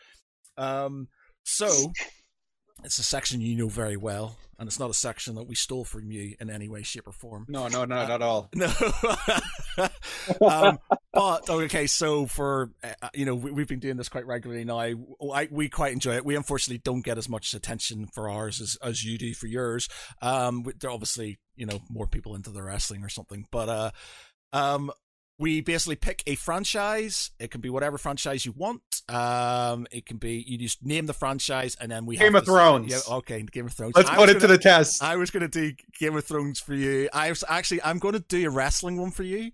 Um, 0.56 1.08
so 1.44 1.92
it's 2.84 2.98
a 2.98 3.02
section 3.04 3.40
you 3.40 3.56
know 3.56 3.68
very 3.68 3.96
well, 3.96 4.36
and 4.58 4.66
it's 4.66 4.78
not 4.78 4.90
a 4.90 4.94
section 4.94 5.34
that 5.36 5.44
we 5.44 5.54
stole 5.54 5.84
from 5.84 6.10
you 6.10 6.34
in 6.40 6.50
any 6.50 6.68
way, 6.68 6.82
shape, 6.82 7.06
or 7.06 7.12
form. 7.12 7.46
no 7.48 7.68
no 7.68 7.84
no 7.84 7.94
not 7.96 8.10
at 8.10 8.22
all 8.22 8.48
No. 8.56 8.70
um, 10.46 10.78
but 11.12 11.48
okay, 11.48 11.86
so 11.86 12.26
for 12.26 12.70
uh, 12.82 13.08
you 13.14 13.24
know 13.24 13.34
we, 13.34 13.50
we've 13.50 13.68
been 13.68 13.78
doing 13.78 13.96
this 13.96 14.08
quite 14.08 14.26
regularly 14.26 14.64
now. 14.64 14.78
I, 14.78 14.94
we 15.50 15.68
quite 15.68 15.92
enjoy 15.92 16.16
it. 16.16 16.24
We 16.24 16.36
unfortunately 16.36 16.80
don't 16.84 17.04
get 17.04 17.18
as 17.18 17.28
much 17.28 17.54
attention 17.54 18.06
for 18.06 18.28
ours 18.28 18.60
as, 18.60 18.76
as 18.82 19.04
you 19.04 19.18
do 19.18 19.34
for 19.34 19.46
yours. 19.46 19.88
Um, 20.22 20.64
there 20.78 20.90
are 20.90 20.94
obviously 20.94 21.38
you 21.56 21.66
know 21.66 21.80
more 21.88 22.06
people 22.06 22.34
into 22.34 22.50
the 22.50 22.62
wrestling 22.62 23.02
or 23.02 23.08
something, 23.08 23.46
but 23.50 23.68
uh, 23.68 23.90
um, 24.52 24.90
we 25.40 25.62
basically 25.62 25.96
pick 25.96 26.22
a 26.26 26.34
franchise. 26.34 27.30
It 27.40 27.50
can 27.50 27.60
be 27.62 27.70
whatever 27.70 27.96
franchise 27.98 28.44
you 28.44 28.52
want. 28.52 28.82
Um, 29.08 29.86
it 29.90 30.04
can 30.04 30.18
be 30.18 30.44
you 30.46 30.58
just 30.58 30.84
name 30.84 31.06
the 31.06 31.14
franchise 31.14 31.76
and 31.80 31.90
then 31.90 32.04
we 32.06 32.16
Game 32.18 32.34
of 32.36 32.44
to- 32.44 32.50
Thrones. 32.52 32.92
Yeah, 32.92 33.14
okay, 33.16 33.42
Game 33.42 33.66
of 33.66 33.72
Thrones. 33.72 33.94
let's 33.96 34.10
I 34.10 34.16
put 34.16 34.28
it 34.28 34.34
to 34.34 34.40
gonna- 34.40 34.52
the 34.52 34.58
test 34.62 35.02
I 35.02 35.16
was 35.16 35.30
going 35.30 35.40
to 35.40 35.48
do 35.48 35.74
Game 35.98 36.14
of 36.14 36.24
Thrones 36.24 36.60
for 36.60 36.74
you. 36.74 37.08
I 37.12 37.30
was 37.30 37.42
actually 37.48 37.82
I'm 37.82 37.98
going 37.98 38.12
to 38.14 38.20
do 38.20 38.46
a 38.46 38.50
wrestling 38.50 39.00
one 39.00 39.10
for 39.10 39.22
you 39.22 39.50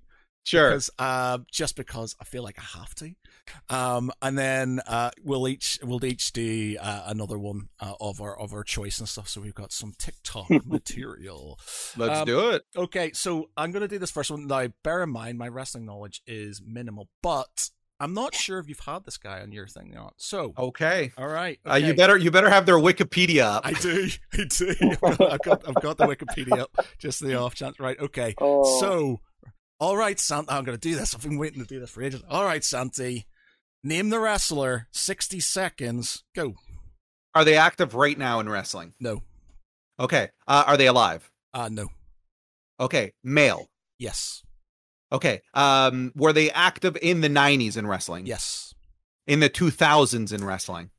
sure 0.46 0.70
because 0.70 0.90
uh, 0.98 1.38
just 1.50 1.76
because 1.76 2.16
I 2.20 2.24
feel 2.24 2.42
like 2.42 2.58
I 2.58 2.78
have 2.78 2.94
to. 2.96 3.12
Um, 3.68 4.10
and 4.22 4.36
then 4.36 4.80
uh, 4.86 5.10
we'll 5.22 5.46
each 5.46 5.78
we'll 5.82 6.04
each 6.04 6.32
do 6.32 6.76
uh, 6.80 7.04
another 7.06 7.38
one 7.38 7.68
uh, 7.80 7.94
of 8.00 8.20
our 8.20 8.38
of 8.38 8.52
our 8.52 8.64
choice 8.64 8.98
and 8.98 9.08
stuff. 9.08 9.28
So 9.28 9.40
we've 9.40 9.54
got 9.54 9.72
some 9.72 9.92
TikTok 9.98 10.50
material. 10.66 11.58
let's 11.96 12.20
um, 12.20 12.26
do 12.26 12.50
it 12.50 12.62
Okay, 12.76 13.12
so 13.12 13.50
I'm 13.56 13.70
going 13.72 13.82
to 13.82 13.88
do 13.88 13.98
this 13.98 14.10
first 14.10 14.30
one 14.30 14.46
now. 14.46 14.68
Bear 14.82 15.02
in 15.02 15.10
mind, 15.10 15.38
my 15.38 15.48
wrestling 15.48 15.86
knowledge 15.86 16.22
is 16.26 16.60
minimal, 16.64 17.08
but 17.22 17.70
I'm 17.98 18.12
not 18.12 18.34
sure 18.34 18.58
if 18.58 18.68
you've 18.68 18.80
had 18.80 19.04
this 19.04 19.16
guy 19.16 19.40
on 19.40 19.52
your 19.52 19.66
thing 19.66 19.92
or 19.92 19.94
not. 19.96 20.14
So, 20.18 20.52
okay 20.58 21.12
all 21.16 21.28
right, 21.28 21.58
Uh, 21.68 21.74
you 21.76 21.94
better 21.94 22.16
you 22.16 22.30
better 22.30 22.50
have 22.50 22.66
their 22.66 22.76
Wikipedia 22.76 23.42
up. 23.42 23.66
I 23.66 23.72
do, 23.72 24.08
I 24.32 24.44
do. 24.44 24.74
I've 24.80 25.00
got, 25.18 25.32
I've 25.32 25.42
got, 25.42 25.68
I've 25.68 25.82
got 25.82 25.96
the 25.98 26.06
Wikipedia 26.06 26.58
up, 26.58 26.86
just 26.98 27.20
the 27.20 27.34
off 27.36 27.54
chance. 27.54 27.78
Right, 27.80 27.98
okay. 27.98 28.34
oh, 28.38 28.80
So, 28.80 29.20
all 29.78 29.96
right, 29.96 30.18
Santi, 30.18 30.50
I'm 30.50 30.64
going 30.64 30.78
to 30.78 30.88
do 30.88 30.96
this. 30.96 31.14
I've 31.14 31.22
been 31.22 31.38
waiting 31.38 31.60
to 31.60 31.66
do 31.66 31.80
this 31.80 31.90
for 31.90 32.02
ages. 32.02 32.22
All 32.28 32.44
right, 32.44 32.64
Santi, 32.64 33.26
name 33.82 34.10
the 34.10 34.18
wrestler. 34.20 34.88
60 34.92 35.40
seconds. 35.40 36.24
Go. 36.34 36.54
Are 37.34 37.44
they 37.44 37.56
active 37.56 37.94
right 37.94 38.18
now 38.18 38.40
in 38.40 38.48
wrestling? 38.48 38.94
No. 38.98 39.22
Okay. 40.00 40.30
Uh, 40.46 40.64
are 40.66 40.76
they 40.76 40.86
alive? 40.86 41.30
Uh, 41.52 41.68
no. 41.70 41.88
Okay. 42.80 43.12
Male. 43.22 43.68
Yes. 43.98 44.42
Okay. 45.12 45.42
Um, 45.54 46.12
were 46.16 46.32
they 46.32 46.50
active 46.50 46.96
in 47.00 47.20
the 47.20 47.28
'90s 47.28 47.76
in 47.76 47.86
wrestling? 47.86 48.26
Yes. 48.26 48.74
In 49.26 49.40
the 49.40 49.50
2000s 49.50 50.32
in 50.32 50.44
wrestling? 50.44 50.90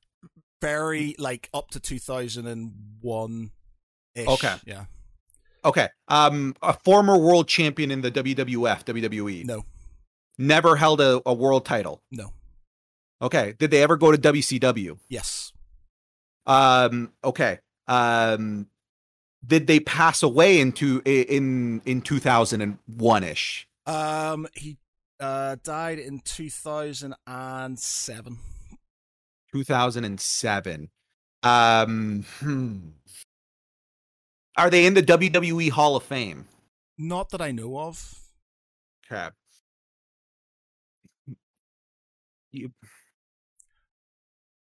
Very, 0.61 1.15
like, 1.17 1.49
up 1.53 1.69
to 1.71 1.79
2001 1.79 3.51
ish. 4.15 4.27
Okay. 4.27 4.55
Yeah. 4.65 4.85
Okay. 5.65 5.87
Um, 6.07 6.55
a 6.61 6.73
former 6.73 7.17
world 7.17 7.47
champion 7.47 7.91
in 7.91 8.01
the 8.01 8.11
WWF, 8.11 8.83
WWE. 8.85 9.45
No, 9.45 9.65
Never 10.37 10.75
held 10.75 11.01
a, 11.01 11.21
a 11.25 11.33
world 11.33 11.65
title. 11.65 12.01
no. 12.11 12.31
Okay. 13.21 13.55
Did 13.57 13.71
they 13.71 13.81
ever 13.81 13.97
go 13.97 14.11
to 14.11 14.17
WCW? 14.17 14.99
Yes. 15.09 15.51
Um. 16.45 17.11
Okay. 17.23 17.59
Um. 17.87 18.67
Did 19.45 19.65
they 19.67 19.79
pass 19.79 20.21
away 20.23 20.59
into 20.59 21.01
in 21.05 21.81
in 21.85 22.01
two 22.01 22.19
thousand 22.19 22.61
and 22.61 22.77
one 22.85 23.23
ish? 23.23 23.67
Um, 23.87 24.47
he 24.53 24.77
uh 25.19 25.55
died 25.63 25.97
in 25.99 26.19
two 26.19 26.49
thousand 26.51 27.15
and 27.25 27.79
seven. 27.79 28.37
Two 29.51 29.63
thousand 29.63 30.03
and 30.03 30.19
seven. 30.19 30.89
Um. 31.41 32.23
Hmm. 32.39 32.77
Are 34.57 34.69
they 34.71 34.85
in 34.85 34.95
the 34.95 35.03
WWE 35.03 35.69
Hall 35.69 35.95
of 35.95 36.03
Fame? 36.03 36.47
Not 36.97 37.29
that 37.29 37.41
I 37.41 37.51
know 37.51 37.79
of. 37.79 38.19
Okay. 39.05 39.29
You, 42.51 42.71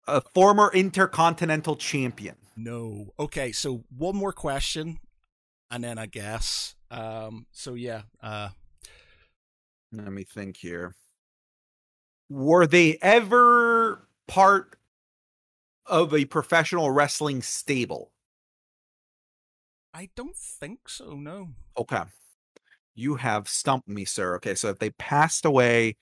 a 0.06 0.20
former 0.20 0.70
intercontinental 0.74 1.76
champion. 1.76 2.36
No. 2.56 3.14
Okay, 3.18 3.52
so 3.52 3.84
one 3.96 4.16
more 4.16 4.32
question, 4.32 4.98
and 5.70 5.84
then 5.84 5.98
I 5.98 6.06
guess. 6.06 6.74
Um. 6.90 7.46
So 7.52 7.74
yeah. 7.74 8.02
Uh. 8.22 8.50
Let 9.92 10.12
me 10.12 10.24
think 10.24 10.56
here. 10.56 10.96
Were 12.28 12.66
they 12.66 12.98
ever 13.00 14.08
part 14.26 14.76
of 15.86 16.12
a 16.14 16.24
professional 16.24 16.90
wrestling 16.90 17.42
stable? 17.42 18.10
I 19.94 20.08
don't 20.16 20.36
think 20.36 20.88
so. 20.88 21.14
No. 21.14 21.50
Okay. 21.78 22.02
You 22.96 23.14
have 23.16 23.48
stumped 23.48 23.88
me, 23.88 24.04
sir. 24.04 24.34
Okay, 24.36 24.54
so 24.56 24.68
if 24.68 24.78
they 24.80 24.90
passed 24.90 25.44
away, 25.44 25.96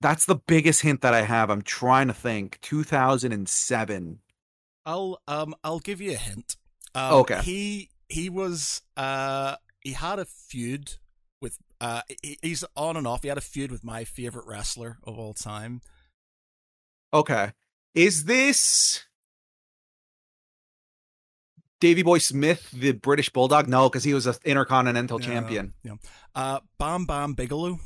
that's 0.00 0.26
the 0.26 0.36
biggest 0.36 0.82
hint 0.82 1.00
that 1.02 1.14
I 1.14 1.22
have. 1.22 1.48
I'm 1.50 1.62
trying 1.62 2.08
to 2.08 2.14
think. 2.14 2.58
2007. 2.60 4.18
I'll 4.84 5.20
um 5.28 5.54
I'll 5.62 5.80
give 5.80 6.00
you 6.00 6.12
a 6.12 6.16
hint. 6.16 6.56
Um, 6.94 7.14
Okay. 7.14 7.40
He 7.42 7.90
he 8.08 8.28
was 8.28 8.82
uh 8.96 9.56
he 9.80 9.92
had 9.92 10.18
a 10.18 10.24
feud 10.24 10.94
with 11.40 11.58
uh 11.80 12.02
he, 12.22 12.38
he's 12.42 12.64
on 12.76 12.96
and 12.96 13.06
off. 13.06 13.22
He 13.22 13.28
had 13.28 13.38
a 13.38 13.42
feud 13.42 13.70
with 13.70 13.84
my 13.84 14.04
favorite 14.04 14.46
wrestler 14.46 14.98
of 15.04 15.18
all 15.18 15.34
time. 15.34 15.82
Okay. 17.12 17.52
Is 17.94 18.24
this 18.24 19.04
Davy 21.80 22.02
Boy 22.02 22.18
Smith, 22.18 22.70
the 22.72 22.92
British 22.92 23.30
Bulldog? 23.30 23.68
No, 23.68 23.88
because 23.88 24.04
he 24.04 24.14
was 24.14 24.26
an 24.26 24.34
intercontinental 24.44 25.18
No. 25.18 25.24
champion. 25.26 25.74
Uh, 26.34 26.60
Bam 26.78 27.04
Bam 27.06 27.34
Bigelow. 27.34 27.78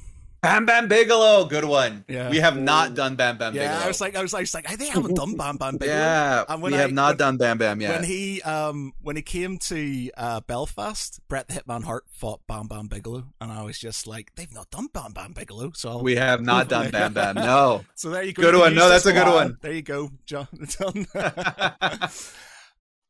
Bam 0.43 0.67
Bam 0.67 0.89
Bigelow, 0.89 1.45
good 1.45 1.65
one. 1.65 2.05
Yeah. 2.09 2.29
We 2.29 2.39
have 2.39 2.59
not 2.59 2.95
done 2.95 3.15
Bam 3.15 3.39
Bam 3.39 3.55
Yeah, 3.55 3.69
Bigelow. 3.69 3.85
I 3.85 3.87
was 3.87 4.01
like, 4.01 4.17
I 4.17 4.23
was, 4.23 4.35
I 4.35 4.41
was 4.41 4.53
like, 4.53 4.77
they 4.77 4.87
haven't 4.89 5.15
done 5.15 5.37
Bam 5.37 5.57
Bam 5.57 5.77
Bigelow. 5.77 5.97
yeah, 5.97 6.45
And 6.49 6.61
we 6.61 6.75
I- 6.75 6.79
have 6.79 6.91
not 6.93 7.11
when- 7.11 7.17
done 7.19 7.37
Bam 7.37 7.59
Bam 7.59 7.81
yet. 7.81 7.93
When 7.95 8.03
he 8.03 8.43
um 8.43 8.93
when 9.03 9.15
he 9.15 9.23
came 9.23 9.59
to 9.59 10.11
uh, 10.17 10.41
Belfast, 10.41 11.21
Bret 11.29 11.47
the 11.47 11.55
Hitman 11.55 11.85
Hart 11.85 12.05
fought 12.11 12.41
Bam 12.49 12.67
Bam 12.67 12.89
Bigelow, 12.89 13.27
and 13.41 13.53
I 13.53 13.63
was 13.63 13.79
just 13.79 14.09
like, 14.09 14.35
they've 14.35 14.53
not 14.53 14.69
done 14.73 14.89
Bam 14.93 15.13
Bam 15.13 15.33
Bigelow, 15.33 15.73
so 15.77 15.91
I'll, 15.91 16.03
we 16.03 16.17
have 16.17 16.41
not 16.41 16.69
done 16.69 16.91
Bam 16.91 17.13
Bam. 17.13 17.35
No. 17.37 17.85
so 17.95 18.11
there 18.11 18.25
you 18.25 18.33
go. 18.33 18.43
Good 18.43 18.55
You 18.55 18.61
one. 18.63 18.75
No, 18.75 18.89
that's 18.89 19.07
a 19.07 19.13
good 19.13 19.29
one. 19.29 19.59
There 19.61 19.73
you 19.73 19.83
go, 19.83 20.11
Jon. 20.27 20.49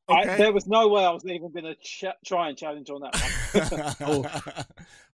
Done. 0.08 0.28
I, 0.28 0.36
there 0.36 0.52
was 0.52 0.66
no 0.66 0.88
way 0.88 1.04
I 1.04 1.10
was 1.10 1.24
even 1.24 1.52
going 1.52 1.64
to 1.64 1.74
ch- 1.76 2.04
try 2.26 2.48
and 2.48 2.58
challenge 2.58 2.90
on 2.90 3.02
that 3.02 3.96
one. 4.00 4.64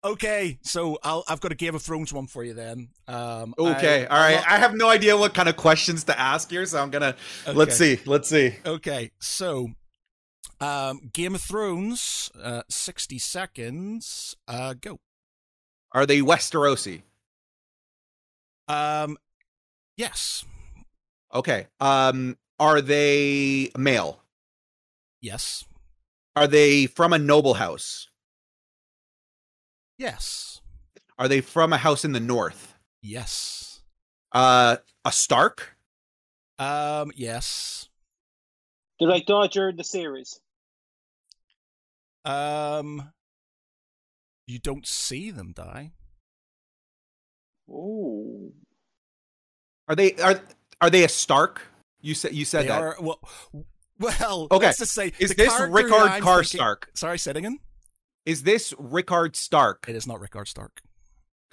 okay, 0.13 0.59
so 0.63 0.99
I'll, 1.03 1.25
I've 1.29 1.41
got 1.41 1.53
a 1.53 1.55
Game 1.55 1.75
of 1.75 1.83
Thrones 1.83 2.13
one 2.13 2.27
for 2.27 2.45
you 2.45 2.53
then. 2.55 2.89
Um, 3.09 3.55
okay, 3.59 4.07
I- 4.07 4.15
all 4.15 4.23
right. 4.23 4.35
I'm 4.37 4.41
not- 4.43 4.51
I 4.51 4.59
have 4.59 4.75
no 4.75 4.89
idea 4.91 5.17
what 5.17 5.33
kind 5.35 5.49
of 5.49 5.57
questions 5.57 6.05
to 6.05 6.19
ask 6.21 6.51
here, 6.51 6.67
so 6.67 6.81
I'm 6.83 6.91
gonna 6.91 7.17
let's 7.53 7.77
see. 7.77 7.99
Let's 8.05 8.29
see. 8.29 8.57
Okay, 8.67 9.11
so 9.21 9.69
um, 10.61 11.01
Game 11.13 11.35
of 11.35 11.41
Thrones, 11.41 12.31
uh, 12.43 12.63
sixty 12.69 13.19
seconds. 13.19 14.37
Uh, 14.47 14.75
go. 14.81 15.01
Are 15.93 16.05
they 16.07 16.19
Westerosi? 16.21 17.03
Um, 18.69 19.17
yes, 19.97 20.45
Okay. 21.33 21.67
Um, 21.81 22.37
are 22.61 22.81
they 22.81 23.71
male? 23.77 24.21
Yes, 25.25 25.65
Are 26.37 26.47
they 26.47 26.87
from 26.87 27.13
a 27.13 27.19
noble 27.19 27.55
house? 27.55 28.09
yes, 29.99 30.61
Are 31.19 31.29
they 31.29 31.41
from 31.41 31.73
a 31.73 31.79
house 31.79 32.05
in 32.05 32.13
the 32.13 32.21
north? 32.21 32.75
yes. 33.03 33.81
Uh, 34.33 34.77
a 35.05 35.13
Stark? 35.13 35.77
Um, 36.59 37.13
yes. 37.15 37.89
Did 38.99 39.11
they 39.11 39.21
die 39.21 39.47
during 39.47 39.77
the 39.77 39.85
series? 39.85 40.41
Um, 42.25 43.13
you 44.49 44.59
don't 44.59 44.87
see 44.89 45.31
them 45.31 45.53
die. 45.55 45.93
Oh. 47.71 48.51
Are 49.89 49.95
they 49.95 50.15
are 50.15 50.41
are 50.81 50.91
they 50.91 51.05
a 51.05 51.09
Stark? 51.09 51.63
You 52.01 52.15
said 52.15 52.33
you 52.35 52.45
said 52.45 52.65
they 52.65 52.69
that. 52.69 52.83
are 52.83 52.97
well. 53.01 53.21
Well, 53.99 54.49
Okay, 54.51 54.67
Let's 54.67 54.79
just 54.79 54.93
say 54.93 55.13
Is 55.19 55.31
the 55.31 55.37
this 55.37 55.49
character 55.57 55.73
Rickard 55.73 55.93
I'm 56.11 56.23
thinking- 56.23 56.45
Stark? 56.45 56.91
Sorry, 56.95 57.19
say 57.19 57.31
it 57.31 57.37
again. 57.37 57.59
Is 58.27 58.43
this 58.43 58.75
Rickard 58.79 59.37
Stark? 59.37 59.85
It 59.89 59.95
is 59.95 60.07
not 60.07 60.19
Rickard 60.21 60.49
Stark. 60.49 60.81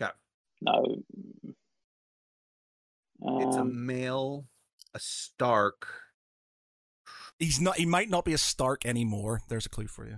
Okay. 0.02 0.12
No. 0.62 1.04
It's 3.24 3.56
a 3.56 3.60
Um, 3.62 3.86
male, 3.86 4.48
a 4.94 5.00
Stark. 5.00 5.88
He's 7.38 7.60
not. 7.62 7.76
He 7.78 7.86
might 7.86 8.10
not 8.10 8.26
be 8.26 8.34
a 8.34 8.38
Stark 8.38 8.86
anymore. 8.86 9.42
There's 9.48 9.66
a 9.66 9.70
clue 9.70 9.88
for 9.88 10.08
you. 10.08 10.18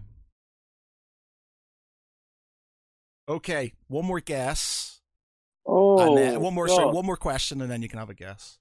Okay, 3.27 3.73
one 3.87 4.05
more 4.05 4.19
guess, 4.19 5.01
oh, 5.65 5.97
and 6.07 6.17
then 6.17 6.41
one 6.41 6.53
more. 6.53 6.67
Sorry, 6.67 6.85
one 6.93 7.05
more 7.05 7.15
question, 7.17 7.61
and 7.61 7.71
then 7.71 7.81
you 7.81 7.87
can 7.87 7.99
have 7.99 8.09
a 8.09 8.13
guess. 8.13 8.59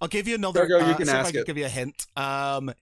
I'll 0.00 0.08
give 0.08 0.28
you 0.28 0.34
another. 0.34 0.60
There 0.66 0.78
you 0.78 0.80
go, 0.80 0.86
you 0.86 0.92
uh, 0.92 0.96
can 0.96 1.06
see 1.06 1.10
if 1.12 1.16
I 1.16 1.20
ask 1.20 1.30
can 1.32 1.40
it. 1.40 1.46
give 1.46 1.58
you 1.58 1.66
a 1.66 1.68
hint. 1.68 2.06
Um. 2.16 2.72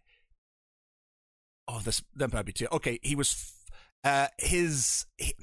Oh, 1.68 1.78
this 1.80 2.02
that 2.16 2.32
might 2.32 2.44
be 2.44 2.52
too. 2.52 2.68
Okay, 2.72 2.98
he 3.02 3.14
was. 3.14 3.52
Uh, 4.04 4.26
his. 4.38 5.06
He, 5.18 5.34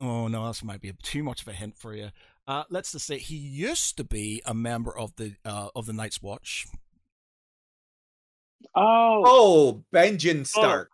oh 0.00 0.28
no, 0.28 0.46
this 0.48 0.62
might 0.62 0.80
be 0.80 0.92
too 1.02 1.22
much 1.22 1.42
of 1.42 1.48
a 1.48 1.52
hint 1.52 1.76
for 1.76 1.94
you. 1.94 2.10
Uh, 2.46 2.64
let's 2.70 2.92
just 2.92 3.06
say 3.06 3.18
he 3.18 3.36
used 3.36 3.96
to 3.96 4.04
be 4.04 4.42
a 4.44 4.54
member 4.54 4.96
of 4.96 5.14
the 5.16 5.34
uh, 5.44 5.68
of 5.74 5.86
the 5.86 5.92
Night's 5.92 6.22
Watch. 6.22 6.66
Oh, 8.74 9.22
Oh, 9.24 9.84
Benjen 9.94 10.46
Stark. 10.46 10.90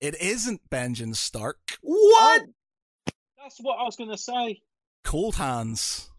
It 0.00 0.20
isn't 0.20 0.60
Benjen 0.70 1.14
Stark. 1.14 1.58
What? 1.82 2.42
oh, 2.42 3.12
that's 3.42 3.58
what 3.60 3.78
I 3.78 3.84
was 3.84 3.96
going 3.96 4.10
to 4.10 4.18
say. 4.18 4.60
Cold 5.04 5.36
Hands. 5.36 6.10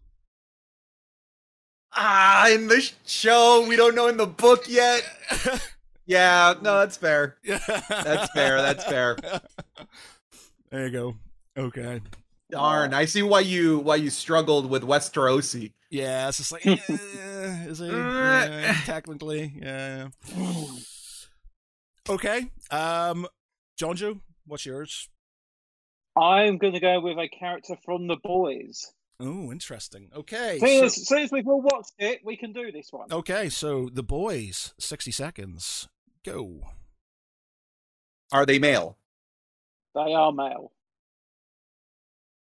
Ah, 1.96 2.48
in 2.50 2.68
the 2.68 2.90
show, 3.06 3.64
we 3.66 3.74
don't 3.74 3.94
know 3.94 4.08
in 4.08 4.16
the 4.16 4.26
book 4.26 4.68
yet. 4.68 5.02
Yeah, 6.08 6.54
no, 6.62 6.78
that's 6.78 6.96
fair. 6.96 7.36
That's 7.44 8.30
fair, 8.32 8.62
that's 8.62 8.84
fair. 8.84 9.16
There 10.70 10.86
you 10.86 10.92
go. 10.92 11.14
Okay. 11.56 12.00
Darn, 12.50 12.92
I 12.92 13.04
see 13.06 13.22
why 13.22 13.40
you 13.40 13.78
why 13.78 13.96
you 13.96 14.10
struggled 14.10 14.68
with 14.68 14.82
Westerosi. 14.82 15.72
Yeah, 15.90 16.28
it's 16.28 16.38
just 16.38 16.52
like, 16.52 16.66
eh, 16.66 16.76
is 17.66 17.78
he? 17.78 17.86
Yeah, 17.86 18.76
technically, 18.84 19.52
yeah. 19.60 20.08
Okay. 22.08 22.50
Um, 22.70 23.26
Jon 23.76 23.96
Jo, 23.96 24.20
what's 24.46 24.66
yours? 24.66 25.08
I'm 26.16 26.58
going 26.58 26.72
to 26.74 26.80
go 26.80 27.00
with 27.00 27.18
a 27.18 27.28
character 27.28 27.76
from 27.84 28.06
The 28.06 28.16
Boys. 28.16 28.92
Oh, 29.18 29.50
interesting. 29.50 30.10
Okay. 30.14 30.58
Since, 30.60 30.96
So, 31.06 31.16
since 31.16 31.32
we've 31.32 31.46
all 31.48 31.62
watched 31.62 31.94
it, 31.98 32.20
we 32.24 32.36
can 32.36 32.52
do 32.52 32.70
this 32.70 32.92
one. 32.92 33.10
okay, 33.10 33.48
so 33.48 33.88
the 33.92 34.02
boys, 34.02 34.74
60 34.78 35.10
seconds. 35.10 35.88
Go. 36.24 36.60
Are 38.32 38.44
they 38.44 38.58
male? 38.58 38.98
They 39.94 40.12
are 40.12 40.32
male. 40.32 40.72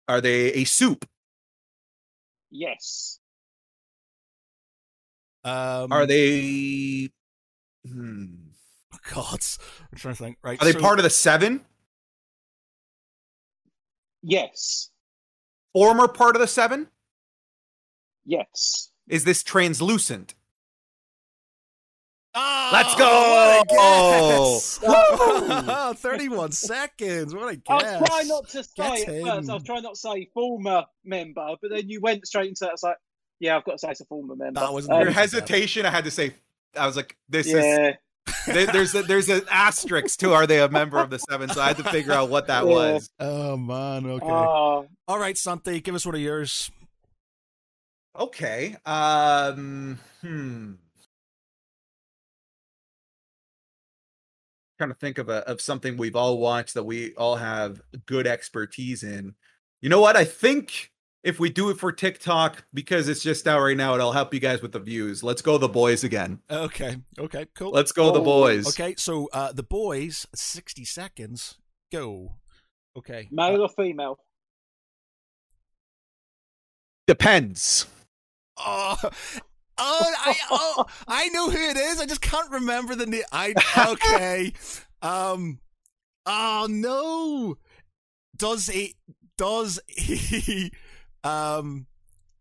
Are 0.08 0.20
they 0.20 0.52
a 0.52 0.64
soup? 0.64 1.04
Yes. 2.50 3.18
Um, 5.44 5.92
Are 5.92 6.06
they 6.06 7.10
hmm. 7.86 8.24
Oh, 8.94 8.98
God. 9.14 9.40
I'm 9.92 9.98
trying 9.98 10.14
to 10.14 10.22
think. 10.22 10.38
Right. 10.42 10.60
Are 10.60 10.64
they 10.64 10.72
so- 10.72 10.80
part 10.80 10.98
of 10.98 11.02
the 11.02 11.10
seven? 11.10 11.64
Yes. 14.22 14.90
Former 15.76 16.08
part 16.08 16.34
of 16.36 16.40
the 16.40 16.46
seven? 16.46 16.86
Yes. 18.24 18.88
Is 19.08 19.24
this 19.24 19.42
translucent? 19.42 20.34
Oh, 22.34 22.70
Let's 22.72 22.94
go! 22.94 23.04
What 23.68 24.80
a 24.80 25.92
guess. 25.92 25.98
31 26.00 26.52
seconds. 26.52 27.34
What 27.34 27.44
a 27.54 27.60
I 27.70 27.80
guess. 27.82 28.00
was 28.00 28.08
trying 28.08 28.28
not 28.28 28.48
to 28.48 28.64
say 28.64 28.70
Get 28.74 28.86
at 28.86 29.06
first. 29.06 29.26
I 29.28 29.36
was 29.36 29.48
him. 29.48 29.64
trying 29.66 29.82
not 29.82 29.94
to 29.96 30.00
say 30.00 30.30
former 30.32 30.84
member, 31.04 31.46
but 31.60 31.70
then 31.70 31.90
you 31.90 32.00
went 32.00 32.26
straight 32.26 32.48
into 32.48 32.60
that. 32.60 32.70
I 32.70 32.72
was 32.72 32.82
like, 32.82 32.96
yeah, 33.38 33.58
I've 33.58 33.64
got 33.64 33.72
to 33.72 33.78
say 33.78 33.90
it's 33.90 34.00
a 34.00 34.06
former 34.06 34.34
member. 34.34 34.58
That 34.60 34.72
was 34.72 34.88
Um, 34.88 34.98
Your 35.02 35.10
hesitation, 35.10 35.84
I 35.84 35.90
had 35.90 36.04
to 36.04 36.10
say. 36.10 36.32
I 36.74 36.86
was 36.86 36.96
like, 36.96 37.18
"This 37.28 37.46
is 37.48 37.52
yeah. 37.52 37.92
There, 38.46 38.66
there's 38.66 38.94
a, 38.94 39.02
there's 39.02 39.28
an 39.28 39.42
asterisk 39.50 40.18
to 40.20 40.32
are 40.32 40.46
they 40.46 40.60
a 40.60 40.68
member 40.68 40.98
of 40.98 41.10
the 41.10 41.18
seven? 41.18 41.48
So 41.48 41.60
I 41.60 41.68
had 41.68 41.76
to 41.78 41.84
figure 41.84 42.12
out 42.12 42.28
what 42.28 42.46
that 42.48 42.64
Yeah. 42.66 42.72
was. 42.72 43.10
Oh, 43.20 43.56
man. 43.56 44.06
Okay. 44.06 44.26
Oh, 44.26 44.86
All 45.08 45.18
right, 45.18 45.36
Santi, 45.36 45.80
give 45.80 45.94
us 45.94 46.04
one 46.06 46.14
of 46.14 46.20
yours. 46.20 46.70
Okay. 48.18 48.76
Um. 48.86 49.98
Hmm. 50.22 50.72
Trying 54.78 54.90
to 54.90 54.96
think 54.96 55.18
of 55.18 55.28
a 55.28 55.46
of 55.48 55.60
something 55.60 55.96
we've 55.96 56.16
all 56.16 56.38
watched 56.38 56.74
that 56.74 56.84
we 56.84 57.14
all 57.14 57.36
have 57.36 57.80
good 58.06 58.26
expertise 58.26 59.02
in. 59.02 59.34
You 59.80 59.88
know 59.88 60.00
what? 60.00 60.16
I 60.16 60.24
think 60.24 60.92
if 61.26 61.40
we 61.40 61.50
do 61.50 61.70
it 61.70 61.78
for 61.78 61.90
TikTok, 61.90 62.64
because 62.72 63.08
it's 63.08 63.20
just 63.20 63.48
out 63.48 63.60
right 63.60 63.76
now, 63.76 63.96
it'll 63.96 64.12
help 64.12 64.32
you 64.32 64.38
guys 64.38 64.62
with 64.62 64.70
the 64.70 64.78
views. 64.78 65.24
Let's 65.24 65.42
go 65.42 65.58
the 65.58 65.68
boys 65.68 66.04
again. 66.04 66.38
Okay. 66.48 66.98
Okay, 67.18 67.46
cool. 67.56 67.72
Let's 67.72 67.90
go 67.90 68.12
the 68.12 68.20
Oh, 68.20 68.24
boys. 68.24 68.68
Okay, 68.68 68.94
so 68.96 69.28
uh 69.32 69.50
the 69.52 69.64
boys, 69.64 70.28
60 70.36 70.84
seconds. 70.84 71.58
Go. 71.90 72.36
Okay. 72.96 73.28
male 73.32 73.60
or 73.62 73.68
female? 73.68 74.20
Depends. 77.08 77.86
Oh, 78.56 78.96
oh, 79.02 79.10
I, 79.78 80.36
oh, 80.50 80.86
I 81.08 81.28
know 81.30 81.50
who 81.50 81.58
it 81.58 81.76
is. 81.76 82.00
I 82.00 82.06
just 82.06 82.20
can't 82.20 82.50
remember 82.52 82.94
the 82.94 83.06
name. 83.06 83.24
I 83.32 83.52
okay. 83.92 84.52
Um. 85.02 85.58
Oh 86.24 86.66
no. 86.70 87.58
Does 88.36 88.68
he? 88.68 88.94
Does 89.36 89.78
he? 89.86 90.72
Um. 91.26 91.86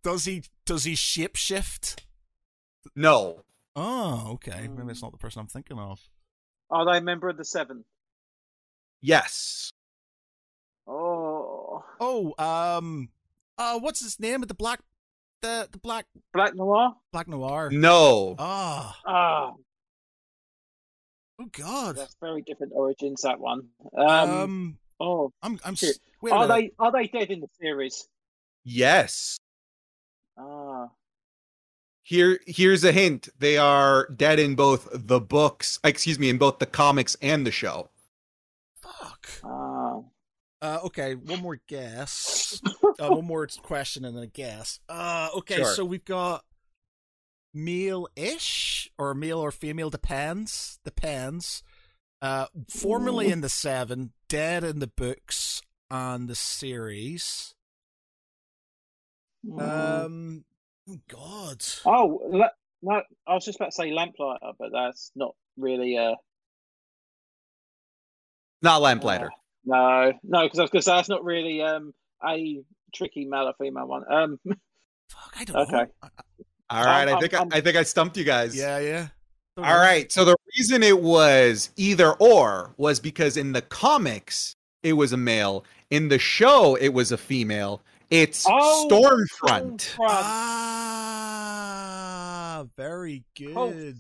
Does 0.04 0.26
he? 0.26 0.44
Does 0.66 0.84
he 0.84 0.94
shapeshift? 0.94 1.98
No. 2.96 3.42
Oh, 3.76 4.32
okay. 4.34 4.68
Maybe 4.68 4.92
it's 4.92 5.02
not 5.02 5.12
the 5.12 5.18
person 5.18 5.40
I'm 5.42 5.48
thinking 5.48 5.80
of. 5.80 6.00
Are 6.70 6.86
they 6.92 7.00
a 7.00 7.02
member 7.02 7.28
of 7.30 7.38
the 7.38 7.46
Seven? 7.46 7.84
Yes. 9.02 9.72
Oh, 10.88 11.84
Oh, 12.00 12.34
um. 12.38 13.10
Uh, 13.58 13.80
what's 13.80 14.02
his 14.02 14.20
name? 14.20 14.42
The 14.42 14.54
black, 14.54 14.82
the 15.42 15.68
the 15.72 15.78
black 15.78 16.06
Black 16.34 16.54
Noir. 16.56 16.94
black 17.12 17.28
noir. 17.28 17.70
No. 17.72 18.36
Ah. 18.38 19.00
Ah, 19.06 19.54
Oh 21.40 21.46
God. 21.52 21.96
that's 21.98 22.16
very 22.22 22.42
different 22.42 22.74
origins. 22.76 23.22
That 23.22 23.40
one. 23.40 23.68
Um. 23.98 24.08
Um. 24.30 24.78
oh, 25.00 25.32
I'm. 25.42 25.60
I'm. 25.66 25.76
Wait 26.22 26.32
are 26.34 26.48
they 26.48 26.72
are 26.80 26.92
they 26.92 27.08
dead 27.08 27.30
in 27.32 27.40
the 27.40 27.48
series? 27.60 28.08
Yes. 28.66 29.38
Ah, 30.38 30.90
Here, 32.04 32.40
here's 32.48 32.84
a 32.84 32.92
hint. 32.92 33.30
They 33.40 33.58
are 33.58 34.10
dead 34.10 34.40
in 34.40 34.56
both 34.56 34.88
the 34.92 35.20
books. 35.20 35.80
Excuse 35.84 36.18
me, 36.20 36.30
in 36.30 36.38
both 36.38 36.60
the 36.60 36.66
comics 36.66 37.16
and 37.22 37.46
the 37.46 37.52
show. 37.52 37.90
Fuck. 38.82 39.28
ah. 39.44 40.02
Uh, 40.62 40.80
okay, 40.86 41.14
one 41.14 41.42
more 41.42 41.60
guess. 41.68 42.60
uh, 43.00 43.10
one 43.10 43.26
more 43.26 43.48
question 43.62 44.04
and 44.04 44.16
then 44.18 44.24
a 44.24 44.28
guess. 44.28 44.80
Uh, 44.90 45.30
okay, 45.38 45.58
Sure. 45.58 45.66
so 45.76 45.86
we've 45.86 46.06
got 46.06 46.44
male-ish 47.54 48.90
or 48.98 49.14
male 49.14 49.40
or 49.40 49.52
female 49.52 49.90
depends. 49.92 50.80
Depends. 50.84 51.62
Uh, 52.22 52.48
formerly 52.70 53.28
in 53.30 53.42
the 53.42 53.50
seven, 53.50 54.14
dead 54.28 54.64
in 54.64 54.80
the 54.80 54.88
books 54.88 55.62
and 55.92 56.28
the 56.28 56.36
series. 56.36 57.54
Mm. 59.48 60.06
Um, 60.06 60.44
oh, 60.90 60.98
God. 61.08 61.64
Oh, 61.86 62.20
la- 62.32 62.50
no, 62.82 63.02
I 63.28 63.34
was 63.34 63.46
just 63.46 63.58
about 63.58 63.68
to 63.68 63.72
say 63.72 63.92
Lamplighter, 63.92 64.52
but 64.60 64.70
that's 64.72 65.12
not 65.16 65.36
really 65.58 65.96
a. 65.98 66.16
Not 68.62 68.82
Lamplighter. 68.82 69.30
no, 69.66 70.14
no, 70.24 70.44
because 70.44 70.60
I 70.60 70.64
was 70.64 70.72
going 70.72 70.82
to 70.82 70.84
say 70.84 70.92
that's 70.96 71.10
not 71.10 71.24
really 71.24 71.62
um 71.62 71.94
a 72.28 72.62
tricky 72.94 73.26
male 73.26 73.44
or 73.48 73.54
female 73.60 73.88
one. 73.88 74.04
Um, 74.12 74.40
Fuck, 75.10 75.34
I 75.38 75.44
don't 75.44 75.56
know. 75.72 75.80
Okay. 75.82 75.92
All 76.70 76.84
right, 76.84 77.08
I 77.08 77.12
I'm- 77.12 77.20
think 77.22 77.34
I, 77.34 77.38
I'm- 77.40 77.50
I 77.52 77.62
think 77.62 77.76
I 77.78 77.84
stumped 77.84 78.18
you 78.18 78.24
guys. 78.24 78.56
Yeah, 78.56 78.80
yeah. 78.80 79.08
Don't 79.56 79.66
All 79.66 79.74
know. 79.76 79.80
right. 79.82 80.12
So 80.12 80.26
the 80.26 80.36
reason 80.58 80.84
it 80.84 81.00
was 81.02 81.70
either 81.78 82.14
or 82.14 82.74
was 82.78 83.00
because 83.00 83.38
in 83.38 83.54
the 83.54 83.62
comics 83.62 84.56
it 84.84 84.94
was 84.94 85.14
a 85.14 85.18
male, 85.18 85.64
in 85.92 86.10
the 86.10 86.20
show 86.20 86.76
it 86.76 86.90
was 86.90 87.12
a 87.12 87.18
female. 87.18 87.82
It's 88.10 88.46
Oh, 88.48 88.88
Stormfront. 88.90 89.96
Stormfront. 89.96 89.96
Ah, 91.38 92.66
very 92.78 93.24
good. 93.36 94.00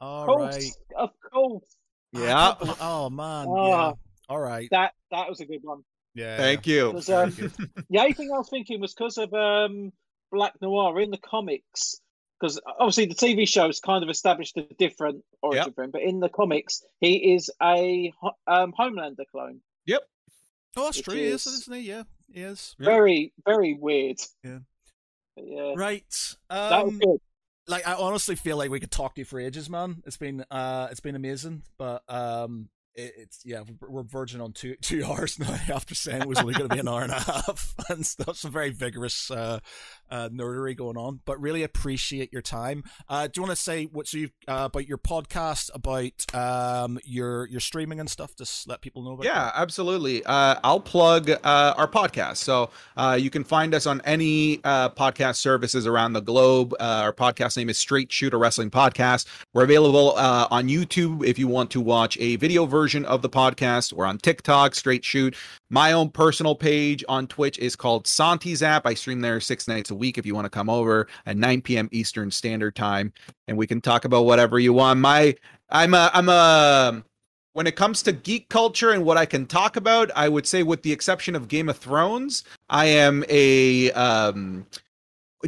All 0.00 0.22
Of 0.22 0.28
right. 0.40 0.52
course, 0.52 0.78
of 0.96 1.10
course. 1.32 1.64
Yeah. 2.12 2.54
Oh 2.80 3.10
man. 3.10 3.46
Ah. 3.48 3.88
Yeah. 3.88 3.92
All 4.28 4.40
right. 4.40 4.68
That 4.70 4.92
that 5.10 5.28
was 5.28 5.40
a 5.40 5.46
good 5.46 5.60
one. 5.62 5.82
Yeah. 6.14 6.36
Thank 6.36 6.66
you. 6.66 6.88
Because 6.92 7.06
Very 7.06 7.24
um, 7.24 7.30
the 7.90 7.98
only 7.98 8.12
thing 8.12 8.30
I 8.32 8.38
was 8.38 8.48
thinking 8.48 8.80
was 8.80 8.94
because 8.94 9.18
of 9.18 9.32
um 9.34 9.92
Black 10.32 10.54
Noir 10.60 11.00
in 11.00 11.10
the 11.10 11.18
comics. 11.18 12.00
Because 12.38 12.60
obviously 12.78 13.06
the 13.06 13.14
TV 13.14 13.48
show's 13.48 13.80
kind 13.80 14.04
of 14.04 14.10
established 14.10 14.58
a 14.58 14.66
different 14.78 15.24
origin 15.42 15.64
Yep. 15.68 15.74
for 15.74 15.84
him, 15.84 15.90
but 15.90 16.02
in 16.02 16.20
the 16.20 16.28
comics 16.28 16.82
he 17.00 17.32
is 17.34 17.50
a 17.62 18.12
um, 18.46 18.74
Homelander 18.78 19.24
clone. 19.32 19.60
Yep. 19.86 20.02
Oh, 20.76 20.84
that's 20.84 21.00
true. 21.00 21.14
Is, 21.14 21.46
is- 21.46 21.60
isn't 21.62 21.74
he? 21.74 21.80
Yeah, 21.88 22.02
he 22.15 22.15
is. 22.34 22.74
Yeah. 22.78 22.84
Very 22.86 23.32
very 23.44 23.74
weird. 23.74 24.18
Yeah. 24.44 24.58
Yeah, 25.36 25.74
Right. 25.76 26.04
that 26.48 26.84
was 26.84 26.94
Um, 26.94 26.98
good. 26.98 27.18
like 27.68 27.86
I 27.86 27.94
honestly 27.94 28.36
feel 28.36 28.56
like 28.56 28.70
we 28.70 28.80
could 28.80 28.90
talk 28.90 29.14
to 29.16 29.20
you 29.20 29.24
for 29.26 29.38
ages, 29.38 29.68
man. 29.68 30.02
It's 30.06 30.16
been 30.16 30.44
uh, 30.50 30.88
it's 30.90 31.00
been 31.00 31.14
amazing, 31.14 31.62
but 31.76 32.02
um, 32.08 32.70
it, 32.96 33.12
it's 33.18 33.40
yeah, 33.44 33.62
we're- 33.88 34.04
verging 34.08 34.40
on 34.40 34.52
two 34.52 34.74
two 34.82 35.04
hours 35.04 35.38
now 35.38 35.56
after 35.72 35.94
saying 35.94 36.22
it 36.22 36.28
was 36.28 36.38
only 36.38 36.54
going 36.54 36.68
to 36.68 36.74
be 36.74 36.80
an 36.80 36.88
hour 36.92 37.02
and 37.02 37.12
a 37.12 37.20
half, 37.20 37.74
and 37.88 38.04
stuff. 38.04 38.36
Some 38.38 38.52
very 38.52 38.70
vigorous 38.70 39.30
uh, 39.30 39.60
uh, 40.10 40.28
nerdery 40.30 40.76
going 40.76 40.96
on, 40.96 41.20
but 41.24 41.40
really 41.40 41.62
appreciate 41.62 42.32
your 42.32 42.42
time. 42.42 42.82
Uh, 43.08 43.26
do 43.26 43.32
you 43.36 43.42
want 43.42 43.56
to 43.56 43.62
say 43.62 43.84
what 43.84 44.08
so 44.08 44.18
you 44.18 44.30
uh, 44.48 44.68
about 44.70 44.88
your 44.88 44.98
podcast, 44.98 45.70
about 45.74 46.34
um 46.34 46.98
your 47.04 47.46
your 47.48 47.60
streaming 47.60 48.00
and 48.00 48.08
stuff? 48.08 48.34
Just 48.36 48.68
let 48.68 48.80
people 48.80 49.02
know 49.02 49.12
about. 49.12 49.24
Yeah, 49.24 49.50
absolutely. 49.54 50.24
Uh, 50.24 50.56
I'll 50.64 50.80
plug 50.80 51.30
uh, 51.30 51.38
our 51.76 51.88
podcast. 51.88 52.38
So 52.38 52.70
uh, 52.96 53.18
you 53.20 53.30
can 53.30 53.44
find 53.44 53.74
us 53.74 53.86
on 53.86 54.00
any 54.04 54.60
uh, 54.64 54.90
podcast 54.90 55.36
services 55.36 55.86
around 55.86 56.14
the 56.14 56.22
globe. 56.22 56.74
Uh, 56.80 57.02
our 57.02 57.12
podcast 57.12 57.56
name 57.56 57.68
is 57.68 57.78
Straight 57.78 58.10
Shoot 58.10 58.32
a 58.34 58.36
Wrestling 58.36 58.70
Podcast. 58.70 59.26
We're 59.52 59.64
available 59.64 60.14
uh, 60.16 60.48
on 60.50 60.68
YouTube 60.68 61.26
if 61.26 61.38
you 61.38 61.48
want 61.48 61.70
to 61.72 61.80
watch 61.80 62.16
a 62.18 62.36
video 62.36 62.64
version 62.66 62.85
of 62.94 63.22
the 63.22 63.28
podcast. 63.28 63.92
We're 63.92 64.06
on 64.06 64.18
TikTok, 64.18 64.74
Straight 64.74 65.04
Shoot. 65.04 65.34
My 65.70 65.92
own 65.92 66.10
personal 66.10 66.54
page 66.54 67.04
on 67.08 67.26
Twitch 67.26 67.58
is 67.58 67.74
called 67.74 68.04
Santizap. 68.04 68.82
I 68.84 68.94
stream 68.94 69.20
there 69.20 69.40
six 69.40 69.66
nights 69.66 69.90
a 69.90 69.94
week 69.94 70.18
if 70.18 70.24
you 70.24 70.34
want 70.34 70.44
to 70.44 70.50
come 70.50 70.70
over 70.70 71.08
at 71.26 71.36
9 71.36 71.62
p.m. 71.62 71.88
Eastern 71.90 72.30
Standard 72.30 72.76
Time, 72.76 73.12
and 73.48 73.58
we 73.58 73.66
can 73.66 73.80
talk 73.80 74.04
about 74.04 74.24
whatever 74.24 74.58
you 74.58 74.72
want. 74.72 75.00
My 75.00 75.34
I'm 75.68 75.94
a 75.94 76.10
I'm 76.14 76.28
a 76.28 77.02
when 77.54 77.66
it 77.66 77.74
comes 77.74 78.02
to 78.02 78.12
geek 78.12 78.48
culture 78.50 78.90
and 78.90 79.02
what 79.04 79.16
I 79.16 79.24
can 79.24 79.46
talk 79.46 79.76
about, 79.76 80.10
I 80.14 80.28
would 80.28 80.46
say, 80.46 80.62
with 80.62 80.82
the 80.82 80.92
exception 80.92 81.34
of 81.34 81.48
Game 81.48 81.70
of 81.70 81.78
Thrones, 81.78 82.44
I 82.68 82.84
am 82.84 83.24
a 83.30 83.90
um, 83.92 84.66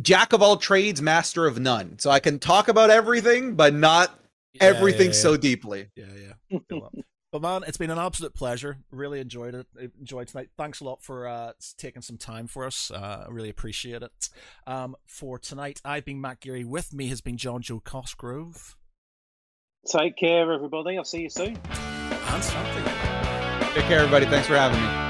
jack 0.01 0.33
of 0.33 0.41
all 0.41 0.57
trades, 0.57 1.03
master 1.03 1.47
of 1.47 1.59
none. 1.59 1.99
So 1.99 2.11
I 2.11 2.19
can 2.19 2.39
talk 2.39 2.69
about 2.69 2.89
everything, 2.89 3.55
but 3.55 3.75
not 3.75 4.19
Yeah, 4.55 4.65
everything 4.65 5.09
yeah, 5.09 5.13
so 5.13 5.37
deeply. 5.37 5.89
Yeah, 5.97 6.07
yeah. 6.51 6.59
Feel 7.31 7.41
that. 7.41 7.49
But 7.49 7.61
man, 7.61 7.69
it's 7.69 7.79
been 7.79 7.91
an 7.91 7.99
absolute 7.99 8.35
pleasure. 8.35 8.79
Really 8.91 9.21
enjoyed 9.21 9.55
it. 9.55 9.67
Enjoyed 9.99 10.29
tonight. 10.29 10.51
Thanks 10.57 10.81
a 10.81 10.85
lot 10.85 11.03
for 11.03 11.27
uh, 11.27 11.53
taking 11.77 12.03
some 12.03 12.17
time 12.17 12.47
for 12.47 12.65
us. 12.65 12.91
Uh, 12.91 13.27
really 13.29 13.51
appreciate 13.51 14.03
it. 14.03 14.29
Um, 14.67 14.97
for 15.07 15.39
tonight, 15.39 15.81
I've 15.85 16.05
been 16.05 16.21
Matt 16.21 16.41
Geary. 16.41 16.65
With 16.65 16.93
me 16.93 17.09
has 17.09 17.21
been 17.21 17.37
Jon 17.37 17.63
Jo 17.63 17.81
Cosgrove 17.81 18.77
Take 19.87 20.17
care, 20.17 20.53
everybody. 20.53 20.99
I'll 20.99 21.05
see 21.05 21.23
you 21.23 21.31
soon. 21.31 21.57
and 21.57 22.45
Santi. 22.45 22.83
Take 23.75 23.85
care, 23.85 24.01
everybody. 24.01 24.27
Thanks 24.27 24.47
for 24.47 24.57
having 24.57 24.81
me. 24.81 25.08